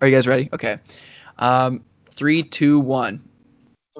Are 0.00 0.08
you 0.08 0.14
guys 0.14 0.26
ready? 0.26 0.48
Okay. 0.52 0.78
Um, 1.38 1.82
three, 2.10 2.42
two, 2.42 2.80
one. 2.80 3.22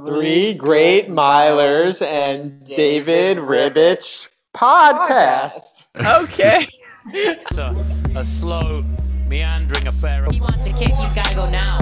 Three 0.05 0.53
great 0.53 1.09
milers 1.09 2.05
and 2.07 2.63
David 2.65 3.39
Ribich 3.39 4.29
podcast. 4.55 5.85
Okay. 5.99 6.69
It's 7.09 7.57
a, 7.57 7.75
a 8.15 8.25
slow, 8.25 8.85
meandering 9.27 9.87
affair. 9.87 10.27
He 10.31 10.41
wants 10.41 10.65
to 10.65 10.73
kick, 10.73 10.95
he's 10.97 11.13
got 11.15 11.27
to 11.27 11.35
go 11.35 11.49
now. 11.49 11.79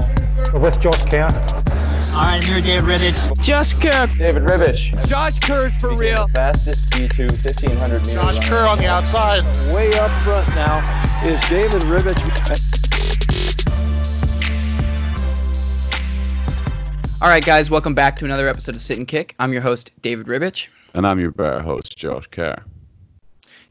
with 0.53 0.81
Josh 0.81 1.05
Kerr. 1.07 1.25
All 1.25 2.27
right, 2.27 2.45
here, 2.45 2.61
Dave 2.61 2.83
Ribich. 2.83 3.19
Josh 3.43 3.81
Kerr. 3.83 4.07
David 4.19 4.43
Ribich. 4.45 4.93
Josh 5.09 5.41
Kerr's 5.41 5.77
for 5.79 5.97
real. 5.97 6.29
fastest 6.29 6.93
B2 6.93 7.31
1500 7.31 8.01
meter 8.01 8.15
Josh 8.15 8.37
runner. 8.37 8.63
Kerr 8.63 8.67
on 8.69 8.79
the 8.79 8.87
outside. 8.87 9.43
Way 9.75 9.91
up 9.99 10.13
front 10.23 10.55
now 10.55 10.79
is 11.27 11.41
David 11.49 11.83
Ribich. 11.83 12.94
All 17.25 17.31
right, 17.31 17.43
guys, 17.43 17.71
welcome 17.71 17.95
back 17.95 18.17
to 18.17 18.27
another 18.27 18.49
episode 18.49 18.75
of 18.75 18.83
Sit 18.83 18.99
and 18.99 19.09
Kick. 19.09 19.35
I'm 19.39 19.51
your 19.51 19.63
host, 19.63 19.93
David 20.03 20.27
Ribich. 20.27 20.69
And 20.93 21.07
I'm 21.07 21.19
your 21.19 21.31
better 21.31 21.63
host, 21.63 21.97
Josh 21.97 22.27
Kerr. 22.27 22.63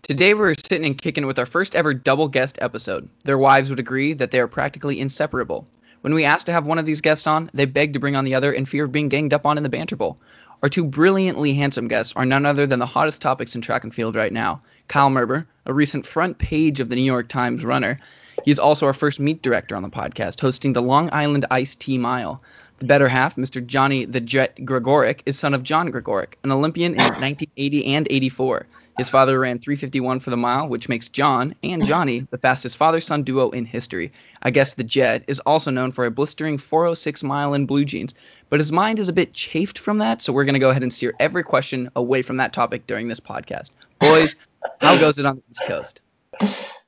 Today 0.01 0.33
we're 0.33 0.55
sitting 0.55 0.87
and 0.87 0.97
kicking 0.97 1.27
with 1.27 1.37
our 1.37 1.45
first 1.45 1.75
ever 1.75 1.93
double 1.93 2.27
guest 2.27 2.57
episode. 2.61 3.07
Their 3.25 3.37
wives 3.37 3.69
would 3.69 3.77
agree 3.79 4.13
that 4.13 4.31
they 4.31 4.39
are 4.39 4.47
practically 4.47 4.99
inseparable. 4.99 5.67
When 6.01 6.15
we 6.15 6.25
asked 6.25 6.47
to 6.47 6.51
have 6.51 6.65
one 6.65 6.79
of 6.79 6.87
these 6.87 6.99
guests 6.99 7.27
on, 7.27 7.51
they 7.53 7.65
begged 7.65 7.93
to 7.93 7.99
bring 7.99 8.15
on 8.15 8.25
the 8.25 8.33
other 8.33 8.51
in 8.51 8.65
fear 8.65 8.85
of 8.85 8.91
being 8.91 9.07
ganged 9.07 9.35
up 9.35 9.45
on 9.45 9.57
in 9.57 9.61
the 9.61 9.69
banter 9.69 9.97
bowl. 9.97 10.17
Our 10.63 10.69
two 10.69 10.83
brilliantly 10.83 11.53
handsome 11.53 11.87
guests 11.87 12.13
are 12.15 12.25
none 12.25 12.47
other 12.47 12.65
than 12.65 12.79
the 12.79 12.87
hottest 12.87 13.21
topics 13.21 13.53
in 13.53 13.61
track 13.61 13.83
and 13.83 13.93
field 13.93 14.15
right 14.15 14.33
now. 14.33 14.63
Kyle 14.87 15.11
Merber, 15.11 15.45
a 15.67 15.73
recent 15.73 16.07
front 16.07 16.39
page 16.39 16.79
of 16.79 16.89
the 16.89 16.95
New 16.95 17.03
York 17.03 17.29
Times 17.29 17.63
runner. 17.63 17.99
He 18.45 18.49
is 18.49 18.57
also 18.57 18.87
our 18.87 18.93
first 18.93 19.19
meet 19.19 19.43
director 19.43 19.75
on 19.75 19.83
the 19.83 19.89
podcast, 19.89 20.41
hosting 20.41 20.73
the 20.73 20.81
Long 20.81 21.11
Island 21.13 21.45
Ice 21.51 21.75
Tea 21.75 21.99
Mile. 21.99 22.41
The 22.83 22.87
better 22.87 23.07
half, 23.07 23.37
Mr. 23.37 23.65
Johnny 23.65 24.03
the 24.03 24.19
Jet 24.19 24.57
Gregorek, 24.57 25.21
is 25.25 25.39
son 25.39 25.53
of 25.53 25.63
John 25.63 25.89
Gregorek, 25.89 26.33
an 26.43 26.51
Olympian 26.51 26.91
in 26.91 26.97
1980 26.99 27.85
and 27.85 28.05
84. 28.09 28.65
His 28.97 29.07
father 29.07 29.39
ran 29.39 29.59
351 29.59 30.19
for 30.19 30.31
the 30.31 30.35
mile, 30.35 30.67
which 30.67 30.89
makes 30.89 31.07
John 31.07 31.55
and 31.63 31.85
Johnny 31.85 32.27
the 32.29 32.37
fastest 32.37 32.75
father-son 32.75 33.23
duo 33.23 33.51
in 33.51 33.63
history. 33.63 34.11
I 34.41 34.49
guess 34.49 34.73
the 34.73 34.83
Jet 34.83 35.23
is 35.27 35.39
also 35.39 35.71
known 35.71 35.93
for 35.93 36.03
a 36.03 36.11
blistering 36.11 36.57
406 36.57 37.23
mile 37.23 37.53
in 37.53 37.67
blue 37.67 37.85
jeans, 37.85 38.15
but 38.49 38.59
his 38.59 38.73
mind 38.73 38.99
is 38.99 39.07
a 39.07 39.13
bit 39.13 39.31
chafed 39.31 39.79
from 39.79 39.99
that, 39.99 40.21
so 40.21 40.33
we're 40.33 40.43
going 40.43 40.55
to 40.55 40.59
go 40.59 40.69
ahead 40.69 40.83
and 40.83 40.91
steer 40.91 41.13
every 41.21 41.43
question 41.43 41.89
away 41.95 42.21
from 42.21 42.35
that 42.35 42.51
topic 42.51 42.85
during 42.85 43.07
this 43.07 43.21
podcast. 43.21 43.69
Boys, 44.01 44.35
how 44.81 44.97
goes 44.97 45.17
it 45.19 45.25
on 45.25 45.37
the 45.37 45.43
East 45.51 45.63
Coast? 45.67 46.01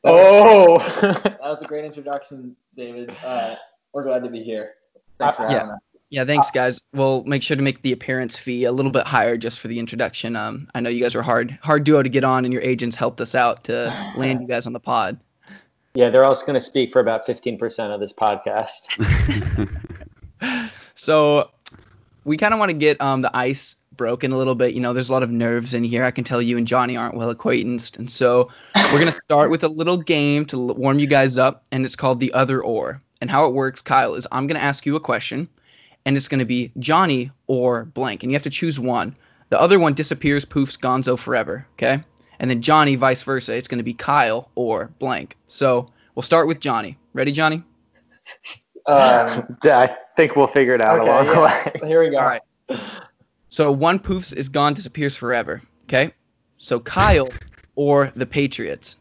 Oh. 0.04 0.78
That 1.00 1.40
was 1.40 1.62
a 1.62 1.66
great 1.66 1.86
introduction, 1.86 2.58
David. 2.76 3.16
Uh, 3.24 3.56
we're 3.94 4.04
glad 4.04 4.24
to 4.26 4.30
be 4.30 4.44
here. 4.44 4.74
Thanks 5.20 5.38
for 5.38 5.44
us. 5.44 5.80
Yeah, 6.10 6.24
thanks, 6.24 6.52
guys. 6.52 6.80
We'll 6.94 7.24
make 7.24 7.42
sure 7.42 7.58
to 7.58 7.64
make 7.64 7.82
the 7.82 7.92
appearance 7.92 8.38
fee 8.38 8.66
a 8.66 8.72
little 8.72 8.92
bit 8.92 9.06
higher 9.08 9.38
just 9.38 9.60
for 9.60 9.68
the 9.68 9.80
introduction. 9.80 10.36
Um, 10.36 10.70
I 10.76 10.80
know 10.80 10.90
you 10.90 11.02
guys 11.02 11.16
were 11.16 11.24
hard, 11.24 11.58
hard 11.62 11.84
duo 11.84 12.04
to 12.04 12.10
get 12.10 12.24
on, 12.24 12.46
and 12.46 12.54
your 12.54 12.62
agents 12.62 12.96
helped 12.96 13.20
us 13.22 13.34
out 13.36 13.64
to 13.66 13.94
land 14.18 14.42
you 14.42 14.48
guys 14.48 14.68
on 14.68 14.74
the 14.74 14.80
pod. 14.80 15.20
yeah, 15.96 16.10
they're 16.10 16.24
also 16.24 16.46
going 16.46 16.54
to 16.54 16.62
speak 16.62 16.92
for 16.94 17.00
about 17.00 17.26
15% 17.26 17.94
of 17.94 18.00
this 18.00 18.14
podcast. 18.14 18.88
So 20.96 21.52
we 22.24 22.38
kind 22.38 22.54
of 22.54 22.60
want 22.60 22.70
to 22.70 22.78
get 22.78 23.00
um, 23.02 23.22
the 23.22 23.36
ice 23.36 23.76
broken 23.96 24.32
a 24.32 24.38
little 24.38 24.56
bit. 24.56 24.74
You 24.74 24.80
know, 24.80 24.94
there's 24.94 25.10
a 25.10 25.14
lot 25.14 25.24
of 25.24 25.30
nerves 25.30 25.74
in 25.74 25.84
here. 25.84 26.04
I 26.04 26.12
can 26.12 26.24
tell 26.24 26.42
you 26.42 26.58
and 26.58 26.68
Johnny 26.68 26.98
aren't 26.98 27.16
well 27.16 27.30
acquainted, 27.30 28.00
and 28.00 28.10
so 28.10 28.50
we're 28.92 29.00
gonna 29.00 29.12
start 29.12 29.50
with 29.50 29.64
a 29.64 29.68
little 29.68 29.98
game 29.98 30.46
to 30.48 30.58
warm 30.58 31.00
you 31.00 31.08
guys 31.08 31.38
up, 31.38 31.66
and 31.72 31.86
it's 31.86 31.96
called 31.96 32.20
the 32.20 32.34
other 32.34 32.62
or. 32.62 33.02
And 33.22 33.32
how 33.32 33.46
it 33.46 33.54
works, 33.54 33.82
Kyle, 33.82 34.16
is 34.16 34.28
I'm 34.32 34.48
gonna 34.48 34.60
ask 34.60 34.86
you 34.86 34.96
a 34.96 35.00
question, 35.00 35.48
and 36.06 36.18
it's 36.18 36.28
gonna 36.28 36.46
be 36.46 36.72
Johnny 36.80 37.32
or 37.48 37.86
blank, 37.86 38.24
and 38.24 38.32
you 38.32 38.36
have 38.36 38.44
to 38.44 38.50
choose 38.50 38.80
one. 38.80 39.16
The 39.50 39.60
other 39.60 39.80
one 39.80 39.94
disappears, 39.94 40.46
poofs, 40.46 40.78
gonzo 40.80 41.18
forever. 41.18 41.66
Okay, 41.74 42.04
and 42.40 42.50
then 42.50 42.62
Johnny, 42.62 42.96
vice 42.96 43.24
versa. 43.24 43.56
It's 43.56 43.68
gonna 43.68 43.84
be 43.84 43.94
Kyle 43.94 44.50
or 44.56 44.92
blank. 45.00 45.38
So 45.48 45.92
we'll 46.14 46.24
start 46.24 46.48
with 46.48 46.60
Johnny. 46.60 46.98
Ready, 47.14 47.32
Johnny? 47.32 47.64
Um, 48.88 49.58
I 49.64 49.96
think 50.16 50.36
we'll 50.36 50.46
figure 50.46 50.76
it 50.76 50.82
out 50.82 51.00
okay, 51.00 51.10
along 51.10 51.26
the 51.26 51.34
yeah. 51.34 51.72
way. 51.82 51.88
Here 51.88 52.04
we 52.04 52.12
go. 52.12 52.20
All 52.20 52.28
right. 52.28 52.42
So 53.50 53.72
one 53.72 54.00
poofs 54.00 54.36
is 54.36 54.50
gone, 54.50 54.74
disappears 54.74 55.16
forever. 55.16 55.62
Okay. 55.86 56.14
So 56.58 56.80
Kyle 56.80 57.30
or 57.76 58.12
the 58.16 58.26
Patriots. 58.26 58.98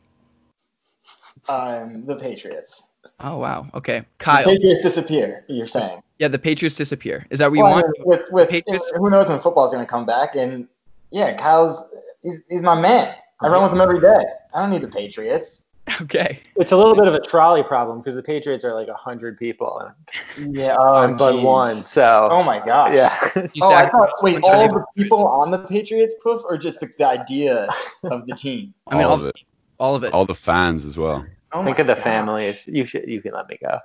Um, 1.48 2.06
the 2.06 2.16
Patriots. 2.16 2.82
Oh 3.20 3.38
wow. 3.38 3.66
Okay. 3.74 4.00
The 4.00 4.06
Kyle. 4.18 4.44
Patriots 4.44 4.82
disappear. 4.82 5.44
You're 5.48 5.66
saying? 5.66 6.02
Yeah, 6.18 6.28
the 6.28 6.38
Patriots 6.38 6.76
disappear. 6.76 7.26
Is 7.30 7.38
that 7.40 7.50
what 7.50 7.56
you 7.58 7.64
Well, 7.64 7.74
want? 7.82 7.86
with 8.06 8.22
with 8.32 8.48
Patriots- 8.48 8.92
who 8.96 9.10
knows 9.10 9.28
when 9.28 9.40
football's 9.40 9.72
going 9.72 9.84
to 9.84 9.90
come 9.90 10.06
back? 10.06 10.34
And 10.34 10.68
yeah, 11.10 11.36
Kyle's 11.36 11.82
he's 12.22 12.42
he's 12.48 12.62
my 12.62 12.80
man. 12.80 13.14
I 13.40 13.48
run 13.48 13.62
with 13.62 13.72
him 13.72 13.80
every 13.80 14.00
day. 14.00 14.22
I 14.54 14.60
don't 14.60 14.70
need 14.70 14.82
the 14.82 14.88
Patriots. 14.88 15.62
Okay. 16.00 16.40
It's 16.56 16.72
a 16.72 16.76
little 16.78 16.94
bit 16.94 17.06
of 17.08 17.12
a 17.12 17.20
trolley 17.20 17.62
problem 17.62 17.98
because 17.98 18.14
the 18.14 18.22
Patriots 18.22 18.64
are 18.64 18.72
like 18.74 18.88
a 18.88 18.92
100 18.92 19.36
people 19.38 19.92
Yeah. 20.38 20.76
Oh, 20.78 20.94
I'm 20.94 21.14
but 21.14 21.42
one. 21.42 21.74
So, 21.74 22.28
Oh 22.32 22.42
my 22.42 22.58
gosh. 22.64 22.94
yeah. 22.94 23.14
You 23.52 23.62
Oh, 23.62 23.74
I 23.74 23.90
thought, 23.90 24.08
wait, 24.22 24.42
all 24.42 24.66
the 24.66 24.82
people 24.96 25.26
on 25.26 25.50
the 25.50 25.58
Patriots 25.58 26.14
poof, 26.22 26.40
or 26.48 26.56
just 26.56 26.80
the, 26.80 26.90
the 26.96 27.06
idea 27.06 27.68
of 28.04 28.26
the 28.26 28.34
team? 28.34 28.72
I 28.88 28.94
mean, 28.96 29.04
all 29.04 29.10
all, 29.10 29.20
of 29.20 29.26
it. 29.26 29.36
all 29.78 29.94
of 29.94 30.04
it. 30.04 30.14
All 30.14 30.24
the 30.24 30.34
fans 30.34 30.86
as 30.86 30.96
well. 30.96 31.26
Oh 31.54 31.64
Think 31.64 31.78
of 31.78 31.86
the 31.86 31.94
gosh. 31.94 32.04
families. 32.04 32.66
You 32.66 32.84
should. 32.84 33.08
You 33.08 33.22
can 33.22 33.32
let 33.32 33.48
me 33.48 33.58
go. 33.62 33.78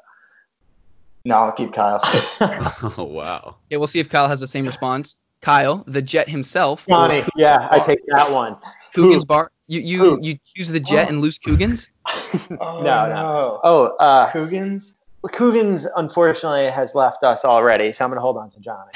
No, 1.24 1.36
I'll 1.36 1.52
keep 1.52 1.72
Kyle. 1.74 2.02
Oh 2.98 3.04
wow. 3.04 3.58
Yeah, 3.70 3.78
we'll 3.78 3.88
see 3.88 4.00
if 4.00 4.10
Kyle 4.10 4.28
has 4.28 4.40
the 4.40 4.48
same 4.48 4.66
response. 4.66 5.16
Kyle, 5.42 5.84
the 5.88 6.02
Jet 6.02 6.28
himself. 6.28 6.86
Johnny. 6.90 7.24
Yeah, 7.36 7.68
I 7.72 7.80
take 7.80 8.00
that 8.08 8.32
one. 8.32 8.58
Coogan's 8.94 9.24
bar. 9.24 9.52
You 9.68 9.82
you 9.82 10.00
Who? 10.00 10.20
you 10.22 10.38
choose 10.56 10.68
the 10.68 10.80
Jet 10.80 11.10
and 11.10 11.22
lose 11.22 11.38
Coogan's. 11.38 11.88
Oh, 12.60 12.82
No, 12.84 13.08
no. 13.08 13.60
Oh, 13.64 13.96
uh, 14.00 14.32
Coogan's? 14.32 14.96
Coogan's 15.32 15.86
unfortunately 15.96 16.70
has 16.72 16.96
left 16.96 17.24
us 17.24 17.46
already, 17.46 17.92
so 17.92 18.04
I'm 18.04 18.12
gonna 18.12 18.22
hold 18.22 18.38
on 18.38 18.50
to 18.52 18.60
Johnny. 18.60 18.92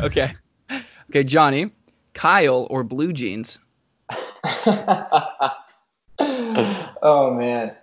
Okay. 0.00 0.34
Okay, 1.10 1.24
Johnny. 1.24 1.70
Kyle 2.12 2.66
or 2.70 2.84
Blue 2.84 3.12
Jeans. 3.12 3.58
oh 7.02 7.34
man. 7.36 7.74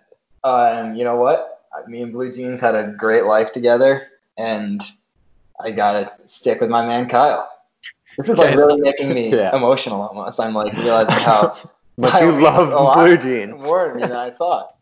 Um, 0.43 0.95
you 0.95 1.03
know 1.03 1.15
what? 1.15 1.61
Me 1.87 2.01
and 2.01 2.11
Blue 2.11 2.31
Jeans 2.31 2.59
had 2.59 2.75
a 2.75 2.87
great 2.97 3.25
life 3.25 3.51
together, 3.51 4.07
and 4.37 4.81
I 5.59 5.71
gotta 5.71 6.09
stick 6.25 6.59
with 6.59 6.69
my 6.69 6.85
man 6.85 7.07
Kyle. 7.07 7.49
This 8.17 8.29
is 8.29 8.37
like 8.37 8.55
really 8.55 8.79
making 8.81 9.13
me 9.13 9.29
Yeah. 9.35 9.55
emotional 9.55 10.01
almost. 10.01 10.39
I'm 10.39 10.53
like 10.53 10.73
realizing 10.73 11.23
how 11.23 11.55
much 11.97 12.21
you 12.21 12.31
love 12.31 12.95
blue 12.95 13.17
jeans. 13.17 13.65
more 13.65 13.95
than 13.99 14.11
I 14.11 14.31
thought. 14.31 14.75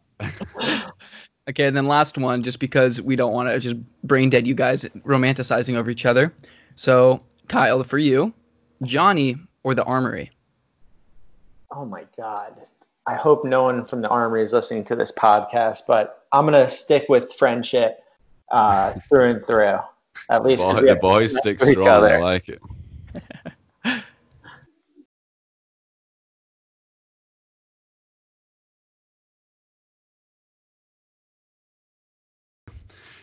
Okay, 1.49 1.65
and 1.65 1.75
then 1.75 1.87
last 1.87 2.17
one, 2.17 2.43
just 2.43 2.59
because 2.59 3.01
we 3.01 3.15
don't 3.15 3.33
want 3.33 3.49
to 3.49 3.59
just 3.59 3.75
brain 4.03 4.29
dead 4.29 4.47
you 4.47 4.53
guys 4.53 4.85
romanticizing 5.05 5.75
over 5.75 5.89
each 5.89 6.05
other. 6.05 6.33
So, 6.75 7.21
Kyle, 7.47 7.83
for 7.83 7.97
you, 7.97 8.33
Johnny 8.83 9.35
or 9.63 9.73
the 9.73 9.83
Armory? 9.83 10.31
Oh 11.71 11.85
my 11.85 12.03
god. 12.15 12.53
I 13.07 13.15
hope 13.15 13.43
no 13.43 13.63
one 13.63 13.85
from 13.85 14.01
the 14.01 14.09
armory 14.09 14.43
is 14.43 14.53
listening 14.53 14.83
to 14.85 14.95
this 14.95 15.11
podcast, 15.11 15.81
but 15.87 16.25
I'm 16.31 16.45
gonna 16.45 16.69
stick 16.69 17.05
with 17.09 17.33
friendship 17.33 18.03
uh, 18.51 18.93
through 19.07 19.31
and 19.31 19.45
through. 19.45 19.77
At 20.29 20.43
least 20.43 20.61
'cause 20.61 20.75
Boy, 20.77 20.81
we 20.83 20.89
the 20.89 20.95
boys 20.95 21.37
stick 21.37 21.59
strong. 21.59 21.87
I 21.87 22.17
like 22.17 22.49
it. 22.49 22.61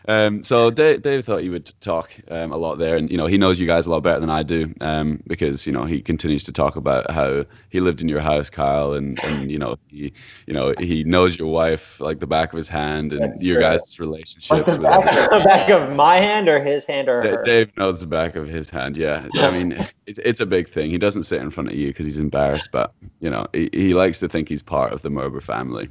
Um, 0.09 0.43
so 0.45 0.71
Dave, 0.71 1.03
Dave 1.03 1.25
thought 1.25 1.43
he 1.43 1.49
would 1.49 1.73
talk 1.81 2.13
um, 2.31 2.53
a 2.53 2.57
lot 2.57 2.77
there, 2.77 2.97
and 2.97 3.11
you 3.11 3.17
know 3.17 3.27
he 3.27 3.39
knows 3.39 3.59
you 3.59 3.67
guys 3.67 3.87
a 3.87 3.91
lot 3.91 4.03
better 4.03 4.21
than 4.21 4.31
I 4.31 4.43
do, 4.43 4.73
um, 4.81 5.21
because 5.27 5.67
you 5.67 5.73
know 5.73 5.85
he 5.85 6.01
continues 6.01 6.45
to 6.45 6.53
talk 6.53 6.77
about 6.77 7.11
how 7.11 7.45
he 7.71 7.81
lived 7.81 8.01
in 8.01 8.09
your 8.09 8.21
house, 8.21 8.49
Kyle, 8.49 8.93
and, 8.95 9.23
and 9.25 9.51
you 9.51 9.59
know 9.59 9.77
he 9.89 10.13
you 10.47 10.55
know 10.55 10.75
he 10.79 11.03
knows 11.05 11.37
your 11.37 11.49
wife 11.49 12.01
like 12.01 12.21
the 12.21 12.27
back 12.27 12.53
of 12.53 12.57
his 12.57 12.69
hand, 12.69 13.13
and 13.13 13.33
That's 13.33 13.43
your 13.43 13.57
true. 13.57 13.63
guys' 13.63 13.99
relationships. 13.99 14.65
the 14.67 14.73
with 14.73 14.83
back 14.83 15.31
the 15.31 15.43
back 15.45 15.71
of 15.71 15.97
my 15.97 16.17
hand 16.17 16.49
or 16.49 16.63
his 16.63 16.85
hand 16.85 17.09
or 17.09 17.23
Da- 17.23 17.31
her? 17.31 17.43
Dave 17.45 17.77
knows 17.77 18.01
the 18.01 18.07
back 18.07 18.37
of 18.37 18.47
his 18.49 18.71
hand. 18.71 18.97
Yeah, 18.97 19.27
I 19.35 19.51
mean, 19.51 19.87
it's 20.07 20.21
it's 20.25 20.41
a 20.41 20.47
big 20.47 20.69
thing. 20.69 20.91
He 20.91 20.99
doesn't 20.99 21.25
sit 21.25 21.41
in 21.41 21.51
front 21.51 21.71
of 21.71 21.75
you 21.75 21.89
because 21.89 22.07
he's 22.07 22.19
embarrassed, 22.19 22.69
but 22.71 22.93
you 23.21 23.31
know, 23.31 23.47
he, 23.53 23.71
he 23.73 23.95
likes 23.95 24.21
to 24.21 24.29
think 24.29 24.49
he's 24.49 24.63
part 24.63 24.93
of 24.93 25.03
the 25.03 25.09
Merber 25.09 25.43
family. 25.43 25.89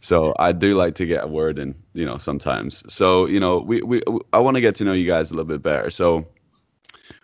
So 0.00 0.34
I 0.38 0.52
do 0.52 0.74
like 0.74 0.96
to 0.96 1.06
get 1.06 1.22
a 1.24 1.28
word 1.28 1.58
in, 1.58 1.74
you 1.94 2.04
know, 2.04 2.18
sometimes. 2.18 2.82
So 2.92 3.26
you 3.26 3.40
know, 3.40 3.58
we 3.58 3.82
we 3.82 4.02
I 4.32 4.38
want 4.38 4.56
to 4.56 4.60
get 4.60 4.76
to 4.76 4.84
know 4.84 4.92
you 4.92 5.06
guys 5.06 5.30
a 5.30 5.34
little 5.34 5.48
bit 5.48 5.62
better. 5.62 5.90
So 5.90 6.26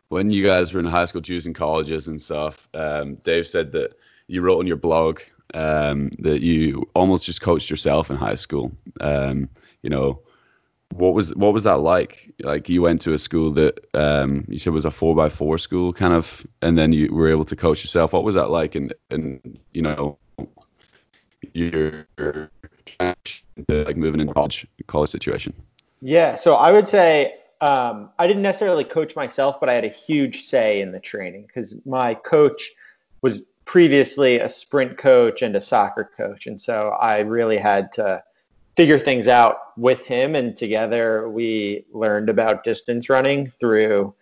when 0.08 0.30
you 0.30 0.44
guys 0.44 0.72
were 0.72 0.80
in 0.80 0.86
high 0.86 1.04
school 1.04 1.22
choosing 1.22 1.54
colleges 1.54 2.08
and 2.08 2.20
stuff, 2.20 2.68
um, 2.74 3.16
Dave 3.16 3.46
said 3.46 3.72
that 3.72 3.98
you 4.26 4.42
wrote 4.42 4.58
on 4.58 4.66
your 4.66 4.76
blog 4.76 5.20
um, 5.54 6.10
that 6.18 6.42
you 6.42 6.88
almost 6.94 7.24
just 7.24 7.40
coached 7.40 7.70
yourself 7.70 8.10
in 8.10 8.16
high 8.16 8.34
school. 8.34 8.72
Um, 9.00 9.48
you 9.82 9.90
know, 9.90 10.20
what 10.94 11.14
was 11.14 11.34
what 11.34 11.52
was 11.52 11.64
that 11.64 11.80
like? 11.80 12.32
Like 12.40 12.68
you 12.68 12.82
went 12.82 13.00
to 13.02 13.12
a 13.12 13.18
school 13.18 13.52
that 13.52 13.78
um, 13.94 14.44
you 14.48 14.58
said 14.58 14.72
was 14.72 14.84
a 14.84 14.90
four 14.90 15.14
by 15.14 15.28
four 15.28 15.58
school, 15.58 15.92
kind 15.92 16.14
of, 16.14 16.46
and 16.62 16.76
then 16.76 16.92
you 16.92 17.12
were 17.12 17.30
able 17.30 17.44
to 17.46 17.56
coach 17.56 17.82
yourself. 17.82 18.12
What 18.12 18.24
was 18.24 18.34
that 18.34 18.50
like? 18.50 18.74
And 18.74 18.94
and 19.10 19.58
you 19.72 19.82
know, 19.82 20.18
your 21.52 22.06
like 23.68 23.96
moving 23.96 24.20
into 24.20 24.32
college 24.32 24.66
college 24.86 25.10
situation. 25.10 25.54
Yeah, 26.00 26.34
so 26.36 26.54
I 26.54 26.72
would 26.72 26.88
say 26.88 27.34
um, 27.60 28.10
I 28.18 28.26
didn't 28.26 28.42
necessarily 28.42 28.84
coach 28.84 29.16
myself, 29.16 29.58
but 29.60 29.68
I 29.68 29.74
had 29.74 29.84
a 29.84 29.88
huge 29.88 30.42
say 30.42 30.80
in 30.80 30.92
the 30.92 31.00
training 31.00 31.46
because 31.46 31.74
my 31.84 32.14
coach 32.14 32.70
was 33.20 33.40
previously 33.64 34.38
a 34.38 34.48
sprint 34.48 34.96
coach 34.96 35.42
and 35.42 35.56
a 35.56 35.60
soccer 35.60 36.10
coach, 36.16 36.46
and 36.46 36.60
so 36.60 36.90
I 36.90 37.20
really 37.20 37.58
had 37.58 37.92
to 37.94 38.22
figure 38.78 38.98
things 39.00 39.26
out 39.26 39.76
with 39.76 40.06
him 40.06 40.36
and 40.36 40.56
together 40.56 41.28
we 41.28 41.84
learned 41.92 42.28
about 42.28 42.62
distance 42.62 43.10
running 43.10 43.50
through 43.58 44.14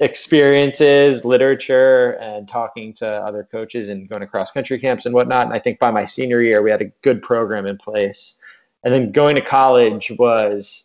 experiences 0.00 1.24
literature 1.24 2.12
and 2.12 2.48
talking 2.48 2.92
to 2.94 3.06
other 3.06 3.46
coaches 3.50 3.88
and 3.88 4.08
going 4.08 4.20
to 4.20 4.26
cross 4.26 4.50
country 4.50 4.78
camps 4.78 5.06
and 5.06 5.14
whatnot. 5.14 5.46
And 5.46 5.54
i 5.54 5.58
think 5.58 5.78
by 5.78 5.90
my 5.90 6.04
senior 6.04 6.42
year 6.42 6.62
we 6.62 6.70
had 6.70 6.82
a 6.82 6.90
good 7.02 7.22
program 7.22 7.66
in 7.66 7.76
place. 7.76 8.36
And 8.84 8.92
then 8.92 9.12
going 9.12 9.36
to 9.36 9.42
college 9.42 10.10
was 10.18 10.84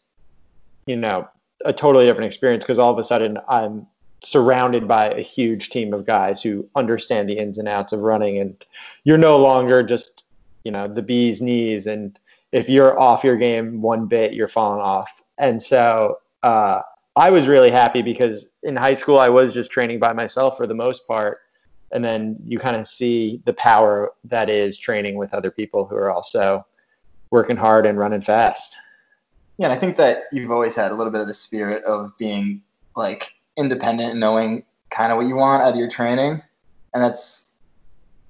you 0.85 0.95
know 0.95 1.27
a 1.65 1.73
totally 1.73 2.05
different 2.05 2.27
experience 2.27 2.63
because 2.63 2.79
all 2.79 2.91
of 2.91 2.99
a 2.99 3.03
sudden 3.03 3.37
i'm 3.47 3.87
surrounded 4.23 4.87
by 4.87 5.09
a 5.09 5.21
huge 5.21 5.69
team 5.69 5.93
of 5.93 6.05
guys 6.05 6.41
who 6.41 6.67
understand 6.75 7.29
the 7.29 7.37
ins 7.37 7.57
and 7.57 7.67
outs 7.67 7.93
of 7.93 7.99
running. 7.99 8.39
And 8.39 8.65
you're 9.03 9.17
no 9.17 9.37
longer 9.37 9.83
just 9.83 10.23
you 10.63 10.71
know 10.71 10.87
the 10.87 11.01
bee's 11.01 11.41
knees. 11.41 11.87
And 11.87 12.17
if 12.51 12.69
you're 12.69 12.99
off 12.99 13.23
your 13.23 13.37
game 13.37 13.81
one 13.81 14.07
bit, 14.07 14.33
you're 14.33 14.47
falling 14.47 14.81
off. 14.81 15.21
And 15.37 15.61
so 15.61 16.19
uh, 16.43 16.81
I 17.15 17.29
was 17.29 17.47
really 17.47 17.71
happy 17.71 18.01
because 18.01 18.47
in 18.67 18.75
high 18.75 18.93
school 18.93 19.17
I 19.17 19.29
was 19.29 19.53
just 19.53 19.71
training 19.71 19.97
by 19.97 20.11
myself 20.11 20.57
for 20.57 20.67
the 20.67 20.75
most 20.75 21.07
part, 21.07 21.39
and 21.91 22.03
then 22.03 22.35
you 22.43 22.59
kind 22.59 22.75
of 22.75 22.85
see 22.85 23.41
the 23.45 23.53
power 23.53 24.11
that 24.25 24.49
is 24.49 24.77
training 24.77 25.15
with 25.15 25.33
other 25.33 25.49
people 25.49 25.85
who 25.85 25.95
are 25.95 26.11
also 26.11 26.67
working 27.31 27.55
hard 27.55 27.85
and 27.85 27.97
running 27.97 28.19
fast. 28.19 28.75
Yeah, 29.57 29.67
and 29.67 29.73
I 29.73 29.79
think 29.79 29.95
that 29.95 30.23
you've 30.33 30.51
always 30.51 30.75
had 30.75 30.91
a 30.91 30.95
little 30.95 31.11
bit 31.11 31.21
of 31.21 31.27
the 31.27 31.33
spirit 31.33 31.83
of 31.85 32.15
being 32.17 32.61
like 32.95 33.31
independent 33.55 34.11
and 34.11 34.19
knowing 34.19 34.63
kind 34.89 35.11
of 35.13 35.17
what 35.17 35.27
you 35.27 35.35
want 35.35 35.63
out 35.63 35.71
of 35.73 35.79
your 35.79 35.89
training, 35.89 36.43
and 36.93 37.01
that's 37.01 37.49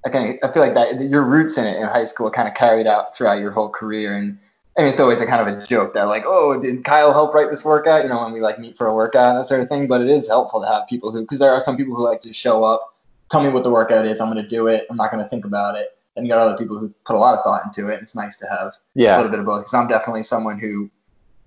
I 0.06 0.10
kind 0.10 0.30
of 0.42 0.50
I 0.50 0.54
feel 0.54 0.62
like 0.62 0.76
that 0.76 1.02
your 1.02 1.24
roots 1.24 1.58
in 1.58 1.66
it 1.66 1.78
in 1.78 1.88
high 1.88 2.06
school 2.06 2.30
kind 2.30 2.48
of 2.48 2.54
carried 2.54 2.86
out 2.86 3.16
throughout 3.16 3.40
your 3.40 3.50
whole 3.50 3.70
career, 3.70 4.16
and 4.16 4.38
I 4.78 4.82
mean 4.82 4.92
it's 4.92 5.00
always 5.00 5.22
a 5.22 5.26
kind 5.26 5.48
of 5.48 5.48
a 5.48 5.66
joke 5.66 5.94
that 5.94 6.04
like, 6.04 6.24
oh, 6.26 6.60
did 6.60 6.84
Kyle 6.84 7.12
help 7.12 7.34
write 7.34 7.50
this 7.50 7.66
workout? 7.66 8.04
You 8.04 8.10
know, 8.10 8.22
when 8.22 8.32
we 8.32 8.42
like 8.42 8.60
meet 8.60 8.78
for 8.78 8.86
a 8.88 8.94
workout 8.94 9.32
and 9.32 9.40
that 9.40 9.48
sort 9.48 9.62
of 9.62 9.70
thing. 9.70 9.88
But 9.88 10.02
it 10.02 10.10
is 10.10 10.28
helpful 10.28 10.62
to 10.62 10.68
have 10.68 10.88
people 10.88 11.12
who, 11.12 11.22
because 11.22 11.40
there 11.40 11.52
are 11.52 11.60
some 11.60 11.76
people 11.78 11.96
who 11.96 12.04
like 12.04 12.22
to 12.22 12.34
show 12.34 12.64
up, 12.64 12.96
tell 13.30 13.42
me 13.42 13.50
what 13.50 13.64
the 13.64 13.72
workout 13.72 14.06
is, 14.06 14.22
I'm 14.22 14.32
going 14.32 14.42
to 14.42 14.48
do 14.48 14.68
it, 14.68 14.86
I'm 14.90 14.98
not 14.98 15.12
going 15.12 15.24
to 15.24 15.30
think 15.30 15.46
about 15.46 15.76
it. 15.76 15.98
And 16.16 16.26
you 16.26 16.32
got 16.32 16.40
other 16.40 16.58
people 16.58 16.78
who 16.80 16.90
put 17.06 17.16
a 17.16 17.20
lot 17.20 17.38
of 17.38 17.44
thought 17.44 17.64
into 17.66 17.90
it. 17.90 17.96
And 17.96 18.04
It's 18.04 18.16
nice 18.16 18.38
to 18.38 18.48
have 18.48 18.76
yeah. 18.96 19.16
a 19.16 19.18
little 19.18 19.32
bit 19.32 19.40
of 19.40 19.46
both. 19.46 19.62
Because 19.62 19.74
I'm 19.74 19.88
definitely 19.88 20.24
someone 20.24 20.60
who 20.60 20.90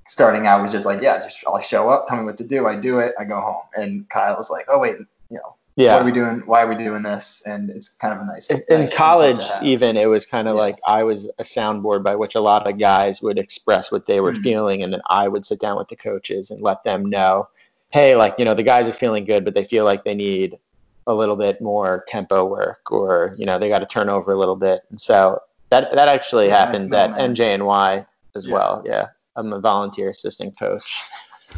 starting 0.09 0.47
out 0.47 0.61
was 0.61 0.73
just 0.73 0.87
like, 0.87 1.01
yeah, 1.01 1.19
just 1.19 1.45
I'll 1.47 1.61
show 1.61 1.89
up, 1.89 2.07
tell 2.09 2.19
me 2.19 2.25
what 2.25 2.37
to 2.39 2.45
do, 2.45 2.67
I 2.67 2.75
do 2.75 2.99
it, 2.99 3.15
I 3.19 3.25
go 3.25 3.41
home. 3.41 3.63
And 3.77 4.09
Kyle 4.11 4.37
was 4.37 4.51
like, 4.51 4.67
oh 4.69 4.81
wait, 4.81 4.97
you 5.31 5.37
know, 5.37 5.55
yeah. 5.77 5.95
what 5.95 6.03
are 6.03 6.05
we 6.05 6.13
doing? 6.13 6.43
Why 6.47 6.63
are 6.63 6.69
we 6.69 6.77
doing 6.77 7.03
this? 7.03 7.43
And 7.47 7.71
it's 7.71 7.89
kind 7.89 8.15
of 8.15 8.21
a 8.21 8.25
nice. 8.27 8.51
In, 8.51 8.63
nice 8.69 8.95
college, 8.95 9.41
even 9.63 9.97
it 9.97 10.07
was 10.07 10.27
kind 10.27 10.49
of 10.49 10.57
Yeah. 10.57 10.63
like 10.63 10.79
I 10.87 11.03
was 11.05 11.27
a 11.39 11.43
soundboard 11.43 12.03
by 12.03 12.15
which 12.17 12.35
a 12.35 12.41
lot 12.41 12.67
of 12.69 12.79
guys 12.79 13.23
would 13.23 13.39
express 13.39 13.91
what 13.93 14.07
they 14.07 14.21
were 14.21 14.33
Mhm. 14.33 14.43
feeling, 14.43 14.83
and 14.83 14.93
then 14.93 15.03
I 15.07 15.29
would 15.29 15.47
sit 15.47 15.61
down 15.61 15.77
with 15.77 15.89
the 15.89 15.97
coaches 15.97 16.51
and 16.51 16.61
let 16.61 16.83
them 16.85 17.07
know, 17.07 17.49
hey, 17.91 18.17
like 18.17 18.35
you 18.39 18.45
know, 18.45 18.55
the 18.55 18.63
guys 18.63 18.89
are 18.89 18.93
feeling 18.93 19.25
good, 19.25 19.45
but 19.45 19.55
they 19.55 19.65
feel 19.65 19.85
like 19.85 20.05
they 20.05 20.15
need 20.15 20.59
a 21.07 21.15
little 21.15 21.37
bit 21.37 21.61
more 21.61 22.05
tempo 22.09 22.45
work, 22.45 22.93
or 22.93 23.35
you 23.39 23.47
know, 23.47 23.59
they 23.59 23.69
got 23.69 23.79
to 23.81 23.87
turn 23.87 24.09
over 24.09 24.33
a 24.33 24.39
little 24.39 24.57
bit. 24.57 24.83
And 24.91 25.01
so 25.01 25.41
that 25.71 25.95
that 25.95 26.09
actually 26.09 26.49
Yeah, 26.49 26.65
nice 26.65 26.67
happened 26.67 26.95
at 26.95 27.11
middleman. 27.13 27.35
NJNY 27.35 28.07
as 28.37 28.47
Yeah. 28.47 28.53
well. 28.55 28.83
Yeah, 28.85 29.07
I'm 29.37 29.53
a 29.53 29.61
volunteer 29.61 30.11
assistant 30.11 30.59
coach. 30.59 31.03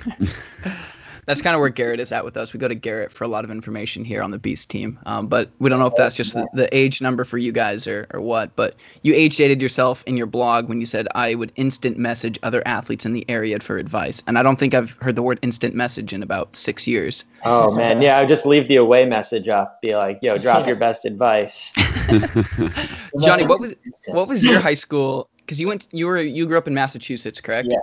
That's 1.25 1.41
kind 1.41 1.55
of 1.55 1.61
where 1.61 1.69
Garrett 1.69 2.01
is 2.01 2.11
at 2.11 2.25
with 2.25 2.37
us. 2.37 2.53
We 2.53 2.59
go 2.59 2.67
to 2.67 2.75
Garrett 2.75 3.13
for 3.13 3.23
a 3.23 3.29
lot 3.29 3.45
of 3.45 3.53
information 3.53 4.05
here 4.05 4.23
on 4.23 4.33
the 4.33 4.41
Beast 4.41 4.69
team. 4.69 4.99
Um, 5.07 5.29
but 5.29 5.51
we 5.61 5.71
don't 5.71 5.79
know 5.79 5.87
if 5.87 5.95
that's 5.97 6.17
just 6.17 6.35
the, 6.35 6.49
the 6.53 6.77
age 6.77 7.01
number 7.01 7.23
for 7.25 7.39
you 7.39 7.53
guys 7.53 7.87
or, 7.87 8.09
or 8.13 8.21
what. 8.21 8.57
But 8.57 8.75
you 9.03 9.15
age 9.15 9.37
dated 9.37 9.63
yourself 9.63 10.03
in 10.05 10.17
your 10.17 10.27
blog 10.27 10.69
when 10.69 10.81
you 10.81 10.87
said 10.87 11.07
I 11.15 11.37
would 11.37 11.53
instant 11.55 11.97
message 11.97 12.41
other 12.43 12.61
athletes 12.67 13.07
in 13.07 13.13
the 13.13 13.25
area 13.29 13.61
for 13.61 13.79
advice. 13.79 14.21
And 14.27 14.37
I 14.37 14.43
don't 14.43 14.59
think 14.59 14.75
I've 14.75 14.91
heard 15.01 15.15
the 15.15 15.23
word 15.23 15.39
instant 15.43 15.77
message 15.77 16.13
in 16.13 16.25
about 16.25 16.57
six 16.57 16.89
years. 16.89 17.23
Oh 17.45 17.71
man, 17.71 18.03
yeah, 18.03 18.19
I 18.19 18.23
would 18.23 18.29
just 18.29 18.45
leave 18.45 18.67
the 18.67 18.77
away 18.77 19.05
message 19.05 19.49
up, 19.49 19.81
be 19.81 19.95
like, 19.95 20.19
yo, 20.23 20.39
drop 20.39 20.67
your 20.67 20.77
best 20.77 21.05
advice. 21.05 21.73
Johnny, 23.21 23.47
what 23.47 23.61
was 23.61 23.75
what 24.09 24.27
was 24.27 24.45
your 24.45 24.59
high 24.59 24.75
school? 24.75 25.29
Because 25.37 25.61
you 25.61 25.69
went 25.69 25.87
you 25.93 26.07
were 26.07 26.19
you 26.19 26.47
grew 26.47 26.59
up 26.59 26.67
in 26.67 26.75
Massachusetts, 26.75 27.41
correct? 27.41 27.69
Yeah. 27.71 27.79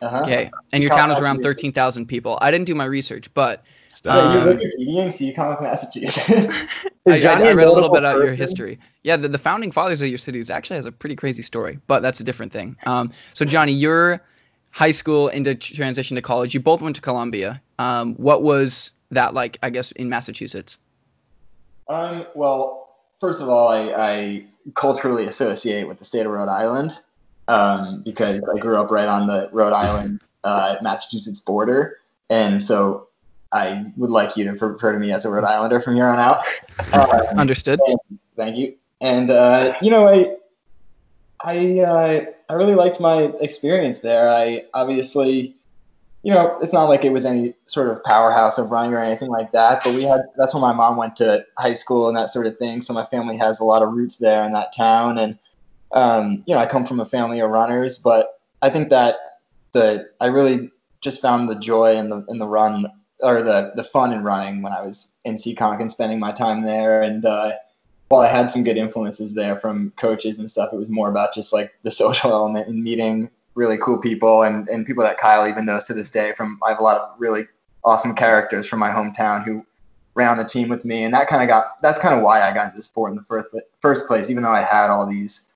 Uh-huh. 0.00 0.22
Okay, 0.22 0.50
and 0.72 0.82
your 0.82 0.94
town 0.94 1.10
is 1.10 1.18
around 1.18 1.42
thirteen 1.42 1.72
thousand 1.72 2.06
people. 2.06 2.38
I 2.40 2.50
didn't 2.50 2.66
do 2.66 2.74
my 2.74 2.84
research, 2.84 3.32
but 3.34 3.64
Yeah, 4.04 4.12
Um, 4.12 4.46
you're 4.46 4.54
Wikipediaing, 4.54 5.12
so 5.12 5.24
you 5.24 5.34
come 5.34 5.48
with 5.48 5.60
Massachusetts. 5.60 6.28
I, 6.28 6.68
I, 7.06 7.16
I 7.16 7.50
a 7.50 7.56
read 7.56 7.66
a 7.66 7.72
little 7.72 7.88
bit 7.88 7.98
about 7.98 8.18
your 8.18 8.34
history. 8.34 8.78
Yeah, 9.02 9.16
the, 9.16 9.28
the 9.28 9.38
founding 9.38 9.72
fathers 9.72 10.02
of 10.02 10.08
your 10.08 10.18
cities 10.18 10.50
actually 10.50 10.76
has 10.76 10.86
a 10.86 10.92
pretty 10.92 11.16
crazy 11.16 11.42
story, 11.42 11.78
but 11.86 12.00
that's 12.00 12.20
a 12.20 12.24
different 12.24 12.52
thing. 12.52 12.76
Um, 12.86 13.12
so 13.34 13.44
Johnny, 13.44 13.72
your 13.72 14.22
high 14.70 14.90
school 14.90 15.28
into 15.28 15.54
transition 15.54 16.14
to 16.16 16.22
college, 16.22 16.54
you 16.54 16.60
both 16.60 16.82
went 16.82 16.96
to 16.96 17.02
Columbia. 17.02 17.60
Um, 17.78 18.14
what 18.14 18.42
was 18.42 18.90
that 19.10 19.34
like? 19.34 19.58
I 19.62 19.70
guess 19.70 19.90
in 19.92 20.08
Massachusetts. 20.08 20.78
Um, 21.88 22.26
well, 22.34 22.94
first 23.20 23.40
of 23.40 23.48
all, 23.48 23.68
I, 23.68 23.92
I 23.96 24.44
culturally 24.74 25.24
associate 25.24 25.88
with 25.88 25.98
the 25.98 26.04
state 26.04 26.26
of 26.26 26.32
Rhode 26.32 26.48
Island 26.48 26.98
um, 27.48 28.02
because 28.02 28.42
I 28.54 28.58
grew 28.58 28.76
up 28.76 28.90
right 28.90 29.08
on 29.08 29.26
the 29.26 29.48
Rhode 29.52 29.72
Island 29.72 30.20
uh, 30.44 30.76
Massachusetts 30.82 31.40
border, 31.40 31.98
and 32.30 32.62
so 32.62 33.08
I 33.52 33.86
would 33.96 34.10
like 34.10 34.36
you 34.36 34.44
to 34.44 34.66
refer 34.66 34.92
to 34.92 34.98
me 34.98 35.12
as 35.12 35.24
a 35.24 35.30
Rhode 35.30 35.44
Islander 35.44 35.80
from 35.80 35.94
here 35.94 36.06
on 36.06 36.18
out. 36.18 36.44
Um, 36.92 37.08
Understood. 37.36 37.80
Thank 38.36 38.56
you. 38.56 38.74
And 39.00 39.30
uh, 39.30 39.74
you 39.82 39.90
know, 39.90 40.08
I 40.08 40.36
I 41.40 41.80
uh, 41.80 42.24
I 42.48 42.54
really 42.54 42.74
liked 42.74 43.00
my 43.00 43.32
experience 43.40 43.98
there. 43.98 44.30
I 44.30 44.64
obviously, 44.74 45.54
you 46.22 46.32
know, 46.32 46.56
it's 46.62 46.72
not 46.72 46.84
like 46.84 47.04
it 47.04 47.12
was 47.12 47.24
any 47.24 47.54
sort 47.64 47.88
of 47.88 48.02
powerhouse 48.04 48.58
of 48.58 48.70
running 48.70 48.94
or 48.94 49.00
anything 49.00 49.28
like 49.28 49.52
that. 49.52 49.84
But 49.84 49.94
we 49.94 50.04
had 50.04 50.22
that's 50.36 50.54
when 50.54 50.62
my 50.62 50.72
mom 50.72 50.96
went 50.96 51.16
to 51.16 51.44
high 51.58 51.74
school 51.74 52.08
and 52.08 52.16
that 52.16 52.30
sort 52.30 52.46
of 52.46 52.56
thing. 52.58 52.80
So 52.80 52.94
my 52.94 53.04
family 53.04 53.36
has 53.36 53.60
a 53.60 53.64
lot 53.64 53.82
of 53.82 53.92
roots 53.92 54.16
there 54.16 54.44
in 54.44 54.52
that 54.52 54.74
town. 54.74 55.18
And 55.18 55.38
um, 55.92 56.42
you 56.46 56.54
know, 56.54 56.60
I 56.60 56.66
come 56.66 56.86
from 56.86 57.00
a 57.00 57.06
family 57.06 57.40
of 57.40 57.50
runners, 57.50 57.98
but 57.98 58.40
I 58.62 58.70
think 58.70 58.90
that 58.90 59.16
the 59.72 60.08
I 60.20 60.26
really 60.26 60.70
just 61.00 61.22
found 61.22 61.48
the 61.48 61.54
joy 61.54 61.96
in 61.96 62.08
the 62.10 62.24
in 62.28 62.38
the 62.38 62.48
run 62.48 62.86
or 63.20 63.42
the 63.42 63.72
the 63.74 63.84
fun 63.84 64.12
in 64.12 64.22
running 64.22 64.62
when 64.62 64.72
I 64.72 64.82
was 64.82 65.08
in 65.24 65.36
Seekonk 65.36 65.80
and 65.80 65.90
spending 65.90 66.18
my 66.18 66.32
time 66.32 66.64
there. 66.64 67.02
And 67.02 67.24
uh, 67.24 67.52
while 68.08 68.22
I 68.22 68.28
had 68.28 68.50
some 68.50 68.64
good 68.64 68.76
influences 68.76 69.34
there 69.34 69.58
from 69.58 69.92
coaches 69.96 70.38
and 70.38 70.50
stuff, 70.50 70.72
it 70.72 70.76
was 70.76 70.88
more 70.88 71.08
about 71.08 71.34
just 71.34 71.52
like 71.52 71.72
the 71.82 71.90
social 72.02 72.32
element 72.32 72.68
and 72.68 72.82
meeting 72.82 73.30
really 73.54 73.78
cool 73.78 73.98
people 73.98 74.42
and, 74.42 74.68
and 74.68 74.86
people 74.86 75.02
that 75.02 75.18
Kyle 75.18 75.48
even 75.48 75.64
knows 75.64 75.84
to 75.84 75.94
this 75.94 76.10
day. 76.10 76.32
From 76.36 76.58
I 76.64 76.70
have 76.70 76.78
a 76.78 76.82
lot 76.82 76.98
of 76.98 77.10
really 77.18 77.44
awesome 77.84 78.14
characters 78.14 78.66
from 78.66 78.78
my 78.78 78.90
hometown 78.90 79.44
who 79.44 79.64
ran 80.14 80.28
on 80.28 80.38
the 80.38 80.44
team 80.44 80.68
with 80.68 80.84
me, 80.84 81.04
and 81.04 81.14
that 81.14 81.28
kind 81.28 81.42
of 81.42 81.48
got 81.48 81.80
that's 81.82 81.98
kind 81.98 82.14
of 82.14 82.22
why 82.22 82.42
I 82.42 82.52
got 82.52 82.70
into 82.70 82.82
sport 82.82 83.10
in 83.10 83.16
the 83.16 83.24
first 83.24 83.50
first 83.80 84.06
place. 84.06 84.30
Even 84.30 84.42
though 84.42 84.52
I 84.52 84.62
had 84.62 84.90
all 84.90 85.06
these 85.06 85.47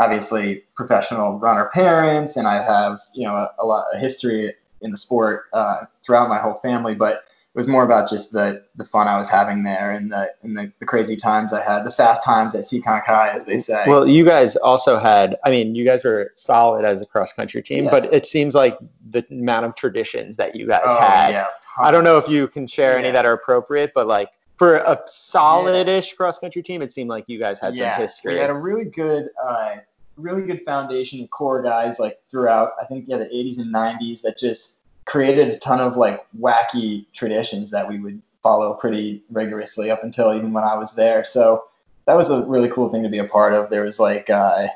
obviously 0.00 0.64
professional 0.74 1.38
runner 1.38 1.68
parents, 1.72 2.36
and 2.36 2.48
I 2.48 2.62
have 2.62 3.00
you 3.14 3.26
know 3.26 3.36
a, 3.36 3.50
a 3.60 3.66
lot 3.66 3.86
of 3.92 4.00
history 4.00 4.54
in 4.80 4.90
the 4.90 4.96
sport 4.96 5.44
uh, 5.52 5.84
throughout 6.02 6.28
my 6.28 6.38
whole 6.38 6.54
family, 6.54 6.94
but 6.94 7.24
it 7.52 7.58
was 7.58 7.68
more 7.68 7.84
about 7.84 8.08
just 8.08 8.32
the 8.32 8.64
the 8.76 8.84
fun 8.84 9.08
I 9.08 9.18
was 9.18 9.28
having 9.28 9.64
there 9.64 9.90
and 9.90 10.10
the 10.10 10.32
and 10.42 10.56
the, 10.56 10.72
the 10.78 10.86
crazy 10.86 11.16
times 11.16 11.52
I 11.52 11.62
had, 11.62 11.84
the 11.84 11.90
fast 11.90 12.24
times 12.24 12.54
at 12.54 12.64
Seekonk 12.64 13.04
High, 13.04 13.30
as 13.30 13.44
they 13.44 13.58
say. 13.58 13.84
Well, 13.86 14.08
you 14.08 14.24
guys 14.24 14.56
also 14.56 14.98
had, 14.98 15.36
I 15.44 15.50
mean, 15.50 15.74
you 15.74 15.84
guys 15.84 16.04
were 16.04 16.32
solid 16.36 16.84
as 16.84 17.02
a 17.02 17.06
cross 17.06 17.32
country 17.32 17.62
team, 17.62 17.84
Yeah. 17.84 17.90
but 17.90 18.14
it 18.14 18.24
seems 18.24 18.54
like 18.54 18.78
the 19.10 19.24
amount 19.30 19.66
of 19.66 19.74
traditions 19.74 20.36
that 20.36 20.54
you 20.54 20.66
guys 20.66 20.82
oh, 20.86 20.98
had. 20.98 21.30
yeah, 21.30 21.46
I 21.78 21.90
don't 21.90 22.04
know 22.04 22.16
if 22.16 22.28
you 22.28 22.48
can 22.48 22.66
share 22.66 22.96
any 22.96 23.08
Yeah. 23.08 23.12
that 23.12 23.26
are 23.26 23.32
appropriate, 23.32 23.92
but 23.94 24.06
like 24.06 24.30
for 24.56 24.76
a 24.76 25.00
solid-ish 25.06 26.12
cross 26.14 26.38
country 26.38 26.62
team, 26.62 26.82
it 26.82 26.92
seemed 26.92 27.10
like 27.10 27.28
you 27.28 27.38
guys 27.38 27.58
had 27.58 27.74
yeah, 27.74 27.94
some 27.94 28.02
history. 28.02 28.34
We 28.34 28.40
had 28.40 28.50
a 28.50 28.54
really 28.54 28.84
good, 28.84 29.30
uh, 29.42 29.76
really 30.16 30.42
good 30.42 30.62
foundation 30.62 31.22
of 31.22 31.30
core 31.30 31.62
guys 31.62 31.98
like 31.98 32.20
throughout. 32.30 32.72
I 32.80 32.84
think 32.84 33.04
yeah, 33.08 33.16
the 33.18 33.26
80s 33.26 33.58
and 33.58 33.74
90s 33.74 34.22
that 34.22 34.38
just 34.38 34.76
created 35.04 35.48
a 35.48 35.58
ton 35.58 35.80
of 35.80 35.96
like 35.96 36.24
wacky 36.38 37.06
traditions 37.12 37.70
that 37.70 37.88
we 37.88 37.98
would 37.98 38.20
follow 38.42 38.74
pretty 38.74 39.22
rigorously 39.30 39.90
up 39.90 40.02
until 40.04 40.34
even 40.34 40.52
when 40.52 40.64
I 40.64 40.76
was 40.76 40.94
there. 40.94 41.24
So 41.24 41.64
that 42.06 42.16
was 42.16 42.30
a 42.30 42.44
really 42.46 42.68
cool 42.68 42.90
thing 42.90 43.02
to 43.02 43.08
be 43.08 43.18
a 43.18 43.24
part 43.24 43.52
of. 43.52 43.70
There 43.70 43.82
was 43.82 43.98
like 43.98 44.30
uh, 44.30 44.68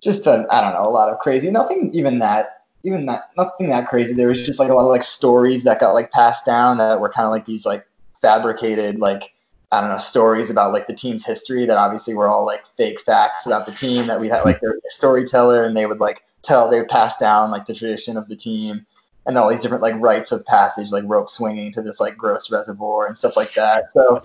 just 0.00 0.26
a, 0.26 0.46
I 0.50 0.60
don't 0.60 0.72
know 0.72 0.88
a 0.88 0.90
lot 0.90 1.10
of 1.10 1.18
crazy, 1.18 1.50
nothing 1.50 1.90
even 1.94 2.18
that 2.20 2.64
even 2.84 3.06
that 3.06 3.30
nothing 3.36 3.68
that 3.68 3.88
crazy. 3.88 4.14
There 4.14 4.28
was 4.28 4.44
just 4.44 4.58
like 4.58 4.70
a 4.70 4.74
lot 4.74 4.82
of 4.84 4.88
like 4.88 5.02
stories 5.02 5.64
that 5.64 5.80
got 5.80 5.92
like 5.92 6.12
passed 6.12 6.46
down 6.46 6.78
that 6.78 7.00
were 7.00 7.08
kind 7.08 7.26
of 7.26 7.32
like 7.32 7.44
these 7.44 7.66
like 7.66 7.86
fabricated 8.20 8.98
like 8.98 9.32
I 9.70 9.80
don't 9.80 9.90
know 9.90 9.98
stories 9.98 10.48
about 10.48 10.72
like 10.72 10.86
the 10.86 10.94
team's 10.94 11.26
history 11.26 11.66
that 11.66 11.76
obviously 11.76 12.14
were 12.14 12.28
all 12.28 12.46
like 12.46 12.66
fake 12.76 13.00
facts 13.00 13.46
about 13.46 13.66
the 13.66 13.72
team 13.72 14.06
that 14.06 14.18
we 14.20 14.28
had 14.28 14.44
like 14.44 14.60
their 14.60 14.76
storyteller 14.86 15.64
and 15.64 15.76
they 15.76 15.86
would 15.86 16.00
like 16.00 16.24
tell 16.42 16.70
they 16.70 16.78
would 16.78 16.88
pass 16.88 17.18
down 17.18 17.50
like 17.50 17.66
the 17.66 17.74
tradition 17.74 18.16
of 18.16 18.28
the 18.28 18.36
team 18.36 18.86
and 19.26 19.36
all 19.36 19.50
these 19.50 19.60
different 19.60 19.82
like 19.82 19.94
rites 19.98 20.32
of 20.32 20.44
passage 20.46 20.90
like 20.90 21.04
rope 21.06 21.28
swinging 21.28 21.70
to 21.72 21.82
this 21.82 22.00
like 22.00 22.16
gross 22.16 22.50
reservoir 22.50 23.06
and 23.06 23.18
stuff 23.18 23.36
like 23.36 23.52
that. 23.54 23.92
So 23.92 24.22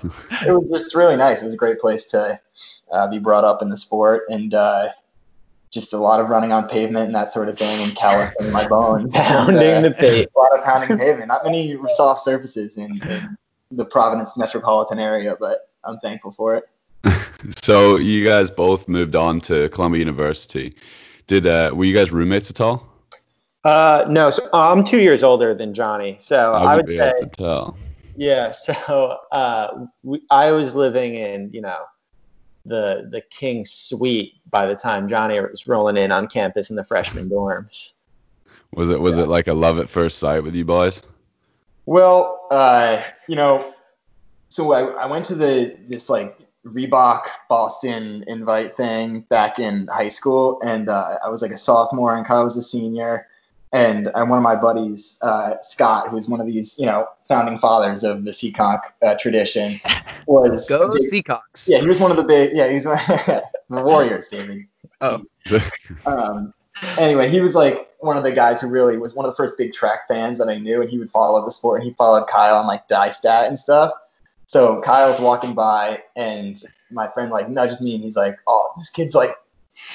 it 0.48 0.52
was 0.52 0.70
just 0.72 0.96
really 0.96 1.18
nice. 1.18 1.42
It 1.42 1.46
was 1.46 1.54
a 1.54 1.58
great 1.58 1.80
place 1.80 2.06
to 2.08 2.40
uh, 2.92 3.08
be 3.08 3.20
brought 3.20 3.44
up 3.44 3.62
in 3.62 3.68
the 3.68 3.76
sport 3.76 4.24
and 4.30 4.54
uh, 4.54 4.90
just 5.72 5.92
a 5.92 5.98
lot 5.98 6.22
of 6.22 6.30
running 6.30 6.54
on 6.54 6.70
pavement 6.70 7.08
and 7.08 7.16
that 7.16 7.32
sort 7.32 7.50
of 7.50 7.58
thing 7.58 7.84
and 7.84 7.94
callousing 7.98 8.50
my 8.54 8.66
bones. 8.66 9.12
Pounding 9.14 9.58
And, 9.58 9.86
uh, 9.86 9.90
the 9.90 9.96
pavement. 9.96 10.32
a 10.38 10.40
lot 10.40 10.58
of 10.58 10.64
pounding 10.64 10.98
pavement. 10.98 11.28
Not 11.28 11.44
many 11.44 11.78
soft 11.98 12.24
surfaces 12.24 12.78
in, 12.78 13.02
in 13.04 13.38
the 13.76 13.86
providence 13.86 14.38
metropolitan 14.38 15.00
area 15.00 15.36
but 15.40 15.70
i'm 15.84 15.98
thankful 16.00 16.32
for 16.32 16.56
it 16.56 16.66
So 17.64 17.98
you 17.98 18.24
guys 18.24 18.50
both 18.50 18.88
moved 18.88 19.16
on 19.16 19.42
to 19.42 19.70
Columbia 19.70 20.00
University. 20.00 20.76
Did 21.28 21.46
uh, 21.46 21.72
were 21.74 21.86
you 21.86 21.94
guys 21.94 22.12
roommates 22.12 22.50
at 22.50 22.62
all? 22.62 22.88
Uh, 23.64 24.06
no, 24.10 24.30
so 24.30 24.50
I'm 24.54 24.84
two 24.84 25.00
years 25.00 25.24
older 25.24 25.54
than 25.54 25.74
Johnny. 25.74 26.18
So 26.20 26.54
I, 26.54 26.74
I 26.74 26.76
would 26.76 26.86
be 26.86 26.98
say, 26.98 27.10
able 27.10 27.18
to 27.18 27.26
tell. 27.28 27.78
yeah. 28.16 28.52
So 28.64 29.18
uh, 29.32 29.86
we, 30.04 30.22
I 30.30 30.52
was 30.52 30.76
living 30.76 31.16
in, 31.16 31.50
you 31.54 31.62
know, 31.62 31.84
the 32.66 33.10
the 33.12 33.22
King 33.30 33.66
Suite 33.66 34.36
by 34.50 34.66
the 34.66 34.76
time 34.76 35.10
Johnny 35.10 35.40
was 35.40 35.68
rolling 35.68 35.98
in 35.98 36.12
on 36.12 36.28
campus 36.28 36.70
in 36.70 36.76
the 36.76 36.84
freshman 36.84 37.30
dorms. 37.30 37.92
Was 38.76 38.90
it 38.90 39.00
was 39.00 39.20
it 39.20 39.28
like 39.28 39.48
a 39.48 39.54
love 39.54 39.78
at 39.78 39.88
first 39.88 40.18
sight 40.18 40.42
with 40.42 40.56
you 40.56 40.66
boys? 40.66 41.00
Well, 41.86 42.48
uh, 42.50 43.02
you 43.28 43.36
know, 43.36 43.74
so 44.50 44.72
I, 44.74 44.82
I 45.04 45.06
went 45.08 45.26
to 45.26 45.36
the 45.36 45.76
this 45.88 46.10
like 46.10 46.38
Reebok 46.66 47.24
Boston 47.50 48.24
invite 48.28 48.76
thing 48.76 49.22
back 49.22 49.60
in 49.60 49.88
high 49.88 50.10
school, 50.10 50.62
and 50.64 50.88
uh, 50.90 51.18
I 51.24 51.30
was 51.30 51.42
like 51.42 51.52
a 51.52 51.58
sophomore, 51.58 52.16
and 52.16 52.26
Kyle 52.26 52.44
was 52.46 52.56
a 52.56 52.62
senior, 52.64 53.28
and 53.74 54.08
and 54.16 54.30
one 54.30 54.38
of 54.38 54.44
my 54.44 54.56
buddies, 54.56 55.20
uh, 55.22 55.56
Scott, 55.62 56.10
who's 56.10 56.28
one 56.30 56.40
of 56.40 56.48
these 56.48 56.80
you 56.80 56.86
know 56.86 57.08
founding 57.28 57.58
fathers 57.58 58.04
of 58.04 58.24
the 58.24 58.32
Seekonk 58.32 58.80
uh, 59.02 59.16
tradition, 59.16 59.74
was 60.28 60.70
Go 60.70 60.94
big- 60.94 61.12
Seacocks. 61.26 61.68
yeah, 61.68 61.80
he 61.80 61.88
was 61.88 62.00
one 62.00 62.12
of 62.12 62.18
the 62.18 62.24
big 62.24 62.56
yeah 62.56 62.70
he's 62.70 62.84
the 62.86 63.42
Warriors, 63.70 64.30
David. 64.30 64.68
Oh. 65.02 65.22
um, 66.06 66.54
anyway, 66.98 67.30
he 67.30 67.42
was 67.42 67.56
like 67.56 67.90
one 68.00 68.18
of 68.18 68.24
the 68.24 68.32
guys 68.32 68.60
who 68.62 68.68
really 68.68 68.98
was 68.98 69.14
one 69.14 69.26
of 69.26 69.32
the 69.32 69.36
first 69.36 69.58
big 69.58 69.74
track 69.74 70.08
fans 70.08 70.38
that 70.38 70.50
I 70.50 70.58
knew, 70.58 70.82
and 70.82 70.90
he 70.90 70.98
would 70.98 71.12
follow 71.12 71.44
the 71.44 71.52
sport. 71.52 71.82
And 71.82 71.90
he 71.90 71.96
followed 71.96 72.28
Kyle 72.28 72.56
on 72.56 72.68
like 72.68 72.88
DyeStat 72.88 73.48
and 73.48 73.58
stuff. 73.58 73.92
So 74.48 74.82
Kyle's 74.82 75.20
walking 75.20 75.54
by, 75.54 76.04
and 76.16 76.62
my 76.92 77.08
friend 77.10 77.32
like 77.32 77.50
nudges 77.50 77.82
me, 77.82 77.96
and 77.96 78.04
he's 78.04 78.16
like, 78.16 78.38
"Oh, 78.48 78.72
this 78.78 78.90
kid's 78.90 79.16
like 79.16 79.36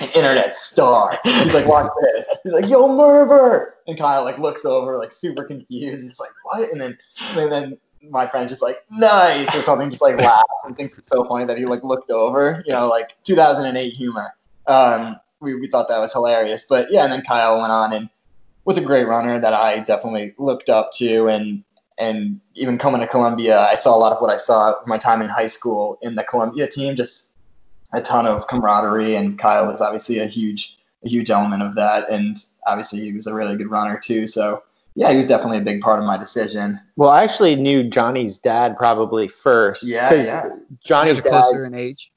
an 0.01 0.09
internet 0.15 0.55
star." 0.55 1.19
He's 1.25 1.55
like, 1.55 1.67
"Watch 1.67 1.91
this." 2.01 2.27
He's 2.43 2.53
like, 2.53 2.69
"Yo, 2.69 2.89
Merber," 2.89 3.73
and 3.87 3.97
Kyle 3.97 4.25
like 4.25 4.39
looks 4.39 4.65
over, 4.65 4.99
like 4.99 5.13
super 5.13 5.45
confused. 5.45 6.05
He's 6.05 6.19
like, 6.19 6.33
"What?" 6.45 6.73
And 6.73 6.81
then 6.81 6.99
and 7.37 7.53
then 7.53 7.79
my 8.11 8.27
friend's 8.27 8.51
just 8.51 8.63
like, 8.63 8.83
"Nice," 8.91 9.55
or 9.55 9.63
something, 9.63 9.91
just 9.91 10.03
like 10.03 10.17
laughs 10.17 10.45
and 10.65 10.77
thinks 10.77 10.97
it's 10.97 11.09
so 11.09 11.25
funny 11.25 11.45
that 11.45 11.59
he 11.59 11.67
like 11.67 11.85
looked 11.85 12.11
over, 12.11 12.63
you 12.67 12.73
know, 12.73 12.89
like 12.89 13.17
2008 13.25 13.93
humor. 13.93 14.35
Um, 14.67 15.21
we, 15.41 15.55
we 15.55 15.69
thought 15.69 15.89
that 15.89 15.99
was 15.99 16.13
hilarious. 16.13 16.67
But 16.69 16.91
yeah, 16.91 17.05
and 17.05 17.13
then 17.13 17.23
Kyle 17.23 17.59
went 17.61 17.73
on 17.73 17.93
and 17.93 18.09
was 18.65 18.77
a 18.79 18.83
great 18.83 19.07
runner 19.07 19.41
that 19.41 19.53
I 19.55 19.81
definitely 19.81 20.35
looked 20.39 20.69
up 20.69 20.93
to. 20.95 21.29
And 21.29 21.65
and 21.99 22.41
even 22.55 22.79
coming 22.79 23.01
to 23.01 23.07
Columbia, 23.07 23.61
I 23.61 23.75
saw 23.75 23.97
a 23.97 23.99
lot 23.99 24.13
of 24.13 24.21
what 24.21 24.31
I 24.31 24.37
saw 24.37 24.75
my 24.87 24.99
time 24.99 25.21
in 25.23 25.29
high 25.29 25.47
school 25.49 25.99
in 26.03 26.15
the 26.15 26.23
Columbia 26.25 26.69
team, 26.69 26.95
just 26.97 27.31
a 27.93 28.01
ton 28.01 28.27
of 28.27 28.47
camaraderie. 28.47 29.17
And 29.17 29.39
Kyle 29.39 29.67
was 29.71 29.81
obviously 29.81 30.19
a 30.19 30.27
huge 30.27 30.79
a 31.05 31.09
huge 31.09 31.31
element 31.31 31.63
of 31.63 31.75
that. 31.77 32.11
And 32.11 32.37
obviously 32.67 33.01
he 33.01 33.13
was 33.13 33.27
a 33.27 33.35
really 33.35 33.57
good 33.57 33.71
runner 33.71 33.99
too. 34.03 34.27
So 34.27 34.63
yeah, 34.95 35.11
he 35.13 35.17
was 35.17 35.27
definitely 35.27 35.59
a 35.59 35.63
big 35.63 35.81
part 35.81 36.01
of 36.01 36.05
my 36.05 36.17
decision. 36.17 36.81
Well, 36.97 37.11
I 37.11 37.23
actually 37.23 37.55
knew 37.55 37.85
Johnny's 37.85 38.37
dad 38.37 38.77
probably 38.77 39.29
first. 39.29 39.85
Yeah, 39.85 40.09
'cause 40.09 40.27
yeah. 40.27 40.45
You 40.45 40.51
guys 40.51 40.59
Johnny's 40.85 41.21
closer 41.21 41.65
in 41.65 41.75
age. 41.75 42.11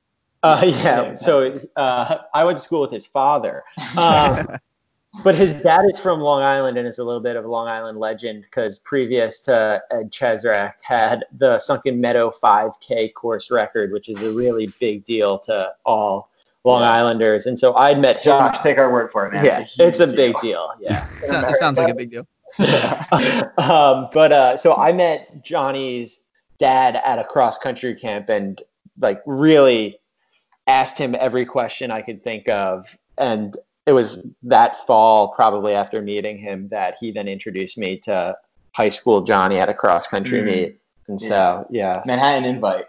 Uh, 0.43 0.61
yeah. 0.65 0.73
Yeah. 0.73 1.13
So 1.15 1.53
uh, 1.75 2.17
I 2.33 2.43
went 2.43 2.57
to 2.57 2.63
school 2.63 2.81
with 2.81 2.91
his 2.91 3.05
father. 3.05 3.63
Um, 3.97 4.47
but 5.23 5.35
his 5.35 5.61
dad 5.61 5.85
is 5.91 5.99
from 5.99 6.19
Long 6.21 6.41
Island 6.41 6.77
and 6.77 6.87
is 6.87 6.99
a 6.99 7.03
little 7.03 7.21
bit 7.21 7.35
of 7.35 7.45
a 7.45 7.47
Long 7.47 7.67
Island 7.67 7.99
legend 7.99 8.43
because 8.43 8.79
previous 8.79 9.41
to 9.41 9.81
Ed 9.91 10.11
Cheserek 10.11 10.73
had 10.81 11.25
the 11.37 11.59
Sunken 11.59 11.99
Meadow 12.01 12.31
5K 12.31 13.13
course 13.13 13.51
record, 13.51 13.91
which 13.91 14.09
is 14.09 14.21
a 14.23 14.31
really 14.31 14.73
big 14.79 15.05
deal 15.05 15.37
to 15.39 15.73
all 15.85 16.29
Long 16.63 16.81
Yeah. 16.81 16.91
Islanders. 16.91 17.45
And 17.45 17.59
so 17.59 17.75
I'd 17.75 17.99
met 17.99 18.17
him. 18.17 18.23
Josh, 18.23 18.59
take 18.59 18.77
our 18.77 18.91
word 18.91 19.11
for 19.11 19.27
it, 19.27 19.33
man. 19.33 19.45
yeah, 19.45 19.59
it's 19.61 19.79
a, 19.79 19.87
it's 19.87 19.99
a 19.99 20.05
huge 20.05 20.15
big 20.15 20.33
deal. 20.41 20.41
deal. 20.41 20.71
Yeah. 20.79 21.07
So- 21.25 21.39
it 21.39 21.55
sounds 21.57 21.77
like 21.77 21.89
a 21.89 21.95
big 21.95 22.09
deal. 22.11 22.27
um, 23.57 24.07
but 24.11 24.31
uh, 24.31 24.57
so 24.57 24.75
I 24.75 24.91
met 24.91 25.43
Johnny's 25.43 26.19
dad 26.57 27.01
at 27.05 27.17
a 27.19 27.23
cross 27.23 27.57
country 27.57 27.95
camp 27.95 28.29
and 28.29 28.61
like 28.99 29.21
really 29.25 29.99
asked 30.67 30.97
him 30.97 31.15
every 31.19 31.45
question 31.45 31.91
I 31.91 32.01
could 32.01 32.23
think 32.23 32.47
of. 32.49 32.97
And 33.17 33.55
it 33.85 33.93
was 33.93 34.25
that 34.43 34.85
fall, 34.85 35.29
probably 35.29 35.73
after 35.73 36.01
meeting 36.01 36.37
him, 36.37 36.69
that 36.69 36.95
he 36.99 37.11
then 37.11 37.27
introduced 37.27 37.77
me 37.77 37.97
to 37.99 38.35
high 38.75 38.89
school 38.89 39.21
Johnny 39.23 39.57
at 39.57 39.69
a 39.69 39.73
cross 39.73 40.07
country 40.07 40.39
Mm. 40.39 40.45
meet. 40.45 40.77
And 41.07 41.19
so, 41.19 41.65
yeah, 41.69 42.01
Manhattan 42.05 42.45
invite. 42.45 42.85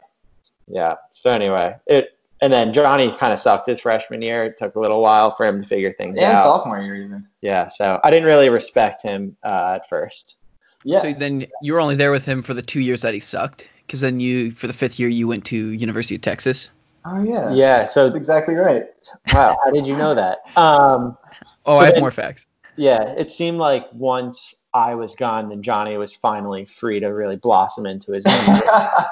yeah. 0.69 0.95
So 1.11 1.31
anyway, 1.31 1.76
it 1.87 2.17
and 2.41 2.52
then 2.52 2.73
Johnny 2.73 3.11
kind 3.12 3.33
of 3.33 3.38
sucked 3.38 3.67
his 3.69 3.81
freshman 3.81 4.21
year. 4.21 4.45
It 4.45 4.57
took 4.57 4.75
a 4.75 4.81
little 4.81 5.00
while 5.00 5.31
for 5.31 5.47
him 5.47 5.62
to 5.62 5.67
figure 5.67 5.93
things 5.93 6.19
And 6.19 6.26
out. 6.26 6.33
Yeah, 6.33 6.43
sophomore 6.43 6.81
year 6.81 6.97
even. 6.97 7.26
Yeah, 7.41 7.69
so 7.69 8.00
I 8.02 8.11
didn't 8.11 8.26
really 8.26 8.49
respect 8.50 9.00
him 9.02 9.37
uh, 9.45 9.79
at 9.81 9.88
first. 9.88 10.37
Yeah. 10.85 11.00
So 11.00 11.12
then 11.12 11.47
you 11.62 11.73
were 11.73 11.81
only 11.81 11.95
there 11.95 12.11
with 12.11 12.26
him 12.26 12.43
for 12.43 12.52
the 12.52 12.62
two 12.62 12.81
years 12.81 13.00
that 13.02 13.14
he 13.14 13.21
sucked, 13.21 13.69
because 13.87 14.00
then 14.00 14.19
you, 14.19 14.50
for 14.50 14.67
the 14.67 14.73
fifth 14.73 14.99
year, 14.99 15.09
you 15.09 15.29
went 15.29 15.45
to 15.47 15.57
University 15.57 16.17
of 16.17 16.21
Texas. 16.21 16.69
Oh 17.05 17.23
yeah. 17.23 17.53
Yeah, 17.53 17.85
so 17.85 18.05
That's 18.05 18.15
exactly 18.17 18.55
right. 18.55 18.87
wow, 19.33 19.57
how 19.65 19.71
did 19.71 19.87
you 19.87 19.97
know 19.97 20.15
that? 20.15 20.39
Um, 20.57 21.17
Oh, 21.65 21.77
So 21.77 21.83
I 21.83 21.85
have 21.87 21.95
then- 21.95 22.01
more 22.03 22.11
facts. 22.11 22.47
yeah, 22.77 23.03
it 23.17 23.31
seemed 23.31 23.59
like 23.59 23.87
once 23.93 24.55
I 24.75 24.97
was 24.97 25.15
gone, 25.15 25.49
then 25.51 25.63
Johnny 25.63 25.97
was 25.97 26.13
finally 26.15 26.65
free 26.65 26.99
to 27.01 27.07
really 27.09 27.37
blossom 27.37 27.87
into 27.87 28.13
his 28.13 28.27
own. 28.27 28.61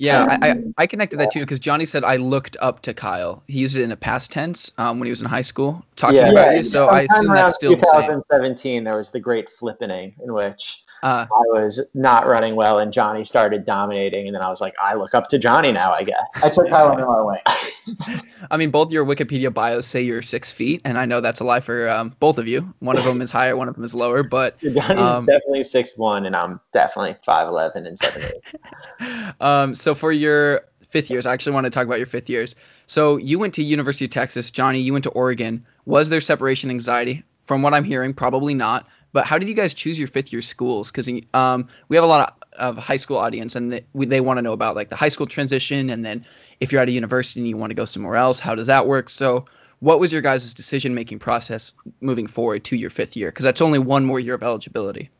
Yeah, 0.00 0.38
I, 0.40 0.50
I, 0.50 0.62
I 0.78 0.86
connected 0.86 1.18
that 1.18 1.32
too 1.32 1.40
because 1.40 1.58
Johnny 1.58 1.84
said 1.84 2.04
I 2.04 2.16
looked 2.16 2.56
up 2.60 2.82
to 2.82 2.94
Kyle. 2.94 3.42
He 3.48 3.58
used 3.58 3.76
it 3.76 3.82
in 3.82 3.88
the 3.88 3.96
past 3.96 4.30
tense 4.30 4.70
um, 4.78 5.00
when 5.00 5.06
he 5.06 5.10
was 5.10 5.20
in 5.22 5.26
high 5.26 5.40
school, 5.40 5.84
talking 5.96 6.18
yeah, 6.18 6.30
about 6.30 6.54
you. 6.54 6.62
So 6.62 6.86
I 6.86 7.00
assume 7.10 7.32
around 7.32 7.46
that's 7.46 7.56
still 7.56 7.74
the 7.76 7.82
same. 7.82 8.02
2017, 8.02 8.84
there 8.84 8.96
was 8.96 9.10
the 9.10 9.18
great 9.18 9.48
flippening 9.50 10.14
in 10.22 10.32
which 10.32 10.84
Uh, 11.02 11.26
I 11.30 11.42
was 11.52 11.80
not 11.94 12.26
running 12.26 12.56
well 12.56 12.78
and 12.78 12.92
Johnny 12.92 13.24
started 13.24 13.64
dominating, 13.64 14.26
and 14.26 14.34
then 14.34 14.42
I 14.42 14.48
was 14.48 14.60
like, 14.60 14.74
I 14.82 14.94
look 14.94 15.14
up 15.14 15.28
to 15.28 15.38
Johnny 15.38 15.72
now, 15.72 15.92
I 15.92 16.02
guess. 16.02 16.18
I 16.42 16.48
took 16.50 16.70
Kyle 16.70 16.90
under 16.90 17.06
my 17.06 17.22
wing. 17.22 18.22
I 18.50 18.56
mean, 18.56 18.70
both 18.70 18.92
your 18.92 19.04
Wikipedia 19.04 19.52
bios 19.52 19.86
say 19.86 20.02
you're 20.02 20.22
six 20.22 20.50
feet, 20.50 20.82
and 20.84 20.98
I 20.98 21.06
know 21.06 21.20
that's 21.20 21.40
a 21.40 21.44
lie 21.44 21.60
for 21.60 21.88
um, 21.88 22.14
both 22.20 22.38
of 22.38 22.48
you. 22.48 22.74
One 22.80 22.96
of 22.98 23.04
them 23.04 23.20
is 23.20 23.30
higher, 23.30 23.56
one 23.56 23.68
of 23.68 23.74
them 23.74 23.84
is 23.84 23.94
lower, 23.94 24.22
but 24.22 24.58
Johnny's 24.62 24.98
Um, 24.98 25.26
definitely 25.26 25.64
six 25.64 25.96
one, 25.96 26.26
and 26.26 26.34
I'm 26.36 26.60
definitely 26.72 27.16
five 27.24 27.48
eleven 27.48 27.86
and 27.86 27.98
seven 27.98 28.22
eight. 28.22 29.34
um, 29.40 29.74
so 29.74 29.94
for 29.94 30.12
your 30.12 30.62
fifth 30.88 31.10
years, 31.10 31.26
I 31.26 31.32
actually 31.32 31.52
want 31.52 31.64
to 31.64 31.70
talk 31.70 31.86
about 31.86 31.98
your 31.98 32.06
fifth 32.06 32.28
years. 32.28 32.54
So 32.86 33.16
you 33.18 33.38
went 33.38 33.54
to 33.54 33.62
University 33.62 34.06
of 34.06 34.10
Texas, 34.10 34.50
Johnny. 34.50 34.80
You 34.80 34.92
went 34.92 35.04
to 35.04 35.10
Oregon. 35.10 35.64
Was 35.84 36.08
there 36.08 36.20
separation 36.20 36.70
anxiety? 36.70 37.22
From 37.44 37.62
what 37.62 37.72
I'm 37.72 37.84
hearing, 37.84 38.12
probably 38.12 38.52
not. 38.52 38.86
But 39.12 39.26
how 39.26 39.38
did 39.38 39.48
you 39.48 39.54
guys 39.54 39.74
choose 39.74 39.98
your 39.98 40.08
fifth 40.08 40.32
year 40.32 40.42
schools? 40.42 40.90
Because 40.90 41.08
um, 41.32 41.68
we 41.88 41.96
have 41.96 42.04
a 42.04 42.08
lot 42.08 42.36
of, 42.52 42.76
of 42.76 42.84
high 42.84 42.96
school 42.96 43.16
audience, 43.16 43.56
and 43.56 43.72
they, 43.72 43.84
we, 43.92 44.06
they 44.06 44.20
want 44.20 44.38
to 44.38 44.42
know 44.42 44.52
about 44.52 44.76
like 44.76 44.90
the 44.90 44.96
high 44.96 45.08
school 45.08 45.26
transition, 45.26 45.90
and 45.90 46.04
then 46.04 46.24
if 46.60 46.72
you're 46.72 46.82
at 46.82 46.88
a 46.88 46.92
university 46.92 47.40
and 47.40 47.48
you 47.48 47.56
want 47.56 47.70
to 47.70 47.74
go 47.74 47.84
somewhere 47.84 48.16
else, 48.16 48.40
how 48.40 48.54
does 48.54 48.66
that 48.66 48.86
work? 48.86 49.08
So 49.08 49.46
what 49.80 50.00
was 50.00 50.12
your 50.12 50.22
guys' 50.22 50.54
decision 50.54 50.94
making 50.94 51.20
process 51.20 51.72
moving 52.00 52.26
forward 52.26 52.64
to 52.64 52.76
your 52.76 52.90
fifth 52.90 53.16
year? 53.16 53.28
Because 53.28 53.44
that's 53.44 53.60
only 53.60 53.78
one 53.78 54.04
more 54.04 54.18
year 54.18 54.34
of 54.34 54.42
eligibility. 54.42 55.10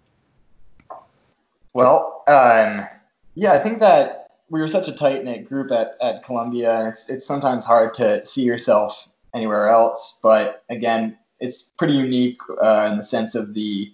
Well, 1.73 2.25
um, 2.27 2.87
yeah, 3.35 3.53
I 3.53 3.61
think 3.61 3.81
that 3.81 4.31
we 4.51 4.61
were 4.61 4.69
such 4.69 4.89
a 4.89 4.93
tight 4.93 5.25
knit 5.25 5.49
group 5.49 5.71
at, 5.71 5.97
at 6.01 6.25
Columbia, 6.25 6.79
and 6.79 6.89
it's 6.89 7.09
it's 7.09 7.27
sometimes 7.27 7.65
hard 7.65 7.95
to 7.95 8.25
see 8.25 8.43
yourself 8.43 9.09
anywhere 9.35 9.69
else. 9.69 10.19
But 10.23 10.65
again, 10.69 11.18
it's 11.41 11.73
pretty 11.79 11.95
unique 11.95 12.41
uh, 12.63 12.89
in 12.91 12.99
the 12.99 13.05
sense 13.05 13.35
of 13.35 13.55
the 13.55 13.93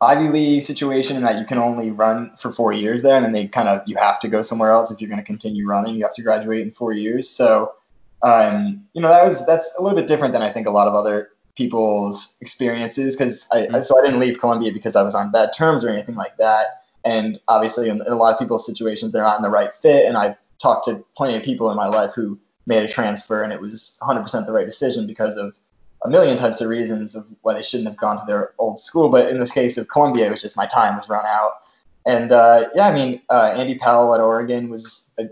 Ivy 0.00 0.28
League 0.28 0.62
situation, 0.64 1.16
in 1.16 1.22
that 1.22 1.38
you 1.38 1.44
can 1.44 1.58
only 1.58 1.90
run 1.90 2.32
for 2.36 2.50
four 2.50 2.72
years 2.72 3.02
there, 3.02 3.14
and 3.14 3.24
then 3.24 3.32
they 3.32 3.46
kind 3.46 3.68
of 3.68 3.82
you 3.86 3.96
have 3.96 4.18
to 4.20 4.28
go 4.28 4.42
somewhere 4.42 4.72
else 4.72 4.90
if 4.90 5.00
you're 5.00 5.08
going 5.08 5.20
to 5.20 5.26
continue 5.26 5.66
running. 5.66 5.94
You 5.94 6.02
have 6.02 6.14
to 6.14 6.22
graduate 6.22 6.62
in 6.62 6.72
four 6.72 6.92
years. 6.92 7.30
So, 7.30 7.74
um, 8.22 8.84
you 8.94 9.00
know, 9.00 9.08
that 9.08 9.24
was 9.24 9.46
that's 9.46 9.72
a 9.78 9.82
little 9.82 9.96
bit 9.96 10.08
different 10.08 10.32
than 10.32 10.42
I 10.42 10.50
think 10.50 10.66
a 10.66 10.70
lot 10.70 10.88
of 10.88 10.94
other 10.94 11.30
people's 11.54 12.36
experiences 12.40 13.14
because 13.14 13.46
I, 13.52 13.68
I 13.72 13.80
so 13.82 13.98
I 13.98 14.04
didn't 14.04 14.18
leave 14.18 14.40
Columbia 14.40 14.72
because 14.72 14.96
I 14.96 15.02
was 15.02 15.14
on 15.14 15.30
bad 15.30 15.52
terms 15.56 15.84
or 15.84 15.90
anything 15.90 16.16
like 16.16 16.36
that. 16.38 16.82
And 17.04 17.40
obviously, 17.46 17.88
in 17.88 18.00
a 18.00 18.16
lot 18.16 18.32
of 18.32 18.40
people's 18.40 18.66
situations, 18.66 19.12
they're 19.12 19.22
not 19.22 19.36
in 19.36 19.42
the 19.42 19.50
right 19.50 19.72
fit. 19.72 20.06
And 20.06 20.16
I've 20.16 20.36
talked 20.58 20.86
to 20.86 21.04
plenty 21.16 21.36
of 21.36 21.42
people 21.42 21.70
in 21.70 21.76
my 21.76 21.88
life 21.88 22.12
who 22.14 22.38
made 22.66 22.82
a 22.82 22.88
transfer, 22.88 23.42
and 23.42 23.52
it 23.52 23.60
was 23.60 23.98
100% 24.02 24.46
the 24.46 24.52
right 24.52 24.66
decision 24.66 25.06
because 25.06 25.36
of 25.36 25.54
a 26.04 26.08
million 26.08 26.36
types 26.36 26.60
of 26.60 26.68
reasons 26.68 27.14
of 27.14 27.26
why 27.42 27.54
they 27.54 27.62
shouldn't 27.62 27.88
have 27.88 27.96
gone 27.96 28.18
to 28.18 28.24
their 28.26 28.52
old 28.58 28.78
school. 28.78 29.08
But 29.08 29.28
in 29.28 29.38
this 29.38 29.50
case 29.50 29.78
of 29.78 29.88
Columbia, 29.88 30.26
it 30.26 30.30
was 30.30 30.42
just 30.42 30.56
my 30.56 30.66
time 30.66 30.96
was 30.96 31.08
run 31.08 31.24
out. 31.24 31.62
And 32.04 32.32
uh, 32.32 32.68
yeah, 32.74 32.88
I 32.88 32.92
mean, 32.92 33.22
uh, 33.30 33.54
Andy 33.54 33.76
Powell 33.76 34.14
at 34.14 34.20
Oregon 34.20 34.68
was 34.68 35.10
a, 35.18 35.24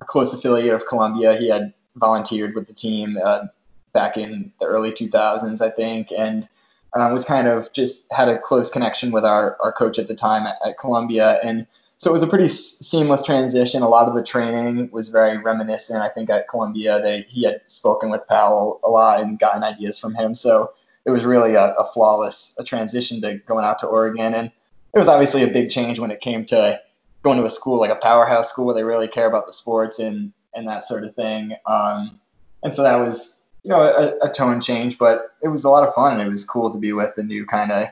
a, 0.00 0.04
close 0.04 0.32
affiliate 0.32 0.74
of 0.74 0.86
Columbia. 0.86 1.36
He 1.36 1.48
had 1.48 1.72
volunteered 1.96 2.54
with 2.54 2.66
the 2.66 2.72
team 2.72 3.18
uh, 3.24 3.46
back 3.92 4.16
in 4.16 4.52
the 4.60 4.66
early 4.66 4.92
2000s, 4.92 5.60
I 5.60 5.70
think, 5.70 6.12
and 6.16 6.48
uh, 6.94 7.10
was 7.12 7.24
kind 7.24 7.48
of 7.48 7.72
just 7.72 8.10
had 8.12 8.28
a 8.28 8.38
close 8.38 8.70
connection 8.70 9.10
with 9.10 9.24
our, 9.24 9.56
our 9.62 9.72
coach 9.72 9.98
at 9.98 10.08
the 10.08 10.14
time 10.14 10.46
at, 10.46 10.56
at 10.64 10.78
Columbia. 10.78 11.40
And 11.42 11.66
so 11.98 12.10
it 12.10 12.12
was 12.12 12.22
a 12.22 12.28
pretty 12.28 12.44
s- 12.44 12.78
seamless 12.80 13.24
transition. 13.24 13.82
A 13.82 13.88
lot 13.88 14.08
of 14.08 14.14
the 14.14 14.22
training 14.22 14.88
was 14.92 15.08
very 15.08 15.36
reminiscent. 15.36 16.00
I 16.00 16.08
think 16.08 16.30
at 16.30 16.48
Columbia, 16.48 17.00
they 17.02 17.26
he 17.28 17.42
had 17.42 17.60
spoken 17.66 18.08
with 18.08 18.26
Powell 18.28 18.80
a 18.84 18.88
lot 18.88 19.20
and 19.20 19.38
gotten 19.38 19.64
ideas 19.64 19.98
from 19.98 20.14
him. 20.14 20.36
So 20.36 20.70
it 21.04 21.10
was 21.10 21.24
really 21.24 21.54
a, 21.54 21.74
a 21.74 21.84
flawless 21.92 22.54
a 22.56 22.64
transition 22.64 23.20
to 23.22 23.38
going 23.38 23.64
out 23.64 23.80
to 23.80 23.86
Oregon. 23.86 24.32
And 24.32 24.52
it 24.94 24.98
was 24.98 25.08
obviously 25.08 25.42
a 25.42 25.48
big 25.48 25.70
change 25.70 25.98
when 25.98 26.12
it 26.12 26.20
came 26.20 26.44
to 26.46 26.80
going 27.22 27.38
to 27.38 27.44
a 27.44 27.50
school 27.50 27.80
like 27.80 27.90
a 27.90 27.96
powerhouse 27.96 28.48
school 28.48 28.66
where 28.66 28.76
they 28.76 28.84
really 28.84 29.08
care 29.08 29.26
about 29.26 29.46
the 29.46 29.52
sports 29.52 29.98
and 29.98 30.32
and 30.54 30.68
that 30.68 30.84
sort 30.84 31.02
of 31.02 31.16
thing. 31.16 31.56
Um, 31.66 32.20
and 32.62 32.72
so 32.72 32.84
that 32.84 32.96
was 32.96 33.40
you 33.64 33.70
know 33.70 33.80
a, 33.80 34.28
a, 34.28 34.30
tone 34.30 34.60
change, 34.60 34.98
but 34.98 35.34
it 35.42 35.48
was 35.48 35.64
a 35.64 35.70
lot 35.70 35.86
of 35.86 35.92
fun 35.94 36.20
it 36.20 36.28
was 36.28 36.44
cool 36.44 36.72
to 36.72 36.78
be 36.78 36.92
with 36.92 37.18
a 37.18 37.24
new 37.24 37.44
kind 37.44 37.72
of 37.72 37.88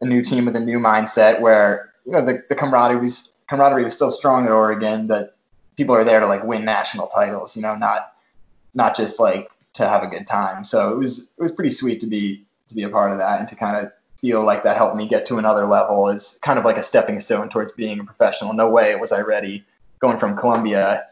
a 0.00 0.04
new 0.04 0.20
team 0.22 0.46
with 0.46 0.56
a 0.56 0.60
new 0.60 0.80
mindset 0.80 1.40
where 1.40 1.89
you 2.10 2.16
know 2.16 2.24
the, 2.24 2.42
the 2.48 2.56
camaraderie 2.56 3.00
was 3.00 3.32
camaraderie 3.48 3.84
was 3.84 3.94
still 3.94 4.10
strong 4.10 4.44
at 4.44 4.50
Oregon. 4.50 5.06
That 5.06 5.36
people 5.76 5.94
are 5.94 6.02
there 6.02 6.18
to 6.18 6.26
like 6.26 6.44
win 6.44 6.64
national 6.64 7.06
titles, 7.06 7.54
you 7.54 7.62
know, 7.62 7.76
not 7.76 8.14
not 8.74 8.96
just 8.96 9.20
like 9.20 9.48
to 9.74 9.88
have 9.88 10.02
a 10.02 10.08
good 10.08 10.26
time. 10.26 10.64
So 10.64 10.92
it 10.92 10.98
was 10.98 11.30
it 11.38 11.42
was 11.42 11.52
pretty 11.52 11.70
sweet 11.70 12.00
to 12.00 12.08
be 12.08 12.44
to 12.68 12.74
be 12.74 12.82
a 12.82 12.88
part 12.88 13.12
of 13.12 13.18
that 13.18 13.38
and 13.38 13.48
to 13.48 13.54
kind 13.54 13.76
of 13.76 13.92
feel 14.16 14.44
like 14.44 14.64
that 14.64 14.76
helped 14.76 14.96
me 14.96 15.06
get 15.06 15.24
to 15.26 15.38
another 15.38 15.66
level 15.66 16.08
is 16.08 16.38
kind 16.42 16.58
of 16.58 16.64
like 16.64 16.76
a 16.76 16.82
stepping 16.82 17.20
stone 17.20 17.48
towards 17.48 17.72
being 17.72 18.00
a 18.00 18.04
professional. 18.04 18.52
No 18.52 18.68
way 18.68 18.94
was 18.96 19.12
I 19.12 19.20
ready 19.20 19.64
going 20.00 20.18
from 20.18 20.36
Columbia. 20.36 21.06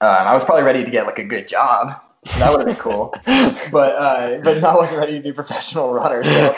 Um, 0.00 0.08
I 0.10 0.34
was 0.34 0.42
probably 0.44 0.64
ready 0.64 0.84
to 0.84 0.90
get 0.90 1.06
like 1.06 1.20
a 1.20 1.24
good 1.24 1.46
job. 1.46 1.94
That 2.38 2.50
would 2.50 2.58
have 2.58 2.66
been 2.66 2.76
cool, 2.76 3.14
but 3.24 3.96
uh, 3.96 4.38
but 4.42 4.64
I 4.64 4.74
wasn't 4.74 4.98
ready 4.98 5.14
to 5.14 5.20
be 5.20 5.28
a 5.28 5.34
professional 5.34 5.94
runner. 5.94 6.24
So 6.24 6.54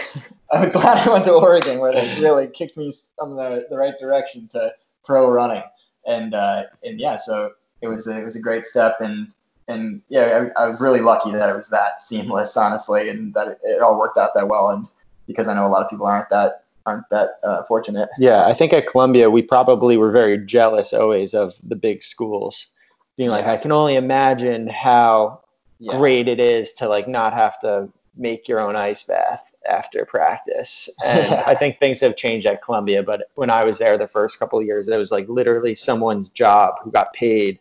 I 0.55 0.65
was 0.65 0.73
glad 0.73 1.07
I 1.07 1.13
went 1.13 1.25
to 1.25 1.33
Oregon, 1.33 1.79
where 1.79 1.93
they 1.93 2.21
really 2.21 2.47
kicked 2.49 2.77
me 2.77 2.93
in 3.23 3.37
the, 3.37 3.67
the 3.71 3.77
right 3.77 3.99
direction 3.99 4.49
to 4.49 4.73
pro 5.05 5.31
running, 5.31 5.63
and 6.07 6.35
uh, 6.35 6.65
and 6.83 7.01
yeah, 7.01 7.17
so 7.17 7.53
it 7.83 7.89
was 7.89 8.07
a, 8.07 8.19
it 8.19 8.25
was 8.25 8.37
a 8.37 8.41
great 8.41 8.65
step, 8.65 9.01
and 9.01 9.35
and 9.69 10.03
yeah, 10.09 10.49
I, 10.57 10.65
I 10.65 10.69
was 10.69 10.81
really 10.81 11.01
lucky 11.01 11.33
that 11.33 11.49
it 11.49 11.57
was 11.57 11.69
that 11.69 12.01
seamless, 12.01 12.57
honestly, 12.57 13.09
and 13.09 13.35
that 13.35 13.49
it, 13.49 13.59
it 13.65 13.83
all 13.83 13.99
worked 13.99 14.19
out 14.19 14.31
that 14.35 14.49
well, 14.49 14.71
and 14.71 14.87
because 15.27 15.49
I 15.49 15.55
know 15.55 15.67
a 15.67 15.69
lot 15.69 15.83
of 15.83 15.91
people 15.91 16.07
aren't 16.07 16.29
that 16.31 16.65
aren't 16.87 17.09
that 17.11 17.39
uh, 17.43 17.63
fortunate. 17.65 18.09
Yeah, 18.19 18.47
I 18.47 18.53
think 18.53 18.73
at 18.73 18.87
Columbia 18.87 19.31
we 19.31 19.43
probably 19.43 19.97
were 19.97 20.13
very 20.13 20.39
jealous 20.39 20.93
always 20.93 21.35
of 21.35 21.55
the 21.63 21.77
big 21.77 22.03
schools, 22.03 22.69
being 23.17 23.31
like, 23.31 23.47
I 23.47 23.57
can 23.57 23.73
only 23.73 23.97
imagine 23.97 24.69
how 24.69 25.41
Yeah. 25.79 25.97
great 25.97 26.29
it 26.29 26.41
is 26.41 26.73
to 26.75 26.89
like 26.89 27.09
not 27.09 27.33
have 27.33 27.59
to 27.61 27.89
make 28.17 28.49
your 28.49 28.61
own 28.61 28.77
ice 28.77 29.03
bath 29.03 29.43
after 29.69 30.05
practice. 30.05 30.89
And 31.05 31.35
I 31.35 31.55
think 31.55 31.79
things 31.79 32.01
have 32.01 32.17
changed 32.17 32.47
at 32.47 32.63
Columbia, 32.63 33.03
but 33.03 33.31
when 33.35 33.51
I 33.51 33.65
was 33.65 33.79
there 33.79 33.99
the 33.99 34.09
first 34.09 34.39
couple 34.39 34.59
of 34.59 34.65
years, 34.67 34.89
it 34.89 34.97
was 34.97 35.11
like 35.11 35.29
literally 35.29 35.75
someone's 35.75 36.29
job 36.29 36.75
who 36.83 36.91
got 36.91 37.13
paid 37.13 37.59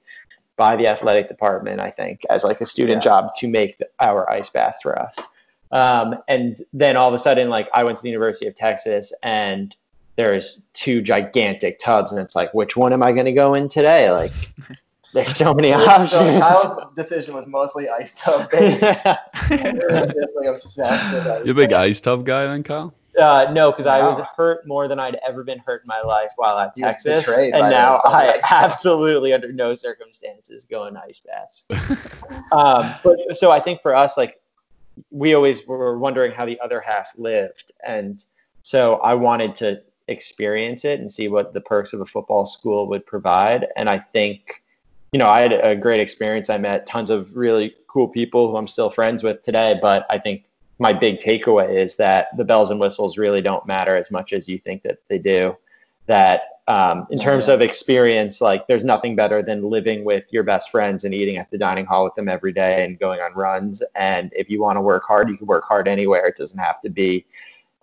by 0.55 0.75
the 0.75 0.87
athletic 0.87 1.27
department, 1.27 1.79
I 1.79 1.89
think, 1.89 2.21
as 2.29 2.43
like 2.43 2.61
a 2.61 2.65
student 2.65 2.97
Yeah. 3.03 3.09
job 3.09 3.35
to 3.37 3.47
make 3.47 3.77
the, 3.79 3.87
our 3.99 4.29
ice 4.29 4.49
bath 4.49 4.79
for 4.83 4.97
us. 4.97 5.17
Um, 5.71 6.15
and 6.27 6.63
then 6.73 6.95
all 6.95 7.07
of 7.07 7.15
a 7.15 7.19
sudden, 7.19 7.49
like 7.49 7.67
I 7.73 7.83
went 7.83 7.97
to 7.97 8.03
the 8.03 8.09
University 8.09 8.45
of 8.45 8.53
Texas 8.53 9.11
and 9.23 9.75
there's 10.15 10.63
two 10.73 11.01
gigantic 11.01 11.79
tubs 11.79 12.11
and 12.11 12.21
it's 12.21 12.35
like, 12.35 12.53
which 12.53 12.77
one 12.77 12.93
am 12.93 13.01
I 13.01 13.11
going 13.13 13.25
to 13.25 13.31
go 13.31 13.55
in 13.55 13.67
today? 13.67 14.11
Like 14.11 14.31
there's 15.13 15.37
so 15.37 15.53
many 15.53 15.71
So 15.71 15.77
options. 15.77 16.39
Kyle's 16.41 16.95
decision 16.95 17.35
was 17.35 17.47
mostly 17.47 17.89
ice 17.89 18.19
tub 18.19 18.49
based. 18.51 18.81
we 18.81 19.57
just 19.57 20.17
like 20.35 20.47
obsessed 20.47 21.13
with 21.13 21.27
ice 21.27 21.45
You're 21.45 21.53
a 21.53 21.55
big 21.55 21.73
ice 21.73 22.01
tub 22.01 22.25
guy 22.25 22.45
then, 22.45 22.63
Kyle? 22.63 22.93
Uh, 23.19 23.51
no, 23.53 23.69
because 23.69 23.85
I 23.85 24.01
was 24.01 24.19
hurt 24.35 24.65
more 24.67 24.87
than 24.87 24.99
I'd 24.99 25.19
ever 25.27 25.43
been 25.43 25.59
hurt 25.59 25.83
in 25.83 25.87
my 25.87 26.01
life 26.01 26.31
while 26.35 26.57
at 26.57 26.71
He 26.75 26.81
was 26.81 26.93
Texas, 27.03 27.27
and 27.27 27.69
now 27.69 28.01
I 28.03 28.39
absolutely, 28.49 29.33
under 29.33 29.51
no 29.51 29.75
circumstances, 29.75 30.65
go 30.65 30.87
in 30.87 30.97
ice 30.97 31.19
baths. 31.19 31.65
um, 32.51 32.95
but 33.03 33.17
so 33.33 33.51
I 33.51 33.59
think 33.59 33.83
for 33.83 33.95
us, 33.95 34.17
like 34.17 34.41
we 35.11 35.35
always 35.35 35.65
were 35.67 35.99
wondering 35.99 36.31
how 36.31 36.45
the 36.45 36.59
other 36.59 36.81
half 36.81 37.11
lived, 37.15 37.71
and 37.85 38.25
so 38.63 38.95
I 38.95 39.13
wanted 39.13 39.53
to 39.55 39.83
experience 40.07 40.83
it 40.83 40.99
and 40.99 41.11
see 41.11 41.27
what 41.27 41.53
the 41.53 41.61
perks 41.61 41.93
of 41.93 42.01
a 42.01 42.05
football 42.05 42.45
school 42.45 42.87
would 42.87 43.05
provide. 43.05 43.67
And 43.75 43.89
I 43.89 43.99
think, 43.99 44.62
you 45.13 45.19
know, 45.19 45.27
I 45.27 45.41
had 45.41 45.53
a 45.53 45.75
great 45.75 46.01
experience. 46.01 46.49
I 46.49 46.57
met 46.57 46.87
tons 46.87 47.11
of 47.11 47.37
really 47.37 47.75
cool 47.87 48.07
people 48.07 48.49
who 48.49 48.57
I'm 48.57 48.67
still 48.67 48.89
friends 48.89 49.23
with 49.23 49.43
today. 49.43 49.77
But 49.79 50.07
I 50.09 50.17
think 50.17 50.45
my 50.79 50.91
big 50.91 51.19
takeaway 51.19 51.77
is 51.77 51.95
that 51.97 52.35
the 52.35 52.43
bells 52.43 52.71
and 52.71 52.79
whistles 52.79 53.17
really 53.17 53.41
don't 53.41 53.65
matter 53.67 53.95
as 53.95 54.09
much 54.09 54.33
as 54.33 54.49
you 54.49 54.57
think 54.57 54.81
that 54.81 54.97
they 55.09 55.19
do. 55.19 55.55
That 56.07 56.41
um, 56.67 57.05
in 57.11 57.19
terms 57.19 57.47
Yeah. 57.47 57.53
of 57.53 57.61
experience, 57.61 58.41
like 58.41 58.65
there's 58.65 58.83
nothing 58.83 59.15
better 59.15 59.43
than 59.43 59.69
living 59.69 60.03
with 60.03 60.33
your 60.33 60.43
best 60.43 60.71
friends 60.71 61.03
and 61.03 61.13
eating 61.13 61.37
at 61.37 61.51
the 61.51 61.59
dining 61.59 61.85
hall 61.85 62.05
with 62.05 62.15
them 62.15 62.27
every 62.27 62.51
day 62.51 62.83
and 62.83 62.97
going 62.97 63.19
on 63.19 63.33
runs. 63.33 63.83
And 63.93 64.31
if 64.35 64.49
you 64.49 64.61
want 64.61 64.77
to 64.77 64.81
work 64.81 65.03
hard, 65.05 65.29
you 65.29 65.37
can 65.37 65.45
work 65.45 65.65
hard 65.65 65.87
anywhere. 65.87 66.25
It 66.25 66.37
doesn't 66.37 66.57
have 66.57 66.81
to 66.81 66.89
be 66.89 67.25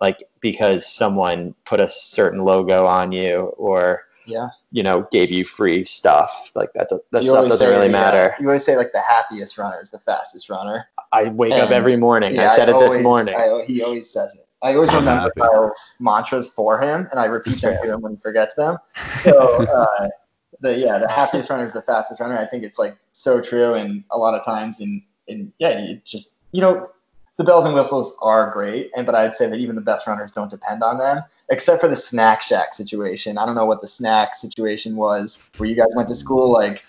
like 0.01 0.21
because 0.41 0.85
someone 0.91 1.55
put 1.63 1.79
a 1.79 1.87
certain 1.87 2.43
logo 2.43 2.85
on 2.87 3.13
you 3.13 3.53
or 3.57 4.03
Yeah. 4.25 4.49
you 4.71 4.83
know 4.83 5.07
gave 5.11 5.31
you 5.31 5.45
free 5.45 5.83
stuff 5.83 6.51
like 6.55 6.73
that 6.73 6.89
that 6.89 7.23
You 7.23 7.29
stuff 7.29 7.47
doesn't 7.47 7.57
say 7.57 7.71
really 7.71 7.87
the, 7.87 7.97
uh, 7.97 8.01
matter 8.01 8.35
you 8.39 8.47
always 8.47 8.63
say 8.63 8.77
like 8.77 8.91
the 8.91 9.01
happiest 9.01 9.57
runner 9.57 9.81
is 9.81 9.89
the 9.89 9.99
fastest 9.99 10.49
runner. 10.49 10.87
i 11.11 11.29
wake 11.29 11.53
up 11.53 11.71
every 11.71 11.97
morning 11.97 12.35
Yeah, 12.35 12.51
i 12.51 12.55
said 12.55 12.69
it 12.69 12.75
always, 12.75 12.93
this 12.93 13.03
morning 13.03 13.35
I, 13.35 13.63
he 13.67 13.81
always 13.81 14.09
says 14.09 14.35
it. 14.35 14.47
I 14.63 14.75
always 14.75 14.93
remember 14.93 15.11
happy. 15.11 15.41
Kyle's 15.41 15.93
mantras 15.99 16.49
for 16.49 16.79
him, 16.79 17.07
and 17.09 17.19
I 17.19 17.25
repeat 17.25 17.61
them 17.61 17.75
to 17.83 17.93
him 17.93 18.01
when 18.01 18.13
he 18.13 18.17
forgets 18.19 18.55
them. 18.55 18.77
So, 19.23 19.65
uh, 19.65 20.07
the 20.59 20.77
yeah, 20.77 20.99
the 20.99 21.07
happiest 21.07 21.49
runner 21.49 21.65
is 21.65 21.73
the 21.73 21.81
fastest 21.81 22.19
runner. 22.19 22.37
I 22.37 22.45
think 22.45 22.63
it's 22.63 22.77
like 22.77 22.95
so 23.11 23.41
true, 23.41 23.73
and 23.73 24.03
a 24.11 24.17
lot 24.17 24.35
of 24.35 24.45
times, 24.45 24.79
and 24.79 25.01
in 25.27 25.51
yeah, 25.57 25.79
you 25.79 26.01
just 26.05 26.35
you 26.51 26.61
know, 26.61 26.89
the 27.37 27.43
bells 27.43 27.65
and 27.65 27.73
whistles 27.73 28.15
are 28.21 28.51
great, 28.51 28.91
and 28.95 29.05
but 29.05 29.15
I'd 29.15 29.33
say 29.33 29.47
that 29.49 29.59
even 29.59 29.75
the 29.75 29.81
best 29.81 30.05
runners 30.05 30.31
don't 30.31 30.49
depend 30.49 30.83
on 30.83 30.97
them, 30.99 31.23
except 31.51 31.81
for 31.81 31.87
the 31.87 31.95
snack 31.95 32.41
shack 32.41 32.73
situation. 32.73 33.37
I 33.37 33.45
don't 33.45 33.55
know 33.55 33.65
what 33.65 33.81
the 33.81 33.87
snack 33.87 34.33
situation 34.35 34.95
was 34.95 35.43
where 35.57 35.69
you 35.69 35.75
guys 35.75 35.89
went 35.95 36.09
to 36.09 36.15
school, 36.15 36.51
like 36.51 36.83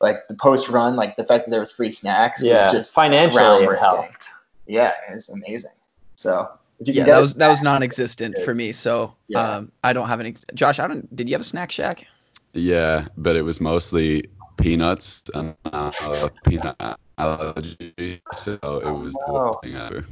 like 0.00 0.28
the 0.28 0.34
post 0.34 0.68
run, 0.68 0.96
like 0.96 1.16
the 1.16 1.24
fact 1.24 1.46
that 1.46 1.50
there 1.50 1.60
was 1.60 1.70
free 1.72 1.92
snacks 1.92 2.42
yeah 2.42 2.64
was 2.64 2.72
just 2.72 2.92
financially 2.92 3.44
it 3.44 3.60
groundbreaking. 3.62 3.78
helped 3.80 4.28
Yeah, 4.66 4.92
it 5.10 5.14
was 5.14 5.28
amazing. 5.28 5.70
So 6.16 6.50
you 6.80 6.94
Yeah, 6.94 7.04
that 7.04 7.20
was 7.20 7.34
that 7.34 7.48
was 7.48 7.62
non-existent 7.62 8.38
for 8.38 8.54
me. 8.54 8.72
So 8.72 9.14
Yeah. 9.28 9.56
um, 9.56 9.72
I 9.84 9.92
don't 9.92 10.08
have 10.08 10.20
any. 10.20 10.34
Josh, 10.54 10.78
I 10.78 10.86
don't. 10.86 11.14
Did 11.14 11.28
you 11.28 11.34
have 11.34 11.40
a 11.40 11.44
snack 11.44 11.70
shack? 11.70 12.04
Yeah, 12.52 13.08
but 13.16 13.36
it 13.36 13.42
was 13.42 13.60
mostly 13.60 14.24
peanuts 14.56 15.22
and 15.34 15.54
uh, 15.66 16.28
peanut 16.44 16.76
allergy, 17.18 18.22
so 18.34 18.58
it 18.62 18.90
was 18.90 19.14
the 19.14 19.24
Oh, 19.28 19.44
worst 19.46 19.60
thing 19.62 19.76
ever. 19.76 20.04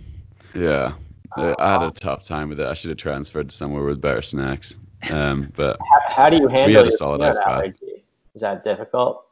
Yeah, 0.54 0.92
I 1.36 1.54
I 1.58 1.72
had 1.72 1.82
a 1.82 1.90
tough 1.90 2.22
time 2.22 2.48
with 2.48 2.60
it. 2.60 2.66
I 2.66 2.74
should 2.74 2.90
have 2.90 2.98
transferred 2.98 3.50
to 3.50 3.54
somewhere 3.54 3.84
with 3.84 4.00
better 4.00 4.22
snacks. 4.22 4.74
Um, 5.10 5.52
but 5.56 5.78
how, 5.80 6.14
how 6.14 6.30
do 6.30 6.36
you 6.36 6.48
handle 6.48 6.84
had 6.84 6.92
a 6.92 6.96
solid 6.96 7.20
ice 7.20 7.38
allergy 7.46 8.04
is 8.34 8.40
that 8.40 8.64
difficult 8.64 9.24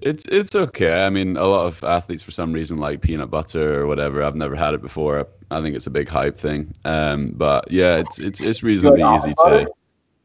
it's 0.00 0.24
it's 0.26 0.54
okay. 0.54 1.04
I 1.04 1.10
mean, 1.10 1.36
a 1.36 1.44
lot 1.44 1.66
of 1.66 1.82
athletes 1.82 2.22
for 2.22 2.30
some 2.30 2.52
reason 2.52 2.78
like 2.78 3.00
peanut 3.00 3.30
butter 3.30 3.80
or 3.80 3.86
whatever. 3.86 4.22
I've 4.22 4.36
never 4.36 4.54
had 4.54 4.74
it 4.74 4.80
before. 4.80 5.26
I 5.50 5.60
think 5.60 5.74
it's 5.74 5.86
a 5.86 5.90
big 5.90 6.08
hype 6.08 6.38
thing. 6.38 6.72
Um, 6.84 7.32
but 7.34 7.70
yeah, 7.70 7.96
it's 7.96 8.18
it's 8.18 8.40
it's 8.40 8.62
reasonably 8.62 9.02
easy 9.16 9.32
butter? 9.36 9.64
to. 9.64 9.72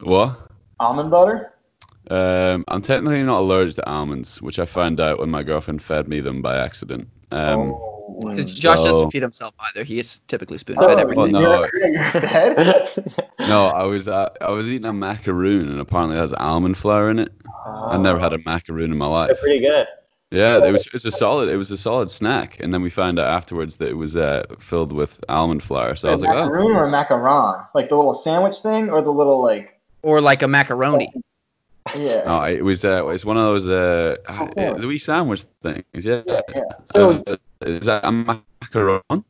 What? 0.06 0.40
almond 0.80 1.12
butter. 1.12 1.54
Um, 2.10 2.66
I'm 2.68 2.82
technically 2.82 3.24
not 3.24 3.40
allergic 3.40 3.76
to 3.76 3.90
almonds, 3.90 4.42
which 4.42 4.60
I 4.60 4.66
found 4.66 5.00
out 5.00 5.20
when 5.20 5.30
my 5.30 5.42
girlfriend 5.42 5.82
fed 5.82 6.08
me 6.08 6.20
them 6.20 6.42
by 6.42 6.58
accident. 6.58 7.08
Um, 7.32 7.72
oh. 7.72 7.93
'Cause 8.22 8.46
Josh 8.58 8.78
So- 8.80 8.84
doesn't 8.86 9.12
feed 9.12 9.22
himself 9.22 9.54
either. 9.70 9.84
He 9.84 10.00
is 10.00 10.20
typically 10.28 10.58
spoon 10.58 10.76
Oh, 10.80 10.88
fed 10.88 11.00
everything. 11.00 11.32
no. 11.32 11.42
You're, 11.42 11.70
you're 11.92 12.12
dead? 12.22 12.94
No, 13.40 13.68
I 13.68 13.84
was 13.84 14.08
uh, 14.08 14.30
I 14.42 14.52
was 14.52 14.68
eating 14.68 14.86
a 14.86 14.94
macaroon 14.94 15.68
and 15.70 15.80
apparently 15.82 16.16
it 16.18 16.20
has 16.22 16.34
almond 16.34 16.78
flour 16.78 17.10
in 17.10 17.20
it. 17.20 17.32
I 17.66 17.98
never 17.98 18.18
had 18.20 18.32
a 18.34 18.38
macaroon 18.46 18.92
in 18.92 18.98
my 18.98 19.06
they're 19.06 19.12
life. 19.36 19.40
pretty 19.42 19.60
good 19.60 19.86
Yeah, 20.32 20.64
it 20.66 20.72
was 20.72 20.86
it 20.88 20.94
was 20.94 21.06
a 21.06 21.12
solid 21.12 21.50
it 21.50 21.58
was 21.58 21.70
a 21.70 21.78
solid 21.78 22.10
snack, 22.10 22.58
and 22.62 22.74
then 22.74 22.82
we 22.82 22.90
found 22.90 23.20
out 23.20 23.28
afterwards 23.28 23.76
that 23.78 23.90
it 23.90 23.98
was 23.98 24.16
uh, 24.16 24.44
filled 24.60 24.92
with 24.94 25.20
almond 25.30 25.62
flour. 25.62 25.96
So 25.96 26.08
I 26.08 26.12
was 26.14 26.22
a 26.22 26.26
like, 26.26 26.36
oh, 26.38 26.46
macaroon 26.46 26.72
or 26.76 26.86
a 26.86 26.92
macaron? 26.92 27.68
Like 27.76 27.90
the 27.90 27.96
little 27.98 28.14
sandwich 28.14 28.60
thing 28.60 28.90
or 28.90 29.02
the 29.02 29.12
little 29.12 29.42
like 29.44 29.80
Or 30.04 30.22
like 30.22 30.42
a 30.42 30.48
macaroni. 30.48 31.12
Yeah. 31.96 32.24
no, 32.26 32.44
it 32.44 32.64
was 32.64 32.86
uh, 32.86 33.08
it's 33.08 33.26
one 33.26 33.38
of 33.38 33.44
those 33.44 33.68
uh, 33.68 34.16
Oh, 34.28 34.46
uh, 34.58 34.78
the 34.78 34.88
wee 34.88 34.98
sandwich 34.98 35.46
things. 35.62 35.84
Yeah. 35.94 36.22
Yeah, 36.26 36.42
yeah. 36.54 36.62
So 36.86 37.24
Uh, 37.28 37.38
is 37.62 37.86
that 37.86 38.04
a 38.04 38.12
macaron? 38.12 39.24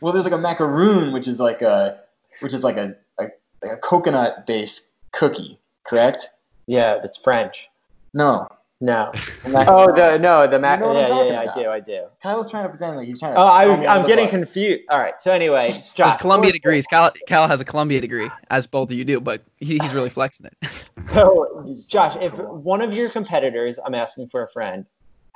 well 0.00 0.12
there's 0.12 0.24
like 0.24 0.34
a 0.34 0.38
macaroon 0.38 1.12
which 1.12 1.26
is 1.26 1.40
like 1.40 1.62
a 1.62 2.00
which 2.40 2.54
is 2.54 2.62
like 2.62 2.76
a, 2.76 2.96
a 3.18 3.24
like 3.62 3.72
a 3.72 3.76
coconut 3.76 4.46
based 4.46 4.92
cookie, 5.12 5.58
correct? 5.84 6.30
Yeah, 6.66 7.00
it's 7.02 7.16
French. 7.16 7.68
No. 8.12 8.48
No. 8.80 9.12
Oh, 9.44 9.92
the 9.94 10.18
no, 10.18 10.46
the 10.46 10.58
mac. 10.58 10.78
You 10.80 10.84
know 10.86 10.90
I'm 10.90 10.96
yeah, 10.96 11.08
yeah, 11.08 11.08
talking 11.08 11.32
yeah, 11.32 11.40
I 11.40 11.62
do, 11.62 11.68
I 11.70 11.80
do. 11.80 12.06
Kyle's 12.22 12.50
trying 12.50 12.64
to 12.64 12.68
pretend 12.68 12.96
like 12.96 13.06
he's 13.06 13.18
trying 13.18 13.32
to 13.34 13.40
Oh, 13.40 13.44
I, 13.46 13.64
throw 13.64 13.76
me 13.78 13.86
under 13.86 14.00
I'm 14.02 14.06
getting 14.06 14.26
bus. 14.26 14.44
confused. 14.44 14.82
All 14.90 14.98
right. 14.98 15.14
So 15.20 15.32
anyway, 15.32 15.72
There's 15.72 15.92
Josh, 15.94 16.16
Columbia 16.16 16.48
fourth- 16.50 16.52
degrees. 16.54 16.86
Cal, 16.86 17.10
Cal 17.26 17.48
has 17.48 17.60
a 17.60 17.64
Columbia 17.64 18.00
degree, 18.00 18.30
as 18.50 18.66
both 18.66 18.90
of 18.90 18.96
you 18.98 19.04
do, 19.04 19.20
but 19.20 19.42
he, 19.56 19.78
he's 19.78 19.94
really 19.94 20.10
flexing 20.10 20.46
it. 20.46 20.84
So, 21.14 21.74
Josh, 21.88 22.16
if 22.20 22.34
one 22.34 22.82
of 22.82 22.92
your 22.92 23.08
competitors, 23.08 23.78
I'm 23.82 23.94
asking 23.94 24.28
for 24.28 24.42
a 24.42 24.48
friend, 24.48 24.84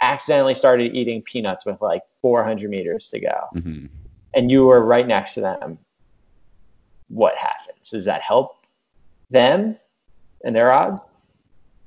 accidentally 0.02 0.52
started 0.54 0.94
eating 0.94 1.22
peanuts 1.22 1.64
with 1.64 1.80
like 1.80 2.02
400 2.20 2.68
meters 2.68 3.08
to 3.08 3.20
go, 3.20 3.48
hmm 3.54 3.86
and 4.34 4.50
you 4.50 4.64
were 4.66 4.84
right 4.84 5.06
next 5.06 5.32
to 5.34 5.40
them, 5.40 5.78
what 7.08 7.36
happens? 7.38 7.88
Does 7.90 8.04
that 8.04 8.20
help 8.20 8.66
them 9.30 9.78
and 10.44 10.54
their 10.54 10.70
odds? 10.72 11.00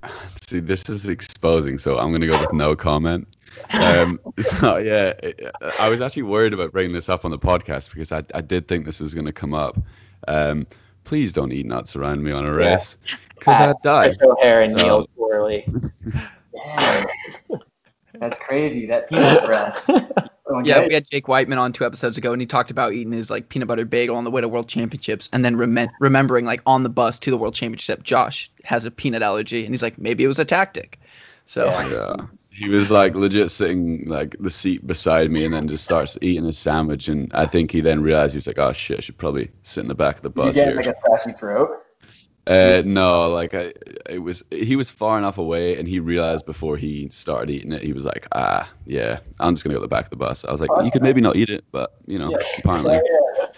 See, 0.47 0.59
this 0.59 0.87
is 0.89 1.07
exposing, 1.09 1.77
so 1.77 1.97
I'm 1.97 2.11
gonna 2.11 2.27
go 2.27 2.39
with 2.39 2.53
no 2.53 2.75
comment. 2.75 3.27
Um, 3.71 4.19
so 4.39 4.77
yeah, 4.77 5.13
it- 5.23 5.51
I 5.79 5.89
was 5.89 6.01
actually 6.01 6.23
worried 6.23 6.53
about 6.53 6.71
bringing 6.71 6.93
this 6.93 7.09
up 7.09 7.25
on 7.25 7.31
the 7.31 7.39
podcast 7.39 7.91
because 7.91 8.11
I, 8.11 8.23
I 8.33 8.41
did 8.41 8.67
think 8.67 8.85
this 8.85 8.99
was 8.99 9.13
gonna 9.13 9.33
come 9.33 9.53
up. 9.53 9.77
Um, 10.27 10.67
please 11.03 11.33
don't 11.33 11.51
eat 11.51 11.65
nuts 11.65 11.95
around 11.95 12.23
me 12.23 12.31
on 12.31 12.45
a 12.45 12.49
Yeah. 12.49 12.73
race 12.73 12.97
because 13.37 13.59
Uh, 13.59 13.69
I'd 13.69 13.81
die. 13.83 14.03
Chris 14.05 14.17
O'Hare 14.23 14.61
and 14.61 14.71
So- 14.71 14.77
Neil 14.77 15.07
Gourley. 15.17 15.63
That's 18.19 18.39
crazy. 18.39 18.85
That 18.85 19.09
peanut 19.09 19.45
breath. 19.45 20.29
Oh, 20.47 20.59
Yeah, 20.59 20.81
yeah. 20.81 20.87
we 20.87 20.93
had 20.93 21.05
Jake 21.05 21.27
Wightman 21.27 21.57
on 21.57 21.73
two 21.73 21.85
episodes 21.85 22.17
ago, 22.17 22.31
and 22.31 22.41
he 22.41 22.45
talked 22.45 22.71
about 22.71 22.93
eating 22.93 23.13
his 23.13 23.29
like 23.29 23.49
peanut 23.49 23.67
butter 23.67 23.85
bagel 23.85 24.15
on 24.15 24.23
the 24.23 24.31
way 24.31 24.41
to 24.41 24.47
World 24.47 24.67
Championships, 24.67 25.29
and 25.33 25.43
then 25.43 25.55
remem- 25.55 25.89
remembering 25.99 26.45
like 26.45 26.61
on 26.65 26.83
the 26.83 26.89
bus 26.89 27.19
to 27.19 27.31
the 27.31 27.37
World 27.37 27.55
Championship, 27.55 28.03
Josh 28.03 28.51
has 28.63 28.85
a 28.85 28.91
peanut 28.91 29.23
allergy, 29.23 29.65
and 29.65 29.73
he's 29.73 29.81
like, 29.81 29.97
maybe 29.97 30.23
it 30.23 30.27
was 30.27 30.39
a 30.39 30.45
tactic. 30.45 30.99
So 31.45 31.65
Yeah. 31.65 31.89
Yeah, 31.89 32.15
he 32.51 32.69
was 32.69 32.89
like 32.89 33.15
legit 33.15 33.51
sitting 33.51 34.05
like 34.07 34.35
the 34.39 34.49
seat 34.49 34.85
beside 34.85 35.29
me, 35.29 35.45
and 35.45 35.53
then 35.53 35.67
just 35.67 35.83
starts 35.83 36.17
eating 36.21 36.45
his 36.45 36.57
sandwich. 36.57 37.07
And 37.07 37.31
I 37.33 37.45
think 37.45 37.71
he 37.71 37.81
then 37.81 38.01
realized 38.01 38.33
he 38.33 38.37
was 38.37 38.47
like, 38.47 38.57
"Oh 38.59 38.71
shit, 38.73 38.97
I 38.97 39.01
should 39.01 39.17
probably 39.17 39.51
sit 39.63 39.81
in 39.81 39.87
the 39.87 39.95
back 39.95 40.17
of 40.17 40.21
the 40.23 40.29
Did 40.29 40.37
you 40.37 40.45
bus 40.45 40.55
get 40.55 40.67
here." 40.67 40.75
like 40.77 40.87
a 40.87 40.95
trashy 41.05 41.31
throat? 41.33 41.69
Uh, 42.47 42.83
no, 42.85 43.27
like 43.29 43.53
I, 43.55 43.73
it 44.07 44.19
was. 44.19 44.43
He 44.51 44.75
was 44.75 44.91
far 44.91 45.17
enough 45.17 45.37
away, 45.39 45.77
and 45.77 45.87
he 45.87 45.99
realized 45.99 46.45
before 46.45 46.77
he 46.77 47.09
started 47.11 47.49
eating 47.49 47.71
it, 47.71 47.81
he 47.81 47.91
was 47.91 48.05
like, 48.05 48.27
"Ah, 48.33 48.69
yeah, 48.85 49.19
I'm 49.39 49.53
just 49.55 49.63
gonna 49.63 49.73
go 49.73 49.79
to 49.79 49.85
the 49.85 49.87
back 49.87 50.05
of 50.05 50.09
the 50.11 50.15
bus." 50.15 50.45
I 50.45 50.51
was 50.51 50.61
like, 50.61 50.69
"You 50.83 50.91
could 50.91 51.01
maybe 51.01 51.21
not 51.21 51.35
eat 51.37 51.49
it, 51.49 51.63
but 51.71 51.95
you 52.05 52.19
know, 52.19 52.29
Yeah. 52.29 52.37
apparently, 52.59 52.99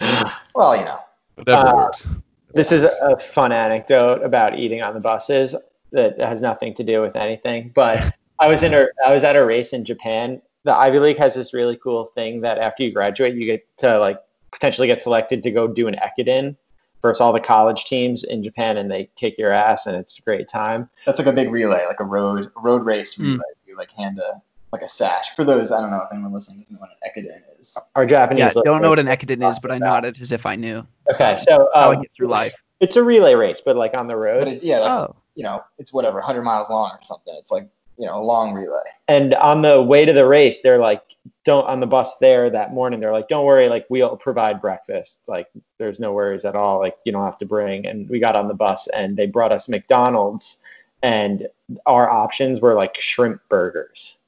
Well, 0.54 0.74
you 0.76 0.84
know. 0.84 0.98
whatever 1.34 1.68
Uh, 1.68 1.74
works." 1.74 2.06
This 2.54 2.72
is 2.72 2.84
a 2.84 3.18
fun 3.18 3.52
anecdote 3.52 4.22
about 4.22 4.58
eating 4.58 4.82
on 4.82 4.94
the 4.94 5.00
buses 5.00 5.54
that 5.92 6.18
has 6.18 6.40
nothing 6.40 6.72
to 6.74 6.82
do 6.82 7.02
with 7.02 7.14
anything. 7.14 7.72
But 7.74 8.14
I 8.38 8.48
was 8.48 8.62
in 8.62 8.72
a 8.72 8.86
I 9.04 9.12
was 9.12 9.22
at 9.22 9.36
a 9.36 9.44
race 9.44 9.74
in 9.74 9.84
Japan. 9.84 10.40
The 10.64 10.74
Ivy 10.74 10.98
League 10.98 11.18
has 11.18 11.34
this 11.34 11.52
really 11.52 11.76
cool 11.76 12.06
thing 12.06 12.40
that 12.40 12.56
after 12.58 12.84
you 12.84 12.92
graduate, 12.92 13.34
you 13.34 13.44
get 13.44 13.66
to 13.78 13.98
like 13.98 14.18
potentially 14.50 14.86
get 14.86 15.02
selected 15.02 15.42
to 15.42 15.50
go 15.50 15.68
do 15.68 15.88
an 15.88 15.96
ekiden 15.96 16.56
versus 17.02 17.20
all 17.20 17.32
the 17.32 17.40
college 17.40 17.84
teams 17.84 18.24
in 18.24 18.42
Japan, 18.42 18.76
and 18.76 18.90
they 18.90 19.08
kick 19.16 19.38
your 19.38 19.52
ass, 19.52 19.86
and 19.86 19.96
it's 19.96 20.18
a 20.18 20.22
great 20.22 20.48
time. 20.48 20.88
That's 21.06 21.18
like 21.18 21.28
a 21.28 21.32
big 21.32 21.50
relay, 21.50 21.86
like 21.86 22.00
a 22.00 22.04
road 22.04 22.50
road 22.56 22.84
race 22.84 23.14
Mm. 23.14 23.32
relay. 23.34 23.44
You 23.66 23.76
like 23.76 23.90
hand 23.92 24.18
a 24.18 24.40
like 24.72 24.82
a 24.82 24.88
sash. 24.88 25.34
For 25.34 25.44
those, 25.44 25.72
I 25.72 25.80
don't 25.80 25.90
know 25.90 26.02
if 26.02 26.12
anyone 26.12 26.32
listening 26.32 26.60
doesn't 26.60 26.74
know 26.74 26.80
what 26.80 26.90
an 26.90 27.24
ekiden 27.24 27.40
is. 27.58 27.76
Our 27.96 28.04
Japanese 28.04 28.54
yeah, 28.54 28.62
don't 28.64 28.82
know 28.82 28.90
what 28.90 28.98
an 28.98 29.06
ekiden 29.06 29.48
is, 29.48 29.58
but 29.58 29.70
I 29.72 29.78
nodded 29.78 30.20
as 30.20 30.30
if 30.32 30.44
I 30.44 30.56
knew. 30.56 30.86
Okay, 31.10 31.36
so 31.38 31.58
That's 31.58 31.76
how 31.76 31.90
I 31.92 31.94
um, 31.94 32.02
get 32.02 32.12
through 32.14 32.28
life. 32.28 32.54
it's 32.80 32.96
a 32.96 33.02
relay 33.02 33.34
race, 33.34 33.62
but 33.64 33.76
like 33.76 33.94
on 33.96 34.08
the 34.08 34.14
But 34.14 34.20
road. 34.20 34.48
it's, 34.48 34.62
yeah, 34.62 34.80
like, 34.80 34.90
Oh, 34.90 35.16
you 35.36 35.42
know, 35.44 35.62
it's 35.78 35.90
whatever, 35.92 36.16
100 36.18 36.42
miles 36.42 36.68
long 36.68 36.90
or 36.90 36.98
something. 37.02 37.34
It's 37.38 37.50
like 37.50 37.66
you 37.98 38.06
know 38.06 38.22
a 38.22 38.24
long 38.24 38.54
relay. 38.54 38.82
and 39.08 39.34
on 39.34 39.62
the 39.62 39.82
way 39.82 40.04
to 40.04 40.12
the 40.12 40.26
race 40.26 40.60
they're 40.60 40.78
like 40.78 41.16
don't 41.44 41.66
on 41.66 41.80
the 41.80 41.86
bus 41.86 42.16
there 42.18 42.50
that 42.50 42.74
morning 42.74 43.00
they're 43.00 43.12
like 43.12 43.28
don't 43.28 43.46
worry 43.46 43.68
like 43.68 43.86
we'll 43.88 44.16
provide 44.16 44.60
breakfast. 44.60 45.20
Like 45.26 45.48
there's 45.78 45.98
no 45.98 46.12
worries 46.12 46.44
at 46.44 46.54
all 46.54 46.78
like 46.78 46.96
you 47.04 47.12
don't 47.12 47.24
have 47.24 47.38
to 47.38 47.46
bring. 47.46 47.86
And 47.86 48.06
we 48.10 48.20
got 48.20 48.36
on 48.36 48.48
the 48.48 48.54
bus 48.54 48.86
and 48.88 49.16
they 49.16 49.26
brought 49.26 49.50
us 49.50 49.66
mcdonald's 49.66 50.58
and 51.02 51.48
our 51.86 52.10
options 52.10 52.60
were 52.60 52.74
like 52.74 53.00
shrimp 53.00 53.40
burgers. 53.48 54.18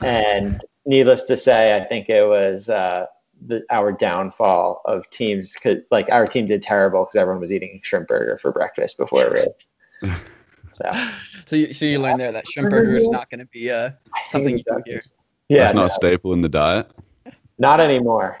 And 0.00 0.62
needless 0.86 1.24
to 1.24 1.36
say 1.36 1.76
i 1.76 1.84
think 1.84 2.08
it 2.08 2.26
was 2.26 2.68
uh 2.68 3.04
the, 3.48 3.62
our 3.70 3.92
downfall 3.92 4.80
of 4.84 5.08
teams 5.10 5.54
cause 5.56 5.76
like 5.90 6.08
our 6.10 6.26
team 6.26 6.46
did 6.46 6.62
terrible 6.62 7.04
because 7.04 7.16
everyone 7.16 7.40
was 7.40 7.52
eating 7.52 7.80
shrimp 7.82 8.08
burger 8.08 8.38
for 8.38 8.50
breakfast 8.50 8.96
before 8.96 9.30
race 9.30 10.12
so 10.72 10.92
so 11.46 11.56
you, 11.56 11.72
so 11.72 11.86
you 11.86 11.98
learned 11.98 12.20
there 12.20 12.32
that 12.32 12.48
shrimp 12.48 12.70
burger 12.70 12.96
is 12.96 13.08
not 13.08 13.28
going 13.30 13.40
to 13.40 13.46
be 13.46 13.70
uh, 13.70 13.90
something 14.28 14.56
you 14.56 14.64
do 14.64 14.82
here. 14.86 15.00
yeah 15.48 15.62
That's 15.62 15.74
not 15.74 15.80
no, 15.80 15.86
a 15.86 15.90
staple 15.90 16.32
in 16.32 16.42
the 16.42 16.48
diet. 16.48 16.90
not 17.58 17.80
anymore 17.80 18.40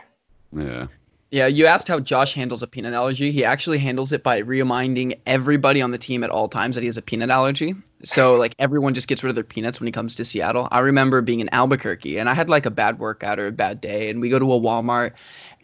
Yeah. 0.56 0.86
Yeah, 1.32 1.46
you 1.46 1.66
asked 1.66 1.86
how 1.86 2.00
Josh 2.00 2.34
handles 2.34 2.60
a 2.60 2.66
peanut 2.66 2.92
allergy. 2.92 3.30
He 3.30 3.44
actually 3.44 3.78
handles 3.78 4.10
it 4.10 4.24
by 4.24 4.38
reminding 4.38 5.14
everybody 5.26 5.80
on 5.80 5.92
the 5.92 5.98
team 5.98 6.24
at 6.24 6.30
all 6.30 6.48
times 6.48 6.74
that 6.74 6.80
he 6.80 6.86
has 6.86 6.96
a 6.96 7.02
peanut 7.02 7.30
allergy. 7.30 7.76
So 8.02 8.34
like 8.34 8.52
everyone 8.58 8.94
just 8.94 9.06
gets 9.06 9.22
rid 9.22 9.28
of 9.30 9.36
their 9.36 9.44
peanuts 9.44 9.78
when 9.78 9.86
he 9.86 9.92
comes 9.92 10.16
to 10.16 10.24
Seattle. 10.24 10.66
I 10.72 10.80
remember 10.80 11.20
being 11.22 11.38
in 11.38 11.48
Albuquerque 11.52 12.18
and 12.18 12.28
I 12.28 12.34
had 12.34 12.48
like 12.50 12.66
a 12.66 12.70
bad 12.70 12.98
workout 12.98 13.38
or 13.38 13.46
a 13.46 13.52
bad 13.52 13.80
day 13.80 14.10
and 14.10 14.20
we 14.20 14.28
go 14.28 14.40
to 14.40 14.52
a 14.52 14.58
Walmart 14.60 15.12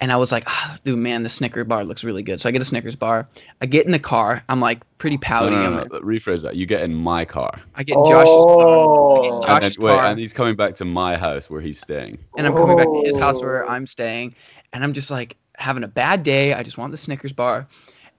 and 0.00 0.12
I 0.12 0.16
was 0.16 0.30
like, 0.32 0.44
ah, 0.46 0.76
dude, 0.84 0.98
man, 0.98 1.22
the 1.22 1.28
Snickers 1.28 1.66
bar 1.66 1.84
looks 1.84 2.04
really 2.04 2.22
good. 2.22 2.40
So 2.40 2.48
I 2.48 2.52
get 2.52 2.60
a 2.60 2.64
Snickers 2.66 2.96
bar. 2.96 3.28
I 3.60 3.66
get 3.66 3.86
in 3.86 3.92
the 3.92 3.98
car. 3.98 4.42
I'm 4.48 4.60
like 4.60 4.80
pretty 4.98 5.16
No, 5.16 5.20
pouty. 5.22 5.56
no, 5.56 5.62
I'm 5.64 5.74
no, 5.76 5.82
no, 5.84 6.00
Rephrase 6.00 6.42
that. 6.42 6.56
You 6.56 6.66
get 6.66 6.82
in 6.82 6.94
my 6.94 7.24
car, 7.24 7.60
I 7.74 7.82
get 7.82 7.96
in 7.96 8.04
Josh's 8.06 8.28
Oh. 8.30 8.56
car. 8.58 9.24
and, 9.24 9.42
then, 9.42 9.60
Josh's 9.62 9.78
wait, 9.78 9.90
car. 9.90 10.06
and 10.06 10.18
he's 10.18 10.32
coming 10.32 10.54
back 10.56 10.74
to 10.76 10.84
my 10.84 11.16
house 11.16 11.48
where 11.48 11.60
he's 11.60 11.80
staying. 11.80 12.18
and 12.36 12.46
I'm 12.46 12.52
coming 12.52 12.76
back 12.76 12.86
to 12.86 13.02
his 13.04 13.18
house 13.18 13.38
Oh. 13.42 13.46
where 13.46 13.68
I'm 13.68 13.86
staying, 13.86 14.34
and 14.72 14.84
I'm 14.84 14.92
just 14.92 15.10
like 15.10 15.36
having 15.56 15.84
a 15.84 15.88
bad 15.88 16.22
day. 16.22 16.52
I 16.52 16.62
just 16.62 16.76
want 16.78 16.90
the 16.92 16.98
Snickers 16.98 17.32
bar, 17.32 17.66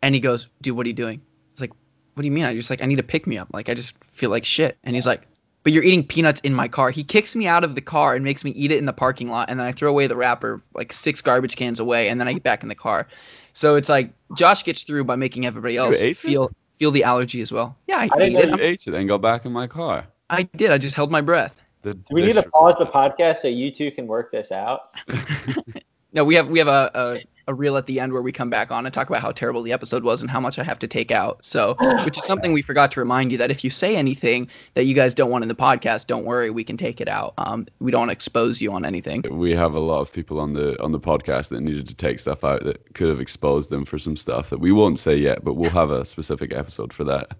and 0.01 0.15
he 0.15 0.21
goes, 0.21 0.47
"Dude, 0.61 0.75
what 0.75 0.85
are 0.85 0.89
you 0.89 0.93
doing?" 0.95 1.19
I 1.19 1.51
was 1.53 1.61
like, 1.61 1.71
"What 2.15 2.21
do 2.21 2.25
you 2.25 2.31
mean?" 2.31 2.45
I 2.45 2.53
just 2.55 2.69
like 2.69 2.81
I 2.81 2.85
need 2.87 2.95
to 2.97 3.03
pick 3.03 3.27
me 3.27 3.37
up. 3.37 3.49
Like 3.53 3.69
I 3.69 3.73
just 3.75 3.95
feel 4.13 4.29
like 4.31 4.45
shit. 4.45 4.77
And 4.83 4.95
he's 4.95 5.05
like, 5.05 5.21
"But 5.67 5.73
you're 5.73 5.83
eating 5.83 6.07
peanuts 6.07 6.39
in 6.45 6.53
my 6.53 6.69
car." 6.69 6.91
He 6.91 7.03
kicks 7.03 7.35
me 7.35 7.45
out 7.45 7.65
of 7.65 7.75
the 7.75 7.81
car 7.81 8.15
and 8.15 8.23
makes 8.23 8.45
me 8.45 8.51
eat 8.51 8.71
it 8.71 8.77
in 8.77 8.85
the 8.85 8.93
parking 8.93 9.29
lot, 9.29 9.49
and 9.49 9.59
then 9.59 9.67
I 9.67 9.73
throw 9.73 9.89
away 9.89 10.07
the 10.07 10.15
wrapper 10.15 10.61
like 10.73 10.93
six 10.93 11.19
garbage 11.19 11.57
cans 11.57 11.81
away, 11.81 12.07
and 12.07 12.21
then 12.21 12.27
I 12.29 12.31
get 12.31 12.43
back 12.43 12.63
in 12.63 12.69
the 12.69 12.75
car. 12.75 13.05
So 13.51 13.75
it's 13.75 13.89
like 13.89 14.13
Josh 14.37 14.63
gets 14.63 14.83
through 14.83 15.03
by 15.03 15.17
making 15.17 15.45
everybody 15.45 15.75
else 15.75 15.97
ate 15.97 16.11
it? 16.11 16.17
feel 16.17 16.51
feel 16.79 16.91
the 16.91 17.03
allergy 17.03 17.41
as 17.41 17.51
well. 17.51 17.75
Yeah, 17.85 17.97
I, 17.97 18.03
I 18.03 18.07
didn't 18.07 18.21
ate 18.21 18.31
know 18.31 18.39
it. 18.39 18.45
You 18.45 18.51
I'm- 18.51 18.61
ate 18.61 18.87
it 18.87 18.93
and 18.93 19.09
got 19.09 19.21
back 19.21 19.43
in 19.43 19.51
my 19.51 19.67
car. 19.67 20.07
I 20.29 20.43
did. 20.43 20.71
I 20.71 20.77
just 20.77 20.95
held 20.95 21.11
my 21.11 21.19
breath. 21.19 21.61
The 21.81 21.95
Do 21.95 22.03
we 22.11 22.21
need 22.21 22.35
to 22.35 22.43
pause 22.43 22.75
the 22.79 22.85
podcast 22.85 23.37
so 23.37 23.49
you 23.49 23.69
two 23.69 23.91
can 23.91 24.07
work 24.07 24.31
this 24.31 24.53
out? 24.53 24.95
No, 26.13 26.23
we 26.23 26.35
have 26.35 26.47
we 26.47 26.57
have 26.57 26.67
a, 26.67 26.89
a 26.95 27.19
a 27.47 27.53
reel 27.53 27.77
at 27.77 27.85
the 27.85 27.99
end 27.99 28.11
where 28.13 28.21
we 28.21 28.31
come 28.31 28.49
back 28.49 28.71
on 28.71 28.85
and 28.85 28.93
talk 28.93 29.09
about 29.09 29.21
how 29.21 29.31
terrible 29.31 29.63
the 29.63 29.71
episode 29.71 30.03
was 30.03 30.21
and 30.21 30.29
how 30.29 30.39
much 30.39 30.59
I 30.59 30.63
have 30.63 30.79
to 30.79 30.87
take 30.87 31.11
out. 31.11 31.43
So, 31.45 31.75
which 32.05 32.17
is 32.17 32.25
something 32.25 32.51
we 32.53 32.61
forgot 32.61 32.91
to 32.93 32.99
remind 32.99 33.31
you 33.31 33.37
that 33.37 33.51
if 33.51 33.63
you 33.63 33.69
say 33.69 33.95
anything 33.95 34.49
that 34.73 34.83
you 34.85 34.93
guys 34.93 35.13
don't 35.13 35.29
want 35.29 35.43
in 35.43 35.47
the 35.47 35.55
podcast, 35.55 36.07
don't 36.07 36.25
worry, 36.25 36.49
we 36.49 36.63
can 36.63 36.77
take 36.77 36.99
it 36.99 37.07
out. 37.07 37.33
Um, 37.37 37.67
we 37.79 37.91
don't 37.91 38.09
expose 38.09 38.61
you 38.61 38.73
on 38.73 38.83
anything. 38.85 39.23
we 39.29 39.53
have 39.55 39.73
a 39.75 39.79
lot 39.79 40.01
of 40.01 40.11
people 40.11 40.39
on 40.39 40.53
the 40.53 40.81
on 40.83 40.91
the 40.91 40.99
podcast 40.99 41.49
that 41.49 41.61
needed 41.61 41.87
to 41.87 41.95
take 41.95 42.19
stuff 42.19 42.43
out 42.43 42.63
that 42.65 42.93
could 42.93 43.09
have 43.09 43.19
exposed 43.21 43.69
them 43.69 43.85
for 43.85 43.97
some 43.97 44.15
stuff 44.15 44.49
that 44.49 44.59
we 44.59 44.71
won't 44.71 44.99
say 44.99 45.15
yet, 45.15 45.43
but 45.43 45.53
we'll 45.55 45.69
have 45.69 45.91
a 45.91 46.03
specific 46.05 46.53
episode 46.53 46.91
for 46.91 47.03
that. 47.05 47.31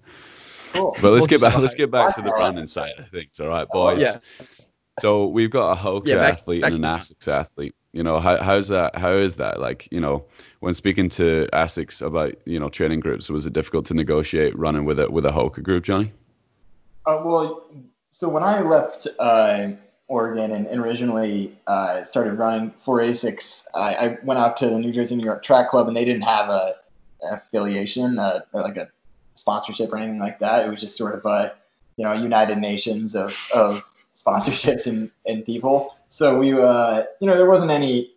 Cool. 0.74 0.96
But 1.02 1.12
let's 1.12 1.22
We'll 1.22 1.28
get 1.28 1.41
back 1.41 1.58
let's 1.58 1.76
get 1.76 1.91
back 1.91 2.15
to 2.15 2.22
the 2.22 2.28
Alright. 2.30 2.41
running 2.41 2.67
side 2.67 2.93
of 2.98 3.10
things. 3.10 3.39
All 3.39 3.48
right, 3.48 3.67
boys. 3.70 4.02
Yeah. 4.02 4.17
So 4.99 5.27
we've 5.27 5.51
got 5.51 5.71
a 5.71 5.75
Hoka 5.75 6.07
Yeah, 6.07 6.15
back- 6.15 6.33
athlete 6.33 6.62
back 6.62 6.73
and 6.73 6.83
an 6.83 6.91
ASICS 6.91 7.27
athlete. 7.27 7.75
You 7.93 8.03
know, 8.03 8.19
how, 8.19 8.38
how's 8.38 8.67
that? 8.67 8.95
How 8.95 9.13
is 9.13 9.38
that? 9.38 9.60
Like, 9.60 9.88
you 9.91 9.99
know, 9.99 10.25
when 10.60 10.73
speaking 10.73 11.10
to 11.10 11.47
ASICS 11.53 12.01
about 12.05 12.36
you 12.45 12.60
know 12.60 12.69
training 12.69 12.99
groups, 12.99 13.29
was 13.29 13.45
it 13.45 13.53
difficult 13.53 13.86
to 13.88 13.93
negotiate 13.93 14.57
running 14.57 14.86
with 14.86 14.99
a 14.99 15.10
with 15.10 15.25
a 15.25 15.31
Hoka 15.31 15.63
group, 15.63 15.83
Johnny? 15.83 16.12
Uh, 17.05 17.21
well, 17.23 17.65
so 18.10 18.27
when 18.29 18.43
I 18.43 18.62
left 18.62 19.07
uh, 19.17 19.69
Oregon 20.07 20.51
and, 20.51 20.67
and 20.67 20.81
originally 20.81 21.57
uh, 21.67 22.03
started 22.03 22.33
running 22.33 22.73
for 22.83 22.99
ASICS, 22.99 23.65
I, 23.73 23.95
I 23.95 24.17
went 24.23 24.39
out 24.39 24.57
to 24.57 24.69
the 24.69 24.79
New 24.79 24.91
Jersey 24.91 25.15
New 25.15 25.25
York 25.25 25.43
Track 25.43 25.69
Club 25.69 25.88
and 25.88 25.95
they 25.95 26.05
didn't 26.05 26.23
have 26.23 26.49
a 26.49 26.75
affiliation 27.23 28.19
uh, 28.19 28.41
or 28.53 28.62
like 28.62 28.77
a 28.77 28.89
sponsorship 29.36 29.91
or 29.91 29.97
anything 29.97 30.19
like 30.19 30.39
that. 30.39 30.65
It 30.65 30.69
was 30.69 30.81
just 30.81 30.97
sort 30.97 31.15
of 31.15 31.25
a 31.25 31.53
you 31.95 32.03
know 32.05 32.13
United 32.13 32.57
Nations 32.57 33.15
of, 33.15 33.36
of 33.55 33.83
sponsorships 34.17 34.88
and, 34.88 35.12
and 35.25 35.45
people. 35.45 35.95
So 36.10 36.38
we, 36.38 36.53
uh, 36.53 37.03
you 37.19 37.27
know, 37.27 37.38
there 37.38 37.49
wasn't 37.49 37.71
any 37.71 38.13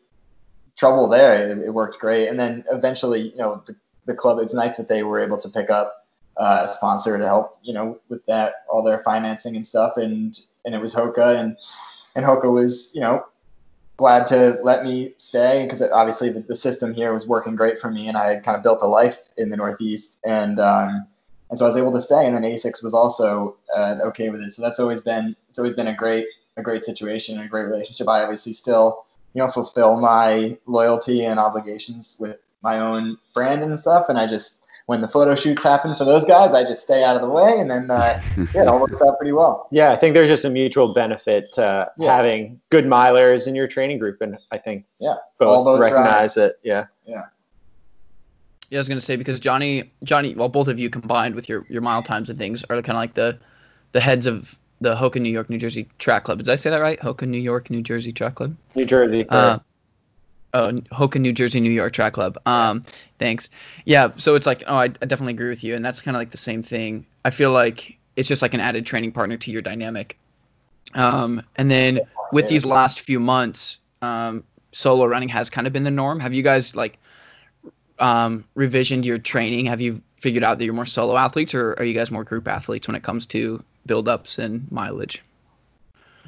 trouble 0.77 1.09
there. 1.09 1.51
It, 1.51 1.59
it 1.59 1.71
worked 1.71 1.99
great. 1.99 2.29
And 2.29 2.41
then 2.41 2.65
eventually, 2.71 3.31
you 3.31 3.37
know, 3.37 3.63
the, 3.67 3.77
the 4.07 4.15
club, 4.15 4.39
it's 4.39 4.55
nice 4.55 4.77
that 4.77 4.89
they 4.89 5.03
were 5.03 5.23
able 5.23 5.39
to 5.39 5.49
pick 5.49 5.71
up 5.71 6.07
uh, 6.37 6.63
a 6.65 6.69
sponsor 6.69 7.19
to 7.19 7.27
help, 7.27 7.59
you 7.63 7.75
know, 7.75 7.99
with 8.09 8.25
that, 8.27 8.65
all 8.69 8.83
their 8.83 9.03
financing 9.03 9.57
and 9.57 9.67
stuff. 9.67 9.97
And, 9.97 10.39
and 10.65 10.75
it 10.75 10.81
was 10.81 10.95
Hoka 10.95 11.39
and, 11.39 11.57
and 12.15 12.25
Hoka 12.25 12.51
was, 12.51 12.91
you 12.95 13.01
know, 13.01 13.27
glad 13.99 14.27
to 14.27 14.59
let 14.63 14.83
me 14.83 15.13
stay 15.19 15.65
because 15.65 15.83
obviously 15.83 16.31
the, 16.31 16.41
the, 16.41 16.57
system 16.57 16.95
here 16.95 17.13
was 17.13 17.27
working 17.27 17.55
great 17.55 17.79
for 17.79 17.91
me 17.91 18.09
and 18.09 18.17
I 18.17 18.33
had 18.33 18.43
kind 18.43 18.57
of 18.57 18.63
built 18.63 18.81
a 18.81 18.87
life 18.87 19.19
in 19.37 19.51
the 19.51 19.59
Northeast 19.59 20.19
and 20.25 20.59
um, 20.59 21.07
and 21.51 21.59
so 21.59 21.65
I 21.65 21.69
was 21.69 21.77
able 21.77 21.93
to 21.93 22.01
stay 22.01 22.27
and 22.27 22.35
then 22.35 22.43
Asics 22.43 22.83
was 22.83 22.95
also 22.95 23.57
uh, 23.77 23.97
okay 24.07 24.31
with 24.31 24.41
it 24.41 24.53
so 24.53 24.63
that's 24.63 24.81
always 24.81 25.01
been 25.01 25.37
it's 25.49 25.59
always 25.59 25.75
been 25.75 25.89
a 25.89 25.95
great 25.95 26.27
a 26.57 26.63
great 26.63 26.85
situation 26.85 27.37
and 27.37 27.45
a 27.45 27.49
great 27.49 27.65
relationship 27.65 28.09
I 28.09 28.23
obviously 28.23 28.53
still 28.53 29.05
you 29.35 29.41
know 29.41 29.49
fulfill 29.49 30.01
my 30.01 30.57
loyalty 30.67 31.25
and 31.25 31.39
obligations 31.39 32.17
with 32.19 32.39
my 32.63 32.79
own 32.79 33.19
brand 33.35 33.63
and 33.63 33.79
stuff 33.79 34.09
and 34.09 34.19
I 34.19 34.27
just 34.27 34.61
when 34.91 35.03
the 35.03 35.09
photo 35.09 35.37
shoots 35.37 35.63
happen 35.63 35.95
for 35.95 36.05
those 36.05 36.25
guys, 36.25 36.53
I 36.53 36.65
just 36.65 36.83
stay 36.83 37.05
out 37.05 37.15
of 37.15 37.23
the 37.23 37.29
way, 37.29 37.61
and 37.61 37.71
then 37.71 37.93
uh, 37.93 38.19
yeah, 38.37 38.63
it 38.63 38.67
all 38.67 38.81
works 38.81 39.01
out 39.01 39.17
pretty 39.19 39.31
well. 39.31 39.69
Yeah, 39.71 39.93
I 39.93 39.97
think 39.97 40.15
there's 40.15 40.29
just 40.29 40.45
a 40.45 40.51
mutual 40.51 40.93
benefit 40.93 41.45
to 41.55 41.89
yeah. 41.97 42.17
having 42.17 42.61
good 42.71 42.87
milers 42.87 43.47
in 43.47 43.55
your 43.55 43.69
training 43.69 44.01
group, 44.01 44.21
and 44.21 44.37
I 44.51 44.59
think 44.59 44.87
yeah, 44.99 45.15
both 45.39 45.79
recognize 45.79 46.37
rides. 46.37 46.37
it. 46.39 46.59
Yeah, 46.65 46.87
yeah. 47.07 47.27
Yeah, 48.71 48.79
I 48.79 48.81
was 48.81 48.89
gonna 48.89 49.01
say 49.01 49.17
because 49.17 49.41
Johnny, 49.41 49.91
Johnny, 50.05 50.35
well, 50.35 50.49
both 50.49 50.69
of 50.69 50.79
you 50.79 50.89
combined 50.91 51.35
with 51.35 51.49
your 51.49 51.67
your 51.69 51.83
mile 51.83 52.03
times 52.03 52.31
and 52.31 52.39
things 52.39 52.65
are 52.71 52.77
kind 52.77 52.91
of 52.91 53.03
like 53.03 53.15
the 53.15 53.39
the 53.93 54.01
heads 54.01 54.27
of 54.27 54.59
the 54.81 54.95
Hoka 54.95 55.21
New 55.21 55.31
York, 55.31 55.51
New 55.51 55.59
Jersey 55.59 55.89
Track 55.99 56.25
Club. 56.25 56.39
Did 56.39 56.49
I 56.49 56.57
say 56.57 56.71
that 56.71 56.81
right? 56.81 56.99
Hoka 57.01 57.27
New 57.27 57.39
York, 57.39 57.69
New 57.69 57.83
Jersey 57.83 58.13
Track 58.13 58.37
Club. 58.37 58.57
New 58.75 58.85
Jersey. 58.85 59.29
Uh, 59.29 59.59
oh, 60.55 60.73
Hoka, 60.93 61.21
New 61.21 61.33
Jersey, 61.33 61.61
New 61.61 61.71
York 61.71 61.93
Track 61.93 62.15
Club. 62.15 62.39
Um, 62.47 62.85
thanks. 63.19 63.51
Yeah, 63.85 64.11
so 64.17 64.35
it's 64.35 64.47
like, 64.47 64.65
oh, 64.67 64.77
I, 64.77 64.85
I 64.85 64.89
definitely 64.89 65.35
agree 65.35 65.51
with 65.51 65.63
you, 65.63 65.75
and 65.75 65.85
that's 65.85 66.01
kind 66.01 66.17
of 66.17 66.21
like 66.21 66.31
the 66.31 66.39
same 66.39 66.63
thing. 66.63 67.05
I 67.25 67.31
feel 67.31 67.53
like 67.53 67.99
it's 68.17 68.29
just 68.29 68.43
like 68.43 68.55
an 68.55 68.61
added 68.61 68.87
training 68.87 69.13
partner 69.13 69.37
to 69.37 69.51
your 69.51 69.63
dynamic. 69.63 70.19
Um, 70.95 71.43
and 71.57 71.71
then 71.71 72.01
with 72.33 72.49
these 72.49 72.65
last 72.65 73.01
few 73.01 73.21
months, 73.21 73.79
um, 74.03 74.45
solo 74.73 75.05
running 75.05 75.29
has 75.29 75.51
kind 75.51 75.67
of 75.67 75.73
been 75.73 75.85
the 75.85 75.91
norm. 75.91 76.21
Have 76.21 76.33
you 76.33 76.43
guys 76.43 76.75
like 76.75 76.99
um, 78.01 78.45
revisioned 78.55 79.05
your 79.05 79.19
training? 79.19 79.67
Have 79.67 79.81
you 79.81 80.03
figured 80.17 80.45
out 80.45 80.59
that 80.59 80.65
you're 80.65 80.75
more 80.75 80.87
solo 80.87 81.17
athletes, 81.17 81.55
or 81.55 81.75
are 81.79 81.85
you 81.85 81.95
guys 81.95 82.11
more 82.11 82.25
group 82.25 82.49
athletes 82.49 82.89
when 82.89 82.95
it 82.95 83.03
comes 83.03 83.27
to 83.27 83.63
build 83.87 84.09
ups 84.09 84.39
and 84.39 84.71
mileage? 84.71 85.23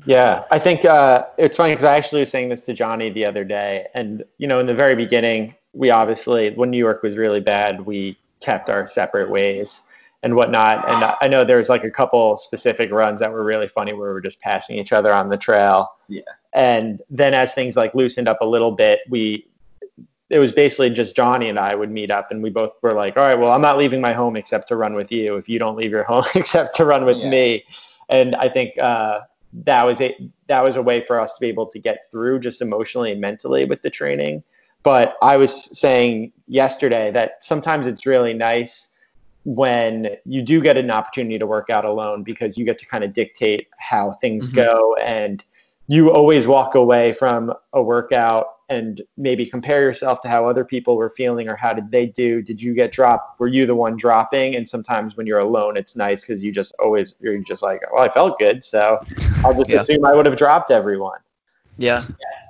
Yeah, 0.05 0.45
I 0.51 0.59
think 0.59 0.85
uh, 0.85 1.27
it's 1.39 1.57
funny 1.57 1.73
because 1.73 1.85
I 1.85 1.97
actually 1.97 2.21
was 2.21 2.31
saying 2.31 2.49
this 2.49 2.63
to 2.63 2.75
Johnny 2.75 3.11
the 3.11 3.25
other 3.25 3.45
day, 3.45 3.87
and 3.95 4.25
you 4.39 4.47
know, 4.47 4.59
in 4.59 4.67
the 4.67 4.75
very 4.75 4.97
beginning, 4.97 5.55
we 5.73 5.91
obviously 5.91 6.51
when 6.51 6.71
New 6.71 6.79
York 6.79 7.03
was 7.03 7.17
really 7.17 7.41
bad, 7.41 7.87
we 7.87 8.19
kept 8.41 8.69
our 8.69 8.87
separate 8.87 9.31
ways 9.31 9.83
and 10.23 10.37
whatnot. 10.37 10.89
And 10.89 11.17
I 11.21 11.29
know 11.29 11.45
there's 11.45 11.69
like 11.69 11.85
a 11.85 11.91
couple 11.91 12.37
specific 12.37 12.93
runs 12.93 13.21
that 13.21 13.33
were 13.33 13.43
really 13.43 13.69
funny 13.69 13.93
where 13.93 14.09
we 14.09 14.15
were 14.15 14.21
just 14.21 14.41
passing 14.41 14.79
each 14.79 14.93
other 14.93 15.13
on 15.13 15.29
the 15.29 15.37
trail. 15.37 15.89
Yeah. 16.09 16.23
And 16.53 17.01
then 17.11 17.35
as 17.35 17.55
things 17.55 17.77
like 17.77 17.95
loosened 17.95 18.29
up 18.29 18.41
a 18.41 18.45
little 18.45 18.73
bit, 18.73 19.01
we 19.09 19.47
it 20.33 20.39
was 20.39 20.51
basically 20.51 20.89
just 20.89 21.15
Johnny 21.15 21.51
and 21.51 21.59
I 21.59 21.75
would 21.75 21.91
meet 21.91 22.11
up 22.11 22.31
and 22.31 22.43
we 22.43 22.49
both 22.49 22.73
were 22.81 22.95
like, 22.95 23.19
all 23.19 23.23
right, 23.23 23.39
well, 23.39 23.53
I'm 23.53 23.61
not 23.61 23.77
leaving 23.77 24.01
my 24.01 24.15
home 24.15 24.35
except 24.35 24.67
to 24.69 24.77
run 24.77 24.95
with 24.95 25.13
you. 25.13 25.37
If 25.37 25.47
you 25.47 25.59
don't 25.59 25.77
leave 25.77 25.91
your 25.91 26.05
home 26.13 26.25
except 26.35 26.75
to 26.77 26.87
run 26.87 27.05
with 27.05 27.19
yeah. 27.19 27.29
me. 27.29 27.65
And 28.09 28.35
I 28.37 28.49
think 28.49 28.79
uh, 28.79 29.21
that 29.65 29.83
was 29.83 30.01
a 30.01 30.17
that 30.47 30.65
was 30.65 30.77
a 30.77 30.83
way 30.83 31.05
for 31.05 31.21
us 31.21 31.35
to 31.35 31.41
be 31.41 31.49
able 31.49 31.67
to 31.67 31.79
get 31.79 32.11
through 32.11 32.41
just 32.41 32.63
emotionally 32.63 33.13
and 33.13 33.21
mentally 33.21 33.67
with 33.67 33.83
the 33.83 33.91
training. 33.91 34.43
But 34.83 35.17
I 35.21 35.37
was 35.37 35.79
saying 35.79 36.33
yesterday 36.49 37.11
that 37.13 37.45
sometimes 37.45 37.87
it's 37.87 38.07
really 38.07 38.33
nice 38.33 38.89
when 39.45 40.17
you 40.25 40.41
do 40.41 40.63
get 40.63 40.79
an 40.79 40.91
opportunity 40.91 41.39
to 41.39 41.47
work 41.47 41.69
out 41.69 41.85
alone 41.85 42.23
because 42.23 42.57
you 42.57 42.65
get 42.65 42.79
to 42.79 42.87
kind 42.87 43.05
of 43.05 43.13
dictate 43.13 43.69
how 43.77 44.13
things 44.13 44.47
mm-hmm. 44.47 44.57
go 44.57 44.97
and 44.97 45.45
you 45.89 46.11
always 46.11 46.47
walk 46.47 46.75
away 46.75 47.13
from 47.13 47.53
a 47.75 47.83
workout 47.83 48.47
and 48.73 49.03
maybe 49.17 49.47
compare 49.47 49.83
yourself 49.83 50.21
to 50.23 50.29
how 50.29 50.49
other 50.49 50.65
people 50.65 50.97
were 50.97 51.11
feeling 51.11 51.49
or 51.49 51.57
how 51.57 51.73
did 51.73 51.91
they 51.91 52.07
do? 52.07 52.43
Did 52.43 52.61
you 52.61 52.75
get 52.75 52.93
dropped? 52.93 53.39
Were 53.39 53.49
you 53.49 53.67
the 53.67 53.75
one 53.75 53.97
dropping? 53.97 54.57
And 54.57 54.69
sometimes 54.69 55.17
when 55.17 55.27
you're 55.27 55.39
alone 55.39 55.77
it's 55.77 55.97
nice 55.97 56.25
because 56.25 56.43
you 56.43 56.53
just 56.53 56.75
always 56.79 57.15
you're 57.21 57.39
just 57.39 57.63
like 57.63 57.81
well 57.93 58.03
i 58.03 58.09
felt 58.09 58.39
good 58.39 58.65
so 58.65 58.99
i'll 59.45 59.55
just 59.55 59.69
yeah. 59.69 59.81
assume 59.81 60.05
i 60.05 60.15
would 60.15 60.27
have 60.27 60.37
dropped 60.37 60.71
everyone. 60.71 61.19
Yeah, 61.79 62.05
yeah 62.21 62.42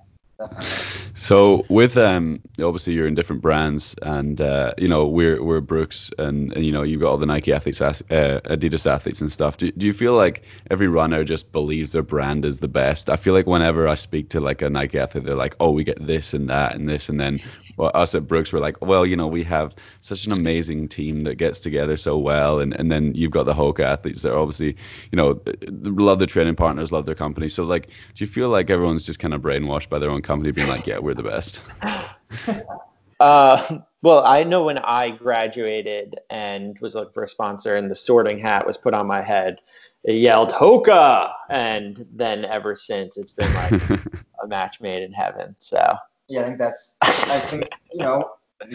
so 1.14 1.64
with 1.68 1.96
um 1.96 2.40
obviously 2.60 2.94
you're 2.94 3.06
in 3.06 3.14
different 3.14 3.42
brands 3.42 3.94
and 4.02 4.40
uh, 4.40 4.72
you 4.76 4.88
know 4.88 5.06
we're 5.06 5.42
we're 5.42 5.60
Brooks 5.60 6.10
and, 6.18 6.52
and 6.52 6.66
you 6.66 6.72
know 6.72 6.82
you've 6.82 7.00
got 7.00 7.10
all 7.10 7.18
the 7.18 7.26
Nike 7.26 7.52
athletes 7.52 7.80
uh, 7.80 7.92
Adidas 8.10 8.90
athletes 8.90 9.20
and 9.20 9.30
stuff. 9.30 9.56
Do, 9.56 9.70
do 9.72 9.86
you 9.86 9.92
feel 9.92 10.14
like 10.14 10.42
every 10.70 10.88
runner 10.88 11.22
just 11.22 11.52
believes 11.52 11.92
their 11.92 12.02
brand 12.02 12.44
is 12.44 12.58
the 12.58 12.68
best? 12.68 13.08
I 13.08 13.16
feel 13.16 13.34
like 13.34 13.46
whenever 13.46 13.86
I 13.86 13.94
speak 13.94 14.30
to 14.30 14.40
like 14.40 14.62
a 14.62 14.70
Nike 14.70 14.98
athlete 14.98 15.24
they're 15.24 15.36
like 15.36 15.54
oh 15.60 15.70
we 15.70 15.84
get 15.84 16.04
this 16.04 16.34
and 16.34 16.50
that 16.50 16.74
and 16.74 16.88
this 16.88 17.08
and 17.08 17.20
then 17.20 17.38
well, 17.76 17.92
us 17.94 18.14
at 18.16 18.26
Brooks 18.26 18.52
we're 18.52 18.58
like 18.58 18.80
well 18.84 19.06
you 19.06 19.16
know 19.16 19.28
we 19.28 19.44
have 19.44 19.74
such 20.00 20.26
an 20.26 20.32
amazing 20.32 20.88
team 20.88 21.22
that 21.24 21.36
gets 21.36 21.60
together 21.60 21.96
so 21.96 22.18
well 22.18 22.58
and, 22.58 22.74
and 22.74 22.90
then 22.90 23.14
you've 23.14 23.30
got 23.30 23.44
the 23.44 23.54
Hoka 23.54 23.80
athletes 23.80 24.22
that 24.22 24.32
are 24.32 24.38
obviously 24.38 24.76
you 25.12 25.16
know 25.16 25.40
love 25.70 26.18
their 26.18 26.26
training 26.26 26.56
partners 26.56 26.90
love 26.90 27.06
their 27.06 27.14
company. 27.14 27.48
So 27.48 27.62
like 27.62 27.86
do 27.86 28.24
you 28.24 28.26
feel 28.26 28.48
like 28.48 28.70
everyone's 28.70 29.06
just 29.06 29.20
kind 29.20 29.34
of 29.34 29.40
brainwashed 29.40 29.88
by 29.88 30.00
their 30.00 30.10
own 30.10 30.22
company 30.22 30.31
being 30.40 30.68
like 30.68 30.86
yeah 30.86 30.98
we're 30.98 31.12
we're 31.12 31.14
the 31.14 31.22
best? 31.22 31.60
uh, 33.20 33.78
well, 34.02 34.24
I 34.24 34.44
know 34.44 34.64
when 34.64 34.78
I 34.78 35.10
graduated 35.10 36.18
and 36.30 36.78
was 36.80 36.94
looking 36.94 37.12
for 37.12 37.22
a 37.22 37.28
sponsor, 37.28 37.76
and 37.76 37.90
the 37.90 37.96
sorting 37.96 38.38
hat 38.38 38.66
was 38.66 38.76
put 38.76 38.94
on 38.94 39.06
my 39.06 39.22
head, 39.22 39.58
it 40.04 40.14
yelled 40.14 40.50
Hoka, 40.50 41.32
and 41.48 42.06
then 42.12 42.44
ever 42.44 42.74
since 42.74 43.16
it's 43.16 43.32
been 43.32 43.52
like 43.54 43.72
a 44.42 44.46
match 44.46 44.80
made 44.80 45.02
in 45.02 45.12
heaven. 45.12 45.54
So 45.58 45.96
yeah, 46.28 46.40
I 46.40 46.44
think 46.44 46.58
that's. 46.58 46.94
I 47.02 47.38
think 47.40 47.68
you 47.92 47.98
know 47.98 48.30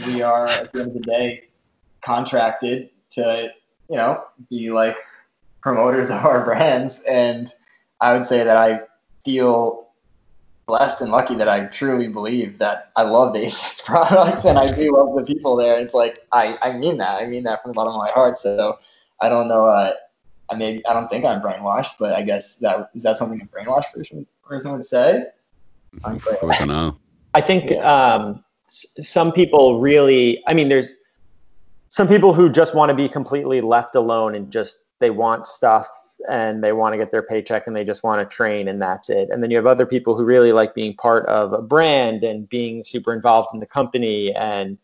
we 0.05 0.21
are 0.21 0.47
at 0.47 0.71
the 0.71 0.81
end 0.81 0.89
of 0.89 0.93
the 0.93 1.01
day 1.01 1.49
contracted 2.01 2.89
to 3.11 3.49
you 3.89 3.95
know 3.97 4.23
be 4.49 4.69
like 4.71 4.97
promoters 5.61 6.09
of 6.09 6.23
our 6.23 6.45
brands, 6.45 7.01
and 7.09 7.53
I 7.99 8.13
would 8.13 8.25
say 8.25 8.43
that 8.43 8.57
I 8.57 8.81
feel 9.25 9.86
blessed 10.67 11.01
and 11.01 11.11
lucky 11.11 11.33
that 11.35 11.47
I 11.47 11.61
truly 11.65 12.09
believe 12.09 12.59
that 12.59 12.91
I 12.95 13.03
love 13.03 13.33
the 13.33 13.39
Asics 13.45 13.83
products 13.83 14.43
and 14.43 14.59
I 14.59 14.73
do 14.75 14.95
love 14.95 15.15
the 15.15 15.23
people 15.23 15.55
there. 15.55 15.79
It's 15.79 15.93
like 15.93 16.27
I, 16.31 16.57
I 16.61 16.77
mean 16.77 16.97
that. 16.97 17.21
I 17.21 17.25
mean 17.25 17.43
that 17.43 17.63
from 17.63 17.71
the 17.71 17.73
bottom 17.73 17.93
of 17.93 17.99
my 17.99 18.11
heart. 18.11 18.37
So 18.37 18.77
I 19.21 19.29
don't 19.29 19.47
know. 19.47 19.65
Uh, 19.65 19.93
I 20.49 20.55
maybe 20.55 20.85
I 20.85 20.93
don't 20.93 21.09
think 21.09 21.25
I'm 21.25 21.41
brainwashed, 21.41 21.91
but 21.99 22.13
I 22.13 22.21
guess 22.21 22.57
that 22.57 22.91
is 22.93 23.03
that 23.03 23.17
something 23.17 23.41
a 23.41 23.45
brainwashed 23.45 23.93
person 23.93 24.27
person 24.43 24.71
would 24.73 24.85
say. 24.85 25.23
I'm 26.03 26.17
don't 26.17 26.67
know. 26.67 26.97
I 27.33 27.41
think 27.41 27.71
um, 27.83 28.43
some 28.69 29.31
people 29.31 29.79
really. 29.79 30.43
I 30.47 30.53
mean, 30.53 30.69
there's 30.69 30.93
some 31.89 32.07
people 32.07 32.33
who 32.33 32.49
just 32.49 32.75
want 32.75 32.89
to 32.89 32.95
be 32.95 33.09
completely 33.09 33.61
left 33.61 33.95
alone 33.95 34.35
and 34.35 34.51
just 34.51 34.83
they 34.99 35.09
want 35.09 35.47
stuff 35.47 35.87
and 36.29 36.63
they 36.63 36.73
want 36.73 36.93
to 36.93 36.97
get 36.97 37.11
their 37.11 37.21
paycheck 37.21 37.67
and 37.67 37.75
they 37.75 37.83
just 37.83 38.03
want 38.03 38.19
to 38.19 38.35
train 38.35 38.67
and 38.67 38.81
that's 38.81 39.09
it. 39.09 39.29
And 39.29 39.41
then 39.41 39.51
you 39.51 39.57
have 39.57 39.67
other 39.67 39.85
people 39.85 40.15
who 40.15 40.23
really 40.23 40.51
like 40.51 40.73
being 40.73 40.95
part 40.95 41.25
of 41.27 41.53
a 41.53 41.61
brand 41.61 42.23
and 42.23 42.49
being 42.49 42.83
super 42.83 43.13
involved 43.13 43.49
in 43.53 43.59
the 43.59 43.65
company 43.65 44.33
and 44.33 44.77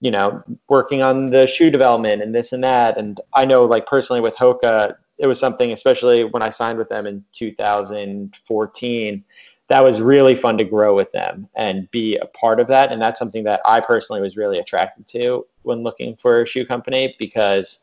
you 0.00 0.10
know 0.10 0.42
working 0.68 1.02
on 1.02 1.30
the 1.30 1.46
shoe 1.46 1.70
development 1.70 2.22
and 2.22 2.34
this 2.34 2.52
and 2.52 2.64
that. 2.64 2.98
And 2.98 3.20
I 3.34 3.44
know 3.44 3.64
like 3.64 3.86
personally 3.86 4.20
with 4.20 4.36
Hoka, 4.36 4.96
it 5.18 5.26
was 5.26 5.38
something 5.38 5.72
especially 5.72 6.24
when 6.24 6.42
I 6.42 6.50
signed 6.50 6.78
with 6.78 6.88
them 6.88 7.06
in 7.06 7.24
2014 7.32 9.24
that 9.68 9.80
was 9.80 10.00
really 10.00 10.34
fun 10.34 10.56
to 10.58 10.64
grow 10.64 10.96
with 10.96 11.12
them 11.12 11.48
and 11.54 11.90
be 11.90 12.16
a 12.16 12.24
part 12.26 12.58
of 12.58 12.66
that. 12.68 12.90
And 12.90 13.00
that's 13.00 13.18
something 13.18 13.44
that 13.44 13.60
I 13.66 13.80
personally 13.80 14.22
was 14.22 14.36
really 14.36 14.58
attracted 14.58 15.06
to 15.08 15.46
when 15.62 15.82
looking 15.82 16.16
for 16.16 16.40
a 16.40 16.46
shoe 16.46 16.64
company 16.64 17.14
because 17.18 17.80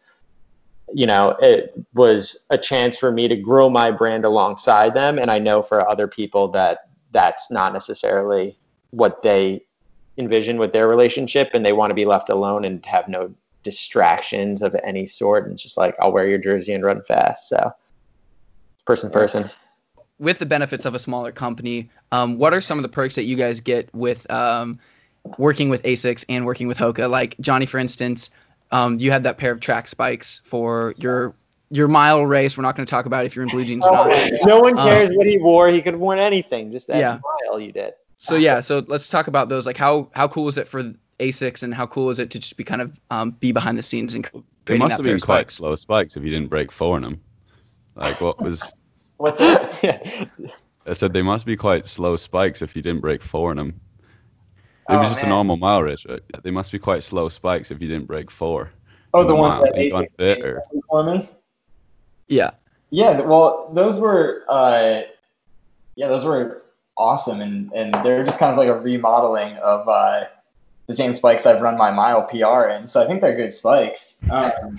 you 0.93 1.05
know, 1.05 1.35
it 1.41 1.73
was 1.93 2.45
a 2.49 2.57
chance 2.57 2.97
for 2.97 3.11
me 3.11 3.27
to 3.27 3.35
grow 3.35 3.69
my 3.69 3.91
brand 3.91 4.25
alongside 4.25 4.93
them. 4.93 5.17
And 5.17 5.31
I 5.31 5.39
know 5.39 5.61
for 5.61 5.87
other 5.89 6.07
people 6.07 6.49
that 6.49 6.89
that's 7.11 7.49
not 7.49 7.73
necessarily 7.73 8.57
what 8.91 9.21
they 9.21 9.65
envision 10.17 10.57
with 10.57 10.73
their 10.73 10.87
relationship 10.87 11.49
and 11.53 11.65
they 11.65 11.73
want 11.73 11.91
to 11.91 11.95
be 11.95 12.05
left 12.05 12.29
alone 12.29 12.63
and 12.65 12.85
have 12.85 13.07
no 13.07 13.33
distractions 13.63 14.61
of 14.61 14.75
any 14.83 15.05
sort. 15.05 15.43
And 15.43 15.53
it's 15.53 15.63
just 15.63 15.77
like, 15.77 15.95
I'll 15.99 16.11
wear 16.11 16.27
your 16.27 16.37
jersey 16.37 16.73
and 16.73 16.83
run 16.83 17.01
fast. 17.01 17.49
So 17.49 17.71
person 18.85 19.09
person. 19.09 19.49
With 20.17 20.39
the 20.39 20.45
benefits 20.45 20.85
of 20.85 20.95
a 20.95 20.99
smaller 20.99 21.33
company, 21.33 21.89
um, 22.11 22.37
what 22.37 22.53
are 22.53 22.61
some 22.61 22.77
of 22.77 22.83
the 22.83 22.89
perks 22.89 23.15
that 23.15 23.23
you 23.23 23.35
guys 23.35 23.59
get 23.59 23.93
with 23.93 24.29
um, 24.31 24.79
working 25.37 25.67
with 25.67 25.83
ASICS 25.83 26.23
and 26.29 26.45
working 26.45 26.67
with 26.67 26.77
Hoka? 26.77 27.09
Like 27.09 27.35
Johnny, 27.41 27.65
for 27.65 27.79
instance, 27.79 28.29
um, 28.71 28.97
you 28.99 29.12
had 29.12 29.23
that 29.23 29.38
pair 29.38 29.51
of 29.51 29.60
track 29.60 29.88
spikes 29.88 30.41
for 30.45 30.93
your 30.97 31.34
your 31.71 31.88
mile 31.88 32.25
race. 32.25 32.58
We're 32.58 32.63
not 32.63 32.75
going 32.75 32.86
to 32.86 32.89
talk 32.89 33.06
about 33.06 33.25
if 33.25 33.36
you're 33.36 33.43
in 33.43 33.49
blue 33.49 33.65
jeans 33.65 33.86
or 33.86 33.91
not. 33.91 34.32
no 34.45 34.60
one 34.60 34.78
Um, 34.78 34.88
cares 34.88 35.10
what 35.15 35.25
he 35.28 35.38
wore. 35.38 35.67
He 35.69 35.82
could 35.82 35.93
have 35.93 35.99
worn 36.01 36.19
anything. 36.19 36.71
Just 36.71 36.88
that 36.88 36.97
Yeah. 36.97 37.19
mile 37.51 37.60
you 37.60 37.71
did. 37.71 37.93
So 38.17 38.36
yeah, 38.36 38.60
so 38.62 38.84
let's 38.88 39.10
talk 39.10 39.28
about 39.28 39.49
those. 39.49 39.65
Like 39.65 39.78
how 39.78 40.10
how 40.13 40.28
cool 40.28 40.47
is 40.47 40.58
it 40.58 40.67
for 40.67 40.93
Asics 41.19 41.63
and 41.63 41.73
how 41.73 41.88
cool 41.88 42.10
is 42.10 42.19
it 42.19 42.32
to 42.32 42.39
just 42.39 42.56
be 42.58 42.63
kind 42.63 42.82
of 42.82 42.99
um, 43.10 43.32
be 43.32 43.51
behind 43.51 43.78
the 43.78 43.84
scenes 43.84 44.13
and 44.13 44.30
They 44.65 44.78
must 44.78 44.89
that 44.91 44.97
have 44.97 45.04
been 45.06 45.19
quite 45.19 45.41
spikes? 45.49 45.56
slow 45.56 45.75
spikes 45.75 46.17
if 46.17 46.23
you 46.23 46.30
didn't 46.30 46.49
break 46.49 46.71
four 46.71 46.97
in 46.97 47.04
them. 47.04 47.21
Like 47.95 48.19
what 48.21 48.41
was? 48.41 48.73
What's 49.17 49.39
that? 49.39 49.80
yeah. 49.84 50.25
I 50.88 50.93
said 50.93 51.13
they 51.13 51.21
must 51.23 51.45
be 51.45 51.56
quite 51.56 51.88
slow 51.88 52.15
spikes 52.15 52.62
if 52.62 52.75
you 52.75 52.82
didn't 52.82 53.01
break 53.01 53.23
four 53.23 53.51
in 53.51 53.58
them. 53.58 53.80
It 54.87 54.93
Oh, 54.93 54.99
was 54.99 55.07
just 55.09 55.21
man. 55.23 55.31
a 55.31 55.35
normal 55.35 55.57
mile 55.57 55.81
race, 55.81 56.05
right? 56.07 56.21
They 56.43 56.51
must 56.51 56.71
be 56.71 56.77
quite 56.79 57.03
slow 57.03 57.27
spikes 57.29 57.71
if 57.71 57.81
you 57.81 57.87
didn't 57.87 58.05
break 58.05 58.29
four. 58.29 58.69
Oh, 59.13 59.23
the 59.23 59.33
ones 59.33 59.63
that 59.63 59.81
You 59.81 59.91
gone 59.91 60.07
fit, 60.17 60.45
or- 60.45 60.61
for 60.89 61.03
me. 61.03 61.29
Yeah. 62.27 62.51
Yeah, 62.91 63.21
well, 63.21 63.69
those 63.73 63.99
were 63.99 64.43
uh, 64.47 65.01
yeah, 65.95 66.07
those 66.07 66.23
were 66.23 66.63
awesome, 66.97 67.41
and 67.41 67.71
and 67.73 67.93
they're 68.05 68.23
just 68.23 68.39
kind 68.39 68.51
of 68.51 68.57
like 68.57 68.67
a 68.67 68.79
remodeling 68.79 69.57
of 69.57 69.87
uh, 69.87 70.25
the 70.87 70.93
same 70.93 71.13
spikes 71.13 71.45
I've 71.45 71.61
run 71.61 71.77
my 71.77 71.91
mile 71.91 72.23
PR 72.23 72.67
in. 72.69 72.87
So 72.87 73.01
I 73.01 73.07
think 73.07 73.21
they're 73.21 73.35
good 73.35 73.51
spikes. 73.53 74.21
Um, 74.29 74.77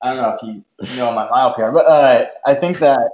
I 0.00 0.14
don't 0.14 0.16
know 0.16 0.36
if 0.80 0.90
you 0.90 0.96
know 0.96 1.12
my 1.12 1.28
mile 1.28 1.52
PR, 1.54 1.70
but 1.70 1.86
uh, 1.86 2.26
I 2.46 2.54
think 2.54 2.78
that 2.78 3.06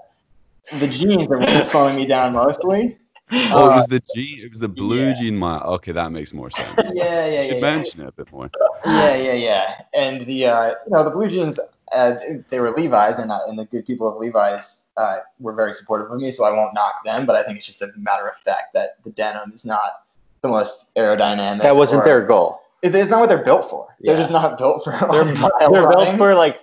the 0.78 0.86
jeans 0.86 1.28
are 1.28 1.38
what's 1.38 1.70
slowing 1.70 1.96
me 1.96 2.06
down 2.06 2.32
mostly. 2.32 2.96
Oh, 3.32 3.66
it 3.68 3.72
Uh, 3.72 3.76
was 3.78 3.86
the 3.88 4.02
G. 4.14 4.40
It 4.44 4.50
was 4.50 4.60
the 4.60 4.68
blue 4.68 5.06
yeah. 5.08 5.14
jean 5.14 5.36
mile. 5.36 5.62
Okay, 5.74 5.92
that 5.92 6.10
makes 6.12 6.32
more 6.32 6.50
sense. 6.50 6.72
yeah, 6.94 7.04
yeah, 7.04 7.26
You 7.26 7.32
yeah, 7.32 7.42
should 7.46 7.54
yeah. 7.56 7.60
mention 7.60 8.00
it 8.00 8.08
a 8.08 8.12
bit 8.12 8.32
more. 8.32 8.50
Yeah, 8.84 9.14
yeah, 9.16 9.32
yeah. 9.34 9.80
And 9.94 10.24
the 10.26 10.46
uh, 10.46 10.66
you 10.86 10.90
know 10.92 11.04
the 11.04 11.10
blue 11.10 11.28
jeans, 11.28 11.58
uh, 11.92 12.14
they 12.48 12.58
were 12.60 12.70
Levi's, 12.70 13.18
and 13.18 13.30
uh, 13.30 13.40
and 13.46 13.58
the 13.58 13.64
good 13.66 13.84
people 13.84 14.08
of 14.08 14.16
Levi's 14.16 14.82
uh, 14.96 15.18
were 15.40 15.52
very 15.52 15.72
supportive 15.74 16.10
of 16.10 16.18
me, 16.20 16.30
so 16.30 16.44
I 16.44 16.50
won't 16.50 16.72
knock 16.74 17.04
them. 17.04 17.26
But 17.26 17.36
I 17.36 17.42
think 17.42 17.58
it's 17.58 17.66
just 17.66 17.82
a 17.82 17.90
matter 17.96 18.26
of 18.26 18.36
fact 18.36 18.72
that 18.74 19.02
the 19.04 19.10
denim 19.10 19.52
is 19.52 19.64
not 19.64 20.04
the 20.40 20.48
most 20.48 20.94
aerodynamic. 20.94 21.62
That 21.62 21.76
wasn't 21.76 22.02
or- 22.02 22.04
their 22.04 22.22
goal. 22.22 22.60
It- 22.82 22.94
It's 22.94 23.10
not 23.10 23.20
what 23.20 23.28
they're 23.28 23.42
built 23.44 23.68
for. 23.68 23.94
They're 24.00 24.16
just 24.16 24.30
not 24.30 24.56
built 24.56 24.84
for. 24.84 24.92
They're, 25.12 25.24
they're 25.58 25.88
built 25.90 26.16
for 26.16 26.34
like 26.34 26.60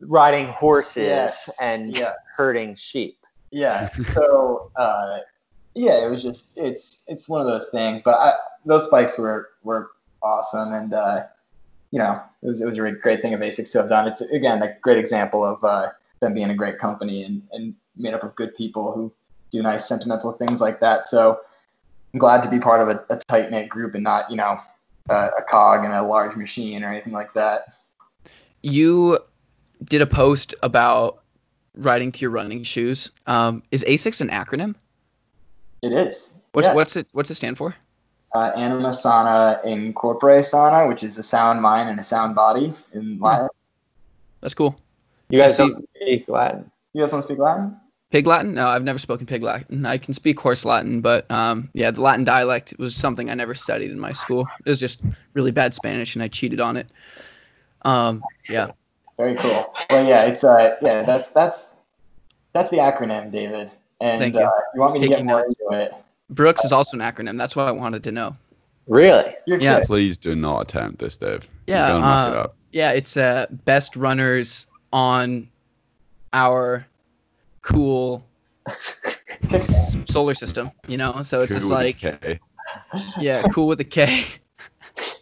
riding 0.00 0.46
horses 0.48 1.04
Yes. 1.08 1.50
and 1.60 1.96
Yeah. 1.96 2.14
herding 2.36 2.76
sheep. 2.76 3.18
Yeah. 3.50 3.88
So 4.14 4.70
uh, 4.76 5.18
yeah, 5.78 6.04
it 6.04 6.10
was 6.10 6.22
just 6.22 6.52
it's 6.56 7.04
it's 7.06 7.28
one 7.28 7.40
of 7.40 7.46
those 7.46 7.68
things. 7.68 8.02
But 8.02 8.18
I, 8.18 8.34
those 8.64 8.84
spikes 8.86 9.16
were 9.16 9.50
were 9.62 9.92
awesome, 10.22 10.72
and 10.72 10.92
uh, 10.92 11.24
you 11.92 12.00
know 12.00 12.20
it 12.42 12.48
was 12.48 12.60
it 12.60 12.66
was 12.66 12.78
a 12.78 12.82
really 12.82 12.98
great 12.98 13.22
thing 13.22 13.32
of 13.32 13.40
Asics 13.40 13.70
to 13.72 13.78
have 13.78 13.88
done. 13.88 14.08
It's 14.08 14.20
again 14.20 14.60
a 14.62 14.74
great 14.80 14.98
example 14.98 15.44
of 15.44 15.62
uh, 15.62 15.90
them 16.20 16.34
being 16.34 16.50
a 16.50 16.54
great 16.54 16.78
company 16.78 17.22
and 17.22 17.42
and 17.52 17.74
made 17.96 18.12
up 18.12 18.24
of 18.24 18.34
good 18.34 18.56
people 18.56 18.92
who 18.92 19.12
do 19.50 19.62
nice 19.62 19.86
sentimental 19.86 20.32
things 20.32 20.60
like 20.60 20.80
that. 20.80 21.04
So 21.04 21.40
I'm 22.12 22.18
glad 22.18 22.42
to 22.42 22.50
be 22.50 22.58
part 22.58 22.80
of 22.80 22.88
a, 22.88 23.14
a 23.14 23.16
tight 23.28 23.50
knit 23.50 23.68
group 23.68 23.94
and 23.94 24.02
not 24.02 24.28
you 24.30 24.36
know 24.36 24.58
uh, 25.08 25.28
a 25.38 25.42
cog 25.42 25.84
in 25.84 25.92
a 25.92 26.06
large 26.06 26.34
machine 26.34 26.82
or 26.82 26.88
anything 26.88 27.12
like 27.12 27.34
that. 27.34 27.72
You 28.62 29.20
did 29.84 30.02
a 30.02 30.06
post 30.06 30.56
about 30.60 31.22
riding 31.76 32.10
to 32.10 32.20
your 32.20 32.32
running 32.32 32.64
shoes. 32.64 33.10
Um, 33.28 33.62
is 33.70 33.84
Asics 33.84 34.20
an 34.20 34.30
acronym? 34.30 34.74
It 35.82 35.92
is. 35.92 36.32
What's 36.52 36.66
Yeah. 36.66 36.74
what's 36.74 36.96
it 36.96 37.08
what's 37.12 37.30
it 37.30 37.34
stand 37.34 37.56
for? 37.58 37.74
uh, 38.34 38.52
Anima 38.56 38.92
Sana 38.92 39.60
in 39.64 39.92
Corpore 39.94 40.44
Sana, 40.44 40.86
which 40.86 41.02
is 41.02 41.18
a 41.18 41.22
sound 41.22 41.62
mind 41.62 41.88
and 41.88 41.98
a 41.98 42.04
sound 42.04 42.34
body 42.34 42.74
in 42.92 43.18
Latin. 43.18 43.48
That's 44.40 44.54
cool. 44.54 44.78
You 45.30 45.40
guys 45.40 45.56
don't 45.56 45.86
speak 45.96 46.28
Latin. 46.28 46.70
You 46.92 47.02
guys 47.02 47.10
don't 47.10 47.22
speak 47.22 47.38
Latin? 47.38 47.76
Pig 48.10 48.26
Latin? 48.26 48.54
No, 48.54 48.68
I've 48.68 48.84
never 48.84 48.98
spoken 48.98 49.26
Pig 49.26 49.42
Latin. 49.42 49.84
I 49.84 49.98
can 49.98 50.14
speak 50.14 50.40
Horse 50.40 50.64
Latin, 50.64 51.02
but 51.02 51.30
um, 51.30 51.68
yeah, 51.74 51.90
the 51.90 52.00
Latin 52.00 52.24
dialect 52.24 52.74
was 52.78 52.96
something 52.96 53.28
I 53.30 53.34
never 53.34 53.54
studied 53.54 53.90
in 53.90 54.00
my 54.00 54.12
school. 54.12 54.48
It 54.64 54.68
was 54.68 54.80
just 54.80 55.02
really 55.34 55.50
bad 55.50 55.74
Spanish, 55.74 56.14
and 56.14 56.22
I 56.22 56.28
cheated 56.28 56.60
on 56.60 56.78
it. 56.78 56.88
Um, 57.82 58.22
yeah, 58.48 58.68
Very 59.18 59.34
cool. 59.34 59.74
Well, 59.90 60.06
yeah, 60.06 60.24
it's 60.24 60.42
uh, 60.42 60.76
yeah, 60.80 61.02
that's 61.02 61.28
that's 61.28 61.74
that's 62.54 62.70
the 62.70 62.78
acronym, 62.78 63.30
David. 63.30 63.70
And 64.00 64.20
Thank 64.20 64.34
you. 64.34 64.40
Uh, 64.42 64.50
you 64.74 64.80
want 64.80 64.94
me 64.94 65.00
to 65.00 65.08
get 65.08 65.24
more 65.24 65.40
notes. 65.40 65.54
into 65.60 65.82
it? 65.82 65.92
Brooks 66.30 66.64
is 66.64 66.72
also 66.72 66.96
an 66.96 67.02
acronym. 67.02 67.36
That's 67.38 67.56
what 67.56 67.66
I 67.66 67.72
wanted 67.72 68.04
to 68.04 68.12
know. 68.12 68.36
Really? 68.86 69.34
You're 69.46 69.58
Yeah. 69.60 69.80
good. 69.80 69.86
Please 69.86 70.16
do 70.18 70.34
not 70.36 70.60
attempt 70.62 70.98
this, 70.98 71.16
Dave. 71.16 71.46
Yeah, 71.66 71.78
You're 71.88 72.00
gonna 72.00 72.06
muck 72.06 72.28
it 72.34 72.50
uh. 72.50 72.52
Yeah, 72.72 72.92
it's 72.92 73.16
uh, 73.16 73.46
best 73.50 73.96
runners 73.96 74.66
on 74.92 75.48
our 76.32 76.86
cool 77.62 78.24
solar 80.08 80.34
system. 80.34 80.70
You 80.86 80.96
know, 80.98 81.22
so 81.22 81.42
it's 81.42 81.52
just 81.52 81.66
Cool 81.66 81.76
with 81.76 81.80
a 81.80 81.84
like 81.84 81.98
K. 81.98 82.40
yeah, 83.18 83.42
cool 83.52 83.66
with 83.66 83.80
a 83.80 83.84
K. 83.84 84.24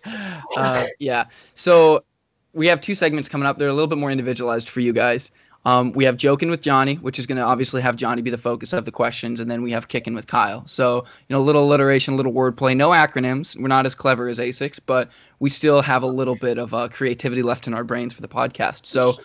uh, 0.57 0.87
yeah. 0.99 1.25
So 1.55 2.05
we 2.53 2.69
have 2.69 2.81
two 2.81 2.95
segments 2.95 3.29
coming 3.29 3.47
up. 3.47 3.59
They're 3.59 3.69
a 3.69 3.73
little 3.73 3.87
bit 3.87 3.99
more 3.99 4.11
individualized 4.11 4.69
for 4.69 4.81
you 4.81 4.93
guys. 4.93 5.31
Um, 5.67 5.91
we 5.93 6.05
have 6.05 6.17
joking 6.17 6.49
with 6.49 6.63
Johnny, 6.63 6.95
which 6.95 7.19
is 7.19 7.27
going 7.27 7.39
to 7.39 7.43
obviously 7.43 7.83
have 7.83 7.97
Johnny 7.97 8.23
be 8.23 8.31
the 8.31 8.39
focus 8.39 8.73
of 8.73 8.85
the 8.85 8.93
questions, 8.93 9.41
and 9.41 9.51
then 9.51 9.63
we 9.63 9.73
have 9.73 9.89
kicking 9.89 10.15
with 10.15 10.29
Kyle. 10.29 10.63
So 10.69 10.99
you 11.29 11.35
know, 11.35 11.41
a 11.41 11.43
little 11.43 11.65
alliteration, 11.65 12.15
a 12.15 12.17
little 12.17 12.33
wordplay, 12.33 12.77
no 12.77 12.91
acronyms. 12.91 13.61
We're 13.61 13.67
not 13.67 13.85
as 13.85 13.97
clever 13.97 14.29
as 14.29 14.39
Asics, 14.39 14.79
but 14.85 15.11
we 15.41 15.51
still 15.51 15.83
have 15.83 16.05
a 16.05 16.07
little 16.07 16.37
bit 16.37 16.59
of 16.59 16.73
uh, 16.73 16.87
creativity 16.87 17.43
left 17.43 17.67
in 17.67 17.75
our 17.75 17.83
brains 17.83 18.15
for 18.15 18.23
the 18.23 18.29
podcast. 18.29 18.87
So 18.87 19.19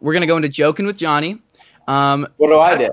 we're 0.00 0.14
going 0.14 0.22
to 0.22 0.26
go 0.26 0.36
into 0.36 0.48
joking 0.48 0.86
with 0.86 0.96
Johnny. 0.96 1.42
Um, 1.86 2.26
What 2.38 2.48
do 2.48 2.58
I 2.58 2.76
do? 2.78 2.90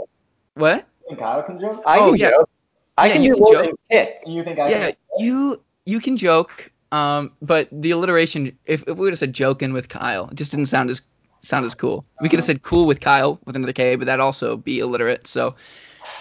what? 0.55 0.85
Kyle 1.17 1.41
can 1.43 1.57
joke? 1.57 1.81
I 1.85 1.99
Oh, 1.99 2.11
can 2.11 2.19
yeah. 2.19 2.29
joke. 2.31 2.49
I 2.97 3.07
Yeah, 3.07 3.13
can 3.13 3.23
you 3.23 3.35
do 3.35 3.43
can 3.45 3.53
joke. 3.63 3.79
kick. 3.89 4.23
You 4.25 4.43
think 4.43 4.59
I 4.59 4.69
yeah, 4.71 4.85
can? 4.91 4.95
you 5.19 5.61
you 5.85 6.01
can 6.01 6.17
joke, 6.17 6.69
um, 6.91 7.31
but 7.41 7.69
the 7.71 7.91
alliteration. 7.91 8.57
If, 8.65 8.81
if 8.81 8.97
we 8.97 9.05
would 9.05 9.13
have 9.13 9.19
said 9.19 9.31
joking 9.31 9.71
with 9.71 9.87
Kyle, 9.87 10.27
it 10.27 10.35
just 10.35 10.51
didn't 10.51 10.65
sound 10.65 10.89
as 10.89 11.01
sound 11.41 11.65
as 11.65 11.75
cool. 11.75 12.05
We 12.21 12.29
could 12.29 12.39
have 12.39 12.45
said 12.45 12.61
cool 12.63 12.85
with 12.85 12.99
Kyle 13.01 13.39
with 13.45 13.55
another 13.55 13.73
K, 13.73 13.95
but 13.95 14.05
that'd 14.05 14.19
also 14.19 14.57
be 14.57 14.79
illiterate. 14.79 15.27
So, 15.27 15.55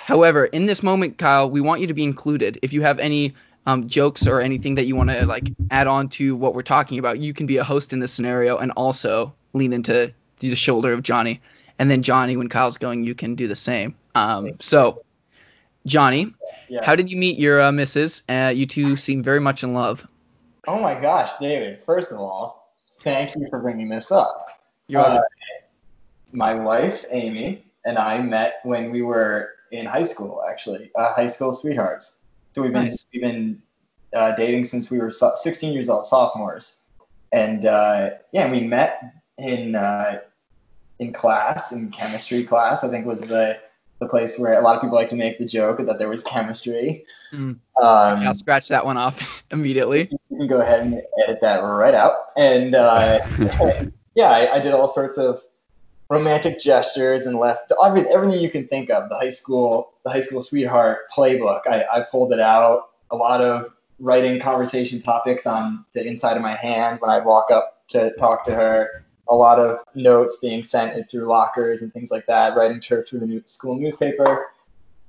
however, 0.04 0.44
in 0.46 0.66
this 0.66 0.82
moment, 0.82 1.18
Kyle, 1.18 1.50
we 1.50 1.60
want 1.60 1.80
you 1.80 1.86
to 1.88 1.94
be 1.94 2.04
included. 2.04 2.58
If 2.62 2.72
you 2.72 2.82
have 2.82 2.98
any 2.98 3.34
um, 3.66 3.88
jokes 3.88 4.26
or 4.26 4.40
anything 4.40 4.76
that 4.76 4.84
you 4.86 4.96
want 4.96 5.10
to 5.10 5.26
like 5.26 5.52
add 5.70 5.86
on 5.86 6.08
to 6.10 6.34
what 6.36 6.54
we're 6.54 6.62
talking 6.62 6.98
about, 6.98 7.18
you 7.18 7.34
can 7.34 7.46
be 7.46 7.56
a 7.58 7.64
host 7.64 7.92
in 7.92 7.98
this 8.00 8.12
scenario 8.12 8.56
and 8.58 8.70
also 8.72 9.34
lean 9.52 9.72
into 9.72 10.12
the 10.40 10.54
shoulder 10.54 10.92
of 10.92 11.02
Johnny. 11.02 11.40
And 11.78 11.90
then 11.90 12.02
Johnny, 12.02 12.36
when 12.36 12.48
Kyle's 12.48 12.78
going, 12.78 13.04
you 13.04 13.14
can 13.14 13.34
do 13.34 13.46
the 13.48 13.56
same. 13.56 13.94
Um, 14.14 14.52
so, 14.60 15.02
Johnny, 15.86 16.34
Yeah. 16.68 16.84
how 16.84 16.96
did 16.96 17.10
you 17.10 17.16
meet 17.16 17.38
your 17.38 17.60
uh, 17.60 17.72
missus? 17.72 18.22
Uh, 18.28 18.52
you 18.54 18.66
two 18.66 18.96
seem 18.96 19.22
very 19.22 19.40
much 19.40 19.62
in 19.62 19.74
love. 19.74 20.06
oh 20.66 20.80
my 20.80 20.94
gosh, 21.00 21.30
David! 21.38 21.78
First 21.86 22.10
of 22.12 22.18
all, 22.18 22.74
thank 23.02 23.34
you 23.36 23.46
for 23.48 23.58
bringing 23.60 23.88
this 23.88 24.10
up. 24.12 24.47
You're 24.88 25.00
Uh, 25.02 25.20
my 26.32 26.54
wife 26.54 27.04
Amy 27.10 27.64
and 27.84 27.98
I 27.98 28.20
met 28.20 28.60
when 28.64 28.90
we 28.90 29.02
were 29.02 29.50
in 29.70 29.86
high 29.86 30.02
school, 30.02 30.42
actually, 30.48 30.90
uh, 30.96 31.12
high 31.12 31.26
school 31.26 31.52
sweethearts. 31.52 32.18
So 32.54 32.62
we've 32.62 32.72
been 32.72 32.84
Nice. 32.84 33.06
we've 33.12 33.22
been 33.22 33.62
uh, 34.14 34.32
dating 34.32 34.64
since 34.64 34.90
we 34.90 34.98
were 34.98 35.10
so- 35.10 35.34
16 35.36 35.72
years 35.72 35.88
old, 35.88 36.06
sophomores, 36.06 36.78
and 37.32 37.66
uh, 37.66 38.10
yeah, 38.32 38.50
we 38.50 38.60
met 38.60 39.00
in 39.36 39.74
uh, 39.74 40.20
in 40.98 41.12
class, 41.12 41.72
in 41.72 41.90
chemistry 41.90 42.42
class. 42.44 42.82
I 42.82 42.88
think 42.88 43.06
was 43.06 43.20
the 43.20 43.58
the 44.00 44.06
place 44.08 44.38
where 44.38 44.58
a 44.58 44.62
lot 44.62 44.76
of 44.76 44.80
people 44.82 44.96
like 44.96 45.08
to 45.10 45.16
make 45.16 45.38
the 45.38 45.44
joke 45.44 45.78
that 45.84 45.98
there 45.98 46.08
was 46.08 46.22
chemistry. 46.22 47.04
Mm. 47.32 47.38
Um, 47.38 47.60
I'll 47.82 48.34
scratch 48.34 48.68
that 48.68 48.84
one 48.86 48.96
off 48.96 49.44
immediately. 49.50 50.08
you 50.30 50.38
can 50.38 50.46
go 50.46 50.60
ahead 50.60 50.80
and 50.80 51.02
edit 51.22 51.40
that 51.42 51.58
right 51.58 51.94
out. 51.94 52.14
And 52.36 52.74
uh, 52.74 53.18
yeah, 54.18 54.30
I, 54.30 54.56
I 54.56 54.58
did 54.58 54.72
all 54.74 54.88
sorts 54.88 55.16
of 55.16 55.40
romantic 56.10 56.58
gestures 56.58 57.26
and 57.26 57.38
left 57.38 57.72
every- 57.84 58.08
everything 58.08 58.40
you 58.40 58.50
can 58.50 58.66
think 58.66 58.90
of. 58.90 59.08
The 59.08 59.14
high 59.14 59.28
school, 59.28 59.92
the 60.02 60.10
high 60.10 60.22
school 60.22 60.42
sweetheart 60.42 61.08
playbook. 61.16 61.60
I, 61.68 61.84
I 61.84 62.00
pulled 62.00 62.32
it 62.32 62.40
out. 62.40 62.90
A 63.12 63.16
lot 63.16 63.40
of 63.40 63.70
writing 64.00 64.40
conversation 64.40 65.00
topics 65.00 65.46
on 65.46 65.84
the 65.92 66.04
inside 66.04 66.36
of 66.36 66.42
my 66.42 66.56
hand 66.56 67.00
when 67.00 67.12
I'd 67.12 67.24
walk 67.24 67.52
up 67.52 67.86
to 67.88 68.12
talk 68.18 68.42
to 68.46 68.54
her. 68.56 69.04
A 69.28 69.36
lot 69.36 69.60
of 69.60 69.78
notes 69.94 70.38
being 70.42 70.64
sent 70.64 71.08
through 71.08 71.26
lockers 71.26 71.82
and 71.82 71.92
things 71.92 72.10
like 72.10 72.26
that. 72.26 72.56
Writing 72.56 72.80
to 72.80 72.96
her 72.96 73.04
through 73.04 73.20
the 73.20 73.26
new, 73.26 73.42
school 73.46 73.76
newspaper. 73.76 74.46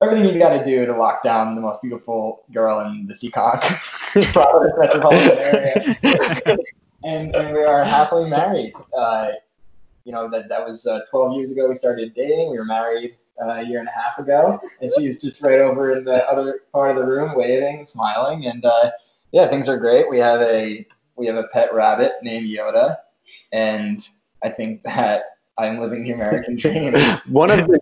Everything 0.04 0.32
you 0.32 0.40
got 0.40 0.56
to 0.56 0.64
do 0.64 0.86
to 0.86 0.96
lock 0.96 1.24
down 1.24 1.56
the 1.56 1.62
most 1.62 1.82
beautiful 1.82 2.44
girl 2.54 2.80
in 2.82 3.08
the 3.08 3.16
Providence 4.34 4.74
metropolitan 4.78 5.38
area 5.40 6.58
and, 7.04 7.34
and 7.36 7.54
we 7.54 7.64
are 7.64 7.84
happily 7.84 8.30
married. 8.30 8.74
Uh, 8.98 9.30
you 10.06 10.12
know 10.12 10.30
that 10.30 10.50
that 10.50 10.66
was 10.66 10.88
uh, 10.88 11.02
12 11.10 11.38
years 11.38 11.52
ago. 11.52 11.70
We 11.70 11.76
started 11.76 12.14
dating. 12.14 12.52
We 12.52 12.58
were 12.58 12.66
married 12.66 13.16
uh, 13.42 13.50
a 13.50 13.64
year 13.64 13.80
and 13.80 13.88
a 13.88 13.92
half 13.92 14.18
ago, 14.18 14.60
and 14.82 14.92
she's 14.98 15.22
just 15.22 15.42
right 15.42 15.60
over 15.60 15.96
in 15.96 16.04
the 16.04 16.28
other 16.28 16.62
part 16.72 16.92
of 16.92 16.98
the 16.98 17.06
room, 17.06 17.36
waving, 17.36 17.86
smiling, 17.86 18.46
and 18.46 18.66
uh, 18.66 18.92
yeah, 19.32 19.48
things 19.48 19.70
are 19.70 19.78
great. 19.78 20.10
We 20.10 20.18
have 20.18 20.42
a 20.42 20.86
we 21.16 21.28
have 21.28 21.36
a 21.36 21.48
pet 21.54 21.74
rabbit 21.74 22.14
named 22.24 22.48
Yoda, 22.48 22.98
and 23.52 24.08
I 24.44 24.50
think 24.50 24.84
that 24.84 25.24
I'm 25.58 25.80
living 25.80 26.04
the 26.04 26.12
American 26.12 26.56
dream. 26.58 26.94
One 27.28 27.52
of 27.52 27.68
the, 27.68 27.80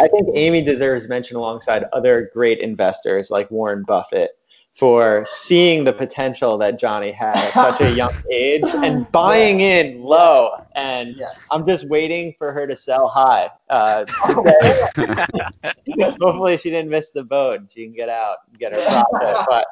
I 0.00 0.08
think 0.08 0.28
Amy 0.34 0.62
deserves 0.62 1.08
mention 1.08 1.36
alongside 1.36 1.84
other 1.92 2.30
great 2.32 2.60
investors 2.60 3.30
like 3.30 3.50
Warren 3.50 3.84
Buffett 3.86 4.30
for 4.76 5.24
seeing 5.26 5.84
the 5.84 5.92
potential 5.92 6.58
that 6.58 6.78
Johnny 6.78 7.10
had 7.10 7.34
at 7.34 7.54
such 7.54 7.80
a 7.80 7.90
young 7.96 8.12
age 8.30 8.62
and 8.66 9.10
buying 9.10 9.60
in 9.60 10.02
low. 10.02 10.66
And 10.74 11.16
yes. 11.16 11.46
I'm 11.50 11.66
just 11.66 11.88
waiting 11.88 12.34
for 12.36 12.52
her 12.52 12.66
to 12.66 12.76
sell 12.76 13.08
high. 13.08 13.48
Uh. 13.70 14.04
Hopefully, 16.20 16.58
she 16.58 16.68
didn't 16.68 16.90
miss 16.90 17.08
the 17.08 17.24
boat. 17.24 17.60
She 17.70 17.84
can 17.84 17.94
get 17.94 18.10
out, 18.10 18.38
and 18.50 18.58
get 18.58 18.72
her 18.72 18.82
profit. 18.82 19.46
But 19.48 19.66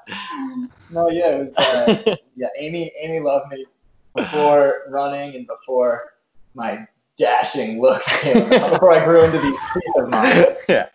no, 0.88 1.10
yeah, 1.10 1.36
it 1.36 1.38
was, 1.40 1.56
uh, 1.56 2.16
yeah. 2.34 2.48
Amy, 2.58 2.90
Amy 2.98 3.20
loved 3.20 3.52
me 3.52 3.66
before 4.16 4.84
running 4.88 5.36
and 5.36 5.46
before 5.46 6.14
my 6.54 6.86
dashing 7.18 7.78
looks 7.80 8.06
came. 8.20 8.48
before 8.48 8.92
I 8.92 9.04
grew 9.04 9.24
into 9.24 9.38
these 9.38 9.58
teeth 9.74 9.96
of 9.96 10.08
mine. 10.08 10.46
yeah, 10.68 10.88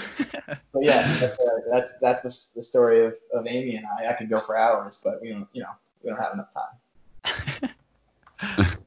But 0.72 0.84
yeah, 0.84 1.02
that's 1.20 1.38
uh, 1.38 1.44
that's, 1.70 1.92
that's 2.00 2.22
the, 2.22 2.60
the 2.60 2.64
story 2.64 3.04
of, 3.04 3.14
of 3.34 3.46
Amy 3.46 3.76
and 3.76 3.86
I. 3.86 4.08
I 4.08 4.12
could 4.14 4.30
go 4.30 4.40
for 4.40 4.56
hours, 4.56 5.00
but 5.02 5.20
we 5.20 5.30
don't, 5.30 5.46
you 5.52 5.62
know, 5.62 5.68
we 6.02 6.08
don't 6.10 6.18
have 6.18 6.32
enough 6.32 6.50
time. 6.52 7.70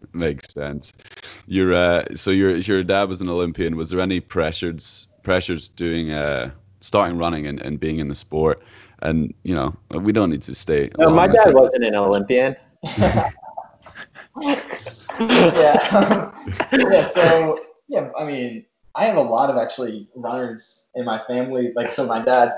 Makes 0.13 0.53
sense. 0.53 0.93
Your 1.47 1.73
uh, 1.73 2.05
so 2.15 2.31
your 2.31 2.55
your 2.57 2.83
dad 2.83 3.07
was 3.07 3.21
an 3.21 3.29
Olympian. 3.29 3.75
Was 3.75 3.89
there 3.89 3.99
any 3.99 4.19
pressures 4.19 5.07
pressures 5.21 5.69
doing 5.69 6.11
uh 6.11 6.51
starting 6.79 7.17
running 7.17 7.47
and, 7.47 7.61
and 7.61 7.79
being 7.79 7.99
in 7.99 8.07
the 8.07 8.15
sport? 8.15 8.63
And 8.99 9.33
you 9.43 9.53
know, 9.53 9.75
we 9.91 10.11
don't 10.11 10.29
need 10.31 10.41
to 10.43 10.55
stay. 10.55 10.89
no, 10.97 11.09
my 11.09 11.27
dad 11.27 11.47
this. 11.47 11.53
wasn't 11.53 11.83
an 11.83 11.95
Olympian. 11.95 12.55
yeah. 12.97 13.29
yeah. 15.19 17.07
So 17.07 17.59
yeah, 17.87 18.09
I 18.17 18.25
mean, 18.25 18.65
I 18.95 19.05
have 19.05 19.17
a 19.17 19.21
lot 19.21 19.49
of 19.49 19.57
actually 19.57 20.07
runners 20.15 20.85
in 20.95 21.05
my 21.05 21.21
family. 21.27 21.73
Like, 21.75 21.89
so 21.89 22.05
my 22.05 22.19
dad, 22.23 22.53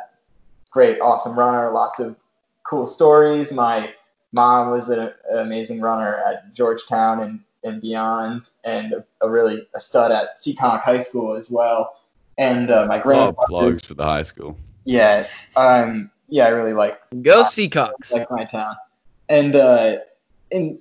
great, 0.72 1.00
awesome 1.02 1.38
runner, 1.38 1.72
lots 1.72 2.00
of 2.00 2.16
cool 2.64 2.86
stories. 2.88 3.52
My 3.52 3.94
mom 4.32 4.70
was 4.72 4.90
an, 4.90 5.00
an 5.32 5.40
amazing 5.40 5.82
runner 5.82 6.18
at 6.28 6.54
Georgetown 6.54 7.22
and, 7.24 7.40
and 7.64 7.82
beyond, 7.82 8.50
and 8.64 8.94
a, 8.94 9.04
a 9.22 9.30
really 9.30 9.68
a 9.76 9.80
stud 9.80 10.12
at 10.12 10.38
Seekonk 10.38 10.82
High 10.82 11.00
School 11.00 11.36
as 11.36 11.50
well. 11.50 11.98
And 12.38 12.70
uh, 12.70 12.86
my 12.86 12.98
Oh, 12.98 13.02
grandfather, 13.02 13.48
plugs 13.48 13.86
for 13.86 13.96
the 13.96 14.06
high 14.06 14.24
school. 14.24 14.56
yeah, 14.86 15.26
um, 15.56 16.12
yeah, 16.30 16.46
I 16.46 16.50
really 16.50 16.74
like 16.74 17.00
Go 17.24 17.42
Seekonk. 17.42 17.94
like 18.14 18.30
my 18.30 18.44
town. 18.44 18.76
And 19.30 19.56
uh 19.56 19.98
and 20.52 20.78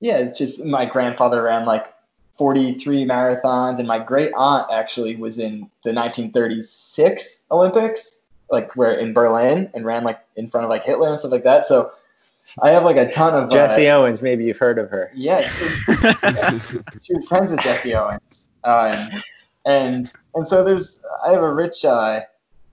yeah, 0.00 0.24
just 0.24 0.64
my 0.64 0.84
grandfather 0.84 1.42
ran 1.44 1.64
like 1.64 1.94
43 2.38 3.04
marathons 3.04 3.78
and 3.78 3.88
my 3.88 3.98
great 3.98 4.32
aunt 4.36 4.66
actually 4.72 5.16
was 5.16 5.38
in 5.38 5.70
the 5.82 5.92
1936 5.92 7.42
Olympics 7.50 8.20
like 8.50 8.74
where 8.76 8.92
in 8.92 9.12
Berlin 9.12 9.70
and 9.74 9.84
ran 9.84 10.04
like 10.04 10.20
in 10.36 10.48
front 10.48 10.64
of 10.64 10.70
like 10.70 10.84
Hitler 10.84 11.10
and 11.10 11.18
stuff 11.18 11.32
like 11.32 11.44
that. 11.44 11.66
So 11.66 11.92
I 12.62 12.70
have 12.70 12.84
like 12.84 12.96
a 12.96 13.10
ton 13.10 13.34
of 13.34 13.44
uh, 13.44 13.48
Jesse 13.48 13.88
Owens, 13.88 14.22
maybe 14.22 14.44
you've 14.44 14.58
heard 14.58 14.78
of 14.78 14.90
her. 14.90 15.10
yeah, 15.14 15.50
she 17.00 17.14
was 17.14 17.26
friends 17.28 17.50
with 17.50 17.60
Jesse 17.60 17.94
Owens, 17.94 18.48
um, 18.64 19.10
and 19.64 20.12
and 20.34 20.46
so 20.46 20.62
there's 20.62 21.00
I 21.26 21.32
have 21.32 21.42
a 21.42 21.52
rich 21.52 21.84
uh, 21.84 22.20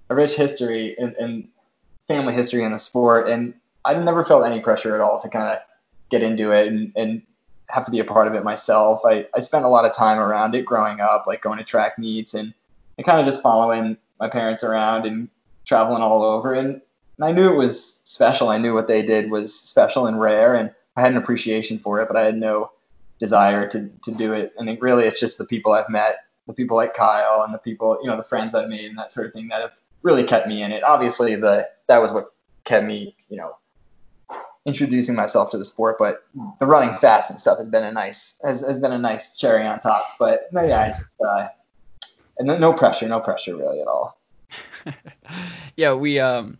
a 0.09 0.15
rich 0.15 0.35
history 0.35 0.95
and, 0.99 1.15
and 1.15 1.47
family 2.07 2.33
history 2.33 2.63
in 2.63 2.71
the 2.71 2.77
sport, 2.77 3.27
and 3.27 3.53
I 3.83 3.95
never 3.95 4.23
felt 4.23 4.45
any 4.45 4.59
pressure 4.59 4.93
at 4.93 5.01
all 5.01 5.19
to 5.21 5.29
kind 5.29 5.47
of 5.47 5.57
get 6.09 6.21
into 6.21 6.51
it 6.51 6.67
and, 6.67 6.91
and 6.95 7.21
have 7.69 7.85
to 7.85 7.91
be 7.91 7.99
a 7.99 8.05
part 8.05 8.27
of 8.27 8.35
it 8.35 8.43
myself. 8.43 9.01
I, 9.05 9.27
I 9.33 9.39
spent 9.39 9.65
a 9.65 9.69
lot 9.69 9.85
of 9.85 9.93
time 9.93 10.19
around 10.19 10.55
it 10.55 10.65
growing 10.65 10.99
up, 10.99 11.25
like 11.27 11.41
going 11.41 11.57
to 11.57 11.63
track 11.63 11.97
meets 11.97 12.33
and, 12.33 12.53
and 12.97 13.05
kind 13.05 13.19
of 13.19 13.25
just 13.25 13.41
following 13.41 13.97
my 14.19 14.29
parents 14.29 14.63
around 14.63 15.05
and 15.05 15.29
traveling 15.65 16.01
all 16.01 16.23
over. 16.23 16.53
And, 16.53 16.81
and 17.17 17.25
I 17.25 17.31
knew 17.31 17.51
it 17.51 17.57
was 17.57 18.01
special. 18.03 18.49
I 18.49 18.57
knew 18.57 18.73
what 18.73 18.87
they 18.87 19.01
did 19.01 19.31
was 19.31 19.57
special 19.57 20.07
and 20.07 20.19
rare, 20.19 20.55
and 20.55 20.71
I 20.95 21.01
had 21.01 21.11
an 21.11 21.17
appreciation 21.17 21.79
for 21.79 22.01
it, 22.01 22.07
but 22.07 22.17
I 22.17 22.25
had 22.25 22.37
no 22.37 22.71
desire 23.19 23.67
to, 23.69 23.89
to 24.03 24.11
do 24.11 24.33
it. 24.33 24.53
And 24.57 24.69
it 24.69 24.81
really, 24.81 25.05
it's 25.05 25.19
just 25.19 25.37
the 25.37 25.45
people 25.45 25.71
I've 25.71 25.89
met, 25.89 26.25
the 26.47 26.53
people 26.53 26.75
like 26.75 26.93
Kyle 26.93 27.43
and 27.43 27.53
the 27.53 27.59
people, 27.59 27.97
you 28.01 28.09
know, 28.09 28.17
the 28.17 28.23
friends 28.23 28.53
I've 28.53 28.69
made 28.69 28.85
and 28.85 28.97
that 28.97 29.11
sort 29.11 29.27
of 29.27 29.33
thing 29.33 29.47
that 29.49 29.61
have 29.61 29.79
really 30.01 30.23
kept 30.23 30.47
me 30.47 30.61
in 30.61 30.71
it. 30.71 30.83
Obviously, 30.83 31.35
the 31.35 31.69
that 31.87 32.01
was 32.01 32.11
what 32.11 32.33
kept 32.63 32.85
me, 32.85 33.15
you 33.29 33.37
know, 33.37 33.55
introducing 34.65 35.15
myself 35.15 35.51
to 35.51 35.57
the 35.57 35.65
sport. 35.65 35.97
But 35.99 36.25
the 36.59 36.65
running 36.65 36.93
fast 36.95 37.29
and 37.29 37.39
stuff 37.39 37.57
has 37.57 37.67
been 37.67 37.83
a 37.83 37.91
nice 37.91 38.35
has, 38.43 38.61
has 38.61 38.79
been 38.79 38.91
a 38.91 38.97
nice 38.97 39.37
cherry 39.37 39.65
on 39.65 39.79
top. 39.79 40.03
But 40.19 40.47
no, 40.51 40.63
yeah, 40.63 40.89
just, 40.89 41.03
uh, 41.25 41.47
and 42.37 42.47
no, 42.47 42.57
no 42.57 42.73
pressure, 42.73 43.07
no 43.07 43.19
pressure 43.19 43.55
really 43.55 43.81
at 43.81 43.87
all. 43.87 44.19
yeah, 45.75 45.93
we 45.93 46.19
um 46.19 46.57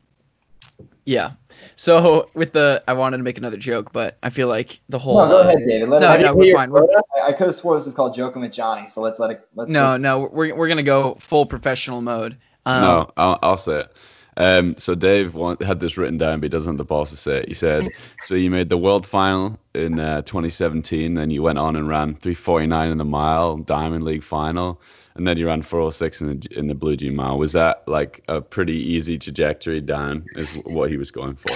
yeah. 1.06 1.32
So 1.76 2.30
with 2.34 2.54
the 2.54 2.84
I 2.88 2.94
wanted 2.94 3.18
to 3.18 3.24
make 3.24 3.38
another 3.38 3.58
joke, 3.58 3.92
but 3.92 4.18
I 4.24 4.30
feel 4.30 4.48
like 4.48 4.80
the 4.90 5.00
whole 5.00 5.18
No, 5.18 5.28
go 5.28 5.40
ahead, 5.42 5.58
David. 5.68 5.90
Let 5.90 6.02
No, 6.02 6.14
it, 6.14 6.22
no, 6.22 6.36
we're 6.36 6.56
fine. 6.56 6.72
We're, 6.72 6.84
I, 6.84 7.28
I 7.28 7.34
could 7.34 7.48
have 7.48 7.56
swore 7.56 7.76
this 7.76 7.86
was 7.86 7.96
called 7.96 8.16
Joking 8.16 8.42
with 8.42 8.52
Johnny, 8.52 8.90
so 8.90 9.02
let's 9.02 9.20
let 9.20 9.32
it. 9.32 9.48
Let's 9.56 9.70
no, 9.70 9.98
no, 9.98 10.30
we're 10.32 10.56
we're 10.56 10.68
gonna 10.68 10.84
go 10.84 11.16
full 11.16 11.46
professional 11.46 12.02
mode. 12.02 12.38
Um, 12.66 12.82
no, 12.82 13.12
I'll, 13.18 13.40
I'll 13.44 13.58
say 13.58 13.82
it. 13.82 13.94
Um, 14.38 14.76
so 14.78 14.96
Dave 14.96 15.36
want, 15.36 15.62
had 15.62 15.80
this 15.80 15.98
written 15.98 16.18
down, 16.18 16.40
but 16.40 16.46
he 16.46 16.50
doesn't 16.50 16.74
have 16.74 16.78
the 16.78 16.86
balls 16.86 17.12
to 17.12 17.18
say 17.18 17.40
it. 17.40 17.48
He 17.48 17.54
said, 17.54 17.90
"So 18.24 18.36
you 18.36 18.50
made 18.50 18.70
the 18.70 18.78
world 18.78 19.06
final 19.06 19.60
in 19.74 20.00
uh, 20.00 20.22
2017, 20.24 21.18
and 21.18 21.32
you 21.32 21.42
went 21.42 21.60
on 21.60 21.76
and 21.76 21.88
ran 21.88 22.16
3:49 22.16 22.92
in 22.92 22.98
the 22.98 23.06
mile, 23.06 23.58
Diamond 23.58 24.06
League 24.06 24.24
final, 24.24 24.82
and 25.16 25.28
then 25.28 25.38
you 25.38 25.48
ran 25.48 25.62
4:06 25.62 26.22
in 26.22 26.40
the 26.40 26.58
in 26.58 26.68
the 26.68 26.76
Blue 26.76 26.96
Jean 26.96 27.16
mile. 27.16 27.38
Was 27.38 27.54
that 27.54 27.84
like 27.88 28.24
a 28.28 28.42
pretty 28.42 28.78
easy 28.78 29.18
trajectory 29.18 29.82
down? 29.82 30.26
Is 30.36 30.62
what 30.66 30.90
he 30.90 30.98
was 30.98 31.12
going 31.12 31.36
for? 31.36 31.56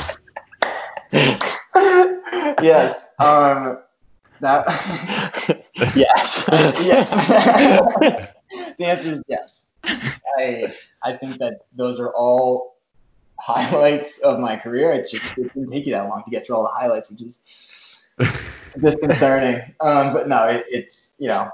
yes. 2.61 3.07
Um. 3.19 3.79
That. 4.39 4.67
yes. 5.95 6.43
yes. 6.47 7.09
the 8.77 8.85
answer 8.85 9.13
is 9.13 9.23
yes. 9.27 9.66
I 9.87 10.71
I 11.03 11.13
think 11.13 11.39
that 11.39 11.65
those 11.75 11.99
are 11.99 12.13
all 12.13 12.77
highlights 13.39 14.19
of 14.19 14.39
my 14.39 14.55
career. 14.55 14.91
It's 14.93 15.11
just 15.11 15.25
it 15.37 15.53
didn't 15.53 15.71
take 15.71 15.85
you 15.85 15.93
that 15.93 16.07
long 16.09 16.23
to 16.23 16.31
get 16.31 16.45
through 16.45 16.57
all 16.57 16.63
the 16.63 16.69
highlights, 16.69 17.09
which 17.09 17.21
is 17.21 18.01
disconcerting. 18.79 19.73
Um, 19.79 20.13
but 20.13 20.27
no, 20.27 20.43
it, 20.43 20.65
it's 20.69 21.13
you 21.17 21.27
know, 21.27 21.49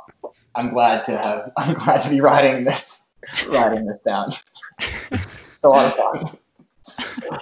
I'm 0.55 0.69
glad 0.69 1.03
to 1.05 1.17
have 1.17 1.51
I'm 1.57 1.73
glad 1.73 2.01
to 2.01 2.09
be 2.09 2.21
writing 2.21 2.63
this 2.63 3.01
writing 3.47 3.85
this 3.85 4.01
down. 4.01 4.31
it's 5.11 5.23
a 5.63 5.69
lot 5.69 5.85
of 5.85 5.95
fun. 5.95 7.39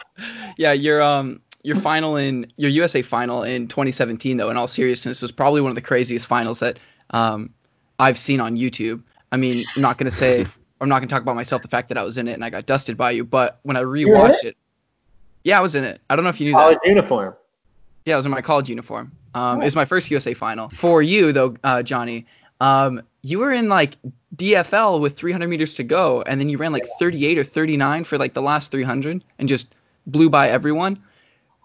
yeah, 0.58 0.74
your 0.74 1.02
um 1.02 1.42
your 1.64 1.76
final 1.76 2.16
in 2.16 2.52
your 2.58 2.72
USA 2.72 3.02
final 3.02 3.44
in 3.44 3.68
2017 3.68 4.38
though, 4.38 4.50
in 4.50 4.58
all 4.58 4.68
seriousness, 4.68 5.22
was 5.22 5.32
probably 5.32 5.62
one 5.62 5.70
of 5.70 5.76
the 5.76 5.82
craziest 5.82 6.28
finals 6.28 6.60
that 6.60 6.80
um 7.10 7.52
I've 8.00 8.18
seen 8.18 8.39
on 8.39 8.58
YouTube. 8.58 9.04
I 9.32 9.38
mean, 9.38 9.64
I'm 9.76 9.82
not 9.82 9.98
gonna 9.98 10.12
say 10.12 10.46
I'm 10.82 10.90
not 10.90 11.00
gonna 11.00 11.08
talk 11.08 11.22
about 11.22 11.36
myself 11.36 11.62
the 11.62 11.68
fact 11.68 11.90
that 11.90 11.98
I 11.98 12.04
was 12.04 12.18
in 12.18 12.28
it 12.28 12.34
and 12.34 12.44
I 12.44 12.50
got 12.50 12.66
dusted 12.66 12.98
by 12.98 13.12
you, 13.12 13.24
but 13.24 13.60
when 13.64 13.78
I 13.78 13.84
rewatched 13.84 14.44
it, 14.44 14.58
yeah, 15.44 15.58
I 15.58 15.62
was 15.62 15.76
in 15.76 15.84
it. 15.84 16.02
I 16.10 16.16
don't 16.16 16.24
know 16.24 16.30
if 16.30 16.42
you 16.42 16.48
knew 16.48 16.54
that. 16.54 16.64
College 16.64 16.80
uniform. 16.86 17.36
Yeah, 18.06 18.16
it 18.16 18.18
was 18.18 18.26
in 18.26 18.32
my 18.32 18.42
college 18.42 18.70
uniform. 18.70 19.12
Um, 19.36 19.62
it 19.62 19.66
was 19.66 19.76
my 19.76 19.86
first 19.86 20.10
USA 20.10 20.34
final. 20.34 20.70
For 20.70 21.02
you 21.04 21.32
though, 21.32 21.56
uh, 21.64 21.84
Johnny, 21.84 22.26
um, 22.60 23.04
you 23.22 23.40
were 23.40 23.52
in 23.52 23.70
like 23.70 23.96
DFL 24.36 25.00
with 25.00 25.16
300 25.16 25.48
meters 25.48 25.76
to 25.76 25.84
go, 25.84 26.24
and 26.24 26.42
then 26.42 26.50
you 26.50 26.58
ran 26.58 26.74
like 26.74 26.88
38 27.00 27.38
or 27.38 27.44
39 27.44 28.04
for 28.04 28.18
like 28.18 28.34
the 28.34 28.42
last 28.42 28.72
300, 28.72 29.24
and 29.38 29.48
just 29.48 29.76
blew 30.08 30.30
by 30.30 30.50
everyone. 30.50 31.02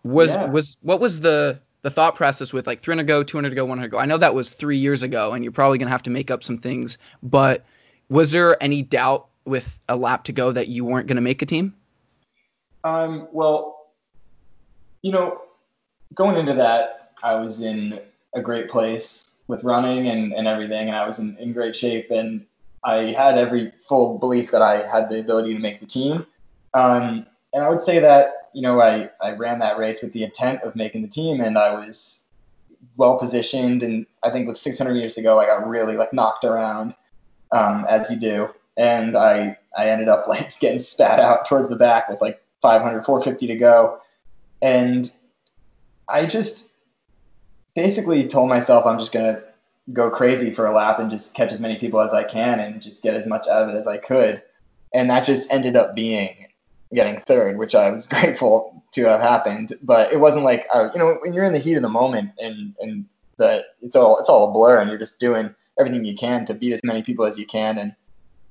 Was 0.04 0.34
Yeah. 0.34 0.44
was 0.50 0.76
what 0.82 1.00
was 1.00 1.20
the 1.22 1.58
the 1.82 1.90
thought 1.90 2.16
process 2.16 2.52
with 2.52 2.66
like 2.66 2.82
300 2.82 3.02
to 3.02 3.06
go, 3.06 3.22
200 3.22 3.48
to 3.50 3.56
go, 3.56 3.64
100 3.64 3.86
to 3.86 3.90
go? 3.92 3.98
I 3.98 4.04
know 4.04 4.18
that 4.18 4.34
was 4.34 4.50
three 4.50 4.76
years 4.76 5.02
ago, 5.02 5.32
and 5.32 5.42
you're 5.42 5.52
probably 5.52 5.78
gonna 5.78 5.90
have 5.90 6.02
to 6.02 6.10
make 6.10 6.30
up 6.30 6.44
some 6.44 6.58
things. 6.58 6.98
But 7.22 7.64
was 8.08 8.32
there 8.32 8.62
any 8.62 8.82
doubt 8.82 9.26
with 9.44 9.80
a 9.88 9.96
lap 9.96 10.24
to 10.24 10.32
go 10.32 10.52
that 10.52 10.68
you 10.68 10.84
weren't 10.84 11.06
gonna 11.06 11.20
make 11.20 11.42
a 11.42 11.46
team? 11.46 11.74
Um, 12.84 13.28
well, 13.32 13.90
you 15.02 15.12
know, 15.12 15.40
going 16.14 16.36
into 16.36 16.54
that, 16.54 17.12
I 17.22 17.34
was 17.34 17.60
in 17.60 18.00
a 18.34 18.40
great 18.40 18.68
place 18.68 19.34
with 19.48 19.64
running 19.64 20.08
and, 20.08 20.32
and 20.32 20.46
everything, 20.46 20.88
and 20.88 20.96
I 20.96 21.06
was 21.06 21.18
in, 21.18 21.36
in 21.38 21.52
great 21.52 21.74
shape, 21.74 22.10
and 22.10 22.44
I 22.84 23.14
had 23.16 23.38
every 23.38 23.72
full 23.88 24.18
belief 24.18 24.50
that 24.50 24.62
I 24.62 24.86
had 24.86 25.08
the 25.08 25.20
ability 25.20 25.54
to 25.54 25.58
make 25.58 25.80
the 25.80 25.86
team. 25.86 26.26
Um, 26.74 27.26
and 27.52 27.64
I 27.64 27.70
would 27.70 27.80
say 27.80 27.98
that, 28.00 28.50
you 28.52 28.62
know, 28.62 28.80
I, 28.80 29.10
I 29.20 29.32
ran 29.32 29.58
that 29.60 29.78
race 29.78 30.02
with 30.02 30.12
the 30.12 30.24
intent 30.24 30.62
of 30.62 30.76
making 30.76 31.02
the 31.02 31.08
team, 31.08 31.40
and 31.40 31.56
I 31.56 31.74
was 31.74 32.24
well 32.96 33.18
positioned. 33.18 33.82
And 33.82 34.06
I 34.22 34.30
think 34.30 34.46
with 34.46 34.58
600 34.58 34.92
meters 34.92 35.14
to 35.14 35.22
go, 35.22 35.40
I 35.40 35.46
got 35.46 35.66
really 35.66 35.96
like 35.96 36.12
knocked 36.12 36.44
around, 36.44 36.94
um, 37.52 37.84
as 37.88 38.10
you 38.10 38.18
do. 38.18 38.48
And 38.76 39.16
I, 39.16 39.56
I 39.76 39.88
ended 39.88 40.08
up 40.08 40.26
like 40.26 40.58
getting 40.60 40.78
spat 40.78 41.20
out 41.20 41.46
towards 41.46 41.68
the 41.68 41.76
back 41.76 42.08
with 42.08 42.20
like 42.20 42.42
500, 42.62 43.04
450 43.04 43.46
to 43.46 43.56
go. 43.56 44.00
And 44.62 45.10
I 46.08 46.26
just 46.26 46.70
basically 47.74 48.26
told 48.26 48.48
myself 48.48 48.86
I'm 48.86 48.98
just 48.98 49.12
going 49.12 49.34
to 49.34 49.42
go 49.92 50.10
crazy 50.10 50.50
for 50.50 50.66
a 50.66 50.74
lap 50.74 50.98
and 50.98 51.10
just 51.10 51.34
catch 51.34 51.52
as 51.52 51.60
many 51.60 51.76
people 51.76 52.00
as 52.00 52.12
I 52.12 52.24
can 52.24 52.58
and 52.58 52.82
just 52.82 53.02
get 53.02 53.14
as 53.14 53.26
much 53.26 53.46
out 53.46 53.62
of 53.62 53.68
it 53.68 53.78
as 53.78 53.86
I 53.86 53.98
could. 53.98 54.42
And 54.92 55.10
that 55.10 55.24
just 55.24 55.52
ended 55.52 55.76
up 55.76 55.94
being 55.94 56.46
getting 56.94 57.20
third, 57.20 57.58
which 57.58 57.74
I 57.74 57.90
was 57.90 58.06
grateful 58.08 58.82
to 58.92 59.04
have 59.04 59.20
happened. 59.20 59.74
But 59.82 60.12
it 60.12 60.18
wasn't 60.18 60.44
like 60.44 60.66
uh, 60.74 60.88
you 60.92 60.98
know 60.98 61.18
when 61.20 61.32
you're 61.32 61.44
in 61.44 61.52
the 61.52 61.58
heat 61.58 61.74
of 61.74 61.82
the 61.82 61.88
moment 61.88 62.30
and 62.38 62.74
and 62.80 63.04
that 63.36 63.76
it's 63.82 63.96
all 63.96 64.18
it's 64.18 64.28
all 64.28 64.48
a 64.48 64.52
blur 64.52 64.80
and 64.80 64.88
you're 64.88 64.98
just 64.98 65.20
doing 65.20 65.54
everything 65.78 66.04
you 66.04 66.14
can 66.14 66.44
to 66.46 66.54
beat 66.54 66.72
as 66.72 66.80
many 66.84 67.02
people 67.02 67.24
as 67.26 67.38
you 67.38 67.46
can 67.46 67.78
and 67.78 67.94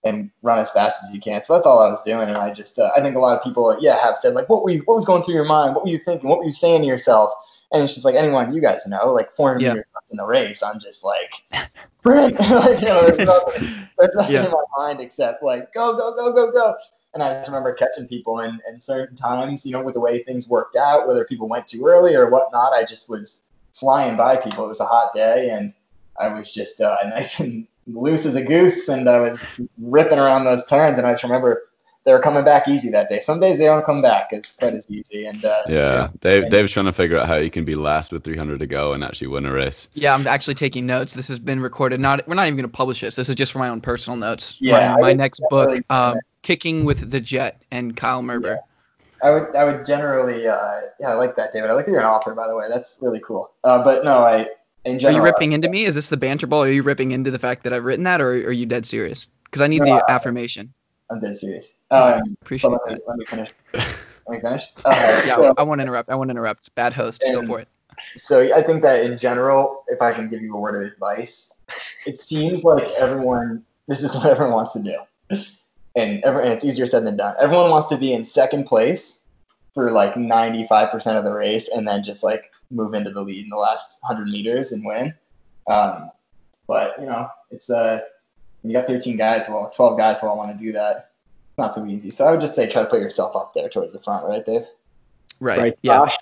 and 0.04 0.30
run 0.44 0.60
as 0.60 0.70
fast 0.70 1.04
as 1.04 1.14
you 1.16 1.20
can. 1.20 1.44
So 1.44 1.54
that's 1.54 1.66
all 1.66 1.80
I 1.80 1.90
was 1.90 2.02
doing. 2.04 2.28
And 2.30 2.38
I 2.38 2.52
just 2.54 2.78
uh, 2.78 2.92
I 2.96 3.02
think 3.02 3.16
a 3.16 3.20
lot 3.20 3.36
of 3.38 3.44
people 3.44 3.76
yeah 3.82 3.98
have 4.04 4.18
said 4.18 4.36
like 4.36 4.48
what 4.50 4.64
were 4.64 4.70
you, 4.72 4.82
what 4.86 4.96
was 4.96 5.06
going 5.06 5.24
through 5.24 5.34
your 5.34 5.46
mind? 5.46 5.74
What 5.76 5.84
were 5.86 5.90
you 5.90 6.00
thinking? 6.00 6.30
What 6.30 6.40
were 6.40 6.46
you 6.46 6.54
saying 6.54 6.82
to 6.82 6.88
yourself? 6.88 7.32
And 7.72 7.84
it's 7.84 7.94
just 7.94 8.06
like 8.06 8.16
anyone 8.16 8.54
you 8.54 8.62
guys 8.62 8.86
know, 8.86 9.12
like 9.12 9.36
400 9.36 9.62
Yeah. 9.62 9.70
meters 9.74 9.86
left 9.96 10.12
in 10.12 10.18
the 10.18 10.26
race, 10.26 10.62
I'm 10.62 10.80
just 10.80 11.04
like, 11.04 11.34
sprint. 12.00 12.40
like, 12.40 12.80
you 12.82 12.88
know, 12.88 13.08
there's 13.08 13.20
nothing, 13.28 13.88
there's 13.98 14.12
nothing 14.16 14.36
Yeah. 14.36 14.46
in 14.46 14.52
my 14.52 14.64
mind 14.78 15.02
except 15.02 15.42
like 15.44 15.74
go 15.74 15.98
go 15.98 16.14
go 16.16 16.32
go 16.32 16.52
go. 16.52 16.76
And 17.16 17.24
I 17.24 17.30
just 17.34 17.48
remember 17.48 17.74
catching 17.74 18.08
people 18.08 18.40
and, 18.42 18.62
and 18.68 18.82
certain 18.84 19.16
times, 19.16 19.66
you 19.66 19.72
know, 19.72 19.82
with 19.82 19.94
the 19.96 20.02
way 20.02 20.22
things 20.24 20.48
worked 20.50 20.76
out, 20.76 21.08
whether 21.08 21.24
people 21.26 21.48
went 21.48 21.66
too 21.66 21.86
early 21.88 22.14
or 22.14 22.30
whatnot, 22.30 22.74
I 22.74 22.84
just 22.84 23.10
was 23.10 23.42
flying 23.74 24.18
by 24.18 24.36
people. 24.36 24.66
It 24.66 24.68
was 24.68 24.82
a 24.82 24.86
hot 24.86 25.14
day 25.16 25.50
and 25.50 25.74
I 26.20 26.30
was 26.30 26.54
just 26.54 26.82
uh, 26.82 26.98
nice 27.06 27.40
and 27.40 27.68
loose 27.88 28.26
as 28.26 28.36
a 28.36 28.44
goose 28.44 28.88
and 28.88 29.08
I 29.10 29.20
was 29.20 29.46
ripping 29.78 30.20
around 30.20 30.46
those 30.46 30.66
turns. 30.66 30.98
And 30.98 31.06
I 31.06 31.14
just 31.14 31.24
remember 31.24 31.64
they 32.04 32.14
were 32.14 32.20
coming 32.20 32.44
back 32.44 32.68
easy 32.68 32.90
that 32.92 33.10
day. 33.10 33.20
Some 33.20 33.40
days 33.40 33.58
they 33.58 33.66
don't 33.66 33.86
come 33.86 34.02
back 34.02 34.32
as 34.32 34.52
quite 34.52 34.74
as 34.74 34.90
easy. 34.90 35.26
And 35.26 35.44
uh, 35.44 35.64
Yeah, 35.68 36.10
Dave. 36.22 36.50
Dave's 36.50 36.72
trying 36.72 36.86
to 36.86 36.94
figure 36.94 37.18
out 37.18 37.28
how 37.28 37.40
he 37.40 37.50
can 37.50 37.66
be 37.66 37.76
last 37.76 38.12
with 38.12 38.24
300 38.24 38.60
to 38.60 38.68
go 38.68 38.94
and 38.94 39.04
actually 39.04 39.28
win 39.28 39.46
a 39.46 39.52
race. 39.52 39.90
Yeah, 39.94 40.14
I'm 40.14 40.26
actually 40.28 40.56
taking 40.56 40.86
notes. 40.86 41.14
This 41.14 41.28
has 41.28 41.40
been 41.40 41.60
recorded. 41.60 42.00
Not 42.00 42.28
we're 42.28 42.36
not 42.36 42.48
even 42.48 42.58
going 42.58 42.70
to 42.70 42.76
publish 42.76 43.02
this. 43.02 43.16
This 43.16 43.30
is 43.30 43.36
just 43.36 43.52
for 43.52 43.60
my 43.60 43.70
own 43.70 43.82
personal 43.82 44.18
notes. 44.18 44.56
Yeah, 44.60 44.94
my, 44.96 45.02
my 45.02 45.14
next 45.14 45.40
definitely- 45.40 45.80
book, 45.80 45.86
um, 45.92 46.18
Kicking 46.44 46.86
with 46.86 47.10
the 47.10 47.20
Jet 47.20 47.60
and 47.72 47.98
Kyle 47.98 48.22
Merber. 48.22 48.60
I 49.24 49.32
would 49.32 49.56
I 49.56 49.66
would 49.66 49.84
generally 49.84 50.48
uh, 50.48 50.82
yeah 51.00 51.10
I 51.10 51.14
like 51.14 51.36
that 51.38 51.54
David 51.54 51.72
I 51.72 51.74
like 51.74 51.86
that 51.86 51.92
you're 51.92 52.02
an 52.02 52.06
author 52.06 52.36
by 52.36 52.48
the 52.48 52.56
way 52.56 52.68
that's 52.70 53.00
really 53.02 53.20
cool 53.20 53.50
uh, 53.64 53.84
but 53.84 54.04
no 54.04 54.20
I 54.20 54.50
in 54.86 55.04
Are 55.06 55.12
you 55.12 55.22
ripping 55.22 55.54
into 55.54 55.68
me? 55.70 55.86
Is 55.86 55.96
this 55.96 56.10
the 56.10 56.18
banter 56.18 56.48
ball? 56.48 56.64
Are 56.64 56.72
you 56.72 56.84
ripping 56.84 57.12
into 57.12 57.32
the 57.32 57.40
fact 57.40 57.64
that 57.64 57.74
I've 57.74 57.84
written 57.84 58.04
that, 58.04 58.22
or 58.22 58.30
are 58.32 58.52
you 58.52 58.66
dead 58.66 58.86
serious? 58.86 59.28
Because 59.46 59.62
I 59.62 59.68
need 59.68 59.80
No, 59.80 59.86
the 59.86 60.04
I- 60.10 60.12
affirmation. 60.14 60.74
I'm 61.12 61.20
dead 61.20 61.38
serious 61.38 61.76
um, 61.92 62.36
Appreciate 62.42 62.72
but 62.72 62.82
let, 62.88 62.94
me, 62.94 63.00
that. 63.00 63.08
let 63.08 63.18
me 63.18 63.26
finish 63.26 63.50
let 64.28 64.30
me 64.30 64.40
finish 64.42 64.64
uh, 64.86 65.22
Yeah, 65.28 65.36
so, 65.36 65.54
I 65.56 65.62
won't 65.62 65.82
interrupt. 65.82 66.10
I 66.10 66.16
won't 66.16 66.32
interrupt. 66.32 66.74
Bad 66.74 66.94
host. 66.94 67.22
Go 67.22 67.46
for 67.46 67.60
it. 67.60 67.68
so 68.16 68.52
I 68.56 68.64
think 68.64 68.82
that 68.82 69.04
in 69.04 69.16
general 69.18 69.84
if 69.88 70.02
I 70.02 70.14
can 70.14 70.30
give 70.30 70.42
you 70.42 70.56
a 70.56 70.60
word 70.60 70.76
of 70.84 70.92
advice 70.92 71.52
it 72.08 72.18
seems 72.20 72.64
like 72.64 72.90
everyone 72.98 73.64
this 73.88 74.04
is 74.04 74.16
what 74.16 74.26
everyone 74.32 74.54
wants 74.54 74.74
to 74.74 74.80
do 74.80 74.98
and, 75.96 76.24
every, 76.24 76.44
and 76.44 76.52
it's 76.54 76.66
easier 76.66 76.88
said 76.88 77.06
than 77.06 77.16
done 77.18 77.36
everyone 77.40 77.70
wants 77.70 77.88
to 77.90 77.98
be 77.98 78.12
in 78.12 78.26
second 78.26 78.66
place 78.66 79.22
for 79.76 79.92
like 79.92 80.16
95% 80.16 81.18
of 81.18 81.24
the 81.24 81.32
race 81.32 81.70
and 81.70 81.88
then 81.88 82.04
just 82.04 82.24
like 82.24 82.52
move 82.72 82.94
into 82.94 83.10
the 83.12 83.22
lead 83.22 83.44
in 83.44 83.50
the 83.50 83.56
last 83.56 84.00
100 84.02 84.28
meters 84.30 84.72
and 84.72 84.86
win 84.86 85.14
um, 85.70 86.10
but 86.68 87.00
you 87.00 87.06
know 87.06 87.30
it's 87.52 87.70
uh 87.70 88.00
you 88.64 88.74
got 88.74 88.88
13 88.88 89.18
guys 89.18 89.46
well 89.48 89.70
12 89.70 89.98
guys 89.98 90.20
who 90.20 90.28
all 90.28 90.38
want 90.38 90.58
to 90.58 90.64
do 90.64 90.72
that 90.72 91.12
it's 91.50 91.58
not 91.58 91.74
so 91.74 91.86
easy 91.86 92.10
so 92.10 92.26
i 92.26 92.32
would 92.32 92.40
just 92.40 92.56
say 92.56 92.68
try 92.70 92.82
to 92.82 92.90
put 92.90 93.00
yourself 93.00 93.36
up 93.36 93.54
there 93.54 93.70
towards 93.70 93.94
the 93.94 94.00
front 94.00 94.26
right 94.26 94.46
dave 94.46 94.66
Right. 95.40 95.78
yeah. 95.82 95.98
Josh? 95.98 96.18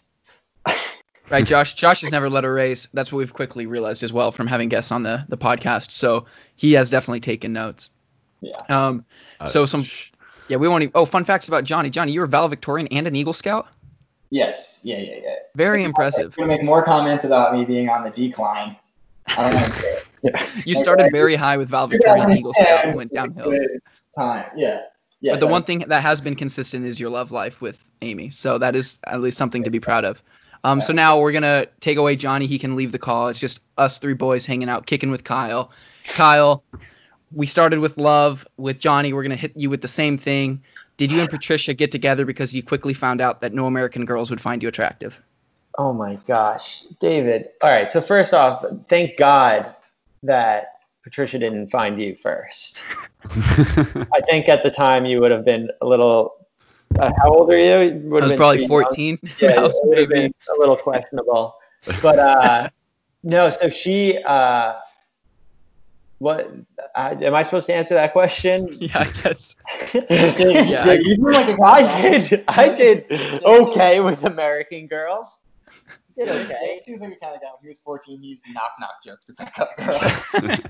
Right. 1.29 1.45
Josh. 1.45 1.73
Josh 1.73 2.01
has 2.01 2.11
never 2.11 2.29
led 2.29 2.43
a 2.43 2.51
race. 2.51 2.89
That's 2.93 3.11
what 3.11 3.19
we've 3.19 3.33
quickly 3.33 3.65
realized 3.65 4.03
as 4.03 4.11
well 4.11 4.33
from 4.33 4.45
having 4.45 4.67
guests 4.67 4.91
on 4.91 5.03
the 5.03 5.25
the 5.29 5.37
podcast. 5.37 5.91
So 5.91 6.25
he 6.57 6.73
has 6.73 6.89
definitely 6.89 7.21
taken 7.21 7.53
notes. 7.53 7.89
Yeah. 8.41 8.57
Um. 8.67 9.05
So 9.47 9.65
some. 9.65 9.85
Yeah. 10.49 10.57
We 10.57 10.67
won't. 10.67 10.83
Even, 10.83 10.91
oh, 10.95 11.05
fun 11.05 11.23
facts 11.23 11.47
about 11.47 11.63
Johnny. 11.63 11.89
Johnny, 11.89 12.11
you 12.11 12.19
were 12.19 12.27
valedictorian 12.27 12.87
and 12.91 13.07
an 13.07 13.15
Eagle 13.15 13.31
Scout. 13.31 13.67
Yes 14.33 14.79
yeah 14.83 14.97
yeah 14.97 15.15
yeah 15.23 15.35
Very 15.55 15.83
impressive. 15.83 16.35
i'm 16.39 16.43
to 16.43 16.57
make 16.57 16.63
more 16.63 16.83
comments 16.83 17.23
about 17.23 17.53
me 17.53 17.65
being 17.65 17.87
on 17.89 18.03
the 18.03 18.09
decline 18.09 18.75
i 19.27 19.49
don't 19.49 19.73
to. 19.75 20.63
You 20.65 20.75
started 20.75 21.11
very 21.11 21.35
high 21.35 21.57
with 21.57 21.69
valedictorian 21.69 22.29
and 22.29 22.37
Eagle 22.39 22.53
Scout 22.53 22.85
and 22.85 22.95
went 22.95 23.13
downhill. 23.13 23.51
time 24.15 24.45
yeah 24.55 24.81
yeah 25.21 25.33
But 25.33 25.39
the 25.39 25.47
one 25.47 25.63
thing 25.63 25.79
that 25.87 26.01
has 26.01 26.19
been 26.21 26.35
consistent 26.35 26.85
is 26.85 26.99
your 26.99 27.09
love 27.09 27.31
life 27.31 27.61
with 27.61 27.83
Amy. 28.01 28.31
So 28.31 28.57
that 28.57 28.75
is 28.75 28.97
at 29.05 29.21
least 29.21 29.37
something 29.37 29.63
to 29.63 29.69
be 29.69 29.79
proud 29.79 30.05
of. 30.05 30.21
Um, 30.65 30.81
so 30.81 30.93
now 30.93 31.19
we're 31.19 31.31
gonna 31.33 31.67
take 31.81 31.97
away 31.97 32.15
Johnny. 32.15 32.47
He 32.47 32.57
can 32.57 32.75
leave 32.75 32.91
the 32.91 32.99
call. 32.99 33.27
It's 33.27 33.39
just 33.39 33.59
us 33.77 33.99
three 33.99 34.13
boys 34.13 34.45
hanging 34.45 34.69
out, 34.69 34.85
kicking 34.85 35.11
with 35.11 35.23
Kyle. 35.23 35.71
Kyle, 36.05 36.63
we 37.33 37.45
started 37.45 37.79
with 37.79 37.97
love. 37.97 38.47
With 38.57 38.79
Johnny, 38.79 39.11
we're 39.13 39.23
gonna 39.23 39.35
hit 39.35 39.53
you 39.55 39.69
with 39.69 39.81
the 39.81 39.87
same 39.89 40.17
thing. 40.17 40.63
Did 40.97 41.11
you 41.11 41.21
and 41.21 41.29
Patricia 41.29 41.73
get 41.73 41.91
together 41.91 42.25
because 42.25 42.53
you 42.53 42.61
quickly 42.63 42.93
found 42.93 43.19
out 43.21 43.41
that 43.41 43.53
no 43.53 43.65
American 43.65 44.05
girls 44.05 44.29
would 44.29 44.39
find 44.41 44.61
you 44.61 44.69
attractive? 44.69 45.19
Oh 45.77 45.91
my 45.91 46.15
gosh, 46.27 46.83
David. 46.99 47.49
All 47.61 47.69
right. 47.69 47.91
So 47.91 47.99
first 47.99 48.33
off, 48.33 48.63
thank 48.89 49.17
God 49.17 49.75
that 50.21 50.75
Patricia 51.03 51.39
didn't 51.39 51.69
find 51.69 51.99
you 51.99 52.15
first. 52.15 52.83
I 53.25 54.21
think 54.29 54.47
at 54.49 54.63
the 54.63 54.69
time 54.71 55.05
you 55.05 55.19
would 55.19 55.31
have 55.31 55.43
been 55.45 55.69
a 55.81 55.87
little. 55.87 56.35
Uh, 56.99 57.11
how 57.17 57.29
old 57.33 57.51
are 57.51 57.57
you? 57.57 57.91
You 57.95 58.09
would 58.09 58.21
I 58.21 58.25
was 58.25 58.31
been 58.33 58.37
probably 58.37 58.57
pretty 58.67 58.73
young. 58.73 59.17
14. 59.17 59.19
Yeah, 59.39 59.49
I 59.49 59.53
it 59.55 59.61
was 59.63 59.81
would 59.83 59.97
have 59.97 60.09
maybe- 60.09 60.21
been 60.21 60.33
a 60.55 60.59
little 60.59 60.77
questionable. 60.77 61.55
But 62.03 62.19
uh, 62.19 62.69
no, 63.23 63.49
so 63.49 63.69
she. 63.69 64.19
Uh, 64.23 64.75
what? 66.23 66.49
Uh, 66.95 67.15
am 67.21 67.35
I 67.35 67.43
supposed 67.43 67.67
to 67.67 67.75
answer 67.75 67.93
that 67.95 68.13
question? 68.13 68.69
Yeah, 68.79 68.99
I 68.99 69.11
guess. 69.21 69.55
did, 69.91 70.05
Yeah, 70.09 70.81
did- 70.83 70.87
I- 70.87 70.93
you 71.03 71.15
seem 71.15 71.25
like 71.25 71.49
a 71.49 71.61
I 71.63 71.81
guy. 71.83 72.01
did. 72.19 72.43
I 72.47 72.75
did 72.75 73.05
okay 73.43 73.99
with 73.99 74.23
American 74.23 74.87
girls. 74.87 75.37
Did 76.17 76.27
Jake 76.27 76.45
okay. 76.51 76.81
seems 76.85 77.01
like 77.01 77.11
a 77.13 77.15
kind 77.17 77.35
of 77.35 77.41
guy. 77.41 77.47
When 77.47 77.63
he 77.63 77.69
was 77.69 77.79
14, 77.79 78.21
he 78.21 78.27
used 78.29 78.41
knock 78.53 78.71
knock 78.79 79.03
jokes 79.03 79.25
to 79.25 79.33
pick 79.33 79.59
up 79.59 79.75
girls. 79.77 80.61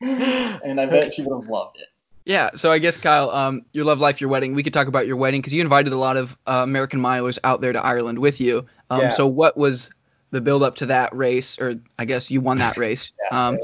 and 0.00 0.80
I 0.80 0.86
bet 0.86 1.14
she 1.14 1.22
would 1.22 1.40
have 1.42 1.48
loved 1.50 1.76
it. 1.78 1.86
Yeah, 2.24 2.50
so 2.56 2.72
I 2.72 2.78
guess 2.78 2.96
Kyle, 2.96 3.28
um, 3.30 3.66
your 3.72 3.84
love 3.84 4.00
life, 4.00 4.20
your 4.20 4.30
wedding. 4.30 4.54
We 4.54 4.62
could 4.62 4.72
talk 4.72 4.86
about 4.86 5.06
your 5.06 5.16
wedding 5.16 5.40
because 5.42 5.52
you 5.52 5.60
invited 5.60 5.92
a 5.92 5.98
lot 5.98 6.16
of 6.16 6.36
uh, 6.46 6.60
American 6.62 7.00
milers 7.00 7.38
out 7.44 7.60
there 7.60 7.72
to 7.74 7.84
Ireland 7.84 8.18
with 8.18 8.40
you. 8.40 8.64
Um, 8.90 9.00
Yeah. 9.02 9.08
So 9.10 9.26
what 9.26 9.56
was 9.58 9.90
the 10.30 10.40
build 10.40 10.62
up 10.62 10.76
to 10.76 10.86
that 10.86 11.14
race, 11.14 11.58
or 11.60 11.78
I 11.98 12.06
guess 12.06 12.30
you 12.30 12.40
won 12.40 12.58
that 12.58 12.78
race? 12.78 13.12
Yeah. 13.30 13.46
um, 13.48 13.58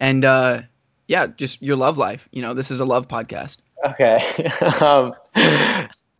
and 0.00 0.24
uh, 0.24 0.62
yeah, 1.08 1.26
just 1.26 1.62
your 1.62 1.76
love 1.76 1.98
life. 1.98 2.28
You 2.32 2.42
know, 2.42 2.54
this 2.54 2.70
is 2.70 2.80
a 2.80 2.84
love 2.84 3.08
podcast. 3.08 3.58
Okay. 3.84 4.20
um, 4.80 5.14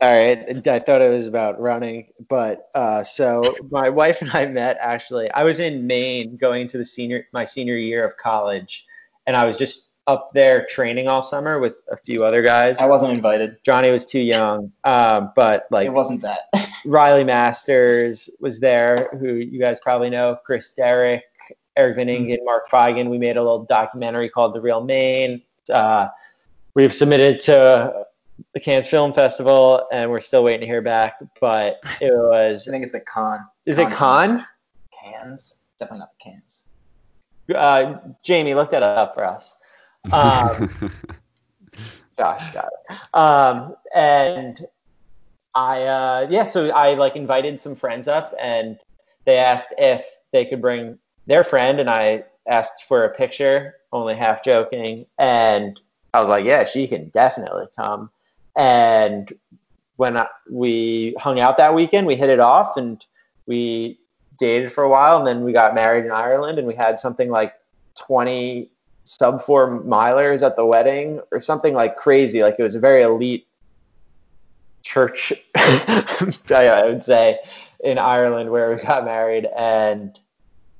all 0.00 0.18
right. 0.18 0.66
I 0.68 0.78
thought 0.78 1.02
it 1.02 1.10
was 1.10 1.26
about 1.26 1.60
running, 1.60 2.08
but 2.28 2.68
uh, 2.74 3.02
so 3.02 3.56
my 3.70 3.88
wife 3.88 4.20
and 4.20 4.30
I 4.32 4.46
met 4.46 4.76
actually. 4.80 5.30
I 5.30 5.44
was 5.44 5.58
in 5.58 5.86
Maine 5.86 6.36
going 6.36 6.68
to 6.68 6.78
the 6.78 6.84
senior 6.84 7.26
my 7.32 7.44
senior 7.44 7.76
year 7.76 8.04
of 8.04 8.16
college, 8.16 8.86
and 9.26 9.36
I 9.36 9.46
was 9.46 9.56
just 9.56 9.88
up 10.06 10.30
there 10.34 10.64
training 10.66 11.08
all 11.08 11.22
summer 11.22 11.58
with 11.58 11.82
a 11.90 11.96
few 11.96 12.24
other 12.24 12.42
guys. 12.42 12.78
I 12.78 12.86
wasn't 12.86 13.12
invited. 13.12 13.56
Johnny 13.64 13.90
was 13.90 14.04
too 14.04 14.20
young, 14.20 14.72
um, 14.84 15.32
but 15.34 15.66
like 15.70 15.86
It 15.86 15.92
wasn't 15.92 16.22
that. 16.22 16.42
Riley 16.86 17.24
Masters 17.24 18.30
was 18.38 18.60
there, 18.60 19.08
who 19.18 19.34
you 19.34 19.58
guys 19.58 19.80
probably 19.80 20.10
know, 20.10 20.38
Chris 20.44 20.70
Derrick, 20.72 21.24
Eric 21.76 21.96
Van 21.96 22.08
Ingen, 22.08 22.38
Mark 22.44 22.68
Feigen. 22.68 23.08
We 23.10 23.18
made 23.18 23.36
a 23.36 23.42
little 23.42 23.64
documentary 23.64 24.28
called 24.28 24.54
The 24.54 24.60
Real 24.60 24.82
Maine. 24.82 25.42
Uh, 25.72 26.08
we've 26.74 26.92
submitted 26.92 27.40
to 27.40 28.06
the 28.54 28.60
Cannes 28.60 28.88
Film 28.88 29.12
Festival, 29.12 29.86
and 29.92 30.10
we're 30.10 30.20
still 30.20 30.44
waiting 30.44 30.60
to 30.60 30.66
hear 30.66 30.82
back. 30.82 31.14
But 31.40 31.80
it 32.00 32.12
was, 32.12 32.66
I 32.68 32.70
think 32.70 32.82
it's 32.82 32.92
the 32.92 33.00
con. 33.00 33.40
is 33.64 33.78
it 33.78 33.90
Con? 33.90 34.44
Cannes? 34.92 35.54
Definitely 35.78 35.98
not 36.00 36.10
the 36.18 36.30
cans. 36.30 36.64
Uh, 37.54 37.98
Jamie, 38.22 38.54
look 38.54 38.70
that 38.70 38.82
up 38.82 39.14
for 39.14 39.24
us. 39.24 39.56
Um, 40.12 40.70
Josh 42.18 42.54
got 42.54 42.66
it. 42.66 43.14
Um, 43.14 43.76
and 43.94 44.66
I, 45.54 45.82
uh, 45.82 46.26
yeah, 46.30 46.48
so 46.48 46.70
I 46.70 46.94
like 46.94 47.14
invited 47.16 47.60
some 47.60 47.76
friends 47.76 48.08
up 48.08 48.34
and 48.40 48.78
they 49.26 49.36
asked 49.36 49.74
if 49.78 50.04
they 50.32 50.44
could 50.44 50.60
bring 50.60 50.98
their 51.26 51.44
friend 51.44 51.80
and 51.80 51.90
I 51.90 52.24
asked 52.46 52.84
for 52.86 53.04
a 53.04 53.14
picture, 53.14 53.74
only 53.92 54.14
half 54.14 54.44
joking. 54.44 55.06
And 55.18 55.80
I 56.14 56.20
was 56.20 56.28
like, 56.28 56.44
yeah, 56.44 56.64
she 56.64 56.86
can 56.86 57.08
definitely 57.08 57.66
come. 57.76 58.10
And 58.56 59.32
when 59.96 60.16
I, 60.16 60.26
we 60.50 61.14
hung 61.18 61.40
out 61.40 61.58
that 61.58 61.74
weekend, 61.74 62.06
we 62.06 62.16
hit 62.16 62.30
it 62.30 62.40
off 62.40 62.76
and 62.76 63.04
we 63.46 63.98
dated 64.38 64.72
for 64.72 64.84
a 64.84 64.88
while 64.88 65.18
and 65.18 65.26
then 65.26 65.42
we 65.42 65.52
got 65.52 65.74
married 65.74 66.04
in 66.04 66.10
Ireland 66.10 66.58
and 66.58 66.66
we 66.66 66.74
had 66.74 67.00
something 67.00 67.30
like 67.30 67.54
20 67.96 68.70
sub 69.04 69.44
four 69.44 69.80
milers 69.82 70.42
at 70.42 70.56
the 70.56 70.64
wedding 70.64 71.20
or 71.30 71.40
something 71.40 71.74
like 71.74 71.96
crazy. 71.96 72.42
Like 72.42 72.56
it 72.58 72.62
was 72.62 72.74
a 72.74 72.80
very 72.80 73.02
elite 73.02 73.46
church, 74.82 75.32
I 75.54 76.82
would 76.86 77.04
say, 77.04 77.38
in 77.80 77.98
Ireland 77.98 78.50
where 78.50 78.74
we 78.74 78.82
got 78.82 79.04
married. 79.04 79.46
And 79.56 80.18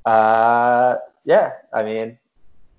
uh, 0.07 0.97
yeah, 1.25 1.53
I 1.73 1.83
mean, 1.83 2.19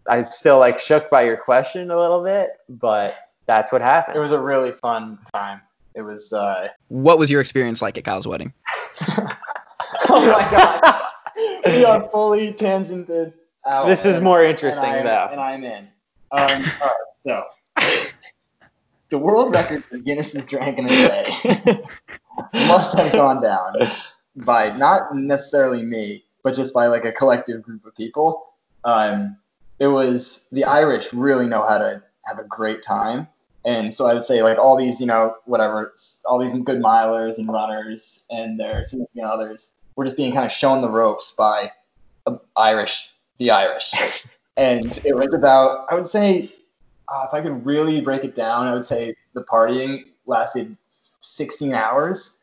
I 0.09 0.17
was 0.19 0.33
still 0.35 0.57
like 0.59 0.79
shook 0.79 1.09
by 1.09 1.23
your 1.23 1.37
question 1.37 1.91
a 1.91 1.99
little 1.99 2.23
bit, 2.23 2.51
but 2.69 3.15
that's 3.45 3.71
what 3.71 3.81
happened. 3.81 4.17
It 4.17 4.19
was 4.21 4.31
a 4.31 4.39
really 4.39 4.71
fun 4.71 5.19
time. 5.33 5.61
It 5.93 6.01
was. 6.01 6.31
Uh, 6.33 6.69
What 6.87 7.17
was 7.19 7.29
your 7.29 7.41
experience 7.41 7.81
like 7.81 7.97
at 7.97 8.03
Kyle's 8.05 8.27
wedding? 8.27 8.53
oh 9.09 10.31
my 10.31 10.47
god, 10.51 11.03
we 11.65 11.83
are 11.85 12.09
fully 12.09 12.53
tangented 12.53 13.33
out. 13.65 13.87
This 13.87 14.05
is 14.05 14.15
and- 14.17 14.23
more 14.23 14.43
interesting 14.43 14.85
I'm- 14.85 15.05
though. 15.05 15.27
And 15.31 15.41
I'm 15.41 15.63
in. 15.63 15.87
Um, 16.31 16.63
all 16.81 16.87
right, 16.87 16.95
so 17.25 17.43
the 19.09 19.17
world 19.17 19.53
record 19.55 19.83
for 19.85 19.97
Guinness's 19.97 20.45
drank 20.45 20.77
in 20.77 20.85
a 20.85 20.89
day 20.89 21.81
must 22.53 22.97
have 22.97 23.13
gone 23.13 23.41
down 23.41 23.75
by 24.35 24.75
not 24.75 25.15
necessarily 25.15 25.83
me, 25.83 26.25
but 26.47 26.55
just 26.55 26.73
by 26.73 26.87
like 26.87 27.03
a 27.03 27.11
collective 27.11 27.61
group 27.61 27.85
of 27.85 27.93
people. 27.93 28.53
Um, 28.85 29.35
it 29.79 29.87
was 29.87 30.45
the 30.53 30.63
Irish 30.63 31.11
really 31.11 31.45
know 31.45 31.61
how 31.61 31.77
to 31.77 32.01
have 32.23 32.39
a 32.39 32.45
great 32.45 32.81
time. 32.81 33.27
And 33.65 33.93
so 33.93 34.07
I 34.07 34.13
would 34.13 34.23
say 34.23 34.41
like 34.43 34.57
all 34.57 34.77
these, 34.77 35.01
you 35.01 35.07
know, 35.07 35.35
whatever, 35.43 35.93
all 36.23 36.39
these 36.39 36.53
good 36.53 36.81
milers 36.81 37.37
and 37.37 37.49
runners 37.49 38.25
and 38.29 38.57
their 38.57 38.85
significant 38.85 39.25
others 39.25 39.73
were 39.97 40.05
just 40.05 40.15
being 40.15 40.31
kind 40.31 40.45
of 40.45 40.51
shown 40.53 40.79
the 40.79 40.89
ropes 40.89 41.33
by 41.37 41.69
uh, 42.25 42.37
Irish, 42.55 43.11
the 43.39 43.51
Irish. 43.51 43.91
and 44.55 45.01
it 45.03 45.17
was 45.17 45.33
about, 45.33 45.85
I 45.91 45.95
would 45.95 46.07
say, 46.07 46.49
uh, 47.09 47.25
if 47.27 47.33
I 47.33 47.41
could 47.41 47.65
really 47.65 47.99
break 47.99 48.23
it 48.23 48.37
down, 48.37 48.67
I 48.67 48.73
would 48.73 48.85
say 48.85 49.17
the 49.33 49.43
partying 49.43 50.05
lasted 50.25 50.77
16 51.19 51.73
hours. 51.73 52.37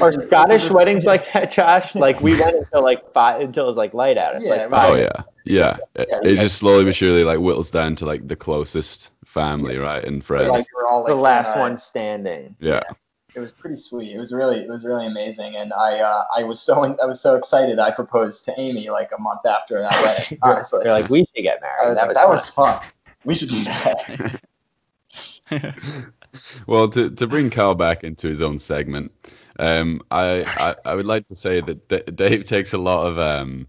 Are 0.00 0.12
Scottish 0.12 0.70
weddings 0.70 1.04
like 1.04 1.32
that, 1.32 1.50
Josh? 1.50 1.94
Like 1.94 2.20
we 2.20 2.38
went 2.40 2.56
until 2.56 2.82
like 2.82 3.12
five 3.12 3.40
until 3.40 3.64
it 3.64 3.68
was 3.68 3.76
like 3.76 3.94
light 3.94 4.18
out. 4.18 4.36
It's 4.36 4.44
Yeah, 4.46 4.50
like 4.56 4.70
five. 4.70 4.90
Oh 4.90 4.96
yeah, 4.96 5.22
yeah. 5.44 5.76
It, 5.94 6.08
Yeah, 6.10 6.20
it 6.30 6.34
just 6.36 6.58
slowly 6.58 6.84
but 6.84 6.94
surely 6.94 7.24
like 7.24 7.38
whittles 7.38 7.70
down 7.70 7.96
to 7.96 8.06
like 8.06 8.26
the 8.28 8.36
closest 8.36 9.10
family, 9.24 9.76
right, 9.78 10.04
and 10.04 10.24
friends. 10.24 10.48
Like 10.48 10.60
we 10.72 10.82
were 10.82 10.88
all 10.88 11.00
like 11.02 11.08
the 11.10 11.14
last 11.16 11.52
in 11.52 11.58
a- 11.58 11.60
one 11.60 11.78
standing. 11.78 12.56
yeah. 12.60 12.82
it 13.34 13.40
was 13.40 13.52
pretty 13.52 13.76
sweet. 13.76 14.12
It 14.12 14.18
was 14.18 14.32
really 14.32 14.58
it 14.60 14.68
was 14.68 14.84
really 14.84 15.06
amazing, 15.06 15.54
and 15.56 15.72
I 15.72 16.00
uh, 16.00 16.24
I 16.36 16.42
was 16.44 16.60
so 16.60 16.82
I 17.02 17.06
was 17.06 17.20
so 17.20 17.36
excited. 17.36 17.78
I 17.78 17.90
proposed 17.90 18.44
to 18.46 18.54
Amy 18.58 18.88
like 18.90 19.10
a 19.16 19.20
month 19.20 19.46
after 19.46 19.80
that 19.80 19.92
wedding. 20.02 20.38
Honestly, 20.42 20.80
You're 20.84 20.92
like 20.92 21.08
we 21.10 21.24
should 21.34 21.42
get 21.42 21.60
married. 21.60 21.88
Was 21.90 21.98
that 21.98 22.08
like, 22.08 22.28
was 22.28 22.44
that 22.46 22.52
fun. 22.54 22.74
was 22.74 22.80
fun. 22.80 22.80
We 23.24 23.34
should 23.34 23.50
do 23.50 23.64
that. 23.64 24.40
Well, 26.66 26.90
to, 26.90 27.08
to 27.10 27.26
bring 27.26 27.48
Carl 27.48 27.74
back 27.74 28.04
into 28.04 28.28
his 28.28 28.42
own 28.42 28.58
segment, 28.58 29.10
um, 29.58 30.00
I, 30.10 30.44
I 30.56 30.76
I 30.84 30.94
would 30.94 31.06
like 31.06 31.28
to 31.28 31.36
say 31.36 31.60
that 31.60 31.88
D- 31.88 32.12
Dave 32.12 32.46
takes 32.46 32.72
a 32.72 32.78
lot 32.78 33.06
of 33.06 33.18
um, 33.18 33.66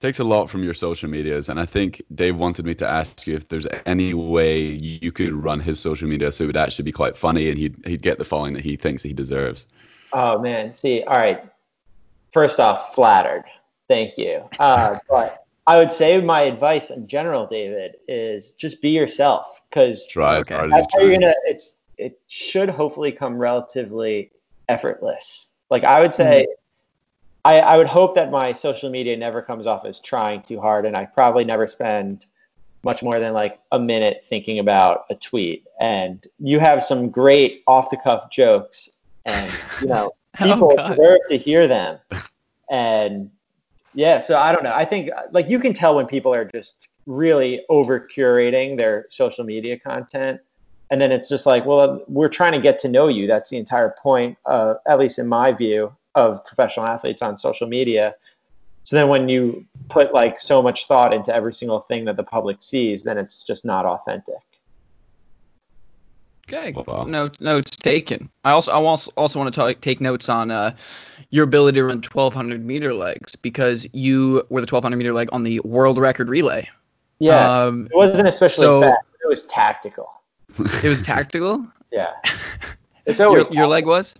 takes 0.00 0.18
a 0.18 0.24
lot 0.24 0.48
from 0.48 0.62
your 0.62 0.74
social 0.74 1.08
medias, 1.08 1.48
and 1.48 1.58
I 1.58 1.66
think 1.66 2.02
Dave 2.14 2.36
wanted 2.36 2.64
me 2.64 2.74
to 2.74 2.86
ask 2.86 3.26
you 3.26 3.34
if 3.34 3.48
there's 3.48 3.66
any 3.86 4.14
way 4.14 4.62
you 4.62 5.12
could 5.12 5.32
run 5.32 5.60
his 5.60 5.80
social 5.80 6.08
media 6.08 6.30
so 6.30 6.44
it 6.44 6.48
would 6.48 6.56
actually 6.56 6.84
be 6.84 6.92
quite 6.92 7.16
funny 7.16 7.48
and 7.48 7.58
he'd 7.58 7.76
he'd 7.86 8.02
get 8.02 8.18
the 8.18 8.24
following 8.24 8.54
that 8.54 8.64
he 8.64 8.76
thinks 8.76 9.02
he 9.02 9.12
deserves. 9.12 9.66
Oh 10.12 10.38
man, 10.38 10.74
see, 10.74 11.02
all 11.02 11.16
right. 11.16 11.44
First 12.32 12.60
off, 12.60 12.94
flattered. 12.94 13.44
Thank 13.88 14.18
you. 14.18 14.42
Uh, 14.58 14.98
but 15.08 15.44
I 15.66 15.78
would 15.78 15.92
say 15.92 16.20
my 16.20 16.42
advice 16.42 16.90
in 16.90 17.06
general, 17.06 17.46
David, 17.46 17.96
is 18.06 18.52
just 18.52 18.80
be 18.82 18.90
yourself 18.90 19.60
because 19.68 20.06
Try 20.06 20.38
as 20.38 20.48
hard 20.48 20.72
as 20.72 20.86
you. 20.94 21.32
It's 21.44 21.74
it 21.96 22.20
should 22.28 22.70
hopefully 22.70 23.10
come 23.10 23.36
relatively 23.36 24.30
effortless. 24.68 25.50
Like 25.70 25.84
I 25.84 26.00
would 26.00 26.14
say, 26.14 26.46
mm-hmm. 26.48 26.52
I 27.44 27.60
I 27.60 27.76
would 27.76 27.86
hope 27.86 28.14
that 28.14 28.30
my 28.30 28.52
social 28.52 28.90
media 28.90 29.16
never 29.16 29.42
comes 29.42 29.66
off 29.66 29.84
as 29.84 30.00
trying 30.00 30.42
too 30.42 30.60
hard, 30.60 30.86
and 30.86 30.96
I 30.96 31.04
probably 31.06 31.44
never 31.44 31.66
spend 31.66 32.26
much 32.84 33.02
more 33.02 33.18
than 33.18 33.32
like 33.32 33.58
a 33.72 33.78
minute 33.78 34.24
thinking 34.28 34.60
about 34.60 35.04
a 35.10 35.14
tweet. 35.14 35.66
And 35.80 36.24
you 36.38 36.60
have 36.60 36.82
some 36.82 37.10
great 37.10 37.62
off 37.66 37.90
the 37.90 37.96
cuff 37.96 38.30
jokes, 38.30 38.88
and 39.24 39.52
you 39.80 39.88
know 39.88 40.12
oh, 40.40 40.44
people 40.44 40.74
Oh, 40.78 40.88
deserve 40.90 41.20
to 41.28 41.36
hear 41.36 41.66
them. 41.66 41.98
And 42.70 43.30
yeah, 43.94 44.18
so 44.18 44.38
I 44.38 44.52
don't 44.52 44.62
know. 44.62 44.74
I 44.74 44.84
think 44.84 45.10
like 45.32 45.48
you 45.48 45.58
can 45.58 45.74
tell 45.74 45.96
when 45.96 46.06
people 46.06 46.32
are 46.32 46.44
just 46.44 46.88
really 47.06 47.64
over 47.68 47.98
curating 47.98 48.76
their 48.76 49.06
social 49.08 49.44
media 49.44 49.78
content. 49.78 50.40
And 50.90 51.00
then 51.00 51.12
it's 51.12 51.28
just 51.28 51.44
like, 51.44 51.66
well, 51.66 52.02
we're 52.08 52.28
trying 52.30 52.52
to 52.52 52.60
get 52.60 52.78
to 52.80 52.88
know 52.88 53.08
you. 53.08 53.26
That's 53.26 53.50
the 53.50 53.58
entire 53.58 53.94
point, 54.02 54.38
uh, 54.46 54.74
at 54.86 54.98
least 54.98 55.18
in 55.18 55.26
my 55.26 55.52
view, 55.52 55.94
of 56.14 56.44
professional 56.46 56.86
athletes 56.86 57.20
on 57.20 57.36
social 57.36 57.66
media. 57.66 58.14
So 58.84 58.96
then 58.96 59.08
when 59.08 59.28
you 59.28 59.66
put 59.90 60.14
like 60.14 60.40
so 60.40 60.62
much 60.62 60.86
thought 60.86 61.12
into 61.12 61.34
every 61.34 61.52
single 61.52 61.80
thing 61.80 62.06
that 62.06 62.16
the 62.16 62.22
public 62.24 62.62
sees, 62.62 63.02
then 63.02 63.18
it's 63.18 63.42
just 63.44 63.66
not 63.66 63.84
authentic. 63.84 64.34
Okay. 66.50 66.72
Wow. 66.72 67.04
Note, 67.04 67.38
notes 67.40 67.76
taken. 67.76 68.30
I 68.44 68.52
also 68.52 68.72
I 68.72 68.76
also 68.76 69.12
also 69.18 69.38
want 69.38 69.52
to 69.52 69.60
talk, 69.60 69.82
take 69.82 70.00
notes 70.00 70.30
on 70.30 70.50
uh, 70.50 70.74
your 71.28 71.44
ability 71.44 71.76
to 71.76 71.84
run 71.84 71.96
1200 71.98 72.64
meter 72.64 72.94
legs 72.94 73.36
because 73.36 73.86
you 73.92 74.36
were 74.48 74.62
the 74.62 74.66
1200 74.66 74.96
meter 74.96 75.12
leg 75.12 75.28
on 75.32 75.42
the 75.42 75.60
world 75.60 75.98
record 75.98 76.30
relay. 76.30 76.66
Yeah, 77.18 77.64
Um, 77.64 77.86
it 77.92 77.96
wasn't 77.96 78.28
especially 78.28 78.62
so- 78.64 78.80
fast. 78.80 79.02
It 79.22 79.28
was 79.28 79.44
tactical. 79.46 80.10
it 80.58 80.88
was 80.88 81.02
tactical. 81.02 81.66
Yeah, 81.92 82.12
it's 83.06 83.18
your, 83.18 83.28
always 83.28 83.50
your 83.50 83.66
leg 83.66 83.86
was. 83.86 84.14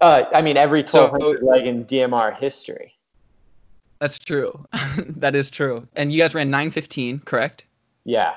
Uh, 0.00 0.24
I 0.34 0.42
mean, 0.42 0.56
every 0.56 0.84
So- 0.86 1.10
1200 1.10 1.42
leg 1.42 1.66
in 1.66 1.84
DMR 1.84 2.36
history. 2.36 2.94
That's 4.00 4.18
true. 4.18 4.66
that 4.98 5.36
is 5.36 5.48
true. 5.48 5.86
And 5.94 6.12
you 6.12 6.18
guys 6.18 6.34
ran 6.34 6.50
915, 6.50 7.20
correct? 7.20 7.62
Yeah. 8.04 8.34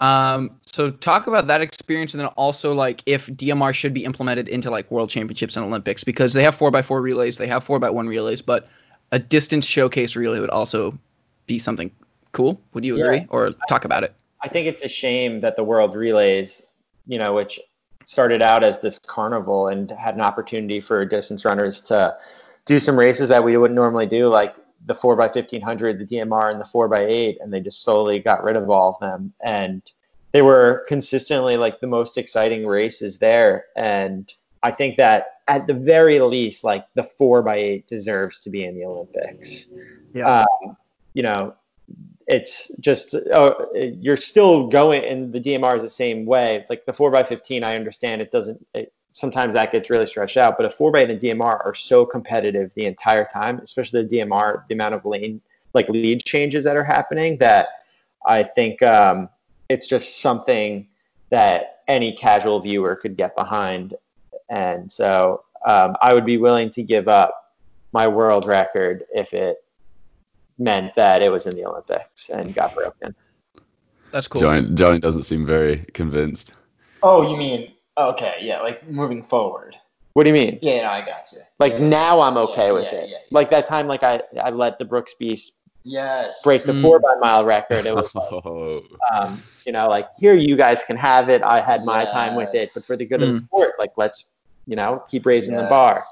Um, 0.00 0.58
so 0.64 0.90
talk 0.90 1.26
about 1.26 1.48
that 1.48 1.60
experience 1.60 2.14
and 2.14 2.20
then 2.22 2.28
also 2.28 2.74
like 2.74 3.02
if 3.04 3.26
DMR 3.26 3.74
should 3.74 3.92
be 3.92 4.04
implemented 4.04 4.48
into 4.48 4.70
like 4.70 4.90
world 4.90 5.10
championships 5.10 5.56
and 5.56 5.66
Olympics 5.66 6.02
because 6.02 6.32
they 6.32 6.42
have 6.42 6.54
four 6.54 6.70
by 6.70 6.80
four 6.80 7.02
relays, 7.02 7.36
they 7.36 7.46
have 7.46 7.62
four 7.62 7.78
by 7.78 7.90
one 7.90 8.06
relays, 8.06 8.40
but 8.40 8.68
a 9.12 9.18
distance 9.18 9.66
showcase 9.66 10.16
relay 10.16 10.40
would 10.40 10.48
also 10.50 10.98
be 11.46 11.58
something 11.58 11.90
cool. 12.32 12.58
Would 12.72 12.86
you 12.86 12.96
Yeah. 12.96 13.04
agree 13.04 13.26
or 13.28 13.52
talk 13.68 13.84
about 13.84 14.02
it? 14.02 14.14
I 14.42 14.48
think 14.48 14.66
it's 14.66 14.82
a 14.82 14.88
shame 14.88 15.40
that 15.40 15.56
the 15.56 15.64
World 15.64 15.94
Relays, 15.94 16.62
you 17.06 17.18
know, 17.18 17.34
which 17.34 17.60
started 18.04 18.42
out 18.42 18.62
as 18.62 18.80
this 18.80 18.98
carnival 18.98 19.68
and 19.68 19.90
had 19.90 20.14
an 20.14 20.20
opportunity 20.20 20.80
for 20.80 21.04
distance 21.04 21.44
runners 21.44 21.80
to 21.82 22.16
do 22.64 22.78
some 22.78 22.98
races 22.98 23.28
that 23.28 23.42
we 23.42 23.56
wouldn't 23.56 23.76
normally 23.76 24.06
do, 24.06 24.28
like 24.28 24.54
the 24.86 24.94
4x1500, 24.94 25.98
the 25.98 26.16
DMR, 26.16 26.50
and 26.52 26.60
the 26.60 26.64
4x8, 26.64 27.36
and 27.40 27.52
they 27.52 27.60
just 27.60 27.82
slowly 27.82 28.18
got 28.20 28.44
rid 28.44 28.56
of 28.56 28.70
all 28.70 28.90
of 28.90 29.00
them. 29.00 29.32
And 29.42 29.82
they 30.32 30.42
were 30.42 30.84
consistently 30.86 31.56
like 31.56 31.80
the 31.80 31.86
most 31.86 32.18
exciting 32.18 32.66
races 32.66 33.18
there. 33.18 33.66
And 33.76 34.32
I 34.62 34.70
think 34.70 34.96
that 34.98 35.38
at 35.48 35.66
the 35.66 35.74
very 35.74 36.20
least, 36.20 36.62
like 36.62 36.86
the 36.94 37.08
4x8 37.18 37.86
deserves 37.86 38.40
to 38.40 38.50
be 38.50 38.64
in 38.64 38.76
the 38.76 38.84
Olympics. 38.84 39.68
Yeah. 40.14 40.40
Um, 40.40 40.76
you 41.14 41.22
know, 41.22 41.54
it's 42.26 42.70
just 42.80 43.14
uh, 43.14 43.54
you're 43.74 44.16
still 44.16 44.66
going 44.66 45.04
and 45.04 45.32
the 45.32 45.40
dmr 45.40 45.76
is 45.76 45.82
the 45.82 45.90
same 45.90 46.26
way. 46.26 46.66
Like 46.68 46.84
the 46.86 46.92
4x15 46.92 47.62
i 47.62 47.76
understand 47.76 48.22
it 48.22 48.30
doesn't 48.32 48.64
it, 48.74 48.92
sometimes 49.12 49.54
that 49.54 49.72
gets 49.72 49.88
really 49.88 50.06
stretched 50.06 50.36
out 50.36 50.56
but 50.58 50.66
a 50.66 50.68
4x 50.68 51.02
and 51.04 51.12
a 51.12 51.18
dmr 51.18 51.64
are 51.64 51.74
so 51.74 52.04
competitive 52.04 52.72
the 52.74 52.84
entire 52.84 53.24
time 53.32 53.58
especially 53.60 54.02
the 54.02 54.16
dmr 54.16 54.66
the 54.68 54.74
amount 54.74 54.94
of 54.94 55.04
lane 55.06 55.40
like 55.72 55.88
lead 55.88 56.22
changes 56.24 56.64
that 56.64 56.76
are 56.76 56.84
happening 56.84 57.38
that 57.38 57.68
i 58.26 58.42
think 58.42 58.82
um, 58.82 59.28
it's 59.68 59.86
just 59.86 60.20
something 60.20 60.86
that 61.30 61.80
any 61.88 62.12
casual 62.12 62.60
viewer 62.60 62.96
could 62.96 63.16
get 63.16 63.34
behind. 63.36 63.94
And 64.48 64.90
so 64.90 65.44
um, 65.64 65.96
i 66.02 66.12
would 66.12 66.26
be 66.26 66.36
willing 66.36 66.70
to 66.70 66.82
give 66.82 67.08
up 67.08 67.54
my 67.92 68.06
world 68.06 68.46
record 68.46 69.04
if 69.14 69.32
it 69.32 69.58
meant 70.58 70.94
that 70.94 71.22
it 71.22 71.30
was 71.30 71.46
in 71.46 71.54
the 71.56 71.64
Olympics 71.64 72.30
and 72.30 72.54
got 72.54 72.74
broken. 72.74 73.14
That's 74.12 74.28
cool. 74.28 74.40
Johnny, 74.40 74.68
Johnny 74.74 74.98
doesn't 74.98 75.24
seem 75.24 75.44
very 75.44 75.78
convinced. 75.92 76.54
Oh, 77.02 77.28
you 77.30 77.36
mean 77.36 77.72
okay? 77.98 78.36
Yeah, 78.40 78.60
like 78.60 78.88
moving 78.88 79.22
forward. 79.22 79.76
What 80.14 80.24
do 80.24 80.30
you 80.30 80.34
mean? 80.34 80.58
Yeah, 80.62 80.82
no, 80.82 80.88
I 80.88 81.00
got 81.04 81.30
you. 81.32 81.40
Like 81.58 81.74
yeah. 81.74 81.88
now 81.88 82.20
I'm 82.20 82.36
okay 82.38 82.68
Yeah, 82.68 82.72
with 82.72 82.84
yeah, 82.84 82.98
it. 83.00 83.08
yeah, 83.10 83.16
yeah. 83.16 83.26
Like 83.30 83.50
that 83.50 83.66
time, 83.66 83.86
like 83.86 84.02
I, 84.02 84.22
I 84.40 84.50
let 84.50 84.78
the 84.78 84.84
Brooks 84.84 85.14
Beast 85.18 85.52
Yes. 85.84 86.42
break 86.42 86.64
the 86.64 86.72
Mm. 86.72 86.80
four 86.82 86.98
by 86.98 87.14
mile 87.20 87.44
record. 87.44 87.86
It 87.86 87.94
was 87.94 88.12
like, 88.14 88.32
Oh, 88.32 88.82
um, 89.12 89.42
you 89.66 89.72
know, 89.72 89.88
like 89.88 90.08
here 90.18 90.34
you 90.34 90.56
guys 90.56 90.82
can 90.82 90.96
have 90.96 91.28
it. 91.28 91.42
I 91.42 91.60
had 91.60 91.84
my 91.84 92.04
time 92.06 92.34
with 92.34 92.52
it, 92.54 92.70
but 92.74 92.84
for 92.84 92.96
the 92.96 93.04
good 93.04 93.22
of 93.22 93.28
the 93.28 93.34
Mm. 93.34 93.46
sport, 93.46 93.72
like 93.78 93.92
let's, 93.96 94.32
you 94.66 94.74
know, 94.74 95.04
keep 95.08 95.26
raising 95.26 95.54
the 95.56 95.64
bar, 95.64 96.02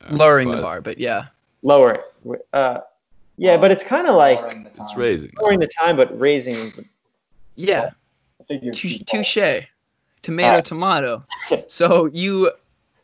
Yes. 0.00 0.18
Lowering 0.18 0.50
the 0.50 0.56
bar, 0.58 0.80
but 0.80 0.98
yeah. 0.98 1.26
lower 1.62 1.92
it. 2.24 2.46
Uh, 2.52 2.80
yeah, 3.36 3.56
but 3.56 3.70
it's 3.70 3.82
kind 3.82 4.06
of 4.06 4.14
like 4.16 4.40
It's 4.80 4.96
raising. 4.96 5.32
lowering 5.40 5.60
the 5.60 5.68
time, 5.68 5.96
but 5.96 6.18
raising. 6.18 6.72
Yeah. 7.54 7.90
I 8.40 8.44
figured 8.44 8.74
Tou- 8.76 8.88
people- 8.88 9.06
Touche. 9.22 9.66
Tomato, 10.22 10.48
Alright. 10.48 10.64
tomato. 10.64 11.24
So 11.68 12.06
you 12.06 12.50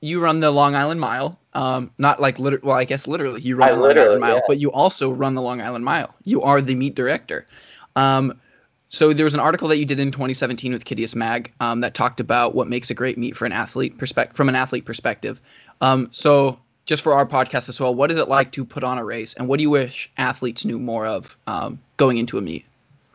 you 0.00 0.20
run 0.20 0.40
the 0.40 0.50
Long 0.50 0.74
Island 0.74 1.00
Mile. 1.00 1.38
Um, 1.54 1.90
not 1.98 2.20
like 2.20 2.38
liter- 2.40 2.58
well, 2.62 2.76
I 2.76 2.84
guess 2.84 3.06
literally 3.06 3.40
you 3.42 3.54
run 3.56 3.68
I 3.68 3.72
the 3.74 3.80
Long 3.80 3.98
Island 3.98 4.20
Mile, 4.20 4.34
yeah. 4.36 4.40
but 4.48 4.58
you 4.58 4.72
also 4.72 5.10
run 5.10 5.34
the 5.34 5.42
Long 5.42 5.60
Island 5.60 5.84
Mile. 5.84 6.12
You 6.24 6.42
are 6.42 6.60
the 6.60 6.74
meet 6.74 6.94
director. 6.96 7.46
Um, 7.94 8.40
so 8.88 9.12
there 9.12 9.24
was 9.24 9.34
an 9.34 9.40
article 9.40 9.68
that 9.68 9.78
you 9.78 9.84
did 9.86 10.00
in 10.00 10.10
2017 10.10 10.72
with 10.72 10.84
Citius 10.84 11.14
Mag 11.14 11.52
um, 11.60 11.80
that 11.82 11.94
talked 11.94 12.20
about 12.20 12.54
what 12.54 12.68
makes 12.68 12.90
a 12.90 12.94
great 12.94 13.16
meet 13.16 13.36
for 13.36 13.46
an 13.46 13.52
athlete 13.52 13.96
perspective 13.98 14.36
from 14.36 14.48
an 14.48 14.54
athlete 14.56 14.84
perspective. 14.84 15.40
Um, 15.80 16.08
so 16.10 16.58
just 16.84 17.02
for 17.02 17.12
our 17.14 17.26
podcast 17.26 17.68
as 17.68 17.80
well, 17.80 17.94
what 17.94 18.10
is 18.10 18.18
it 18.18 18.28
like 18.28 18.52
to 18.52 18.64
put 18.64 18.84
on 18.84 18.98
a 18.98 19.04
race, 19.04 19.34
and 19.34 19.48
what 19.48 19.58
do 19.58 19.62
you 19.62 19.70
wish 19.70 20.10
athletes 20.16 20.64
knew 20.64 20.78
more 20.78 21.06
of 21.06 21.36
um, 21.46 21.80
going 21.96 22.18
into 22.18 22.38
a 22.38 22.40
meet? 22.40 22.64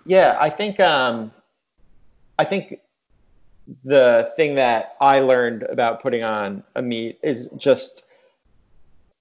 Yeah, 0.05 0.37
I 0.39 0.49
think 0.49 0.79
um, 0.79 1.31
I 2.39 2.45
think 2.45 2.79
the 3.83 4.31
thing 4.35 4.55
that 4.55 4.95
I 5.01 5.19
learned 5.19 5.63
about 5.63 6.01
putting 6.01 6.23
on 6.23 6.63
a 6.75 6.81
meet 6.81 7.19
is 7.21 7.49
just 7.57 8.05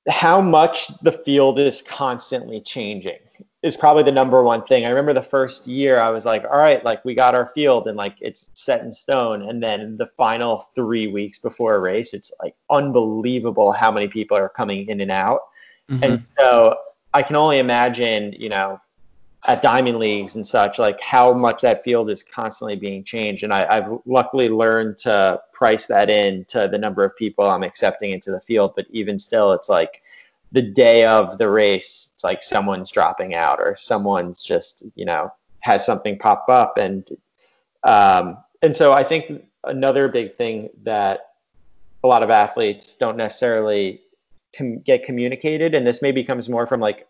how 0.09 0.41
much 0.41 0.89
the 1.03 1.11
field 1.11 1.59
is 1.59 1.83
constantly 1.83 2.61
changing 2.61 3.19
is 3.67 3.77
probably 3.77 4.03
the 4.03 4.13
number 4.13 4.43
one 4.43 4.65
thing. 4.65 4.85
I 4.85 4.89
remember 4.89 5.13
the 5.13 5.23
first 5.23 5.67
year 5.67 5.99
I 5.99 6.11
was 6.11 6.25
like, 6.25 6.45
all 6.45 6.59
right, 6.59 6.85
like 6.85 7.05
we 7.05 7.15
got 7.15 7.35
our 7.35 7.47
field 7.47 7.89
and 7.89 7.97
like 7.97 8.17
it's 8.21 8.51
set 8.55 8.83
in 8.83 8.93
stone. 8.93 9.49
And 9.49 9.63
then 9.63 9.97
the 9.97 10.07
final 10.07 10.69
three 10.75 11.09
weeks 11.09 11.39
before 11.39 11.75
a 11.75 11.81
race, 11.81 12.15
it's 12.15 12.33
like 12.43 12.55
unbelievable 12.71 13.73
how 13.73 13.91
many 13.91 14.09
people 14.09 14.37
are 14.37 14.49
coming 14.49 14.89
in 14.89 15.01
and 15.01 15.11
out. 15.11 15.41
Mm-hmm. 15.91 16.05
And 16.05 16.27
so 16.39 16.77
I 17.13 17.23
can 17.23 17.37
only 17.37 17.59
imagine, 17.59 18.35
you 18.39 18.49
know, 18.49 18.81
at 19.47 19.63
diamond 19.63 19.99
leagues 19.99 20.35
and 20.35 20.47
such, 20.47 20.79
like 20.79 21.01
how 21.01 21.33
much 21.33 21.63
that 21.63 21.85
field 21.85 22.11
is 22.11 22.23
constantly 22.23 22.77
being 22.77 23.05
changed. 23.05 23.43
And 23.43 23.53
I, 23.53 23.75
have 23.75 23.99
luckily 24.07 24.49
learned 24.49 24.99
to 24.99 25.41
price 25.53 25.87
that 25.87 26.11
in 26.11 26.45
to 26.47 26.69
the 26.71 26.79
number 26.79 27.05
of 27.05 27.17
people 27.17 27.49
I'm 27.49 27.63
accepting 27.63 28.11
into 28.11 28.31
the 28.31 28.41
field. 28.41 28.73
But 28.75 28.87
even 28.91 29.19
still, 29.19 29.53
it's 29.53 29.69
like 29.69 30.03
the 30.53 30.63
day 30.63 31.05
of 31.05 31.39
the 31.39 31.49
race, 31.49 32.11
it's 32.15 32.25
like 32.25 32.43
someone's 32.43 32.91
dropping 32.91 33.35
out 33.35 33.59
or 33.61 33.75
someone's 33.77 34.43
just, 34.43 34.83
you 34.95 35.05
know, 35.05 35.31
has 35.61 35.85
something 35.85 36.19
pop 36.19 36.47
up. 36.49 36.79
And, 36.79 37.09
um, 37.83 38.39
and 38.63 38.75
so 38.75 38.93
I 38.93 39.03
think 39.03 39.45
another 39.65 40.09
big 40.09 40.37
thing 40.37 40.71
that 40.85 41.33
a 42.05 42.07
lot 42.07 42.23
of 42.23 42.31
athletes 42.31 42.97
don't 42.97 43.17
necessarily 43.17 44.01
com- 44.57 44.79
get 44.79 45.05
communicated, 45.05 45.75
and 45.75 45.87
this 45.87 46.03
maybe 46.03 46.23
comes 46.23 46.49
more 46.49 46.67
from 46.67 46.81
like 46.81 47.07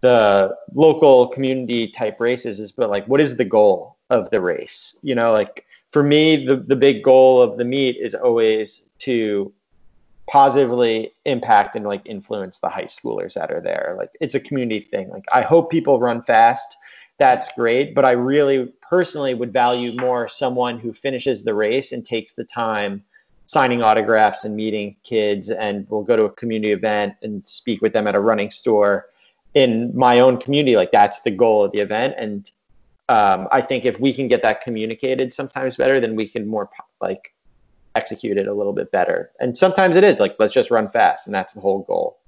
the 0.00 0.54
local 0.74 1.28
community 1.28 1.88
type 1.88 2.20
races 2.20 2.60
is 2.60 2.70
but 2.70 2.90
like 2.90 3.06
what 3.06 3.20
is 3.20 3.36
the 3.36 3.44
goal 3.44 3.96
of 4.10 4.28
the 4.30 4.40
race 4.40 4.96
you 5.02 5.14
know 5.14 5.32
like 5.32 5.64
for 5.90 6.02
me 6.02 6.44
the, 6.44 6.56
the 6.56 6.76
big 6.76 7.02
goal 7.02 7.40
of 7.40 7.56
the 7.56 7.64
meet 7.64 7.96
is 7.96 8.14
always 8.14 8.84
to 8.98 9.52
positively 10.28 11.12
impact 11.24 11.76
and 11.76 11.84
like 11.84 12.02
influence 12.04 12.58
the 12.58 12.68
high 12.68 12.84
schoolers 12.84 13.34
that 13.34 13.50
are 13.50 13.60
there. 13.60 13.94
Like 13.96 14.10
it's 14.20 14.34
a 14.34 14.40
community 14.40 14.80
thing. 14.80 15.08
Like 15.10 15.24
i 15.32 15.42
hope 15.42 15.70
people 15.70 16.00
run 16.00 16.22
fast. 16.22 16.76
That's 17.18 17.48
great. 17.52 17.94
But 17.94 18.04
i 18.04 18.12
really 18.12 18.72
personally 18.88 19.34
would 19.34 19.52
value 19.52 19.92
more 19.98 20.28
someone 20.28 20.78
who 20.78 20.92
finishes 20.92 21.44
the 21.44 21.54
race 21.54 21.92
and 21.92 22.04
takes 22.04 22.32
the 22.32 22.44
time 22.44 23.04
signing 23.46 23.80
autographs 23.80 24.44
and 24.44 24.56
meeting 24.56 24.96
kids 25.04 25.50
and 25.50 25.88
will 25.88 26.02
go 26.02 26.16
to 26.16 26.24
a 26.24 26.30
community 26.30 26.72
event 26.72 27.14
and 27.22 27.48
speak 27.48 27.80
with 27.80 27.92
them 27.92 28.08
at 28.08 28.16
a 28.16 28.20
running 28.20 28.50
store 28.50 29.06
in 29.54 29.96
my 29.96 30.18
own 30.18 30.36
community. 30.36 30.74
Like 30.74 30.90
that's 30.90 31.22
the 31.22 31.30
goal 31.30 31.64
of 31.64 31.70
the 31.70 31.78
event. 31.78 32.14
And 32.18 32.50
um, 33.08 33.46
i 33.52 33.60
think 33.60 33.84
if 33.84 34.00
we 34.00 34.12
can 34.12 34.28
get 34.28 34.42
that 34.42 34.62
communicated 34.62 35.32
sometimes 35.32 35.76
better 35.76 36.00
then 36.00 36.16
we 36.16 36.26
can 36.26 36.46
more 36.46 36.68
like 37.00 37.32
execute 37.96 38.36
it 38.36 38.46
a 38.46 38.54
little 38.54 38.72
bit 38.72 38.92
better. 38.92 39.30
And 39.40 39.56
sometimes 39.56 39.96
it 39.96 40.04
is 40.04 40.20
like 40.20 40.36
let's 40.38 40.52
just 40.52 40.70
run 40.70 40.88
fast 40.88 41.26
and 41.26 41.34
that's 41.34 41.54
the 41.54 41.60
whole 41.60 41.82
goal. 41.82 42.18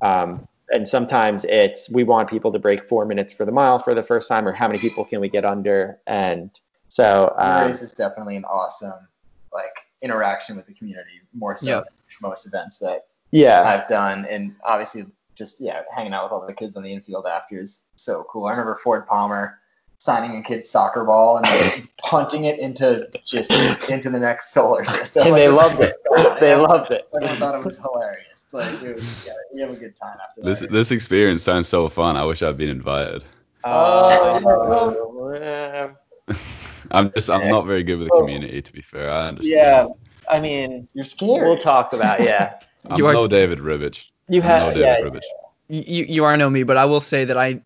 Um, 0.00 0.48
and 0.70 0.88
sometimes 0.88 1.44
it's 1.44 1.90
we 1.90 2.04
want 2.04 2.28
people 2.28 2.50
to 2.52 2.58
break 2.58 2.88
four 2.88 3.04
minutes 3.04 3.32
for 3.32 3.44
the 3.44 3.52
mile 3.52 3.78
for 3.78 3.94
the 3.94 4.02
first 4.02 4.28
time 4.28 4.46
or 4.48 4.52
how 4.52 4.66
many 4.66 4.78
people 4.78 5.04
can 5.04 5.20
we 5.20 5.28
get 5.28 5.44
under? 5.44 6.00
And 6.06 6.50
so 6.88 7.34
um, 7.38 7.68
race 7.68 7.82
is 7.82 7.92
definitely 7.92 8.36
an 8.36 8.44
awesome 8.44 9.08
like 9.52 9.74
interaction 10.02 10.56
with 10.56 10.66
the 10.66 10.74
community 10.74 11.20
more 11.32 11.56
so 11.56 11.68
yep. 11.68 11.84
than 11.84 11.94
most 12.20 12.46
events 12.46 12.78
that 12.78 13.06
yeah. 13.30 13.62
I've 13.62 13.88
done. 13.88 14.26
And 14.28 14.54
obviously 14.64 15.06
just 15.34 15.60
yeah, 15.60 15.82
hanging 15.94 16.12
out 16.12 16.24
with 16.24 16.32
all 16.32 16.46
the 16.46 16.54
kids 16.54 16.76
on 16.76 16.82
the 16.82 16.92
infield 16.92 17.26
after 17.26 17.58
is 17.58 17.84
so 17.96 18.26
cool. 18.30 18.46
I 18.46 18.52
remember 18.52 18.76
Ford 18.76 19.06
Palmer 19.06 19.58
signing 20.04 20.36
a 20.36 20.42
kid's 20.42 20.68
soccer 20.68 21.02
ball 21.02 21.38
and 21.38 21.46
like, 21.60 21.88
punching 21.96 22.44
it 22.44 22.58
into 22.58 23.08
just 23.24 23.50
into 23.88 24.10
the 24.10 24.18
next 24.18 24.52
solar 24.52 24.84
system. 24.84 25.22
And 25.22 25.32
like, 25.32 25.40
they 25.40 25.48
loved 25.48 25.80
it. 25.80 25.96
they 26.40 26.54
loved 26.54 26.90
it. 26.90 27.08
I 27.22 27.34
thought 27.36 27.54
it 27.54 27.64
was 27.64 27.78
hilarious. 27.78 28.44
Like 28.52 28.82
it 28.82 28.96
was, 28.96 29.26
yeah, 29.26 29.32
we 29.52 29.60
have 29.62 29.70
a 29.70 29.76
good 29.76 29.96
time 29.96 30.16
after 30.22 30.42
this. 30.42 30.60
That. 30.60 30.70
This 30.70 30.90
experience 30.90 31.42
sounds 31.42 31.68
so 31.68 31.88
fun. 31.88 32.16
I 32.16 32.24
wish 32.24 32.42
I'd 32.42 32.58
been 32.58 32.68
invited. 32.68 33.24
Oh, 33.64 35.32
uh, 35.32 35.88
I'm 36.90 37.10
just 37.12 37.30
I'm 37.30 37.48
not 37.48 37.64
very 37.64 37.82
good 37.82 37.98
with 37.98 38.08
the 38.08 38.18
community 38.18 38.60
to 38.60 38.72
be 38.72 38.82
fair. 38.82 39.10
I 39.10 39.28
understand. 39.28 39.58
Yeah, 39.58 39.86
I 40.30 40.38
mean, 40.38 40.86
you're 40.92 41.04
scared. 41.04 41.48
We'll 41.48 41.56
talk 41.56 41.94
about 41.94 42.20
yeah. 42.20 42.60
I'm 42.86 42.98
you 42.98 43.06
are 43.06 43.14
no 43.14 43.26
David 43.26 43.60
Ribich. 43.60 44.04
You 44.28 44.42
have 44.42 44.74
David 44.74 45.24
yeah, 45.68 45.82
you 45.82 46.04
you 46.04 46.24
are 46.24 46.36
no 46.36 46.50
me, 46.50 46.62
but 46.62 46.76
I 46.76 46.84
will 46.84 47.00
say 47.00 47.24
that 47.24 47.38
I 47.38 47.62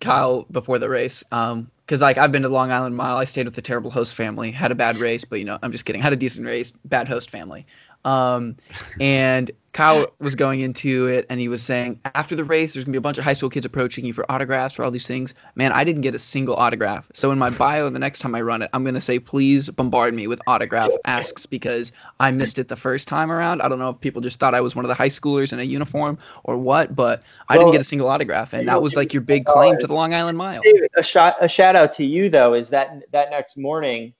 Kyle 0.00 0.46
before 0.50 0.78
the 0.78 0.88
race, 0.88 1.24
um, 1.32 1.70
because 1.92 2.00
like 2.00 2.16
I've 2.16 2.32
been 2.32 2.40
to 2.40 2.48
Long 2.48 2.72
Island 2.72 2.96
Mile, 2.96 3.18
I 3.18 3.24
stayed 3.24 3.44
with 3.44 3.58
a 3.58 3.60
terrible 3.60 3.90
host 3.90 4.14
family, 4.14 4.50
had 4.50 4.72
a 4.72 4.74
bad 4.74 4.96
race, 4.96 5.26
but 5.26 5.38
you 5.40 5.44
know 5.44 5.58
I'm 5.62 5.72
just 5.72 5.84
kidding, 5.84 6.00
had 6.00 6.14
a 6.14 6.16
decent 6.16 6.46
race, 6.46 6.72
bad 6.86 7.06
host 7.06 7.28
family, 7.28 7.66
um, 8.04 8.56
and 9.00 9.50
Kyle 9.72 10.08
was 10.18 10.34
going 10.34 10.60
into 10.60 11.06
it 11.06 11.26
and 11.30 11.40
he 11.40 11.48
was 11.48 11.62
saying 11.62 12.00
after 12.14 12.36
the 12.36 12.44
race, 12.44 12.74
there's 12.74 12.84
gonna 12.84 12.92
be 12.92 12.98
a 12.98 13.02
bunch 13.02 13.16
of 13.16 13.24
high 13.24 13.32
school 13.32 13.48
kids 13.48 13.64
approaching 13.64 14.04
you 14.04 14.12
for 14.12 14.30
autographs 14.30 14.74
for 14.74 14.84
all 14.84 14.90
these 14.90 15.06
things. 15.06 15.34
Man, 15.54 15.72
I 15.72 15.84
didn't 15.84 16.02
get 16.02 16.14
a 16.14 16.18
single 16.18 16.56
autograph. 16.56 17.10
So 17.14 17.30
in 17.30 17.38
my 17.38 17.48
bio, 17.48 17.88
the 17.88 17.98
next 17.98 18.18
time 18.18 18.34
I 18.34 18.42
run 18.42 18.60
it, 18.60 18.68
I'm 18.74 18.84
gonna 18.84 19.00
say 19.00 19.18
please 19.18 19.70
bombard 19.70 20.12
me 20.12 20.26
with 20.26 20.42
autograph 20.46 20.90
asks 21.06 21.46
because 21.46 21.92
I 22.20 22.32
missed 22.32 22.58
it 22.58 22.68
the 22.68 22.76
first 22.76 23.08
time 23.08 23.32
around. 23.32 23.62
I 23.62 23.68
don't 23.68 23.78
know 23.78 23.90
if 23.90 24.00
people 24.00 24.20
just 24.20 24.38
thought 24.38 24.54
I 24.54 24.60
was 24.60 24.76
one 24.76 24.84
of 24.84 24.90
the 24.90 24.94
high 24.94 25.08
schoolers 25.08 25.54
in 25.54 25.58
a 25.58 25.64
uniform 25.64 26.18
or 26.44 26.58
what, 26.58 26.94
but 26.94 27.22
I 27.48 27.56
didn't 27.56 27.72
get 27.72 27.80
a 27.80 27.84
single 27.84 28.08
autograph, 28.08 28.52
and 28.52 28.68
that 28.68 28.82
was 28.82 28.94
like 28.94 29.14
your 29.14 29.22
big 29.22 29.46
claim 29.46 29.78
to 29.78 29.86
the 29.86 29.94
Long 29.94 30.12
Island 30.12 30.36
Mile. 30.36 30.60
A 30.96 31.02
shot, 31.02 31.36
a 31.40 31.48
shout 31.48 31.76
out 31.76 31.94
to 31.94 32.04
you 32.04 32.28
though 32.28 32.52
is 32.52 32.68
that 32.70 33.10
that 33.12 33.30
next 33.30 33.56
morning 33.56 34.12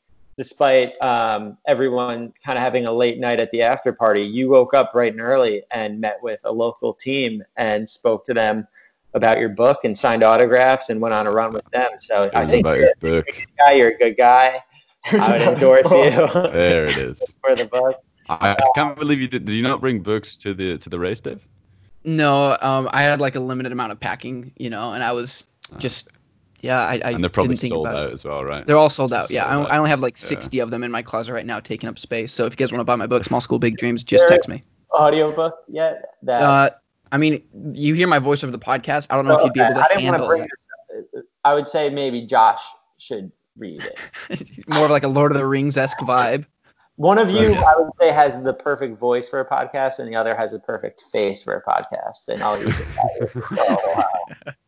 despite 0.43 1.01
um, 1.01 1.57
everyone 1.68 2.32
kind 2.45 2.59
of 2.59 2.64
having 2.64 2.84
a 2.84 2.93
late 2.93 3.20
night 3.20 3.38
at 3.38 3.49
the 3.53 3.62
after 3.62 3.93
party, 3.93 4.22
you 4.22 4.49
woke 4.49 4.74
up 4.74 4.93
bright 4.93 5.12
and 5.12 5.20
early 5.20 5.62
and 5.70 6.01
met 6.01 6.18
with 6.20 6.40
a 6.43 6.51
local 6.51 6.95
team 6.95 7.40
and 7.57 7.88
spoke 7.88 8.24
to 8.24 8.34
them 8.34 8.66
about 9.14 9.38
your 9.38 9.51
book 9.51 9.84
and 9.84 9.97
signed 9.97 10.24
autographs 10.24 10.90
and 10.90 11.01
went 11.01 11.14
on 11.14 11.28
a 11.28 11.30
run 11.30 11.53
with 11.53 11.64
them. 11.70 11.93
So 12.01 12.28
I 12.34 12.45
think 12.45 12.66
about 12.66 12.78
his 12.78 12.93
book. 12.99 13.24
You're, 13.28 13.47
guy, 13.57 13.72
you're 13.74 13.90
a 13.90 13.99
good 13.99 14.16
guy. 14.16 14.61
I 15.12 15.30
would 15.30 15.43
endorse 15.55 15.88
you. 15.93 16.11
there 16.51 16.86
it 16.86 16.97
is. 16.97 17.22
for 17.40 17.55
the 17.55 17.66
book. 17.66 18.03
I 18.28 18.57
can't 18.74 18.99
believe 18.99 19.20
you 19.20 19.28
did. 19.28 19.45
Did 19.45 19.55
you 19.55 19.62
not 19.62 19.80
bring 19.80 20.01
books 20.01 20.36
to 20.38 20.55
the 20.55 20.78
to 20.78 20.90
the 20.90 20.99
race, 20.99 21.20
Dave? 21.20 21.47
No, 22.03 22.57
um, 22.61 22.88
I 22.93 23.03
had 23.03 23.20
like 23.20 23.36
a 23.36 23.40
limited 23.40 23.70
amount 23.70 23.93
of 23.93 24.01
packing, 24.01 24.53
you 24.57 24.70
know, 24.70 24.93
and 24.93 25.05
I 25.05 25.12
was 25.12 25.45
ah. 25.72 25.78
just 25.78 26.09
yeah, 26.62 26.80
I, 26.80 27.00
I 27.04 27.10
and 27.10 27.22
they're 27.22 27.28
probably 27.28 27.56
didn't 27.56 27.70
sold 27.70 27.88
out 27.88 28.08
it. 28.08 28.12
as 28.12 28.24
well, 28.24 28.44
right? 28.44 28.64
They're 28.64 28.78
all 28.78 28.88
sold 28.88 29.12
out. 29.12 29.30
Yeah, 29.30 29.52
sold 29.52 29.66
I, 29.66 29.74
I, 29.74 29.78
only 29.78 29.90
have 29.90 30.00
like 30.00 30.16
60 30.16 30.60
of 30.60 30.70
them 30.70 30.84
in 30.84 30.92
my 30.92 31.02
closet 31.02 31.32
right 31.32 31.44
now, 31.44 31.58
taking 31.58 31.88
up 31.88 31.98
space. 31.98 32.32
So 32.32 32.46
if 32.46 32.52
you 32.52 32.56
guys 32.56 32.72
want 32.72 32.80
to 32.80 32.84
buy 32.84 32.94
my 32.96 33.08
book, 33.08 33.24
Small 33.24 33.40
School 33.40 33.58
Big 33.58 33.76
Dreams, 33.76 34.04
just 34.04 34.28
text 34.28 34.48
me. 34.48 34.62
Audiobook 34.94 35.56
yet? 35.68 36.14
That. 36.22 36.42
Uh, 36.42 36.70
I 37.10 37.18
mean, 37.18 37.42
you 37.74 37.94
hear 37.94 38.06
my 38.06 38.20
voice 38.20 38.44
over 38.44 38.52
the 38.52 38.58
podcast. 38.58 39.08
I 39.10 39.16
don't 39.16 39.26
know 39.26 39.34
oh, 39.34 39.38
if 39.38 39.44
you'd 39.44 39.54
be 39.54 39.60
able 39.60 39.74
to 39.74 39.84
I 39.84 39.88
didn't 39.88 40.02
handle 40.02 40.28
want 40.28 40.42
to 40.42 40.46
bring 40.46 41.22
I 41.44 41.54
would 41.54 41.66
say 41.66 41.90
maybe 41.90 42.22
Josh 42.22 42.62
should 42.98 43.32
read 43.56 43.82
it. 44.30 44.62
More 44.68 44.84
of 44.84 44.90
like 44.90 45.02
a 45.02 45.08
Lord 45.08 45.32
of 45.32 45.38
the 45.38 45.46
Rings 45.46 45.76
esque 45.76 45.98
vibe. 45.98 46.46
One 46.96 47.18
of 47.18 47.30
you, 47.30 47.54
I 47.54 47.74
would 47.76 47.90
say, 47.98 48.12
has 48.12 48.40
the 48.42 48.54
perfect 48.54 48.98
voice 48.98 49.28
for 49.28 49.40
a 49.40 49.48
podcast, 49.48 49.98
and 49.98 50.08
the 50.08 50.14
other 50.14 50.36
has 50.36 50.52
a 50.52 50.58
perfect 50.58 51.04
face 51.10 51.42
for 51.42 51.54
a 51.54 51.62
podcast. 51.62 52.28
And 52.28 52.42
I'll 52.42 52.62
use 52.62 52.74
it. 52.78 54.54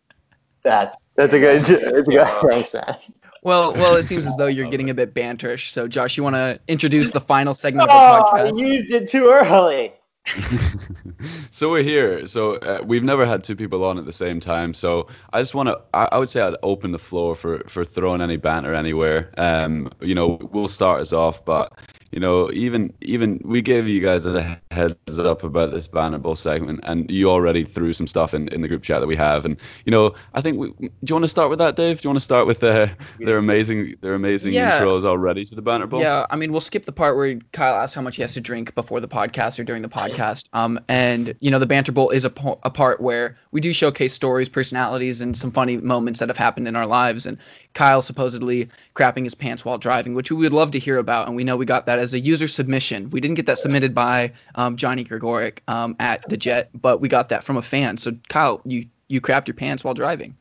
wow. 0.65 0.85
That's 0.85 0.97
that's 1.17 1.35
a 1.35 1.39
good. 1.39 1.65
That's 1.65 1.71
a 2.09 2.11
good. 2.11 2.27
Thanks, 2.51 2.75
man. 2.75 2.97
Well, 3.43 3.75
well, 3.75 3.95
it 3.97 4.05
seems 4.05 4.25
as 4.25 4.37
though 4.37 4.47
you're 4.47 4.71
getting 4.71 4.89
a 4.89 4.95
bit 4.95 5.13
banterish. 5.13 5.69
So, 5.69 5.87
Josh, 5.87 6.17
you 6.17 6.23
want 6.23 6.35
to 6.35 6.59
introduce 6.67 7.11
the 7.11 7.21
final 7.21 7.55
segment 7.55 7.91
of 7.91 7.95
the 7.95 7.95
oh, 7.95 8.31
podcast? 8.33 8.59
you 8.59 8.67
used 8.67 8.91
it 8.91 9.09
too 9.09 9.29
early. 9.29 9.93
so 11.51 11.71
we're 11.71 11.83
here. 11.83 12.27
So 12.27 12.55
uh, 12.55 12.83
we've 12.83 13.05
never 13.05 13.27
had 13.27 13.45
two 13.45 13.55
people 13.55 13.85
on 13.85 13.99
at 13.99 14.07
the 14.07 14.13
same 14.13 14.41
time. 14.41 14.73
So 14.73 15.09
I 15.35 15.43
just 15.43 15.55
want 15.55 15.69
to. 15.69 15.79
I, 15.93 16.09
I, 16.13 16.19
would 16.19 16.31
say 16.31 16.41
I'd 16.41 16.57
open 16.63 16.93
the 16.93 16.99
floor 16.99 17.35
for 17.35 17.63
for 17.69 17.85
throwing 17.85 18.23
any 18.23 18.39
banter 18.39 18.75
anywhere. 18.75 19.31
Um, 19.37 19.93
you 20.01 20.15
know, 20.15 20.39
we'll 20.53 20.69
start 20.69 21.03
us 21.03 21.13
off, 21.13 21.45
but 21.45 21.75
you 22.15 22.21
know, 22.21 22.49
even 22.53 22.93
even 23.01 23.41
we 23.45 23.61
gave 23.61 23.89
you 23.89 24.01
guys 24.01 24.25
a 24.25 24.61
heads 24.71 25.19
up 25.19 25.43
about 25.43 25.73
this 25.73 25.89
banter 25.89 26.19
ball 26.19 26.37
segment, 26.37 26.79
and 26.85 27.11
you 27.11 27.29
already 27.29 27.65
threw 27.65 27.93
some 27.93 28.07
stuff 28.07 28.35
in, 28.35 28.47
in 28.49 28.63
the 28.63 28.69
group 28.69 28.85
chat 28.85 29.01
that 29.01 29.09
we 29.09 29.17
have. 29.17 29.45
And 29.45 29.57
you 29.85 29.91
know, 29.91 30.15
I 30.33 30.41
think 30.41 30.59
we, 30.59 30.69
do 30.71 30.89
you 31.09 31.15
want 31.17 31.25
to 31.25 31.29
start 31.29 31.51
with 31.51 31.59
that, 31.59 31.75
Dave? 31.75 32.01
Do 32.01 32.07
you 32.07 32.11
want 32.11 32.19
to 32.19 32.25
start 32.25 32.47
with 32.47 32.63
uh, 32.63 32.87
their 33.19 33.39
amazing 33.39 33.97
their 34.01 34.15
amazing 34.15 34.53
Yeah. 34.53 34.81
intros 34.81 35.05
already 35.05 35.45
to 35.47 35.57
the 35.57 35.63
banter 35.63 35.89
ball? 35.89 36.01
Yeah, 36.01 36.25
I 36.31 36.37
mean, 36.37 36.53
we'll 36.53 36.61
skip 36.61 36.85
the 36.85 36.93
part 36.93 37.17
where 37.17 37.37
Kyle 37.53 37.75
asked 37.75 37.97
how 37.97 38.03
much 38.03 38.15
he 38.15 38.23
has 38.23 38.35
to 38.35 38.41
drink 38.41 38.77
before 38.77 39.01
the 39.01 39.09
podcast 39.09 39.59
or 39.59 39.65
during 39.65 39.83
the 39.83 39.89
podcast. 39.89 40.45
Um, 40.53 40.79
and 40.89 41.35
you 41.41 41.51
know, 41.51 41.59
the 41.59 41.67
banter 41.67 41.91
bowl 41.91 42.11
is 42.11 42.25
a, 42.25 42.31
po- 42.31 42.61
a 42.63 42.71
part 42.71 43.01
where 43.01 43.37
we 43.51 43.61
do 43.61 43.73
showcase 43.73 44.15
stories, 44.15 44.49
personalities, 44.49 45.21
and 45.21 45.37
some 45.37 45.51
funny 45.51 45.79
moments 45.79 46.21
that 46.21 46.29
have 46.29 46.39
happened 46.39 46.69
in 46.69 46.77
our 46.77 46.87
lives. 46.87 47.27
And 47.27 47.39
Kyle 47.75 48.01
supposedly 48.01 48.69
crapping 48.95 49.25
his 49.25 49.35
pants 49.35 49.65
while 49.65 49.79
driving, 49.79 50.15
which 50.15 50.31
we 50.31 50.39
would 50.39 50.53
love 50.53 50.71
to 50.73 50.79
hear 50.79 50.99
about. 50.99 51.27
And 51.27 51.37
we 51.37 51.45
know 51.45 51.57
we 51.57 51.67
got 51.67 51.87
that 51.87 51.99
as 51.99 52.15
a 52.15 52.19
user 52.21 52.49
submission. 52.49 53.11
We 53.11 53.21
didn't 53.21 53.35
get 53.35 53.47
that 53.47 53.59
submitted 53.59 53.95
by 53.95 54.33
um, 54.55 54.77
Johnny 54.77 55.05
Gregorek 55.05 55.59
um, 55.69 55.97
at 55.99 56.27
the 56.29 56.37
Jet, 56.37 56.71
but 56.75 57.01
we 57.01 57.09
got 57.09 57.29
that 57.31 57.45
from 57.45 57.57
a 57.57 57.63
fan. 57.63 57.99
So 57.99 58.13
Kyle, 58.29 58.61
you 58.65 58.87
you 59.09 59.21
crapped 59.21 59.49
your 59.49 59.55
pants 59.55 59.85
while 59.85 59.95
driving. 59.95 60.37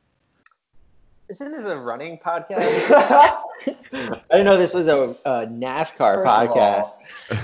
Isn't 1.30 1.52
this 1.52 1.66
a 1.66 1.78
running 1.78 2.20
podcast? 2.20 2.60
I 3.68 4.20
didn't 4.30 4.46
know 4.46 4.58
this 4.58 4.74
was 4.74 4.88
a, 4.88 5.16
a 5.26 5.48
NASCAR 5.48 6.24
First 6.24 6.28
podcast. 6.28 6.92
all, 7.32 7.38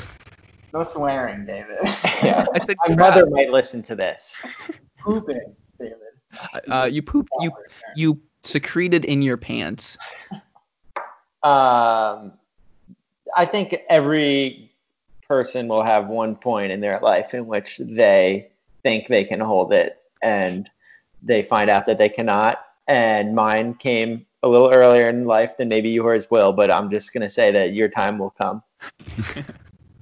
no 0.73 0.83
swearing, 0.83 1.45
David. 1.45 1.77
Yeah. 2.21 2.45
I 2.53 2.59
said 2.59 2.75
My 2.87 2.93
crap. 2.95 3.15
mother 3.15 3.29
might 3.29 3.49
listen 3.49 3.81
to 3.83 3.95
this. 3.95 4.35
Pooping, 4.99 5.55
David. 5.79 5.95
Uh, 6.69 6.87
you 6.91 7.01
poop. 7.01 7.27
You 7.39 7.51
you 7.95 8.21
secreted 8.43 9.05
in 9.05 9.21
your 9.21 9.37
pants. 9.37 9.97
Um, 11.41 12.33
I 13.35 13.45
think 13.45 13.75
every 13.89 14.71
person 15.27 15.67
will 15.67 15.83
have 15.83 16.07
one 16.07 16.35
point 16.35 16.71
in 16.71 16.81
their 16.81 16.99
life 16.99 17.33
in 17.33 17.45
which 17.45 17.77
they 17.77 18.49
think 18.83 19.07
they 19.07 19.23
can 19.23 19.39
hold 19.39 19.71
it 19.73 19.97
and 20.23 20.69
they 21.21 21.43
find 21.43 21.69
out 21.69 21.85
that 21.85 21.97
they 21.97 22.09
cannot. 22.09 22.65
And 22.87 23.35
mine 23.35 23.75
came 23.75 24.25
a 24.41 24.47
little 24.47 24.71
earlier 24.71 25.09
in 25.09 25.25
life 25.25 25.57
than 25.57 25.69
maybe 25.69 25.89
yours 25.89 26.31
will, 26.31 26.53
but 26.53 26.71
I'm 26.71 26.89
just 26.89 27.13
going 27.13 27.21
to 27.21 27.29
say 27.29 27.51
that 27.51 27.73
your 27.73 27.89
time 27.89 28.17
will 28.17 28.31
come. 28.31 28.63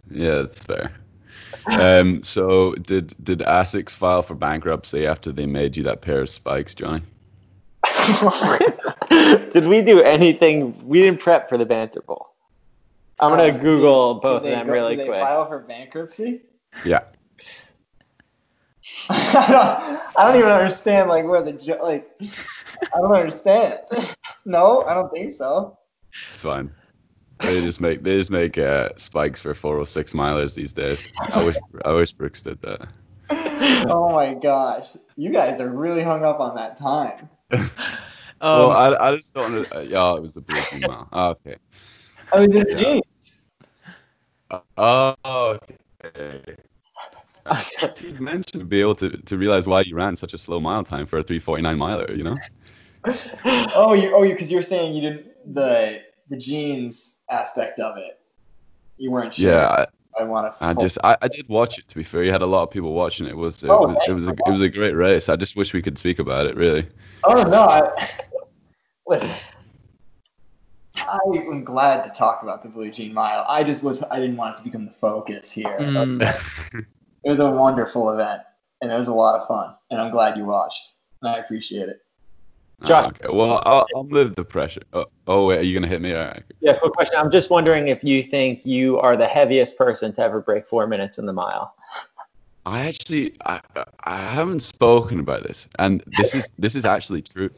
Yeah, 0.09 0.35
that's 0.35 0.61
fair. 0.61 0.91
Um, 1.65 2.23
so 2.23 2.73
did 2.75 3.13
did 3.23 3.39
Asics 3.39 3.91
file 3.91 4.21
for 4.21 4.35
bankruptcy 4.35 5.05
after 5.05 5.31
they 5.31 5.45
made 5.45 5.75
you 5.75 5.83
that 5.83 6.01
pair 6.01 6.21
of 6.21 6.29
spikes, 6.29 6.73
Johnny? 6.73 7.01
Did 9.51 9.67
we 9.67 9.81
do 9.81 10.01
anything? 10.01 10.87
We 10.87 11.01
didn't 11.01 11.19
prep 11.19 11.49
for 11.49 11.57
the 11.57 11.65
banter 11.65 12.01
bowl. 12.01 12.27
I'm 13.19 13.33
Uh, 13.33 13.37
gonna 13.37 13.51
did- 13.53 13.61
Google 13.61 14.15
did 14.15 14.21
both 14.21 14.43
they 14.43 14.53
of 14.53 14.59
them 14.59 14.67
go- 14.67 14.73
really 14.73 14.95
did 14.95 15.05
they 15.05 15.09
quick. 15.09 15.21
file 15.21 15.47
for 15.47 15.59
bankruptcy? 15.59 16.41
Yeah. 16.85 17.01
I 19.09 19.45
don't, 19.49 20.17
I 20.17 20.27
don't 20.27 20.37
even 20.39 20.51
understand 20.51 21.09
like 21.09 21.25
where 21.25 21.41
the 21.41 21.53
jo- 21.53 21.79
like 21.81 22.09
I 22.21 22.99
don't 23.01 23.11
understand. 23.13 23.79
no, 24.45 24.83
I 24.83 24.93
don't 24.93 25.11
think 25.11 25.33
so. 25.33 25.77
It's 26.33 26.43
fine. 26.43 26.71
They 27.39 27.61
just 27.61 27.81
make 27.81 28.03
they 28.03 28.17
just 28.17 28.31
make 28.31 28.57
uh, 28.57 28.89
spikes 28.97 29.39
for 29.41 29.53
406 29.53 30.13
milers 30.13 30.55
these 30.55 30.73
days. 30.73 31.11
I 31.33 31.43
wish 31.43 31.55
I 31.85 31.91
wish 31.93 32.13
Brooks 32.13 32.41
did 32.41 32.61
that. 32.61 32.87
Oh 33.89 34.09
my 34.13 34.33
gosh, 34.33 34.89
you 35.17 35.31
guys 35.31 35.59
are 35.59 35.69
really 35.69 36.03
hung 36.03 36.23
up 36.23 36.39
on 36.39 36.55
that 36.55 36.77
time. 36.77 37.29
Well, 37.51 37.71
Um, 38.39 38.71
I, 38.71 38.95
I 38.99 39.15
just 39.15 39.33
don't. 39.33 39.45
Under, 39.45 39.75
uh, 39.75 39.81
yeah, 39.81 40.15
it 40.15 40.21
was 40.21 40.33
the 40.33 40.41
blue 40.41 40.61
team. 40.71 40.81
now. 40.81 41.07
Oh, 41.11 41.29
okay. 41.29 41.57
I 42.33 42.39
was 42.39 42.55
in 42.55 42.77
jeans. 42.77 43.01
Oh, 44.51 45.57
okay. 46.05 46.55
I 47.45 47.65
He 47.97 48.11
mentioned 48.13 48.61
to 48.61 48.65
be 48.65 48.81
able 48.81 48.95
to, 48.95 49.09
to 49.09 49.37
realize 49.37 49.65
why 49.67 49.81
you 49.81 49.95
ran 49.95 50.15
such 50.15 50.33
a 50.33 50.37
slow 50.37 50.59
mile 50.59 50.83
time 50.83 51.05
for 51.05 51.19
a 51.19 51.23
349 51.23 51.77
miler. 51.77 52.13
You 52.13 52.23
know. 52.23 52.37
Oh, 53.45 53.93
you 53.93 54.13
oh 54.13 54.23
you 54.23 54.33
because 54.33 54.51
you're 54.51 54.61
saying 54.61 54.93
you 54.93 55.01
didn't 55.01 55.27
the 55.53 55.99
the 56.29 56.37
jeans 56.37 57.21
aspect 57.29 57.79
of 57.79 57.97
it. 57.97 58.19
You 58.97 59.11
weren't 59.11 59.33
sure. 59.33 59.51
Yeah, 59.51 59.85
I 60.19 60.23
want 60.23 60.47
to. 60.47 60.63
I 60.63 60.73
just 60.73 60.97
I, 61.03 61.17
I 61.21 61.27
did 61.27 61.47
watch 61.47 61.77
it. 61.77 61.87
To 61.87 61.95
be 61.95 62.03
fair, 62.03 62.23
you 62.23 62.31
had 62.31 62.41
a 62.41 62.47
lot 62.47 62.63
of 62.63 62.71
people 62.71 62.93
watching 62.93 63.25
it. 63.27 63.31
It 63.31 63.37
was 63.37 63.63
it, 63.63 63.69
Oh, 63.69 63.87
was, 63.87 63.97
it 64.07 64.13
was 64.13 64.27
a, 64.27 64.31
it 64.31 64.51
was 64.51 64.61
a 64.61 64.69
great 64.69 64.95
race. 64.95 65.29
I 65.29 65.35
just 65.35 65.55
wish 65.55 65.73
we 65.73 65.81
could 65.81 65.97
speak 65.97 66.19
about 66.19 66.47
it. 66.47 66.55
Really. 66.55 66.87
Oh 67.23 67.43
no! 67.43 67.61
I, 67.63 68.09
listen, 69.07 69.31
I 70.95 71.19
am 71.33 71.63
glad 71.63 72.03
to 72.03 72.09
talk 72.09 72.41
about 72.43 72.63
the 72.63 72.69
Blue 72.69 72.91
Jean 72.91 73.13
Mile. 73.13 73.45
I 73.47 73.63
just 73.63 73.83
was 73.83 74.03
I 74.03 74.19
didn't 74.19 74.37
want 74.37 74.55
it 74.55 74.57
to 74.57 74.63
become 74.63 74.85
the 74.85 74.91
focus 74.91 75.51
here. 75.51 75.77
mm, 75.79 76.85
It 77.23 77.29
was 77.31 77.39
a 77.39 77.49
wonderful 77.49 78.11
event, 78.11 78.41
and 78.81 78.91
it 78.91 78.97
was 78.97 79.07
a 79.07 79.13
lot 79.13 79.39
of 79.39 79.47
fun. 79.47 79.75
And 79.91 79.99
I'm 79.99 80.11
glad 80.11 80.37
you 80.37 80.45
watched. 80.45 80.93
And 81.21 81.35
I 81.35 81.39
appreciate 81.39 81.89
it. 81.89 81.99
Josh. 82.85 83.05
Oh, 83.05 83.25
okay. 83.25 83.35
Well, 83.35 83.61
I'll, 83.65 83.87
I'll 83.95 84.07
live 84.07 84.35
the 84.35 84.45
pressure. 84.45 84.81
Oh, 84.93 85.05
oh 85.27 85.47
wait, 85.47 85.59
are 85.59 85.63
you 85.63 85.73
gonna 85.73 85.87
hit 85.87 86.01
me? 86.01 86.13
All 86.13 86.25
right. 86.25 86.43
Yeah, 86.61 86.73
quick 86.77 86.93
question. 86.93 87.17
I'm 87.17 87.31
just 87.31 87.49
wondering 87.49 87.87
if 87.87 88.03
you 88.03 88.21
think 88.21 88.65
you 88.65 88.99
are 88.99 89.17
the 89.17 89.27
heaviest 89.27 89.77
person 89.77 90.13
to 90.13 90.21
ever 90.21 90.41
break 90.41 90.67
four 90.67 90.87
minutes 90.87 91.17
in 91.17 91.25
the 91.25 91.33
mile. 91.33 91.75
I 92.65 92.85
actually 92.85 93.35
I, 93.45 93.61
I 94.03 94.17
haven't 94.17 94.61
spoken 94.61 95.19
about 95.19 95.43
this, 95.43 95.67
and 95.79 96.03
this 96.07 96.35
is 96.35 96.49
this 96.59 96.75
is 96.75 96.85
actually 96.85 97.21
true. 97.21 97.49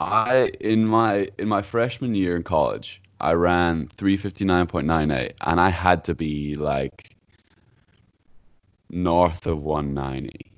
I 0.00 0.50
in 0.60 0.86
my 0.86 1.28
in 1.38 1.48
my 1.48 1.62
freshman 1.62 2.14
year 2.14 2.34
in 2.34 2.42
college, 2.42 3.00
I 3.20 3.32
ran 3.32 3.88
359.98, 3.96 5.32
and 5.40 5.60
I 5.60 5.68
had 5.68 6.04
to 6.04 6.14
be 6.14 6.56
like 6.56 7.14
north 8.90 9.46
of 9.46 9.62
190. 9.62 10.53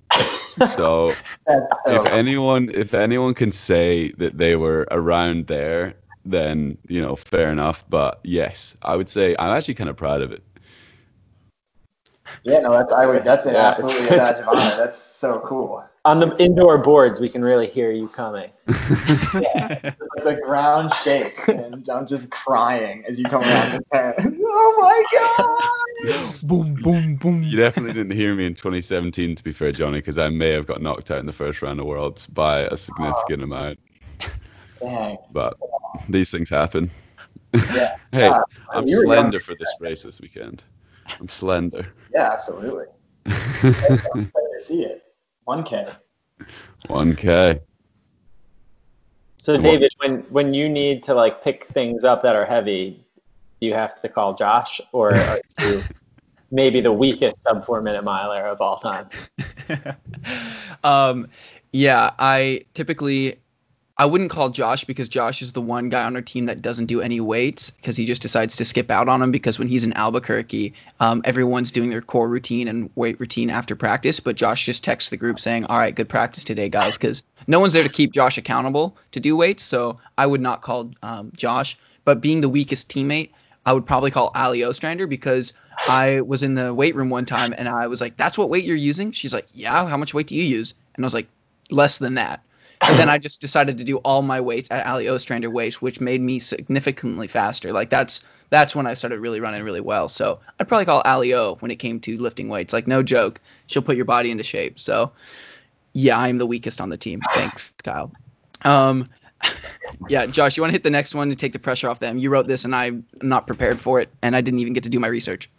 So 0.66 1.12
That's 1.46 1.66
if 1.86 2.06
anyone 2.06 2.70
if 2.74 2.94
anyone 2.94 3.34
can 3.34 3.52
say 3.52 4.12
that 4.18 4.38
they 4.38 4.56
were 4.56 4.86
around 4.90 5.46
there, 5.46 5.94
then 6.24 6.78
you 6.88 7.00
know 7.00 7.16
fair 7.16 7.50
enough. 7.50 7.84
But 7.88 8.20
yes, 8.24 8.76
I 8.82 8.96
would 8.96 9.08
say 9.08 9.36
I'm 9.38 9.56
actually 9.56 9.74
kind 9.74 9.90
of 9.90 9.96
proud 9.96 10.22
of 10.22 10.32
it. 10.32 10.42
yeah, 12.44 12.60
no, 12.60 12.72
that's 12.72 12.92
I 12.92 13.06
would. 13.06 13.24
That's 13.24 13.46
an 13.46 13.54
Yeah, 13.54 13.68
absolutely 13.68 14.08
a 14.08 14.14
badge 14.14 14.40
of 14.40 14.48
honor. 14.48 14.76
That's 14.76 14.98
so 14.98 15.40
cool. 15.40 15.84
On 16.06 16.20
the 16.20 16.36
indoor 16.38 16.78
boards, 16.78 17.18
we 17.18 17.28
can 17.28 17.42
really 17.42 17.66
hear 17.66 17.90
you 17.90 18.06
coming. 18.06 18.50
Yeah, 19.34 19.90
the 20.24 20.40
ground 20.42 20.94
shakes, 20.94 21.48
and 21.48 21.86
I'm 21.90 22.06
just 22.06 22.30
crying 22.30 23.04
as 23.06 23.18
you 23.18 23.26
come 23.26 23.42
around 23.42 23.72
the 23.72 23.84
turn. 23.92 24.14
oh 24.46 24.76
my 24.80 25.04
god! 25.18 26.46
boom, 26.46 26.74
boom, 26.80 27.16
boom. 27.16 27.42
You 27.42 27.56
definitely 27.56 27.92
didn't 27.92 28.16
hear 28.16 28.34
me 28.36 28.46
in 28.46 28.54
2017, 28.54 29.34
to 29.34 29.42
be 29.42 29.52
fair, 29.52 29.72
Johnny, 29.72 29.98
because 29.98 30.16
I 30.16 30.30
may 30.30 30.52
have 30.52 30.66
got 30.66 30.80
knocked 30.80 31.10
out 31.10 31.18
in 31.18 31.26
the 31.26 31.32
first 31.32 31.60
round 31.60 31.80
of 31.80 31.86
Worlds 31.86 32.28
by 32.28 32.60
a 32.60 32.76
significant 32.76 33.42
amount. 33.42 33.80
Dang. 34.80 35.18
But 35.32 35.54
these 36.08 36.30
things 36.30 36.48
happen. 36.48 36.88
Yeah. 37.74 37.96
hey, 38.12 38.30
Ah, 38.30 38.42
I'm 38.74 38.86
you 38.86 38.98
were 38.98 39.06
young. 39.06 39.14
slender 39.14 39.40
for 39.40 39.56
this 39.56 39.74
race 39.80 40.04
this 40.04 40.20
weekend. 40.20 40.62
I'm 41.18 41.28
slender. 41.28 41.88
Yeah, 42.14 42.30
absolutely. 42.32 42.86
I'm 43.26 43.34
excited 43.34 44.30
to 44.32 44.60
see 44.60 44.84
it. 44.84 45.02
1K. 45.46 45.94
1K. 46.88 47.60
So, 49.38 49.52
What- 49.54 49.62
David, 49.62 49.92
when 49.98 50.20
when 50.30 50.54
you 50.54 50.68
need 50.68 51.02
to 51.04 51.14
like 51.14 51.42
pick 51.44 51.66
things 51.68 52.04
up 52.04 52.22
that 52.22 52.34
are 52.34 52.44
heavy, 52.44 53.04
do 53.60 53.66
you 53.66 53.74
have 53.74 54.00
to 54.02 54.08
call 54.08 54.34
Josh, 54.34 54.80
or 54.92 55.14
are 55.14 55.40
you 55.60 55.82
maybe 56.50 56.80
the 56.80 56.92
weakest 56.92 57.36
sub 57.46 57.64
four 57.64 57.80
minute 57.80 58.02
miler 58.02 58.46
of 58.46 58.60
all 58.60 58.78
time? 58.78 59.08
um, 60.84 61.28
yeah, 61.72 62.10
I 62.18 62.64
typically 62.74 63.38
I 63.98 64.04
wouldn't 64.04 64.30
call 64.30 64.50
Josh 64.50 64.84
because 64.84 65.08
Josh 65.08 65.40
is 65.40 65.52
the 65.52 65.62
one 65.62 65.88
guy 65.88 66.04
on 66.04 66.16
our 66.16 66.22
team 66.22 66.46
that 66.46 66.60
doesn't 66.60 66.84
do 66.84 67.00
any 67.00 67.18
weights 67.18 67.70
because 67.70 67.96
he 67.96 68.04
just 68.04 68.20
decides 68.20 68.56
to 68.56 68.66
skip 68.66 68.90
out 68.90 69.08
on 69.08 69.20
them 69.20 69.30
because 69.30 69.58
when 69.58 69.68
he's 69.68 69.84
in 69.84 69.94
Albuquerque, 69.94 70.74
um, 71.00 71.22
everyone's 71.24 71.72
doing 71.72 71.88
their 71.88 72.02
core 72.02 72.28
routine 72.28 72.68
and 72.68 72.90
weight 72.94 73.18
routine 73.18 73.48
after 73.48 73.74
practice, 73.74 74.20
but 74.20 74.36
Josh 74.36 74.66
just 74.66 74.84
texts 74.84 75.08
the 75.08 75.16
group 75.16 75.40
saying, 75.40 75.64
"All 75.64 75.78
right, 75.78 75.94
good 75.94 76.10
practice 76.10 76.44
today, 76.44 76.68
guys," 76.68 76.98
because 76.98 77.22
no 77.46 77.58
one's 77.58 77.72
there 77.72 77.84
to 77.84 77.88
keep 77.88 78.12
Josh 78.12 78.36
accountable 78.36 78.98
to 79.12 79.20
do 79.20 79.34
weights. 79.34 79.64
So 79.64 79.98
I 80.18 80.26
would 80.26 80.42
not 80.42 80.60
call 80.60 80.90
um, 81.02 81.32
Josh, 81.34 81.78
but 82.04 82.20
being 82.20 82.42
the 82.42 82.50
weakest 82.50 82.90
teammate, 82.90 83.30
I 83.64 83.72
would 83.72 83.86
probably 83.86 84.10
call 84.10 84.30
Ali 84.34 84.62
Ostrander 84.62 85.06
because 85.06 85.54
I 85.88 86.20
was 86.20 86.42
in 86.42 86.52
the 86.52 86.74
weight 86.74 86.94
room 86.94 87.08
one 87.08 87.24
time 87.24 87.54
and 87.56 87.66
I 87.66 87.86
was 87.86 88.02
like, 88.02 88.18
"That's 88.18 88.36
what 88.36 88.50
weight 88.50 88.64
you're 88.64 88.76
using?" 88.76 89.12
She's 89.12 89.32
like, 89.32 89.46
"Yeah. 89.54 89.88
How 89.88 89.96
much 89.96 90.12
weight 90.12 90.26
do 90.26 90.34
you 90.34 90.44
use?" 90.44 90.74
And 90.96 91.04
I 91.04 91.06
was 91.06 91.14
like, 91.14 91.28
"Less 91.70 91.96
than 91.96 92.16
that." 92.16 92.42
And 92.88 92.98
then 92.98 93.08
I 93.08 93.18
just 93.18 93.40
decided 93.40 93.78
to 93.78 93.84
do 93.84 93.96
all 93.98 94.22
my 94.22 94.40
weights 94.40 94.70
at 94.70 94.86
Ali 94.86 95.08
Ostrander 95.08 95.50
weights, 95.50 95.82
which 95.82 96.00
made 96.00 96.20
me 96.20 96.38
significantly 96.38 97.26
faster. 97.26 97.72
Like 97.72 97.90
that's 97.90 98.24
that's 98.50 98.76
when 98.76 98.86
I 98.86 98.94
started 98.94 99.18
really 99.20 99.40
running 99.40 99.62
really 99.62 99.80
well. 99.80 100.08
So 100.08 100.38
I'd 100.60 100.68
probably 100.68 100.84
call 100.84 101.02
Ali 101.04 101.34
O 101.34 101.56
when 101.56 101.70
it 101.70 101.76
came 101.76 101.98
to 102.00 102.18
lifting 102.18 102.48
weights. 102.48 102.72
Like 102.72 102.86
no 102.86 103.02
joke, 103.02 103.40
she'll 103.66 103.82
put 103.82 103.96
your 103.96 104.04
body 104.04 104.30
into 104.30 104.44
shape. 104.44 104.78
So 104.78 105.12
yeah, 105.92 106.18
I'm 106.18 106.38
the 106.38 106.46
weakest 106.46 106.80
on 106.80 106.90
the 106.90 106.96
team. 106.96 107.20
Thanks, 107.34 107.72
Kyle. 107.82 108.12
Um, 108.62 109.08
Yeah, 110.08 110.26
Josh, 110.26 110.56
you 110.56 110.62
want 110.62 110.70
to 110.70 110.74
hit 110.74 110.82
the 110.82 110.90
next 110.90 111.14
one 111.14 111.30
to 111.30 111.36
take 111.36 111.52
the 111.52 111.58
pressure 111.58 111.88
off 111.88 112.00
them? 112.00 112.18
You 112.18 112.30
wrote 112.30 112.46
this, 112.46 112.64
and 112.64 112.74
I'm 112.74 113.04
not 113.22 113.46
prepared 113.46 113.80
for 113.80 114.00
it, 114.00 114.10
and 114.22 114.36
I 114.36 114.40
didn't 114.40 114.60
even 114.60 114.72
get 114.72 114.82
to 114.84 114.88
do 114.88 115.00
my 115.00 115.08
research. 115.08 115.50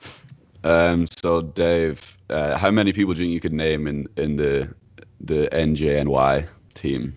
Um, 0.63 1.07
so 1.07 1.41
Dave, 1.41 2.17
uh, 2.29 2.57
how 2.57 2.71
many 2.71 2.93
people 2.93 3.13
do 3.13 3.21
you 3.21 3.27
think 3.27 3.33
you 3.33 3.39
could 3.39 3.53
name 3.53 3.87
in 3.87 4.07
in 4.17 4.35
the 4.35 4.73
the 5.21 5.49
NJNY 5.51 6.47
team? 6.77 7.15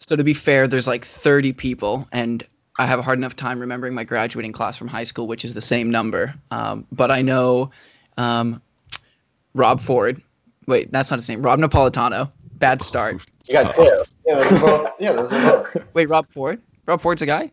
So 0.00 0.16
to 0.16 0.24
be 0.24 0.34
fair, 0.34 0.68
there's 0.68 0.86
like 0.86 1.04
30 1.04 1.52
people, 1.52 2.08
and 2.12 2.44
I 2.78 2.86
have 2.86 2.98
a 2.98 3.02
hard 3.02 3.18
enough 3.18 3.36
time 3.36 3.58
remembering 3.60 3.94
my 3.94 4.04
graduating 4.04 4.52
class 4.52 4.76
from 4.76 4.88
high 4.88 5.04
school, 5.04 5.26
which 5.26 5.44
is 5.44 5.54
the 5.54 5.62
same 5.62 5.90
number. 5.90 6.34
Um, 6.50 6.86
but 6.92 7.10
I 7.10 7.22
know 7.22 7.70
um, 8.16 8.60
Rob 9.54 9.80
Ford. 9.80 10.20
Wait, 10.66 10.92
that's 10.92 11.10
not 11.10 11.18
his 11.18 11.28
name. 11.28 11.42
Rob 11.42 11.58
Napolitano. 11.58 12.30
Bad 12.54 12.82
start. 12.82 13.20
You 13.48 13.52
got 13.52 13.74
two. 13.74 14.04
Yeah, 14.26 14.38
those 14.38 14.52
are 14.52 14.58
both. 14.60 14.90
Yeah, 14.98 15.12
those 15.12 15.32
are. 15.32 15.86
Wait, 15.94 16.08
Rob 16.08 16.26
Ford? 16.32 16.60
Rob 16.86 17.00
Ford's 17.00 17.22
a 17.22 17.26
guy? 17.26 17.50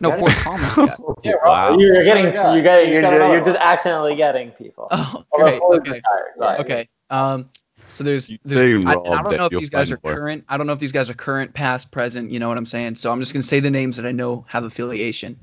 No, 0.00 0.12
Ford 0.12 0.32
Palmer's 0.42 0.72
a 0.78 0.86
guy. 0.86 0.96
Yeah, 1.22 1.32
Wow. 1.44 1.78
You're 1.78 2.04
getting, 2.04 2.26
Yeah. 2.26 2.54
you 2.54 2.62
get, 2.62 2.86
He's 2.86 2.94
you're, 2.94 3.02
got 3.02 3.14
another 3.14 3.34
you're 3.34 3.44
just 3.44 3.58
accidentally 3.58 4.14
getting 4.16 4.50
people. 4.52 4.88
Oh, 4.90 5.24
great. 5.32 5.60
Okay. 5.60 5.90
retired, 5.92 6.32
right. 6.36 6.60
Okay. 6.60 6.88
Um, 7.10 7.48
so 7.96 8.04
there's, 8.04 8.30
there's 8.44 8.84
I, 8.84 8.90
I 8.90 8.94
don't 9.22 9.36
know 9.38 9.46
if 9.46 9.58
these 9.58 9.70
guys 9.70 9.90
are 9.90 9.96
find 9.96 10.04
more. 10.04 10.14
current. 10.14 10.44
I 10.50 10.58
don't 10.58 10.66
know 10.66 10.74
if 10.74 10.78
these 10.78 10.92
guys 10.92 11.08
are 11.08 11.14
current, 11.14 11.54
past, 11.54 11.90
present. 11.90 12.30
You 12.30 12.38
know 12.38 12.48
what 12.48 12.58
I'm 12.58 12.66
saying? 12.66 12.96
So 12.96 13.10
I'm 13.10 13.20
just 13.20 13.32
gonna 13.32 13.42
say 13.42 13.58
the 13.60 13.70
names 13.70 13.96
that 13.96 14.04
I 14.04 14.12
know 14.12 14.44
have 14.48 14.64
affiliation. 14.64 15.38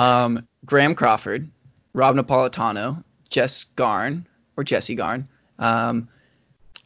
Um, 0.00 0.48
Graham 0.64 0.96
Crawford, 0.96 1.48
Rob 1.92 2.16
Napolitano, 2.16 3.04
Jess 3.30 3.62
Garn 3.76 4.26
or 4.56 4.64
Jesse 4.64 4.96
Garn, 4.96 5.28
um, 5.60 6.08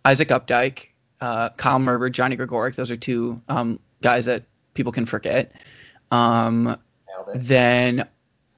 Isaac 0.04 0.28
Updike, 0.28 0.88
uh, 1.22 1.48
Kyle 1.50 1.78
Merber, 1.78 2.12
Johnny 2.12 2.36
Gregorek. 2.36 2.74
Those 2.74 2.90
are 2.90 2.96
two 2.98 3.40
um, 3.48 3.80
guys 4.02 4.26
that 4.26 4.42
people 4.74 4.92
can 4.92 5.06
forget. 5.06 5.52
Um, 6.10 6.76
then 7.34 8.06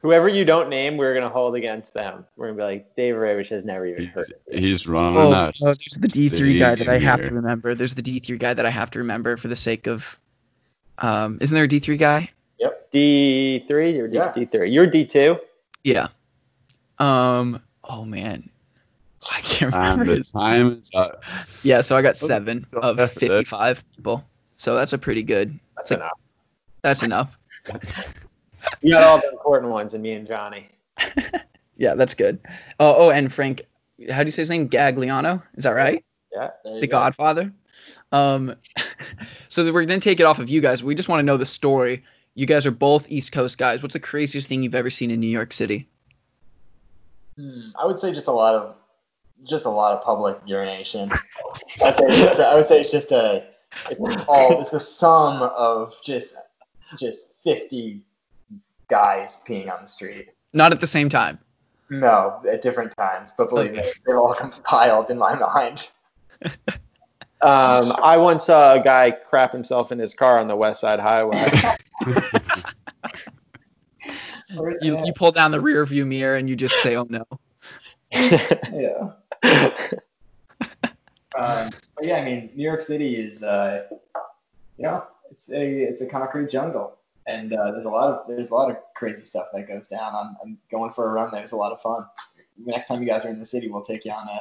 Whoever 0.03 0.28
you 0.28 0.44
don't 0.46 0.68
name, 0.70 0.96
we're 0.96 1.12
gonna 1.14 1.28
hold 1.28 1.55
against 1.55 1.92
them. 1.92 2.24
We're 2.36 2.46
gonna 2.46 2.57
be 2.57 2.62
like, 2.62 2.94
Dave 2.96 3.14
Ribich 3.16 3.48
has 3.51 3.64
never 3.64 3.84
even 3.86 4.07
heard. 4.07 4.26
He's, 4.26 4.30
of 4.30 4.36
it. 4.55 4.59
he's 4.59 4.86
running 4.86 5.18
Oh, 5.18 5.32
out. 5.34 5.59
oh, 5.62 5.66
there's 5.66 5.98
the 6.01 6.07
D3 6.09 6.59
guy 6.59 6.74
that 6.74 6.88
I 6.88 6.98
have 6.98 7.20
to 7.24 7.34
remember. 7.34 7.74
There's 7.74 7.94
the 7.94 8.03
D3 8.03 8.38
guy 8.38 8.55
that 8.55 8.64
I 8.64 8.70
have 8.70 8.90
to 8.92 8.98
remember 9.01 9.36
for 9.36 9.48
the 9.48 9.57
sake 9.57 9.86
of. 9.86 10.18
Um, 10.98 11.38
isn't 11.40 11.55
there 11.55 11.64
a 11.64 11.68
D3 11.68 11.98
guy? 11.98 12.30
Yep. 12.59 12.90
D 12.90 13.64
three, 13.68 13.94
you're 13.96 14.09
D 14.09 14.16
Yeah. 14.16 14.32
D 14.32 14.44
three. 14.46 14.70
You're 14.70 14.86
D 14.86 15.05
two. 15.05 15.38
Yeah. 15.84 16.09
Um. 16.98 17.62
Oh 17.84 18.05
man, 18.05 18.48
I 19.30 19.40
can't 19.42 19.72
remember. 19.74 20.03
And 20.03 20.11
the 20.11 20.16
his- 20.16 20.32
time 20.32 20.72
is 20.78 20.90
up. 20.94 21.22
Yeah, 21.62 21.80
so 21.82 21.96
I 21.96 22.03
got 22.03 22.16
seven 22.16 22.66
of 22.74 22.96
55 23.12 23.82
people. 23.96 24.24
So 24.57 24.74
that's 24.74 24.92
a 24.92 24.98
pretty 24.98 25.22
good. 25.22 25.59
That's 25.76 25.90
like- 25.90 26.01
enough. 26.01 26.18
That's 26.82 27.03
enough. 27.03 27.38
You 28.82 28.92
got 28.92 29.02
all 29.02 29.20
the 29.20 29.30
important 29.30 29.70
ones, 29.72 29.94
and 29.94 30.02
me 30.02 30.12
and 30.12 30.26
Johnny. 30.26 30.68
Yeah, 31.80 31.94
that's 31.94 32.12
good. 32.12 32.38
Oh, 32.78 32.94
oh, 32.98 33.11
and 33.11 33.32
Frank, 33.32 33.62
how 34.11 34.22
do 34.22 34.26
you 34.26 34.32
say 34.32 34.42
his 34.42 34.50
name? 34.50 34.68
Gagliano. 34.68 35.42
Is 35.56 35.64
that 35.64 35.70
right? 35.70 36.04
Yeah. 36.30 36.50
There 36.62 36.74
you 36.74 36.82
the 36.82 36.86
go. 36.86 36.98
Godfather. 36.98 37.52
Um, 38.12 38.54
so 39.48 39.72
we're 39.72 39.86
gonna 39.86 39.98
take 39.98 40.20
it 40.20 40.24
off 40.24 40.38
of 40.38 40.50
you 40.50 40.61
guys. 40.61 40.84
We 40.84 40.94
just 40.94 41.08
want 41.08 41.20
to 41.20 41.24
know 41.24 41.38
the 41.38 41.46
story. 41.46 42.04
You 42.34 42.44
guys 42.44 42.66
are 42.66 42.70
both 42.70 43.11
East 43.11 43.32
Coast 43.32 43.56
guys. 43.56 43.82
What's 43.82 43.94
the 43.94 44.00
craziest 44.00 44.46
thing 44.46 44.62
you've 44.62 44.74
ever 44.74 44.90
seen 44.90 45.11
in 45.11 45.20
New 45.20 45.26
York 45.26 45.54
City? 45.54 45.88
Hmm, 47.38 47.70
I 47.78 47.86
would 47.86 47.98
say 47.98 48.12
just 48.12 48.28
a 48.28 48.32
lot 48.32 48.54
of 48.54 48.74
just 49.44 49.64
a 49.64 49.70
lot 49.70 49.94
of 49.96 50.04
public 50.04 50.36
urination. 50.44 51.11
I'd 51.82 51.96
say 51.96 52.04
it's 52.08 52.18
just 52.18 52.40
a, 52.40 52.46
I 52.46 52.54
would 52.56 52.66
say 52.66 52.82
it's 52.82 52.92
just 52.92 53.11
a 53.11 53.46
it's 53.88 54.24
all 54.28 54.61
it's 54.61 54.68
the 54.68 54.80
sum 54.80 55.40
of 55.40 55.96
just 56.04 56.36
just 56.98 57.36
fifty 57.42 58.02
guys 58.91 59.41
peeing 59.47 59.72
on 59.72 59.82
the 59.82 59.88
street. 59.88 60.28
Not 60.53 60.72
at 60.72 60.80
the 60.80 60.86
same 60.86 61.09
time. 61.09 61.38
No, 61.88 62.43
at 62.49 62.61
different 62.62 62.95
times, 62.97 63.32
but 63.36 63.49
believe 63.49 63.72
me, 63.72 63.82
they're 64.07 64.18
all 64.18 64.34
compiled 64.34 65.11
in 65.11 65.18
my 65.18 65.36
mind. 65.36 65.88
Um, 67.43 67.95
I 68.03 68.18
once 68.18 68.45
saw 68.45 68.74
a 68.74 68.84
guy 68.84 69.12
crap 69.12 69.51
himself 69.51 69.93
in 69.93 69.99
his 69.99 70.12
car 70.12 70.38
on 70.38 70.47
the 70.47 70.57
West 70.57 70.78
Side 70.78 71.01
Highway. 71.01 71.51
You, 74.82 75.03
you 75.05 75.12
pull 75.14 75.32
down 75.32 75.53
the 75.53 75.61
rear 75.61 75.86
view 75.86 76.05
mirror 76.05 76.36
and 76.36 76.51
you 76.51 76.57
just 76.57 76.74
say, 76.82 76.97
"Oh 76.97 77.07
no." 77.09 77.24
yeah. 78.12 79.12
Um, 81.36 81.70
but 81.97 82.05
yeah, 82.05 82.16
I 82.16 82.24
mean, 82.24 82.51
New 82.55 82.64
York 82.64 82.82
City 82.82 83.16
is, 83.16 83.43
uh, 83.43 83.84
you 84.76 84.84
know, 84.84 85.05
it's 85.30 85.51
a 85.51 85.82
it's 85.82 86.01
a 86.01 86.07
concrete 86.07 86.51
jungle, 86.51 86.97
and 87.31 87.53
uh, 87.53 87.70
there's 87.72 87.85
a 87.87 87.89
lot 87.89 88.09
of 88.11 88.26
there's 88.28 88.51
a 88.51 88.55
lot 88.55 88.70
of 88.70 88.76
crazy 88.95 89.24
stuff 89.24 89.47
that 89.53 89.68
goes 89.68 89.89
down. 89.89 90.14
I'm, 90.14 90.37
I'm 90.43 90.59
going 90.70 90.93
for 90.93 91.09
a 91.09 91.12
run 91.12 91.31
there. 91.33 91.43
It's 91.43 91.53
a 91.53 91.57
lot 91.57 91.72
of 91.72 91.81
fun. 91.81 92.05
Next 92.64 92.89
time 92.89 93.01
you 93.03 93.09
guys 93.09 93.24
are 93.24 93.31
in 93.31 93.39
the 93.39 93.47
city, 93.47 93.68
we'll 93.68 93.85
take 93.85 94.05
you 94.05 94.12
on 94.12 94.28
a 94.28 94.41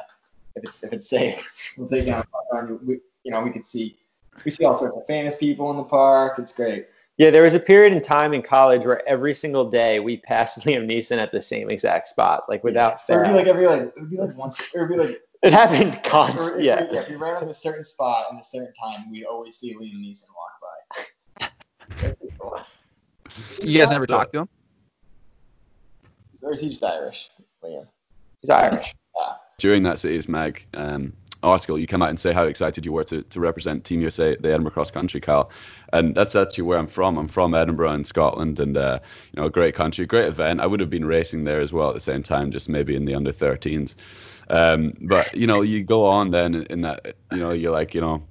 if 0.56 0.64
it's 0.64 0.82
if 0.84 0.92
it's 0.92 1.08
safe. 1.08 1.74
We'll 1.78 1.88
take 1.88 2.06
you 2.06 2.12
on 2.12 2.24
a 2.24 2.54
run. 2.54 2.78
We, 2.86 2.94
you 3.24 3.30
know, 3.30 3.40
we 3.42 3.50
could 3.50 3.64
see 3.64 3.96
we 4.44 4.50
see 4.50 4.64
all 4.64 4.76
sorts 4.76 4.96
of 4.96 5.06
famous 5.06 5.36
people 5.36 5.70
in 5.70 5.76
the 5.76 5.84
park. 5.84 6.38
It's 6.38 6.52
great. 6.52 6.86
yeah, 7.18 7.30
there 7.30 7.42
was 7.42 7.54
a 7.54 7.60
period 7.60 7.92
in 7.94 8.02
time 8.02 8.32
in 8.34 8.42
college 8.42 8.84
where 8.86 9.06
every 9.08 9.34
single 9.34 9.68
day 9.68 10.00
we 10.00 10.16
passed 10.18 10.60
Liam 10.66 10.86
Neeson 10.86 11.18
at 11.18 11.32
the 11.32 11.40
same 11.40 11.70
exact 11.70 12.08
spot, 12.08 12.44
like 12.48 12.64
without 12.64 13.00
It 13.08 13.12
would 13.16 13.22
be 13.22 13.28
fail. 13.28 13.36
like 13.36 13.46
every 13.46 13.66
like 13.66 13.82
it 13.82 13.92
would 13.96 14.10
be 14.10 14.16
like 14.18 14.36
once. 14.36 14.74
It 14.74 14.80
would 14.80 14.88
be 14.88 14.96
like 14.96 15.20
It 15.42 15.54
happened 15.54 15.98
constantly. 16.04 16.66
Yeah. 16.66 16.86
yeah, 16.90 17.00
if 17.00 17.08
we 17.08 17.16
ran 17.16 17.36
on 17.36 17.48
a 17.48 17.54
certain 17.54 17.84
spot 17.84 18.26
in 18.30 18.36
a 18.38 18.44
certain 18.44 18.74
time, 18.74 19.10
we'd 19.10 19.24
always 19.24 19.56
see 19.56 19.74
Liam 19.74 19.96
Neeson 20.04 20.26
walk 20.36 20.52
by. 21.38 21.48
That'd 23.36 23.48
be 23.48 23.56
cool. 23.62 23.70
You 23.70 23.78
guys 23.78 23.90
never 23.90 24.06
So- 24.06 24.14
talked 24.14 24.32
to 24.34 24.40
him? 24.40 24.48
Or 26.42 26.52
is 26.54 26.60
he 26.60 26.68
just 26.70 26.82
Irish? 26.84 27.28
Liam. 27.62 27.86
He's 28.40 28.50
Irish. 28.50 28.94
During 29.58 29.82
that 29.82 29.96
Citius 29.96 30.26
Mag 30.26 30.64
um, 30.72 31.12
article, 31.42 31.78
you 31.78 31.86
come 31.86 32.00
out 32.00 32.08
and 32.08 32.18
say 32.18 32.32
how 32.32 32.44
excited 32.44 32.86
you 32.86 32.92
were 32.92 33.04
to, 33.04 33.22
to 33.24 33.40
represent 33.40 33.84
Team 33.84 34.00
USA 34.00 34.32
at 34.32 34.40
the 34.40 34.48
Edinburgh 34.48 34.72
Cross 34.72 34.90
Country, 34.92 35.20
Cal. 35.20 35.50
And 35.92 36.14
that's 36.14 36.34
actually 36.34 36.64
where 36.64 36.78
I'm 36.78 36.86
from. 36.86 37.18
I'm 37.18 37.28
from 37.28 37.54
Edinburgh 37.54 37.92
in 37.92 38.04
Scotland, 38.04 38.58
and 38.58 38.74
uh, 38.78 39.00
you 39.32 39.40
know, 39.40 39.46
a 39.48 39.50
great 39.50 39.74
country, 39.74 40.06
great 40.06 40.28
event. 40.28 40.60
I 40.60 40.66
would 40.66 40.80
have 40.80 40.88
been 40.88 41.04
racing 41.04 41.44
there 41.44 41.60
as 41.60 41.74
well 41.74 41.88
at 41.88 41.94
the 41.94 42.00
same 42.00 42.22
time, 42.22 42.50
just 42.50 42.70
maybe 42.70 42.96
in 42.96 43.04
the 43.04 43.14
under 43.14 43.32
13s. 43.32 43.94
Um, 44.48 44.94
but 45.02 45.34
you 45.34 45.46
know, 45.46 45.60
you 45.60 45.84
go 45.84 46.06
on 46.06 46.30
then 46.30 46.54
in- 46.54 46.66
in 46.66 46.80
that, 46.80 47.16
you 47.32 47.38
know, 47.38 47.50
you're 47.52 47.70
like, 47.72 47.94
you 47.94 48.00
know, 48.00 48.22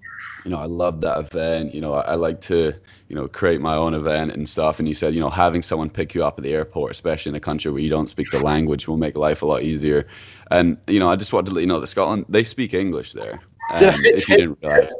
you 0.46 0.52
know, 0.52 0.58
I 0.58 0.66
love 0.66 1.02
that 1.02 1.18
event. 1.18 1.74
You 1.74 1.82
know, 1.82 1.94
I, 1.94 2.02
I 2.12 2.16
like 2.16 2.42
to, 2.42 2.74
you 3.08 3.16
know, 3.16 3.28
create 3.28 3.62
my 3.62 3.76
own 3.76 3.94
event 3.94 4.32
and 4.32 4.48
stuff. 4.48 4.80
And 4.80 4.88
you 4.88 4.94
said, 4.94 5.14
you 5.14 5.20
know, 5.20 5.30
having 5.30 5.62
someone 5.62 5.90
pick 5.90 6.16
you 6.16 6.24
up 6.24 6.38
at 6.38 6.44
the 6.44 6.54
airport, 6.54 6.92
especially 6.92 7.32
in 7.32 7.36
a 7.36 7.40
country 7.40 7.72
where 7.72 7.82
you 7.82 7.90
don't 7.90 8.10
speak 8.10 8.32
the 8.32 8.40
language, 8.40 8.88
will 8.88 8.98
make 8.98 9.18
life 9.18 9.42
a 9.42 9.46
lot 9.46 9.64
easier. 9.64 10.08
And 10.52 10.78
you 10.88 11.00
know, 11.00 11.10
I 11.10 11.16
just 11.16 11.34
wanted 11.34 11.50
to 11.50 11.56
let 11.56 11.62
you 11.62 11.68
know 11.68 11.80
that 11.80 11.88
Scotland 11.88 12.26
they 12.30 12.44
speak 12.44 12.74
English 12.74 13.14
there. 13.14 13.40
Did 13.80 13.90
I 13.90 13.98
if 14.04 14.30
you 14.30 14.38
didn't 14.38 14.60
realize. 14.62 14.94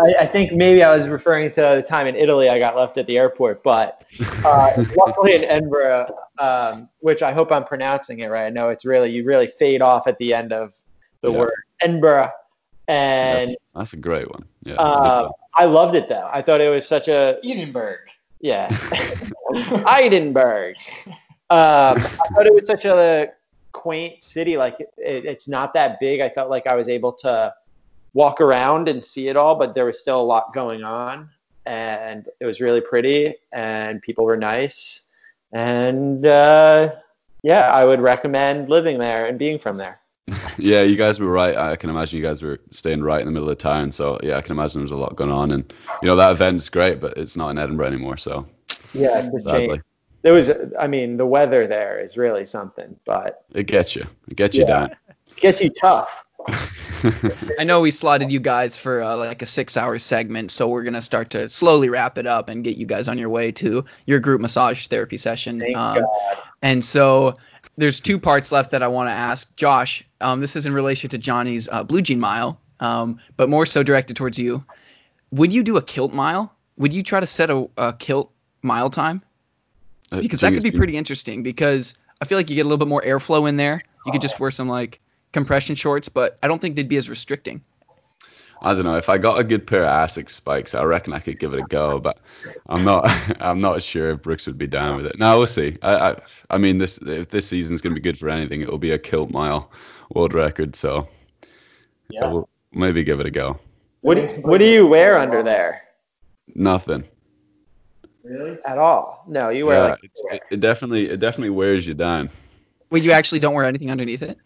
I, 0.00 0.14
I 0.20 0.26
think 0.26 0.52
maybe 0.52 0.82
I 0.82 0.94
was 0.94 1.08
referring 1.08 1.50
to 1.50 1.60
the 1.60 1.84
time 1.86 2.06
in 2.06 2.14
Italy 2.14 2.48
I 2.48 2.58
got 2.58 2.76
left 2.76 2.98
at 2.98 3.06
the 3.06 3.18
airport, 3.18 3.62
but 3.62 4.04
uh, 4.44 4.70
luckily 4.96 5.34
in 5.34 5.44
Edinburgh, 5.44 6.14
um, 6.38 6.88
which 7.00 7.22
I 7.22 7.32
hope 7.32 7.50
I'm 7.50 7.64
pronouncing 7.64 8.20
it 8.20 8.28
right. 8.28 8.46
I 8.46 8.50
know 8.50 8.68
it's 8.68 8.84
really 8.84 9.10
you 9.10 9.24
really 9.24 9.48
fade 9.48 9.82
off 9.82 10.06
at 10.06 10.16
the 10.18 10.32
end 10.34 10.52
of 10.52 10.74
the 11.22 11.32
Yeah. 11.32 11.38
word 11.38 11.52
Edinburgh, 11.80 12.30
and 12.86 13.40
That's, 13.40 13.56
that's 13.74 13.92
a 13.92 13.96
great 13.96 14.30
one. 14.30 14.44
Yeah. 14.68 14.74
uh, 14.74 15.28
I 15.54 15.64
loved 15.64 15.94
it 15.94 16.08
though. 16.08 16.28
I 16.32 16.42
thought 16.42 16.60
it 16.60 16.68
was 16.68 16.86
such 16.86 17.08
a 17.08 17.38
Edinburgh. 17.44 17.98
yeah, 18.40 18.68
Edinburgh. 19.88 20.74
Um, 21.50 21.96
I 21.96 22.28
thought 22.34 22.46
it 22.46 22.54
was 22.54 22.66
such 22.66 22.84
a 22.84 23.30
quaint 23.72 24.22
city. 24.22 24.56
Like 24.56 24.76
it, 24.80 25.24
it's 25.24 25.48
not 25.48 25.72
that 25.74 25.98
big. 26.00 26.20
I 26.20 26.28
felt 26.28 26.50
like 26.50 26.66
I 26.66 26.74
was 26.74 26.88
able 26.88 27.12
to 27.14 27.52
walk 28.14 28.40
around 28.40 28.88
and 28.88 29.04
see 29.04 29.28
it 29.28 29.36
all, 29.36 29.54
but 29.54 29.74
there 29.74 29.84
was 29.84 30.00
still 30.00 30.20
a 30.20 30.22
lot 30.22 30.52
going 30.54 30.82
on, 30.84 31.28
and 31.66 32.28
it 32.40 32.44
was 32.44 32.60
really 32.60 32.80
pretty, 32.80 33.34
and 33.52 34.02
people 34.02 34.24
were 34.24 34.36
nice, 34.36 35.02
and 35.52 36.26
uh, 36.26 36.94
yeah, 37.42 37.72
I 37.72 37.84
would 37.84 38.00
recommend 38.00 38.68
living 38.68 38.98
there 38.98 39.26
and 39.26 39.38
being 39.38 39.58
from 39.58 39.76
there. 39.76 40.00
yeah, 40.58 40.82
you 40.82 40.96
guys 40.96 41.20
were 41.20 41.30
right. 41.30 41.56
I 41.56 41.76
can 41.76 41.90
imagine 41.90 42.18
you 42.18 42.24
guys 42.24 42.42
were 42.42 42.60
staying 42.70 43.02
right 43.02 43.20
in 43.20 43.26
the 43.26 43.32
middle 43.32 43.48
of 43.48 43.58
town. 43.58 43.92
So 43.92 44.18
yeah, 44.22 44.36
I 44.36 44.42
can 44.42 44.52
imagine 44.52 44.80
there's 44.80 44.90
a 44.90 44.96
lot 44.96 45.16
going 45.16 45.30
on. 45.30 45.52
And 45.52 45.72
you 46.02 46.08
know 46.08 46.16
that 46.16 46.32
event's 46.32 46.68
great, 46.68 47.00
but 47.00 47.16
it's 47.16 47.36
not 47.36 47.50
in 47.50 47.58
Edinburgh 47.58 47.86
anymore. 47.86 48.16
So 48.16 48.46
Yeah, 48.94 49.18
it's 49.18 49.46
a 49.46 49.48
sadly, 49.48 49.68
shame. 49.68 49.82
There 50.22 50.32
was, 50.32 50.50
I 50.78 50.88
mean, 50.88 51.16
the 51.16 51.26
weather 51.26 51.66
there 51.66 52.00
is 52.00 52.16
really 52.16 52.44
something, 52.44 52.98
but 53.04 53.44
it 53.54 53.66
gets 53.66 53.94
you. 53.94 54.04
It 54.28 54.36
gets 54.36 54.56
you 54.56 54.66
Yeah. 54.66 54.88
gets 55.36 55.60
you 55.60 55.70
tough. 55.70 56.24
I 57.58 57.64
know 57.64 57.80
we 57.80 57.90
slotted 57.90 58.32
you 58.32 58.40
guys 58.40 58.76
for 58.76 59.02
uh, 59.02 59.16
like 59.16 59.42
a 59.42 59.46
six-hour 59.46 59.98
segment, 59.98 60.50
so 60.50 60.68
we're 60.68 60.82
gonna 60.82 61.02
start 61.02 61.30
to 61.30 61.48
slowly 61.48 61.88
wrap 61.88 62.18
it 62.18 62.26
up 62.26 62.48
and 62.48 62.64
get 62.64 62.76
you 62.76 62.86
guys 62.86 63.08
on 63.08 63.18
your 63.18 63.28
way 63.28 63.52
to 63.52 63.84
your 64.06 64.18
group 64.18 64.40
massage 64.40 64.86
therapy 64.86 65.18
session. 65.18 65.60
Thank 65.60 65.76
Um, 65.76 66.00
God. 66.00 66.38
And 66.62 66.84
so 66.84 67.34
there's 67.78 68.00
two 68.00 68.18
parts 68.18 68.52
left 68.52 68.72
that 68.72 68.82
I 68.82 68.88
want 68.88 69.08
to 69.08 69.14
ask 69.14 69.54
Josh. 69.56 70.04
Um, 70.20 70.40
this 70.40 70.54
is 70.56 70.66
in 70.66 70.74
relation 70.74 71.08
to 71.10 71.18
Johnny's 71.18 71.68
uh, 71.68 71.82
Blue 71.82 72.02
Jean 72.02 72.20
Mile, 72.20 72.60
um, 72.80 73.18
but 73.36 73.48
more 73.48 73.64
so 73.64 73.82
directed 73.82 74.16
towards 74.16 74.38
you. 74.38 74.62
Would 75.30 75.54
you 75.54 75.62
do 75.62 75.76
a 75.78 75.82
kilt 75.82 76.12
mile? 76.12 76.52
would 76.78 76.92
you 76.94 77.02
try 77.02 77.20
to 77.20 77.26
set 77.26 77.50
a, 77.50 77.68
a 77.76 77.92
kilt 77.92 78.32
mile 78.62 78.88
time? 78.88 79.22
Uh, 80.10 80.20
Because 80.20 80.40
that 80.40 80.54
could 80.54 80.62
be 80.62 80.70
pretty 80.70 80.96
interesting. 80.96 81.42
Because 81.42 81.94
I 82.20 82.24
feel 82.24 82.38
like 82.38 82.48
you 82.48 82.56
get 82.56 82.62
a 82.62 82.68
little 82.68 82.78
bit 82.78 82.88
more 82.88 83.02
airflow 83.02 83.48
in 83.48 83.56
there. 83.56 83.82
You 84.06 84.12
could 84.12 84.22
just 84.22 84.40
wear 84.40 84.50
some 84.50 84.68
like 84.68 85.00
compression 85.32 85.74
shorts, 85.74 86.08
but 86.08 86.38
I 86.42 86.48
don't 86.48 86.60
think 86.60 86.76
they'd 86.76 86.88
be 86.88 86.96
as 86.96 87.10
restricting. 87.10 87.62
I 88.60 88.74
don't 88.74 88.84
know. 88.84 88.96
If 88.96 89.08
I 89.08 89.18
got 89.18 89.38
a 89.38 89.44
good 89.44 89.66
pair 89.66 89.84
of 89.84 89.90
Asics 90.08 90.30
spikes, 90.30 90.74
I 90.74 90.82
reckon 90.82 91.12
I 91.12 91.20
could 91.20 91.38
give 91.38 91.54
it 91.54 91.60
a 91.60 91.66
go. 91.66 91.98
But 92.00 92.18
I'm 92.68 92.84
not. 92.84 93.08
I'm 93.40 93.60
not 93.60 93.82
sure 93.82 94.10
if 94.10 94.22
Brooks 94.22 94.46
would 94.46 94.58
be 94.58 94.66
down 94.66 94.96
with 94.96 95.06
it. 95.06 95.18
No, 95.18 95.38
we'll 95.38 95.46
see. 95.46 95.76
I. 95.82 96.10
I, 96.10 96.16
I 96.50 96.58
mean, 96.58 96.78
this 96.78 96.98
if 96.98 97.30
this 97.30 97.46
season's 97.46 97.80
going 97.80 97.94
to 97.94 98.00
be 98.00 98.02
good 98.02 98.18
for 98.18 98.28
anything, 98.28 98.60
it 98.60 98.70
will 98.70 98.78
be 98.78 98.90
a 98.90 98.98
kilt 98.98 99.30
mile 99.30 99.70
world 100.14 100.34
record. 100.34 100.74
So 100.76 101.08
Yeah. 102.10 102.30
we'll 102.30 102.48
maybe 102.72 103.04
give 103.04 103.20
it 103.20 103.26
a 103.26 103.30
go. 103.30 103.58
What 104.00 104.14
do, 104.14 104.26
what 104.42 104.58
do 104.58 104.64
you 104.64 104.86
wear 104.86 105.18
under 105.18 105.42
there? 105.42 105.82
Nothing. 106.54 107.04
Really? 108.22 108.58
At 108.64 108.78
all? 108.78 109.24
No, 109.26 109.48
you 109.48 109.66
wear 109.66 109.76
Yeah, 109.76 109.90
like 109.90 110.00
it's, 110.02 110.22
it, 110.30 110.42
it 110.50 110.60
definitely 110.60 111.08
it 111.08 111.18
definitely 111.20 111.50
wears 111.50 111.86
you 111.86 111.94
down. 111.94 112.30
Wait, 112.90 113.02
you 113.02 113.12
actually 113.12 113.38
don't 113.38 113.54
wear 113.54 113.64
anything 113.64 113.90
underneath 113.90 114.22
it? 114.22 114.38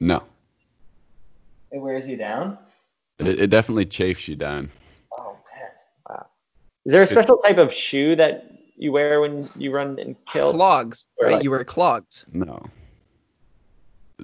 No, 0.00 0.22
It 1.70 1.78
wears 1.78 2.08
you 2.08 2.16
down. 2.16 2.58
It, 3.18 3.40
it 3.40 3.46
definitely 3.50 3.86
chafes 3.86 4.28
you 4.28 4.36
down. 4.36 4.70
Oh 5.16 5.36
man. 5.52 5.70
Wow. 6.08 6.26
Is 6.84 6.92
there 6.92 7.02
a 7.02 7.06
special 7.06 7.38
type 7.38 7.58
of 7.58 7.72
shoe 7.72 8.16
that 8.16 8.52
you 8.76 8.92
wear 8.92 9.20
when 9.20 9.48
you 9.56 9.70
run 9.72 9.98
in 9.98 10.16
kilt? 10.26 10.54
Clogs, 10.54 11.06
Or 11.18 11.26
right? 11.26 11.34
like- 11.34 11.44
you 11.44 11.50
wear 11.50 11.64
clogs. 11.64 12.24
No. 12.32 12.64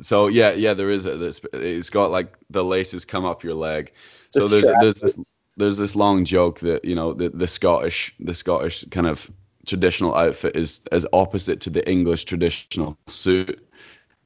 So 0.02 0.26
yeah, 0.26 0.52
yeah, 0.52 0.74
there 0.74 0.90
is 0.90 1.06
a. 1.06 1.16
This, 1.16 1.40
it's 1.52 1.90
got 1.90 2.10
like 2.10 2.34
the 2.50 2.64
laces 2.64 3.04
come 3.04 3.24
up 3.24 3.44
your 3.44 3.54
leg. 3.54 3.92
So 4.32 4.46
The 4.46 4.48
there's 4.48 4.66
there's 4.80 5.00
this 5.00 5.32
there's 5.56 5.78
this 5.78 5.94
long 5.94 6.24
joke 6.24 6.58
that 6.60 6.84
you 6.84 6.96
know 6.96 7.12
the 7.12 7.28
the 7.28 7.46
Scottish 7.46 8.12
the 8.18 8.34
Scottish 8.34 8.84
kind 8.90 9.06
of 9.06 9.30
traditional 9.66 10.14
outfit 10.16 10.56
is 10.56 10.80
as 10.90 11.06
opposite 11.12 11.60
to 11.62 11.70
the 11.70 11.88
English 11.88 12.24
traditional 12.24 12.98
suit 13.06 13.64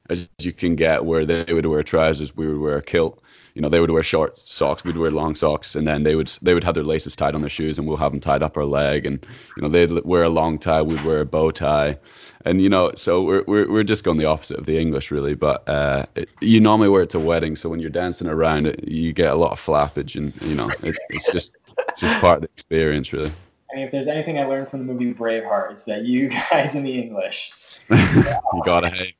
as 0.09 0.27
you 0.41 0.51
can 0.51 0.75
get, 0.75 1.05
where 1.05 1.23
they 1.23 1.53
would 1.53 1.67
wear 1.67 1.83
trousers, 1.83 2.35
we 2.35 2.47
would 2.47 2.59
wear 2.59 2.77
a 2.77 2.81
kilt. 2.81 3.21
You 3.53 3.61
know, 3.61 3.69
they 3.69 3.79
would 3.79 3.91
wear 3.91 4.03
short 4.03 4.37
socks, 4.39 4.83
we'd 4.83 4.97
wear 4.97 5.11
long 5.11 5.35
socks, 5.35 5.75
and 5.75 5.87
then 5.87 6.03
they 6.03 6.15
would 6.15 6.31
they 6.41 6.53
would 6.53 6.63
have 6.63 6.75
their 6.75 6.83
laces 6.83 7.15
tied 7.15 7.35
on 7.35 7.41
their 7.41 7.49
shoes, 7.49 7.77
and 7.77 7.87
we'll 7.87 7.97
have 7.97 8.11
them 8.11 8.21
tied 8.21 8.43
up 8.43 8.57
our 8.57 8.65
leg, 8.65 9.05
and 9.05 9.25
you 9.55 9.63
know 9.63 9.69
they'd 9.69 9.91
wear 10.05 10.23
a 10.23 10.29
long 10.29 10.59
tie, 10.59 10.81
we'd 10.81 11.03
wear 11.03 11.21
a 11.21 11.25
bow 11.25 11.51
tie, 11.51 11.97
and 12.45 12.61
you 12.61 12.69
know 12.69 12.91
so 12.95 13.23
we're 13.23 13.43
we're, 13.47 13.69
we're 13.69 13.83
just 13.83 14.03
going 14.03 14.17
the 14.17 14.25
opposite 14.25 14.57
of 14.57 14.65
the 14.65 14.79
English 14.79 15.11
really, 15.11 15.33
but 15.33 15.67
uh, 15.67 16.05
it, 16.15 16.29
you 16.41 16.59
normally 16.59 16.89
wear 16.89 17.03
it 17.03 17.09
to 17.11 17.19
weddings, 17.19 17.59
so 17.59 17.69
when 17.69 17.79
you're 17.79 17.89
dancing 17.89 18.27
around 18.27 18.67
it, 18.67 18.87
you 18.87 19.13
get 19.13 19.31
a 19.31 19.35
lot 19.35 19.51
of 19.51 19.59
flappage, 19.59 20.15
and 20.15 20.33
you 20.43 20.55
know 20.55 20.69
it, 20.83 20.97
it's 21.09 21.31
just 21.31 21.55
it's 21.89 22.01
just 22.01 22.19
part 22.21 22.37
of 22.37 22.41
the 22.41 22.49
experience 22.49 23.11
really. 23.13 23.31
I 23.71 23.75
mean, 23.75 23.85
if 23.85 23.91
there's 23.91 24.07
anything 24.07 24.39
I 24.39 24.45
learned 24.45 24.69
from 24.69 24.79
the 24.85 24.93
movie 24.93 25.13
Braveheart, 25.13 25.73
it's 25.73 25.83
that 25.83 26.03
you 26.03 26.29
guys 26.51 26.75
in 26.75 26.83
the 26.83 26.99
English. 26.99 27.53
you 27.89 28.61
gotta 28.65 28.89
hate. 28.89 29.15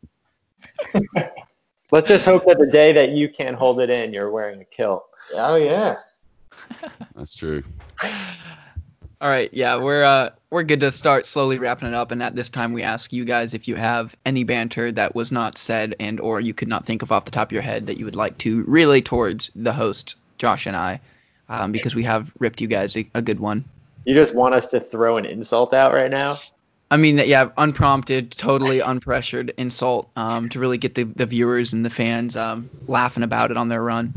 Let's 1.92 2.08
just 2.08 2.26
hope 2.26 2.46
that 2.46 2.60
the 2.60 2.68
day 2.68 2.94
that 2.94 3.12
you 3.12 3.30
can't 3.30 3.56
hold 3.56 3.80
it 3.80 3.90
in, 3.90 4.14
you're 4.14 4.30
wearing 4.30 4.62
a 4.62 4.66
kilt. 4.66 5.06
Oh 5.34 5.56
yeah. 5.56 5.98
That's 7.16 7.34
true. 7.34 7.64
All 9.22 9.30
right, 9.30 9.50
yeah, 9.52 9.76
we're 9.76 10.04
uh 10.04 10.30
we're 10.50 10.64
good 10.64 10.80
to 10.80 10.92
start 10.92 11.26
slowly 11.26 11.58
wrapping 11.58 11.90
it 11.90 11.94
up, 11.94 12.12
and 12.12 12.24
at 12.24 12.36
this 12.36 12.48
time 12.50 12.72
we 12.72 12.84
ask 12.84 13.12
you 13.12 13.26
guys 13.26 13.54
if 13.54 13.68
you 13.68 13.76
have 13.76 14.16
any 14.26 14.46
banter 14.46 14.92
that 14.94 15.14
was 15.14 15.32
not 15.32 15.58
said 15.58 15.96
and 16.00 16.22
or 16.22 16.40
you 16.40 16.54
could 16.54 16.70
not 16.70 16.86
think 16.86 17.02
of 17.02 17.12
off 17.12 17.26
the 17.26 17.32
top 17.32 17.50
of 17.50 17.52
your 17.52 17.62
head 17.62 17.88
that 17.88 17.98
you 17.98 18.06
would 18.06 18.16
like 18.16 18.38
to 18.40 18.64
relay 18.64 19.02
towards 19.02 19.52
the 19.56 19.74
host 19.74 20.16
Josh 20.38 20.68
and 20.68 20.76
I, 20.78 21.02
um, 21.50 21.74
because 21.74 21.96
we 21.96 22.04
have 22.04 22.32
ripped 22.40 22.62
you 22.62 22.68
guys 22.68 22.96
a, 22.96 23.06
a 23.14 23.22
good 23.22 23.42
one. 23.42 23.66
You 24.06 24.14
just 24.14 24.34
want 24.34 24.56
us 24.56 24.68
to 24.68 24.80
throw 24.80 25.18
an 25.18 25.26
insult 25.26 25.74
out 25.74 25.94
right 25.94 26.10
now? 26.10 26.40
I 26.92 26.98
mean, 26.98 27.18
that 27.18 27.28
yeah, 27.28 27.50
unprompted, 27.58 28.32
totally 28.32 28.80
unpressured 28.80 29.52
insult 29.58 30.10
um, 30.16 30.50
to 30.50 30.60
really 30.60 30.78
get 30.78 30.96
the, 30.96 31.04
the 31.04 31.26
viewers 31.26 31.72
and 31.72 31.86
the 31.86 31.90
fans 31.90 32.36
um, 32.36 32.70
laughing 32.88 33.24
about 33.24 33.52
it 33.52 33.58
on 33.58 33.70
their 33.70 33.84
run. 33.84 34.14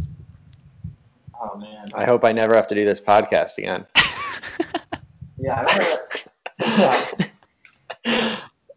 Oh 1.39 1.59
man. 1.59 1.89
I 1.95 2.05
hope 2.05 2.25
I 2.25 2.33
never 2.33 2.55
have 2.55 2.66
to 2.68 2.75
do 2.75 2.85
this 2.85 3.01
podcast 3.01 3.59
again. 3.59 3.87
Yeah. 5.43 5.66
I 6.61 6.66
don't 6.66 6.79
know. 6.79 7.27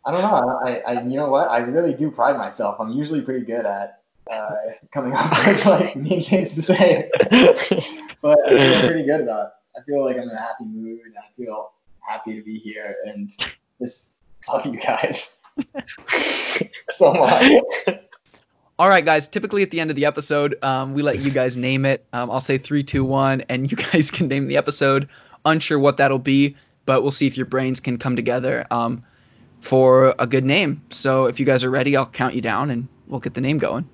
I 0.05 0.11
don't 0.11 0.21
know. 0.21 0.61
I, 0.65 0.77
I, 0.79 1.01
you 1.03 1.17
know 1.17 1.29
what? 1.29 1.47
I 1.47 1.59
really 1.59 1.93
do 1.93 2.09
pride 2.09 2.37
myself. 2.37 2.77
I'm 2.79 2.91
usually 2.91 3.21
pretty 3.21 3.45
good 3.45 3.65
at 3.65 4.01
uh, 4.31 4.49
coming 4.91 5.13
up 5.13 5.29
with 5.45 5.65
like 5.65 5.95
mean 5.95 6.23
things 6.23 6.55
to 6.55 6.63
say, 6.63 7.11
but 8.21 8.37
I 8.47 8.49
feel 8.49 8.87
pretty 8.87 9.05
good 9.05 9.21
about. 9.21 9.45
It. 9.45 9.51
I 9.79 9.83
feel 9.83 10.03
like 10.03 10.15
I'm 10.15 10.23
in 10.23 10.29
a 10.29 10.39
happy 10.39 10.65
mood. 10.65 11.01
And 11.05 11.15
I 11.17 11.27
feel 11.37 11.71
happy 11.99 12.35
to 12.35 12.43
be 12.43 12.57
here 12.57 12.95
and 13.05 13.31
just 13.79 14.11
love 14.47 14.65
you 14.65 14.79
guys 14.79 15.37
so 16.89 17.13
much. 17.13 17.63
All 18.77 18.89
right, 18.89 19.05
guys. 19.05 19.29
Typically 19.29 19.63
at 19.63 19.71
the 19.71 19.79
end 19.79 19.89
of 19.89 19.95
the 19.95 20.05
episode, 20.05 20.61
um, 20.61 20.93
we 20.93 21.01
let 21.01 21.19
you 21.19 21.31
guys 21.31 21.55
name 21.55 21.85
it. 21.85 22.05
Um, 22.11 22.29
I'll 22.29 22.41
say 22.41 22.57
three, 22.57 22.83
two, 22.83 23.05
one, 23.05 23.41
and 23.47 23.71
you 23.71 23.77
guys 23.91 24.11
can 24.11 24.27
name 24.27 24.47
the 24.47 24.57
episode. 24.57 25.07
Unsure 25.45 25.79
what 25.79 25.97
that'll 25.97 26.19
be, 26.19 26.57
but 26.85 27.01
we'll 27.01 27.11
see 27.11 27.27
if 27.27 27.37
your 27.37 27.45
brains 27.45 27.79
can 27.79 27.97
come 27.97 28.15
together 28.15 28.65
um, 28.71 29.03
for 29.61 30.13
a 30.19 30.27
good 30.27 30.43
name. 30.43 30.81
So 30.89 31.27
if 31.27 31.39
you 31.39 31.45
guys 31.45 31.63
are 31.63 31.69
ready, 31.69 31.95
I'll 31.95 32.05
count 32.05 32.35
you 32.35 32.41
down 32.41 32.69
and 32.69 32.87
we'll 33.07 33.21
get 33.21 33.33
the 33.33 33.41
name 33.41 33.59
going. 33.59 33.87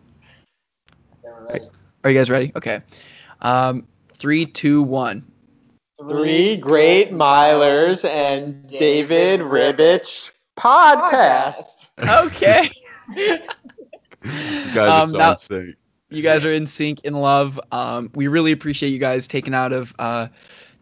Ready. 1.47 1.65
Are 2.03 2.09
you 2.09 2.17
guys 2.17 2.29
ready? 2.29 2.51
Okay. 2.55 2.81
Um, 3.41 3.85
three, 4.13 4.45
two, 4.45 4.81
one. 4.81 5.30
Three 6.09 6.57
great 6.57 7.11
milers 7.11 8.03
and 8.07 8.67
David 8.67 9.41
Ribich 9.41 10.31
podcast. 10.57 11.87
Okay. 12.01 12.69
You 13.15 13.39
guys 14.73 14.77
are 14.77 15.01
Um, 15.03 15.09
so 15.09 15.17
now- 15.17 15.31
insane. 15.31 15.75
you 16.09 16.21
guys 16.21 16.45
are 16.45 16.53
in 16.53 16.65
sync 16.67 17.01
in 17.03 17.13
love 17.13 17.59
um, 17.71 18.09
we 18.15 18.27
really 18.27 18.51
appreciate 18.51 18.89
you 18.89 18.99
guys 18.99 19.27
taking 19.27 19.53
out 19.53 19.71
of 19.73 19.93
uh, 19.99 20.27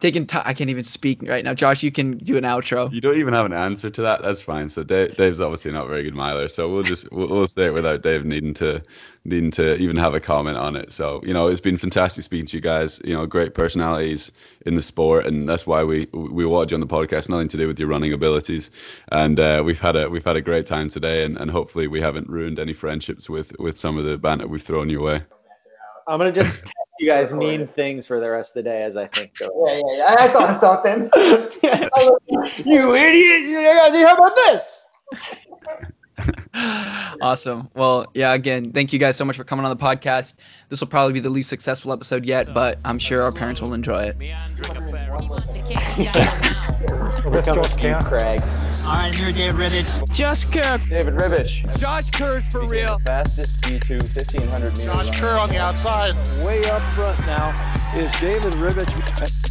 taking 0.00 0.26
time 0.26 0.42
i 0.44 0.54
can't 0.54 0.70
even 0.70 0.84
speak 0.84 1.20
right 1.22 1.44
now 1.44 1.54
josh 1.54 1.82
you 1.82 1.92
can 1.92 2.18
do 2.18 2.36
an 2.36 2.44
outro 2.44 2.92
You 2.92 3.00
don't 3.00 3.18
even 3.18 3.34
have 3.34 3.46
an 3.46 3.52
answer 3.52 3.90
to 3.90 4.02
that. 4.02 4.22
That's 4.22 4.42
fine. 4.42 4.68
So 4.68 4.82
Dave, 4.82 5.16
Dave's 5.16 5.40
obviously 5.40 5.72
not 5.72 5.86
a 5.86 5.88
very 5.88 6.02
good 6.02 6.14
miler. 6.14 6.48
So 6.48 6.68
we'll 6.68 6.82
just 6.82 7.10
we'll, 7.12 7.28
we'll 7.28 7.46
say 7.46 7.66
it 7.66 7.74
without 7.74 8.02
Dave 8.02 8.24
needing 8.24 8.54
to 8.54 8.82
needing 9.24 9.50
to 9.52 9.76
even 9.76 9.96
have 9.96 10.14
a 10.14 10.20
comment 10.20 10.56
on 10.56 10.76
it. 10.76 10.92
So 10.92 11.20
you 11.24 11.32
know, 11.32 11.46
it's 11.46 11.60
been 11.60 11.76
fantastic 11.76 12.24
speaking 12.24 12.46
to 12.46 12.56
you 12.56 12.60
guys. 12.60 13.00
You 13.04 13.14
know, 13.14 13.26
great 13.26 13.54
personalities 13.54 14.32
in 14.66 14.74
the 14.76 14.82
sport, 14.82 15.26
and 15.26 15.48
that's 15.48 15.66
why 15.66 15.84
we 15.84 16.08
we 16.12 16.44
watch 16.46 16.70
you 16.70 16.76
on 16.76 16.80
the 16.80 16.86
podcast. 16.86 17.28
Nothing 17.28 17.48
to 17.48 17.56
do 17.56 17.66
with 17.68 17.78
your 17.78 17.88
running 17.88 18.12
abilities, 18.12 18.70
and 19.12 19.38
uh, 19.38 19.62
we've 19.64 19.80
had 19.80 19.96
a 19.96 20.08
we've 20.08 20.24
had 20.24 20.36
a 20.36 20.42
great 20.42 20.66
time 20.66 20.88
today, 20.88 21.24
and, 21.24 21.38
and 21.38 21.50
hopefully 21.50 21.86
we 21.86 22.00
haven't 22.00 22.28
ruined 22.28 22.58
any 22.58 22.72
friendships 22.72 23.28
with 23.28 23.58
with 23.58 23.78
some 23.78 23.98
of 23.98 24.04
the 24.04 24.18
banter 24.18 24.46
we've 24.46 24.62
thrown 24.62 24.90
your 24.90 25.02
way. 25.02 25.22
I'm 26.08 26.18
gonna 26.18 26.32
just 26.32 26.60
text 26.60 26.74
you 27.00 27.06
guys 27.06 27.32
mean 27.32 27.66
things 27.66 28.06
for 28.06 28.20
the 28.20 28.30
rest 28.30 28.50
of 28.50 28.54
the 28.56 28.62
day 28.62 28.82
as 28.82 28.96
I 28.96 29.06
think. 29.06 29.32
Yeah, 29.40 29.48
yeah, 29.74 29.96
yeah. 29.96 30.16
I 30.18 30.28
thought 30.28 30.60
something. 30.60 31.10
you 32.64 32.94
idiot! 32.94 34.06
How 34.06 34.14
about 34.16 34.34
this? 34.36 34.86
awesome 37.22 37.68
well 37.74 38.06
yeah 38.14 38.32
again 38.34 38.72
thank 38.72 38.92
you 38.92 38.98
guys 38.98 39.16
so 39.16 39.24
much 39.24 39.36
for 39.36 39.44
coming 39.44 39.64
on 39.64 39.76
the 39.76 39.82
podcast 39.82 40.34
this 40.68 40.80
will 40.80 40.88
probably 40.88 41.12
be 41.12 41.20
the 41.20 41.30
least 41.30 41.48
successful 41.48 41.92
episode 41.92 42.24
yet 42.24 42.52
but 42.54 42.78
i'm 42.84 42.98
sure 42.98 43.22
our 43.22 43.32
parents 43.32 43.60
will 43.60 43.74
enjoy 43.74 44.04
it 44.04 44.16
Meandering 44.18 44.76
affair. 44.76 45.18
He 45.20 45.28
wants 45.28 45.52
to 45.54 45.62
kick. 45.62 45.78
He's 45.78 46.06
got 46.06 46.14
to 46.14 46.86
go 46.86 46.96
now. 46.96 47.30
Here 47.30 47.42
comes 47.42 47.84
you, 47.84 47.94
Craig. 48.08 48.40
All 48.86 48.96
right, 48.96 49.14
here, 49.14 49.32
Dave 49.32 49.54
Ribich. 49.54 50.12
Josh 50.12 50.44
Kerr. 50.44 50.78
David 50.88 51.14
Ribich. 51.14 51.80
Josh 51.80 52.10
Kerr's 52.10 52.48
for 52.48 52.66
real. 52.66 52.98
fastest 53.06 53.64
D2 53.64 53.90
1500 53.90 54.70
meter 54.72 54.92
Josh 54.92 55.20
Kerr 55.20 55.38
on 55.38 55.48
the 55.48 55.58
outside. 55.58 56.14
Way 56.46 56.62
up 56.70 56.82
front 56.94 57.26
now 57.26 57.50
is 57.96 58.10
David 58.20 58.52
Ribich. 58.54 59.49